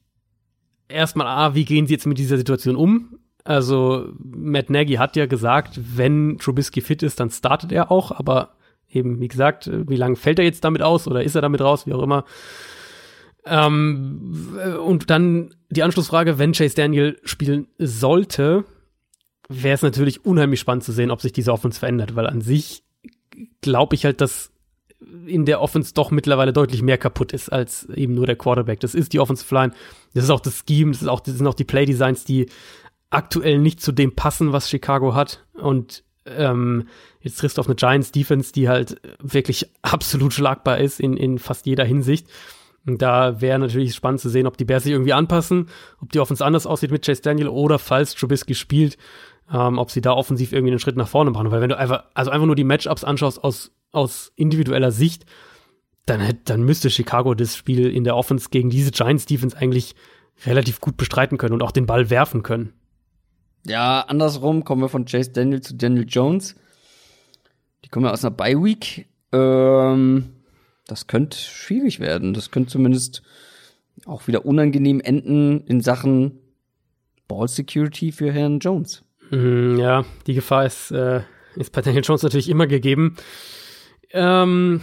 [0.89, 3.19] erstmal, A, wie gehen sie jetzt mit dieser Situation um?
[3.45, 8.55] Also, Matt Nagy hat ja gesagt, wenn Trubisky fit ist, dann startet er auch, aber
[8.93, 11.87] eben, wie gesagt, wie lange fällt er jetzt damit aus oder ist er damit raus,
[11.87, 12.25] wie auch immer.
[13.45, 18.65] Ähm, und dann die Anschlussfrage, wenn Chase Daniel spielen sollte,
[19.49, 22.85] wäre es natürlich unheimlich spannend zu sehen, ob sich diese Offense verändert, weil an sich
[23.61, 24.53] glaube ich halt, dass
[25.27, 28.79] in der Offense doch mittlerweile deutlich mehr kaputt ist als eben nur der Quarterback.
[28.81, 29.73] Das ist die Offensive Line,
[30.15, 32.47] das ist auch das Scheme, das, ist auch, das sind auch die Playdesigns, die
[33.11, 35.45] aktuell nicht zu dem passen, was Chicago hat.
[35.55, 36.89] Und ähm,
[37.21, 41.39] jetzt triffst du auf eine Giants Defense, die halt wirklich absolut schlagbar ist in, in
[41.39, 42.29] fast jeder Hinsicht.
[42.85, 45.69] Und da wäre natürlich spannend zu sehen, ob die Bears sich irgendwie anpassen,
[46.01, 48.99] ob die Offense anders aussieht mit Chase Daniel oder falls Trubisky spielt,
[49.53, 51.51] ähm, ob sie da offensiv irgendwie einen Schritt nach vorne machen.
[51.53, 55.27] Weil wenn du einfach, also einfach nur die Matchups anschaust aus aus individueller Sicht,
[56.07, 59.95] dann, dann müsste Chicago das Spiel in der Offense gegen diese Giants Defense eigentlich
[60.45, 62.73] relativ gut bestreiten können und auch den Ball werfen können.
[63.67, 66.57] Ja, andersrum kommen wir von Chase Daniel zu Daniel Jones.
[67.85, 69.07] Die kommen ja aus einer Bye Week.
[69.33, 70.31] Ähm,
[70.87, 72.35] das könnte schwierig werden.
[72.35, 73.23] Das könnte zumindest
[74.07, 76.39] auch wieder unangenehm enden in Sachen
[77.29, 79.05] Ball Security für Herrn Jones.
[79.31, 81.23] Mm, ja, die Gefahr ist, äh,
[81.57, 83.17] ist bei Daniel Jones natürlich immer gegeben.
[84.11, 84.83] Ähm,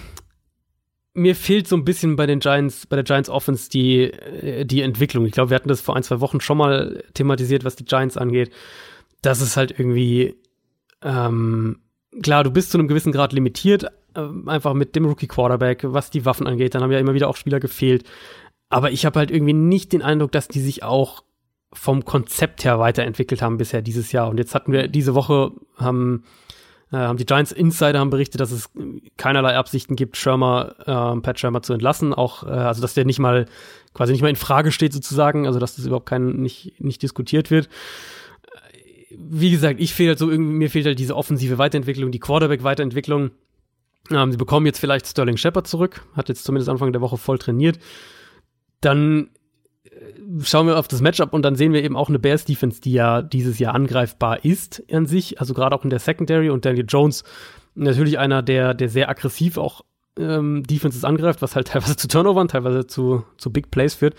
[1.14, 4.82] mir fehlt so ein bisschen bei den Giants, bei der Giants Offense die, äh, die
[4.82, 5.26] Entwicklung.
[5.26, 8.18] Ich glaube, wir hatten das vor ein, zwei Wochen schon mal thematisiert, was die Giants
[8.18, 8.52] angeht.
[9.22, 10.36] Das ist halt irgendwie,
[11.02, 11.80] ähm,
[12.22, 16.10] klar, du bist zu einem gewissen Grad limitiert, äh, einfach mit dem Rookie Quarterback, was
[16.12, 16.76] die Waffen angeht.
[16.76, 18.06] Dann haben ja immer wieder auch Spieler gefehlt.
[18.70, 21.24] Aber ich habe halt irgendwie nicht den Eindruck, dass die sich auch
[21.74, 24.30] vom Konzept her weiterentwickelt haben bisher dieses Jahr.
[24.30, 26.24] Und jetzt hatten wir diese Woche, haben
[26.92, 28.70] äh, haben die Giants Insider haben berichtet, dass es
[29.18, 33.20] keinerlei Absichten gibt, Schirmer, äh, Pat Schirmer zu entlassen, auch äh, also dass der nicht
[33.20, 33.46] mal
[33.94, 37.52] quasi nicht mal in Frage steht sozusagen, also dass das überhaupt kein nicht nicht diskutiert
[37.52, 37.70] wird.
[39.12, 42.64] Wie gesagt, ich fehle halt so irgendwie mir fehlt halt diese offensive Weiterentwicklung, die Quarterback
[42.64, 43.32] Weiterentwicklung.
[44.10, 47.38] Ähm, sie bekommen jetzt vielleicht Sterling Shepard zurück, hat jetzt zumindest Anfang der Woche voll
[47.38, 47.78] trainiert.
[48.82, 49.30] Dann
[50.42, 52.94] schauen wir auf das Matchup und dann sehen wir eben auch eine Bears Defense, die
[52.94, 56.86] ja dieses Jahr angreifbar ist an sich, also gerade auch in der Secondary und Daniel
[56.88, 57.24] Jones
[57.76, 59.82] natürlich einer, der, der sehr aggressiv auch
[60.18, 64.16] ähm, Defenses angreift, was halt teilweise zu Turnovern, teilweise zu, zu Big Plays führt.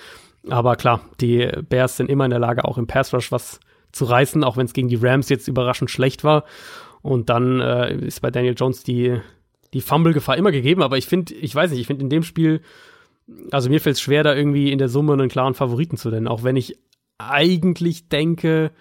[0.48, 3.60] Aber klar, die Bears sind immer in der Lage, auch im Pass Rush was
[3.92, 6.44] zu reißen, auch wenn es gegen die Rams jetzt überraschend schlecht war.
[7.02, 9.20] Und dann äh, ist bei Daniel Jones die,
[9.74, 12.62] die Fumble-Gefahr immer gegeben, aber ich finde, ich weiß nicht, ich finde in dem Spiel
[13.50, 16.28] also mir fällt es schwer, da irgendwie in der Summe einen klaren Favoriten zu nennen,
[16.28, 16.78] auch wenn ich
[17.18, 18.72] eigentlich denke,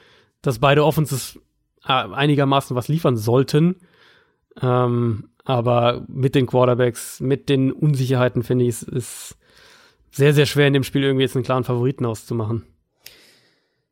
[0.42, 1.40] dass beide Offenses
[1.86, 3.76] äh, einigermaßen was liefern sollten.
[4.62, 9.36] Ähm, aber mit den Quarterbacks, mit den Unsicherheiten, finde ich, es
[10.12, 12.64] sehr, sehr schwer in dem Spiel irgendwie jetzt einen klaren Favoriten auszumachen.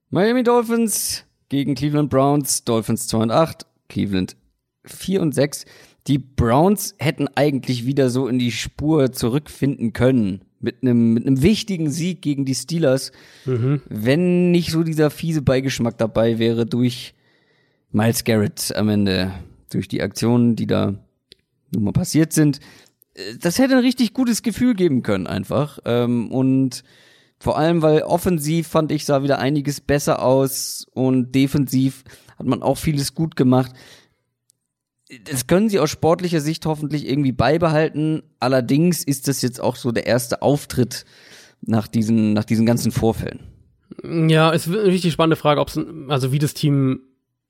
[0.09, 4.35] Miami Dolphins gegen Cleveland Browns, Dolphins 2 und 8, Cleveland
[4.85, 5.65] 4 und 6.
[6.07, 10.45] Die Browns hätten eigentlich wieder so in die Spur zurückfinden können.
[10.59, 13.11] Mit einem, mit einem wichtigen Sieg gegen die Steelers,
[13.45, 13.81] mhm.
[13.89, 17.13] wenn nicht so dieser fiese Beigeschmack dabei wäre durch
[17.91, 19.31] Miles Garrett am Ende.
[19.69, 20.95] Durch die Aktionen, die da
[21.73, 22.59] nun mal passiert sind.
[23.41, 25.79] Das hätte ein richtig gutes Gefühl geben können, einfach.
[25.85, 26.83] Ähm, und
[27.39, 32.03] vor allem, weil offensiv fand ich, sah wieder einiges besser aus und defensiv
[32.37, 33.73] hat man auch vieles gut gemacht.
[35.23, 38.23] Das können sie aus sportlicher Sicht hoffentlich irgendwie beibehalten.
[38.39, 41.05] Allerdings ist das jetzt auch so der erste Auftritt
[41.61, 43.39] nach diesen, nach diesen ganzen Vorfällen.
[44.03, 45.79] Ja, es ist eine richtig spannende Frage, ob es,
[46.09, 47.01] also wie das Team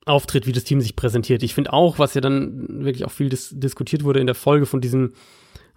[0.05, 1.43] auftritt, wie das Team sich präsentiert.
[1.43, 4.65] Ich finde auch, was ja dann wirklich auch viel dis diskutiert wurde in der Folge
[4.65, 5.13] von diesem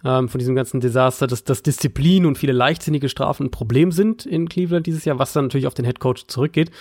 [0.03, 4.25] ähm, von diesem ganzen Desaster, dass, dass Disziplin und viele leichtsinnige Strafen ein Problem sind
[4.25, 6.71] in Cleveland dieses Jahr, was dann natürlich auf den Headcoach zurückgeht.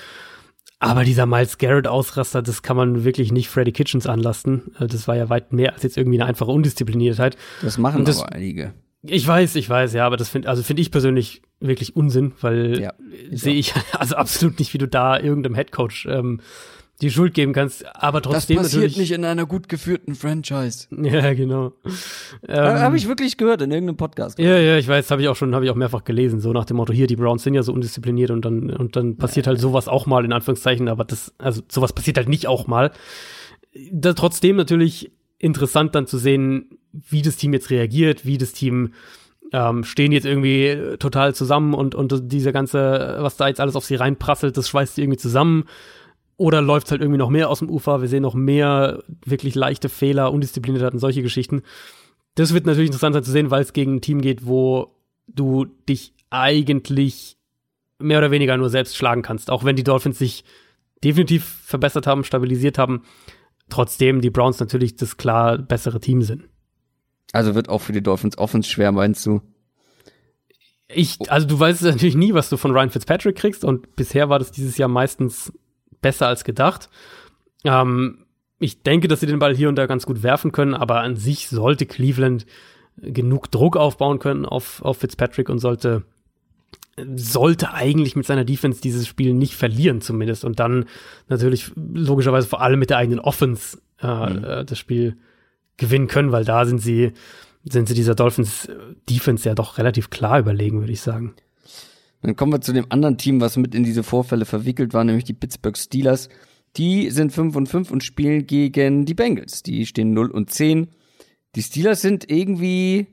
[0.80, 4.74] Aber dieser Miles Garrett-Ausraster, das kann man wirklich nicht Freddy Kitchens anlasten.
[4.80, 7.36] Äh, das war ja weit mehr als jetzt irgendwie eine einfache Undiszipliniertheit.
[7.62, 8.72] Das machen das, aber einige.
[9.02, 12.80] Ich weiß, ich weiß, ja, aber das finde also finde ich persönlich wirklich Unsinn, weil
[12.80, 12.92] ja,
[13.30, 16.40] sehe ich also absolut nicht, wie du da irgendeinem Headcoach ähm,
[17.00, 20.88] die Schuld geben kannst, aber trotzdem Das passiert nicht in einer gut geführten Franchise.
[21.10, 21.72] Ja, genau.
[22.46, 24.38] Ähm, habe ich wirklich gehört in irgendeinem Podcast.
[24.38, 26.66] Ja, ja, ich weiß, habe ich auch schon, habe ich auch mehrfach gelesen, so nach
[26.66, 29.50] dem Motto, hier die Browns sind ja so undiszipliniert und dann und dann passiert ja.
[29.50, 32.92] halt sowas auch mal in Anführungszeichen, aber das also sowas passiert halt nicht auch mal.
[33.92, 38.92] Da, trotzdem natürlich interessant dann zu sehen, wie das Team jetzt reagiert, wie das Team
[39.52, 43.84] ähm, stehen jetzt irgendwie total zusammen und und diese ganze, was da jetzt alles auf
[43.84, 45.64] sie reinprasselt, das schweißt sie irgendwie zusammen
[46.40, 48.00] oder läuft es halt irgendwie noch mehr aus dem Ufer?
[48.00, 51.60] Wir sehen noch mehr wirklich leichte Fehler, Undiszipliniertheiten, solche Geschichten.
[52.34, 54.96] Das wird natürlich interessant sein zu sehen, weil es gegen ein Team geht, wo
[55.26, 57.36] du dich eigentlich
[57.98, 59.50] mehr oder weniger nur selbst schlagen kannst.
[59.50, 60.44] Auch wenn die Dolphins sich
[61.04, 63.02] definitiv verbessert haben, stabilisiert haben,
[63.68, 66.48] trotzdem die Browns natürlich das klar bessere Team sind.
[67.32, 69.42] Also wird auch für die Dolphins Offense schwer, meinst du?
[70.88, 74.38] Ich, also du weißt natürlich nie, was du von Ryan Fitzpatrick kriegst und bisher war
[74.38, 75.52] das dieses Jahr meistens
[76.00, 76.88] besser als gedacht.
[77.64, 78.24] Ähm,
[78.58, 81.16] ich denke, dass sie den Ball hier und da ganz gut werfen können, aber an
[81.16, 82.46] sich sollte Cleveland
[82.96, 86.04] genug Druck aufbauen können auf, auf Fitzpatrick und sollte
[87.14, 90.86] sollte eigentlich mit seiner Defense dieses Spiel nicht verlieren zumindest und dann
[91.28, 94.44] natürlich logischerweise vor allem mit der eigenen Offense äh, mhm.
[94.44, 95.16] Äh, das Spiel
[95.76, 97.12] gewinnen können, weil da sind sie
[97.64, 98.68] sind sie dieser Dolphins
[99.08, 101.34] Defense ja doch relativ klar überlegen, würde ich sagen.
[102.22, 105.24] Dann kommen wir zu dem anderen Team, was mit in diese Vorfälle verwickelt war, nämlich
[105.24, 106.28] die Pittsburgh Steelers.
[106.76, 109.62] Die sind 5 und 5 und spielen gegen die Bengals.
[109.62, 110.88] Die stehen 0 und 10.
[111.56, 113.06] Die Steelers sind irgendwie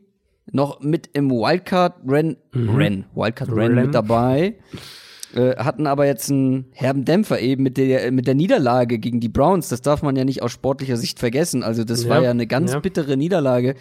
[0.52, 2.76] noch mit im Wildcard-Rennen, mhm.
[2.76, 4.56] Renn, Wildcard-Rennen mit dabei.
[5.36, 9.30] Äh, hatten aber jetzt einen herben Dämpfer eben mit der, mit der Niederlage gegen die
[9.30, 9.70] Browns.
[9.70, 11.64] Das darf man ja nicht aus sportlicher Sicht vergessen.
[11.64, 12.80] Also das ja, war ja eine ganz ja.
[12.80, 13.76] bittere Niederlage.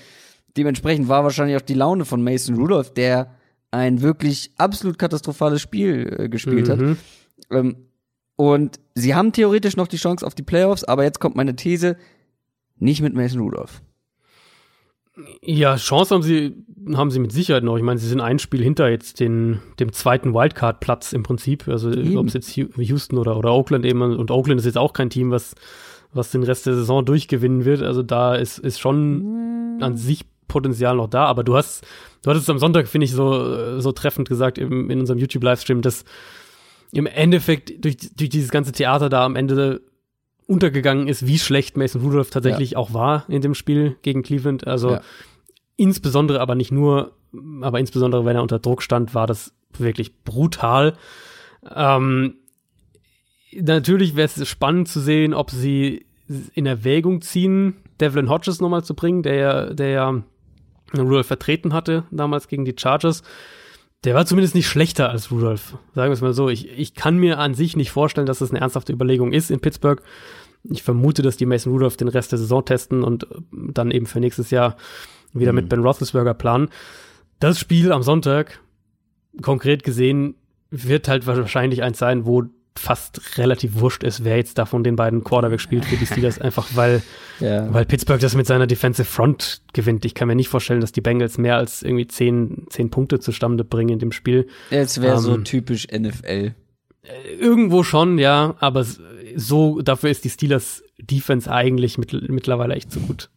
[0.56, 3.35] Dementsprechend war wahrscheinlich auch die Laune von Mason Rudolph, der
[3.70, 6.90] ein wirklich absolut katastrophales Spiel äh, gespielt mhm.
[6.90, 6.96] hat.
[7.50, 7.76] Ähm,
[8.36, 11.96] und sie haben theoretisch noch die Chance auf die Playoffs, aber jetzt kommt meine These,
[12.78, 13.82] nicht mit Mason Rudolph.
[15.42, 16.54] Ja, Chance haben sie,
[16.94, 17.78] haben sie mit Sicherheit noch.
[17.78, 21.68] Ich meine, sie sind ein Spiel hinter jetzt den, dem zweiten Wildcard-Platz im Prinzip.
[21.68, 25.08] Also, ob es jetzt Houston oder, oder Oakland eben, und Oakland ist jetzt auch kein
[25.08, 25.54] Team, was,
[26.12, 27.80] was den Rest der Saison durchgewinnen wird.
[27.80, 31.86] Also, da ist, ist schon an sich Potenzial noch da, aber du hast,
[32.22, 36.04] du hattest am Sonntag, finde ich, so, so treffend gesagt im, in unserem YouTube-Livestream, dass
[36.92, 39.82] im Endeffekt durch, durch dieses ganze Theater da am Ende
[40.46, 42.78] untergegangen ist, wie schlecht Mason Rudolph tatsächlich ja.
[42.78, 44.66] auch war in dem Spiel gegen Cleveland.
[44.66, 45.00] Also ja.
[45.76, 47.12] insbesondere, aber nicht nur,
[47.62, 50.94] aber insbesondere, wenn er unter Druck stand, war das wirklich brutal.
[51.74, 52.36] Ähm,
[53.52, 56.06] natürlich wäre es spannend zu sehen, ob sie
[56.54, 60.22] in Erwägung ziehen, Devlin Hodges nochmal zu bringen, der ja, der ja
[61.00, 63.22] Rudolph vertreten hatte, damals gegen die Chargers.
[64.04, 65.78] Der war zumindest nicht schlechter als Rudolph.
[65.94, 66.48] Sagen wir es mal so.
[66.48, 69.60] Ich, ich kann mir an sich nicht vorstellen, dass das eine ernsthafte Überlegung ist in
[69.60, 70.02] Pittsburgh.
[70.64, 74.20] Ich vermute, dass die Mason Rudolph den Rest der Saison testen und dann eben für
[74.20, 74.76] nächstes Jahr
[75.32, 75.56] wieder mhm.
[75.56, 76.68] mit Ben Roethlisberger planen.
[77.40, 78.60] Das Spiel am Sonntag,
[79.42, 80.34] konkret gesehen,
[80.70, 82.44] wird halt wahrscheinlich eins sein, wo
[82.78, 86.40] fast relativ wurscht ist, wer jetzt da von den beiden Quarterback spielt für die Steelers,
[86.40, 87.02] einfach weil,
[87.40, 87.72] ja.
[87.72, 90.04] weil Pittsburgh das mit seiner Defensive Front gewinnt.
[90.04, 93.64] Ich kann mir nicht vorstellen, dass die Bengals mehr als irgendwie zehn, zehn Punkte zustande
[93.64, 94.46] bringen in dem Spiel.
[94.70, 96.54] Es wäre ähm, so typisch NFL.
[97.02, 98.84] Äh, irgendwo schon, ja, aber
[99.36, 103.30] so, dafür ist die Steelers Defense eigentlich mit, mittlerweile echt so gut.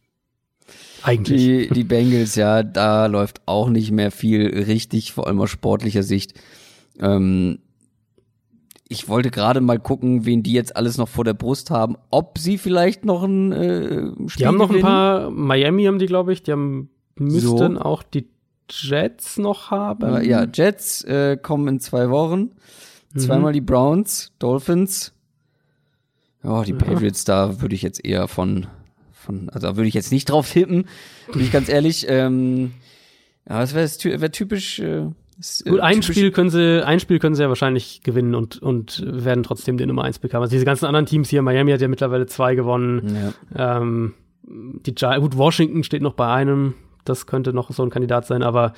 [1.02, 1.40] Eigentlich.
[1.40, 6.02] Die, die Bengals, ja, da läuft auch nicht mehr viel richtig, vor allem aus sportlicher
[6.02, 6.34] Sicht.
[6.98, 7.58] Ähm,
[8.92, 11.96] ich wollte gerade mal gucken, wen die jetzt alles noch vor der Brust haben.
[12.10, 16.06] Ob sie vielleicht noch ein äh, Spiel Die haben noch ein paar, Miami haben die,
[16.06, 17.80] glaube ich, die haben, müssten so.
[17.80, 18.28] auch die
[18.68, 20.24] Jets noch haben.
[20.24, 22.50] Ja, Jets äh, kommen in zwei Wochen.
[23.14, 23.18] Mhm.
[23.18, 25.12] Zweimal die Browns, Dolphins.
[26.42, 26.78] Ja, die ja.
[26.78, 28.66] Patriots, da würde ich jetzt eher von,
[29.12, 30.88] von also da würde ich jetzt nicht drauf tippen,
[31.32, 32.06] bin ich ganz ehrlich.
[32.08, 32.72] Ähm,
[33.48, 35.06] ja, das wäre wär typisch äh,
[35.64, 39.02] Gut, äh, ein Spiel können sie, ein Spiel können sie ja wahrscheinlich gewinnen und, und
[39.06, 40.42] werden trotzdem den Nummer 1 bekommen.
[40.42, 43.32] Also diese ganzen anderen Teams hier, Miami hat ja mittlerweile zwei gewonnen.
[43.56, 43.78] Ja.
[43.78, 46.74] Ähm, die gut, Washington steht noch bei einem.
[47.04, 48.74] Das könnte noch so ein Kandidat sein, aber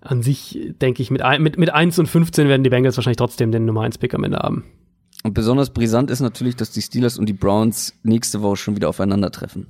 [0.00, 3.52] an sich denke ich, mit, mit, mit 1 und 15 werden die Bengals wahrscheinlich trotzdem
[3.52, 4.64] den Nummer 1 Pick am Ende haben.
[5.22, 8.88] Und besonders brisant ist natürlich, dass die Steelers und die Browns nächste Woche schon wieder
[8.88, 9.66] aufeinandertreffen.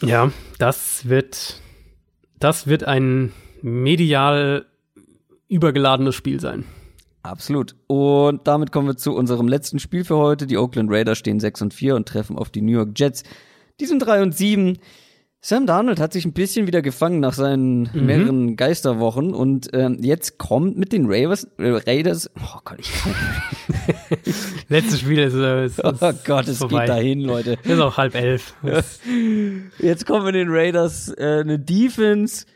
[0.00, 1.60] Ja, das wird,
[2.40, 4.66] das wird ein medial
[5.52, 6.64] übergeladenes Spiel sein.
[7.22, 7.76] Absolut.
[7.86, 10.46] Und damit kommen wir zu unserem letzten Spiel für heute.
[10.46, 13.22] Die Oakland Raiders stehen 6 und 4 und treffen auf die New York Jets.
[13.78, 14.78] Die sind 3 und 7.
[15.44, 18.06] Sam Darnold hat sich ein bisschen wieder gefangen nach seinen mhm.
[18.06, 23.12] mehreren Geisterwochen und ähm, jetzt kommt mit den Raiders, äh, Raiders oh Gott, ich kann
[24.68, 26.86] Letztes Spiel ist, äh, ist, ist Oh Gott, es vorbei.
[26.86, 27.58] geht dahin, Leute.
[27.64, 28.54] Ist auch halb elf.
[29.80, 32.46] jetzt kommen mit den Raiders äh, eine Defense,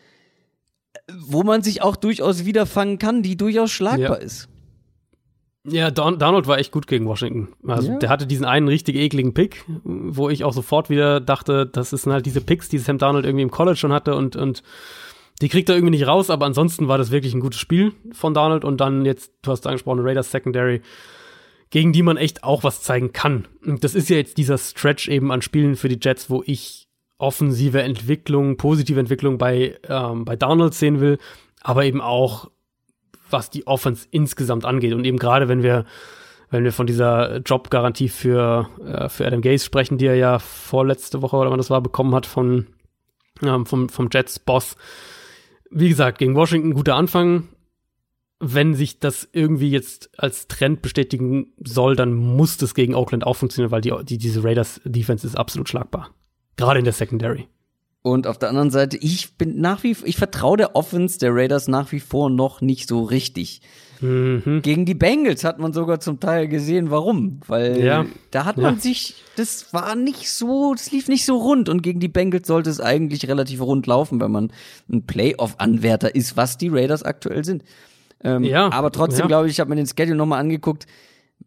[1.12, 4.24] wo man sich auch durchaus wiederfangen kann, die durchaus schlagbar ja.
[4.24, 4.48] ist.
[5.68, 7.48] Ja, Don Donald war echt gut gegen Washington.
[7.66, 7.98] Also ja.
[7.98, 12.12] der hatte diesen einen richtig ekligen Pick, wo ich auch sofort wieder dachte, das sind
[12.12, 14.62] halt diese Picks, die Sam Donald irgendwie im College schon hatte und, und
[15.42, 18.32] die kriegt er irgendwie nicht raus, aber ansonsten war das wirklich ein gutes Spiel von
[18.32, 20.82] Donald und dann jetzt, du hast angesprochen, Raiders Secondary,
[21.70, 23.48] gegen die man echt auch was zeigen kann.
[23.64, 26.85] Und das ist ja jetzt dieser Stretch eben an Spielen für die Jets, wo ich
[27.18, 31.18] offensive Entwicklung, positive Entwicklung bei, ähm, bei Donald sehen will,
[31.62, 32.50] aber eben auch,
[33.30, 34.92] was die Offense insgesamt angeht.
[34.92, 35.84] Und eben gerade, wenn wir,
[36.50, 41.22] wenn wir von dieser Jobgarantie für, äh, für Adam Gaze sprechen, die er ja vorletzte
[41.22, 42.66] Woche oder wann das war, bekommen hat von,
[43.42, 44.76] ähm, vom, vom Jets-Boss.
[45.70, 47.48] Wie gesagt, gegen Washington guter Anfang.
[48.38, 53.34] Wenn sich das irgendwie jetzt als Trend bestätigen soll, dann muss das gegen Oakland auch
[53.34, 56.10] funktionieren, weil die, die diese Raiders-Defense ist absolut schlagbar.
[56.56, 57.46] Gerade in der Secondary.
[58.02, 61.66] Und auf der anderen Seite, ich bin nach wie ich vertraue der Offense der Raiders
[61.66, 63.62] nach wie vor noch nicht so richtig.
[64.00, 64.60] Mhm.
[64.62, 67.40] Gegen die Bengals hat man sogar zum Teil gesehen, warum.
[67.48, 68.06] Weil ja.
[68.30, 68.80] da hat man ja.
[68.80, 71.68] sich, das war nicht so, das lief nicht so rund.
[71.68, 74.52] Und gegen die Bengals sollte es eigentlich relativ rund laufen, wenn man
[74.88, 77.64] ein Playoff-Anwärter ist, was die Raiders aktuell sind.
[78.22, 78.70] Ähm, ja.
[78.70, 80.86] Aber trotzdem glaube ich, ich habe mir den Schedule nochmal angeguckt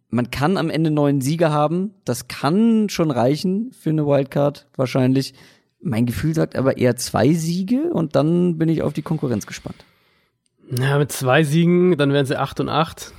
[0.09, 1.93] man kann am Ende neun Sieger haben.
[2.03, 5.33] Das kann schon reichen für eine Wildcard wahrscheinlich.
[5.81, 9.85] Mein Gefühl sagt aber eher zwei Siege und dann bin ich auf die Konkurrenz gespannt.
[10.69, 13.13] Na, mit zwei Siegen, dann wären sie acht und acht.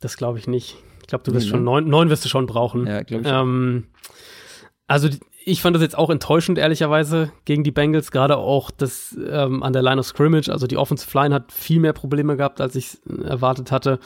[0.00, 0.76] Das glaube ich nicht.
[1.02, 1.66] Ich glaube, du wirst nee, schon ne?
[1.66, 2.86] neun, neun wirst du schon brauchen.
[2.86, 3.30] Ja, glaube ich.
[3.30, 3.86] Ähm,
[4.86, 5.08] also
[5.44, 8.10] ich fand das jetzt auch enttäuschend, ehrlicherweise, gegen die Bengals.
[8.10, 10.48] Gerade auch das ähm, an der Line of Scrimmage.
[10.48, 13.98] Also die Offensive Line hat viel mehr Probleme gehabt, als ich erwartet hatte.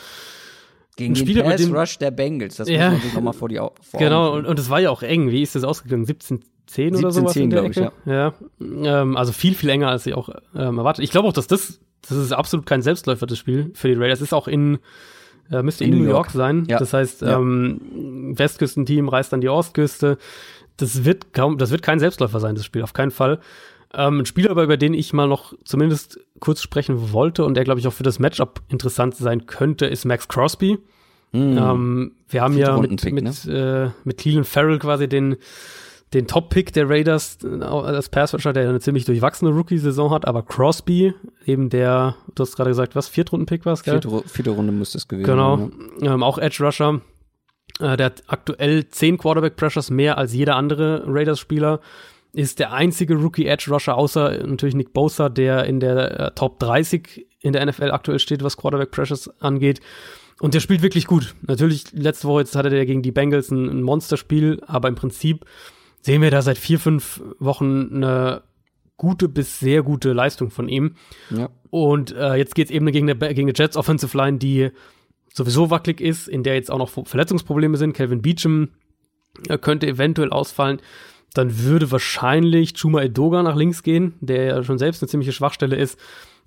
[0.98, 3.60] Gegen den Spieler, Pass Rush der Bengals, das ja, muss man sich nochmal vor die
[3.60, 5.30] Augen Genau, und, und es war ja auch eng.
[5.30, 6.04] Wie ist das ausgegangen?
[6.04, 7.92] 17, 10 oder sowas 10, in der Ecke?
[8.04, 8.32] Ich, ja.
[8.60, 9.02] ja.
[9.02, 11.04] Ähm, also viel, viel enger, als ich auch ähm, erwartet.
[11.04, 14.20] Ich glaube auch, dass das, das ist absolut kein Selbstläufer, das Spiel für die Raiders.
[14.20, 14.80] Ist auch in,
[15.52, 16.66] äh, müsste in, in New York, York sein.
[16.68, 16.80] Ja.
[16.80, 17.38] Das heißt, ja.
[17.38, 20.18] ähm, Westküstenteam reist an die Ostküste.
[20.78, 23.38] Das wird kaum, das wird kein Selbstläufer sein, das Spiel, auf keinen Fall.
[23.94, 27.80] Ähm, ein Spieler, über den ich mal noch zumindest kurz sprechen wollte und der, glaube
[27.80, 30.78] ich, auch für das Matchup interessant sein könnte, ist Max Crosby.
[31.32, 31.58] Mm.
[31.58, 33.92] Ähm, wir haben ja mit, mit, ne?
[33.94, 35.36] äh, mit Cleveland Farrell quasi den,
[36.12, 41.14] den Top-Pick der Raiders äh, als Passwatcher, der eine ziemlich durchwachsene Rookie-Saison hat, aber Crosby,
[41.46, 44.00] eben der, du hast gerade gesagt, was, Viertrunden-Pick war es, gell?
[44.02, 45.72] Vierte, vierte Runde müsste es gewesen genau, sein.
[45.98, 47.00] Genau, ähm, auch Edge-Rusher.
[47.80, 51.80] Äh, der hat aktuell zehn Quarterback-Pressures mehr als jeder andere Raiders-Spieler
[52.32, 56.58] ist der einzige Rookie Edge Rusher, außer natürlich Nick Bosa, der in der äh, Top
[56.58, 59.80] 30 in der NFL aktuell steht, was Quarterback Pressures angeht.
[60.40, 61.34] Und der spielt wirklich gut.
[61.42, 65.44] Natürlich, letzte Woche jetzt hatte der gegen die Bengals ein, ein Monsterspiel, aber im Prinzip
[66.00, 68.42] sehen wir da seit vier, fünf Wochen eine
[68.96, 70.96] gute bis sehr gute Leistung von ihm.
[71.30, 71.48] Ja.
[71.70, 74.70] Und äh, jetzt geht's eben gegen eine, gegen eine Jets Offensive Line, die
[75.32, 77.94] sowieso wackelig ist, in der jetzt auch noch Verletzungsprobleme sind.
[77.94, 78.70] Calvin Beecham
[79.48, 80.80] äh, könnte eventuell ausfallen
[81.34, 85.76] dann würde wahrscheinlich Chuma Edoga nach links gehen, der ja schon selbst eine ziemliche Schwachstelle
[85.76, 85.98] ist.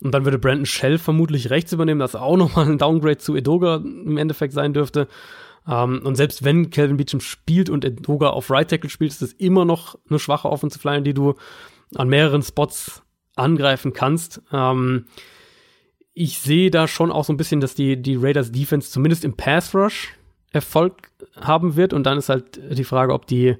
[0.01, 3.75] Und dann würde Brandon Shell vermutlich rechts übernehmen, das auch nochmal ein Downgrade zu Edoga
[3.75, 5.07] im Endeffekt sein dürfte.
[5.63, 9.21] Um, ähm, und selbst wenn Calvin Beecham spielt und Edoga auf Right Tackle spielt, ist
[9.21, 11.35] das immer noch eine schwache Offensive Line, die du
[11.93, 13.03] an mehreren Spots
[13.35, 14.41] angreifen kannst.
[14.51, 15.05] Um, ähm,
[16.13, 19.37] ich sehe da schon auch so ein bisschen, dass die, die Raiders Defense zumindest im
[19.37, 20.13] Pass Rush
[20.51, 21.09] Erfolg
[21.39, 21.93] haben wird.
[21.93, 23.55] Und dann ist halt die Frage, ob die,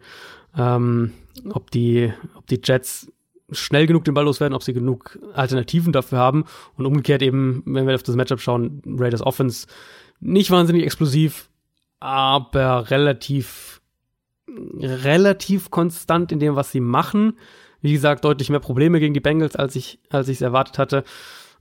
[0.58, 1.14] ähm,
[1.50, 3.12] ob die, ob die Jets
[3.52, 6.46] schnell genug den Ball loswerden, ob sie genug Alternativen dafür haben.
[6.78, 9.68] Und umgekehrt eben, wenn wir auf das Matchup schauen, Raiders Offense
[10.20, 11.50] nicht wahnsinnig explosiv,
[12.00, 13.82] aber relativ,
[14.80, 17.38] relativ konstant in dem, was sie machen.
[17.82, 21.04] Wie gesagt, deutlich mehr Probleme gegen die Bengals, als ich, als es erwartet hatte.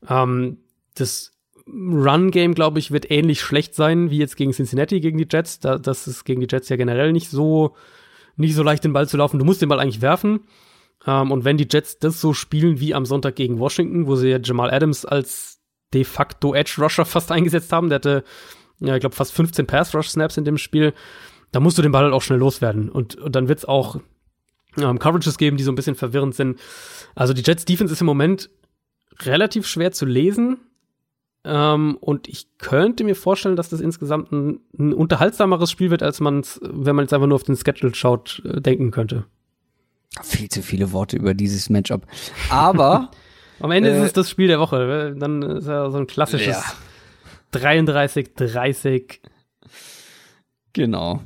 [0.08, 0.58] Ähm,
[0.94, 1.32] das
[1.66, 5.60] Run-Game, glaube ich, wird ähnlich schlecht sein wie jetzt gegen Cincinnati, gegen die Jets.
[5.60, 7.74] Da, das ist gegen die Jets ja generell nicht so,
[8.36, 9.39] nicht so leicht, den Ball zu laufen.
[9.39, 10.40] Du musst den Ball eigentlich werfen.
[11.07, 14.28] Ähm, und wenn die Jets das so spielen wie am Sonntag gegen Washington, wo sie
[14.28, 15.61] ja Jamal Adams als
[15.93, 18.24] de facto Edge Rusher fast eingesetzt haben, der hatte,
[18.81, 20.94] ja, ich glaube, fast 15 Pass Rush Snaps in dem Spiel,
[21.52, 22.89] da musst du den Ball halt auch schnell loswerden.
[22.89, 24.01] Und, und dann wird's auch
[24.77, 26.61] ähm, Coverages geben, die so ein bisschen verwirrend sind.
[27.15, 28.51] Also die Jets Defense ist im Moment
[29.20, 30.59] relativ schwer zu lesen.
[31.44, 36.20] Ähm, und ich könnte mir vorstellen, dass das insgesamt ein, ein unterhaltsameres Spiel wird, als
[36.20, 39.24] man es, wenn man jetzt einfach nur auf den Schedule schaut, äh, denken könnte.
[40.22, 42.06] Viel zu viele Worte über dieses Matchup.
[42.50, 43.10] Aber
[43.60, 45.14] am Ende äh, ist es das Spiel der Woche.
[45.18, 46.72] Dann ist ja so ein klassisches ja.
[47.52, 49.20] 33, 30.
[50.72, 51.20] Genau.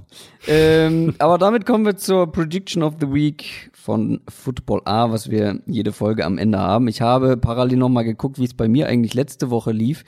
[0.47, 5.61] ähm, aber damit kommen wir zur Prediction of the Week von Football A, was wir
[5.67, 6.89] jede Folge am Ende haben.
[6.89, 10.05] Ich habe parallel noch mal geguckt, wie es bei mir eigentlich letzte Woche lief.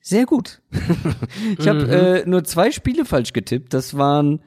[0.00, 0.62] Sehr gut.
[1.58, 1.68] ich mhm.
[1.68, 3.74] habe äh, nur zwei Spiele falsch getippt.
[3.74, 4.40] Das waren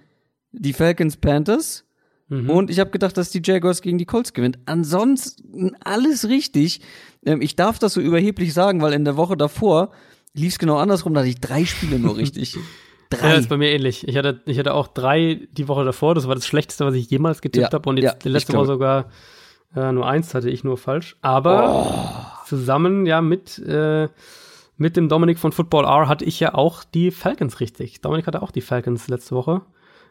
[0.51, 1.85] die Falcons Panthers
[2.31, 2.49] Mhm.
[2.49, 4.57] Und ich habe gedacht, dass die Jaguars gegen die Colts gewinnt.
[4.65, 6.79] Ansonsten alles richtig.
[7.25, 9.91] Ähm, ich darf das so überheblich sagen, weil in der Woche davor
[10.33, 11.13] lief es genau andersrum.
[11.13, 12.57] Da hatte ich drei Spiele nur richtig.
[13.11, 13.29] Drei.
[13.29, 14.07] Ja, ist bei mir ähnlich.
[14.07, 16.15] Ich hatte, ich hatte auch drei die Woche davor.
[16.15, 17.89] Das war das Schlechteste, was ich jemals getippt ja, habe.
[17.89, 19.05] Und jetzt ja, letzte Woche sogar
[19.75, 21.17] äh, nur eins hatte ich nur falsch.
[21.21, 22.47] Aber oh.
[22.47, 24.09] zusammen ja mit äh,
[24.77, 28.01] mit dem Dominik von Football R hatte ich ja auch die Falcons richtig.
[28.01, 29.61] Dominik hatte auch die Falcons letzte Woche.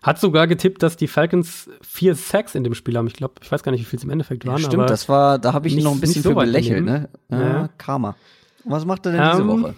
[0.02, 3.06] Hat sogar getippt, dass die Falcons vier Sacks in dem Spiel haben.
[3.06, 4.58] Ich glaube, ich weiß gar nicht, wie viel es im Endeffekt waren.
[4.58, 7.08] Ja, stimmt, das war, da habe ich nicht, noch ein bisschen so für belächelt, ne?
[7.30, 7.68] Ja.
[7.76, 8.16] Karma.
[8.64, 9.74] Was macht er denn diese um, ähm, Woche?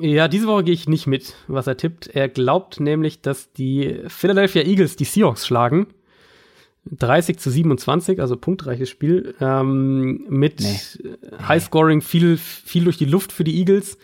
[0.00, 2.08] Ja, diese Woche gehe ich nicht mit, was er tippt.
[2.08, 5.88] Er glaubt nämlich, dass die Philadelphia Eagles die Seahawks schlagen.
[6.90, 9.34] 30 zu 27, also punktreiches Spiel.
[9.40, 11.16] Ähm, mit nee.
[11.46, 13.98] Highscoring viel, viel durch die Luft für die Eagles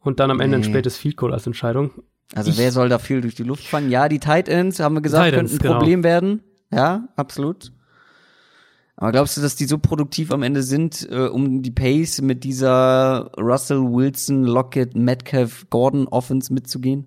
[0.00, 0.64] und dann am Ende nee.
[0.64, 1.90] ein spätes Field Goal als Entscheidung.
[2.34, 3.90] Also ich, wer soll da viel durch die Luft fangen?
[3.90, 5.78] Ja, die Tight Ends, haben wir gesagt, Titans, könnten ein genau.
[5.78, 6.42] Problem werden.
[6.72, 7.70] Ja, absolut.
[8.96, 12.44] Aber glaubst du, dass die so produktiv am Ende sind, äh, um die Pace mit
[12.44, 17.06] dieser Russell Wilson, Lockett, Metcalf, Gordon Offense mitzugehen?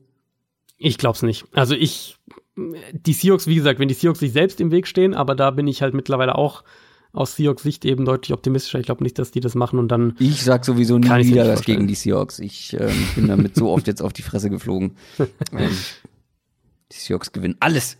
[0.77, 1.45] Ich glaub's nicht.
[1.53, 2.17] Also ich,
[2.55, 5.67] die Seahawks, wie gesagt, wenn die Seahawks sich selbst im Weg stehen, aber da bin
[5.67, 6.63] ich halt mittlerweile auch
[7.11, 8.79] aus Seahawks Sicht eben deutlich optimistischer.
[8.79, 10.15] Ich glaube nicht, dass die das machen und dann.
[10.19, 12.37] Ich sag sowieso nie wieder das gegen die Seahawks.
[12.37, 14.95] Ich ähm, bin damit so oft jetzt auf die Fresse geflogen.
[15.51, 15.71] Ähm,
[16.91, 17.97] die Seahawks gewinnen alles.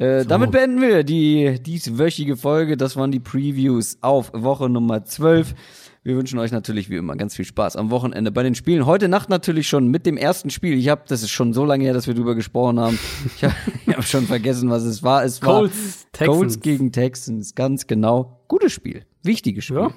[0.00, 0.28] Äh, so.
[0.28, 2.76] Damit beenden wir die dieswöchige Folge.
[2.76, 5.54] Das waren die Previews auf Woche Nummer 12.
[6.02, 8.86] Wir wünschen euch natürlich wie immer ganz viel Spaß am Wochenende bei den Spielen.
[8.86, 10.78] Heute Nacht natürlich schon mit dem ersten Spiel.
[10.78, 12.98] Ich habe, das ist schon so lange her, dass wir drüber gesprochen haben.
[13.36, 13.54] Ich habe
[13.88, 15.22] hab schon vergessen, was es war.
[15.22, 16.38] Es war Colts, Texans.
[16.38, 18.40] Colts gegen Texans, ganz genau.
[18.48, 19.76] Gutes Spiel, wichtiges Spiel.
[19.76, 19.90] Ja.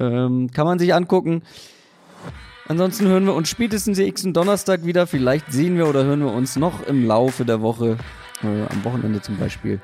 [0.00, 0.26] Ja.
[0.26, 1.42] Ähm, kann man sich angucken.
[2.66, 5.06] Ansonsten hören wir uns spätestens nächsten Donnerstag wieder.
[5.06, 7.96] Vielleicht sehen wir oder hören wir uns noch im Laufe der Woche,
[8.42, 9.80] äh, am Wochenende zum Beispiel.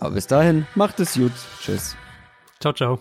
[0.00, 1.32] Aber bis dahin, macht es gut.
[1.60, 1.96] Tschüss.
[2.60, 3.00] Ciao, ciao.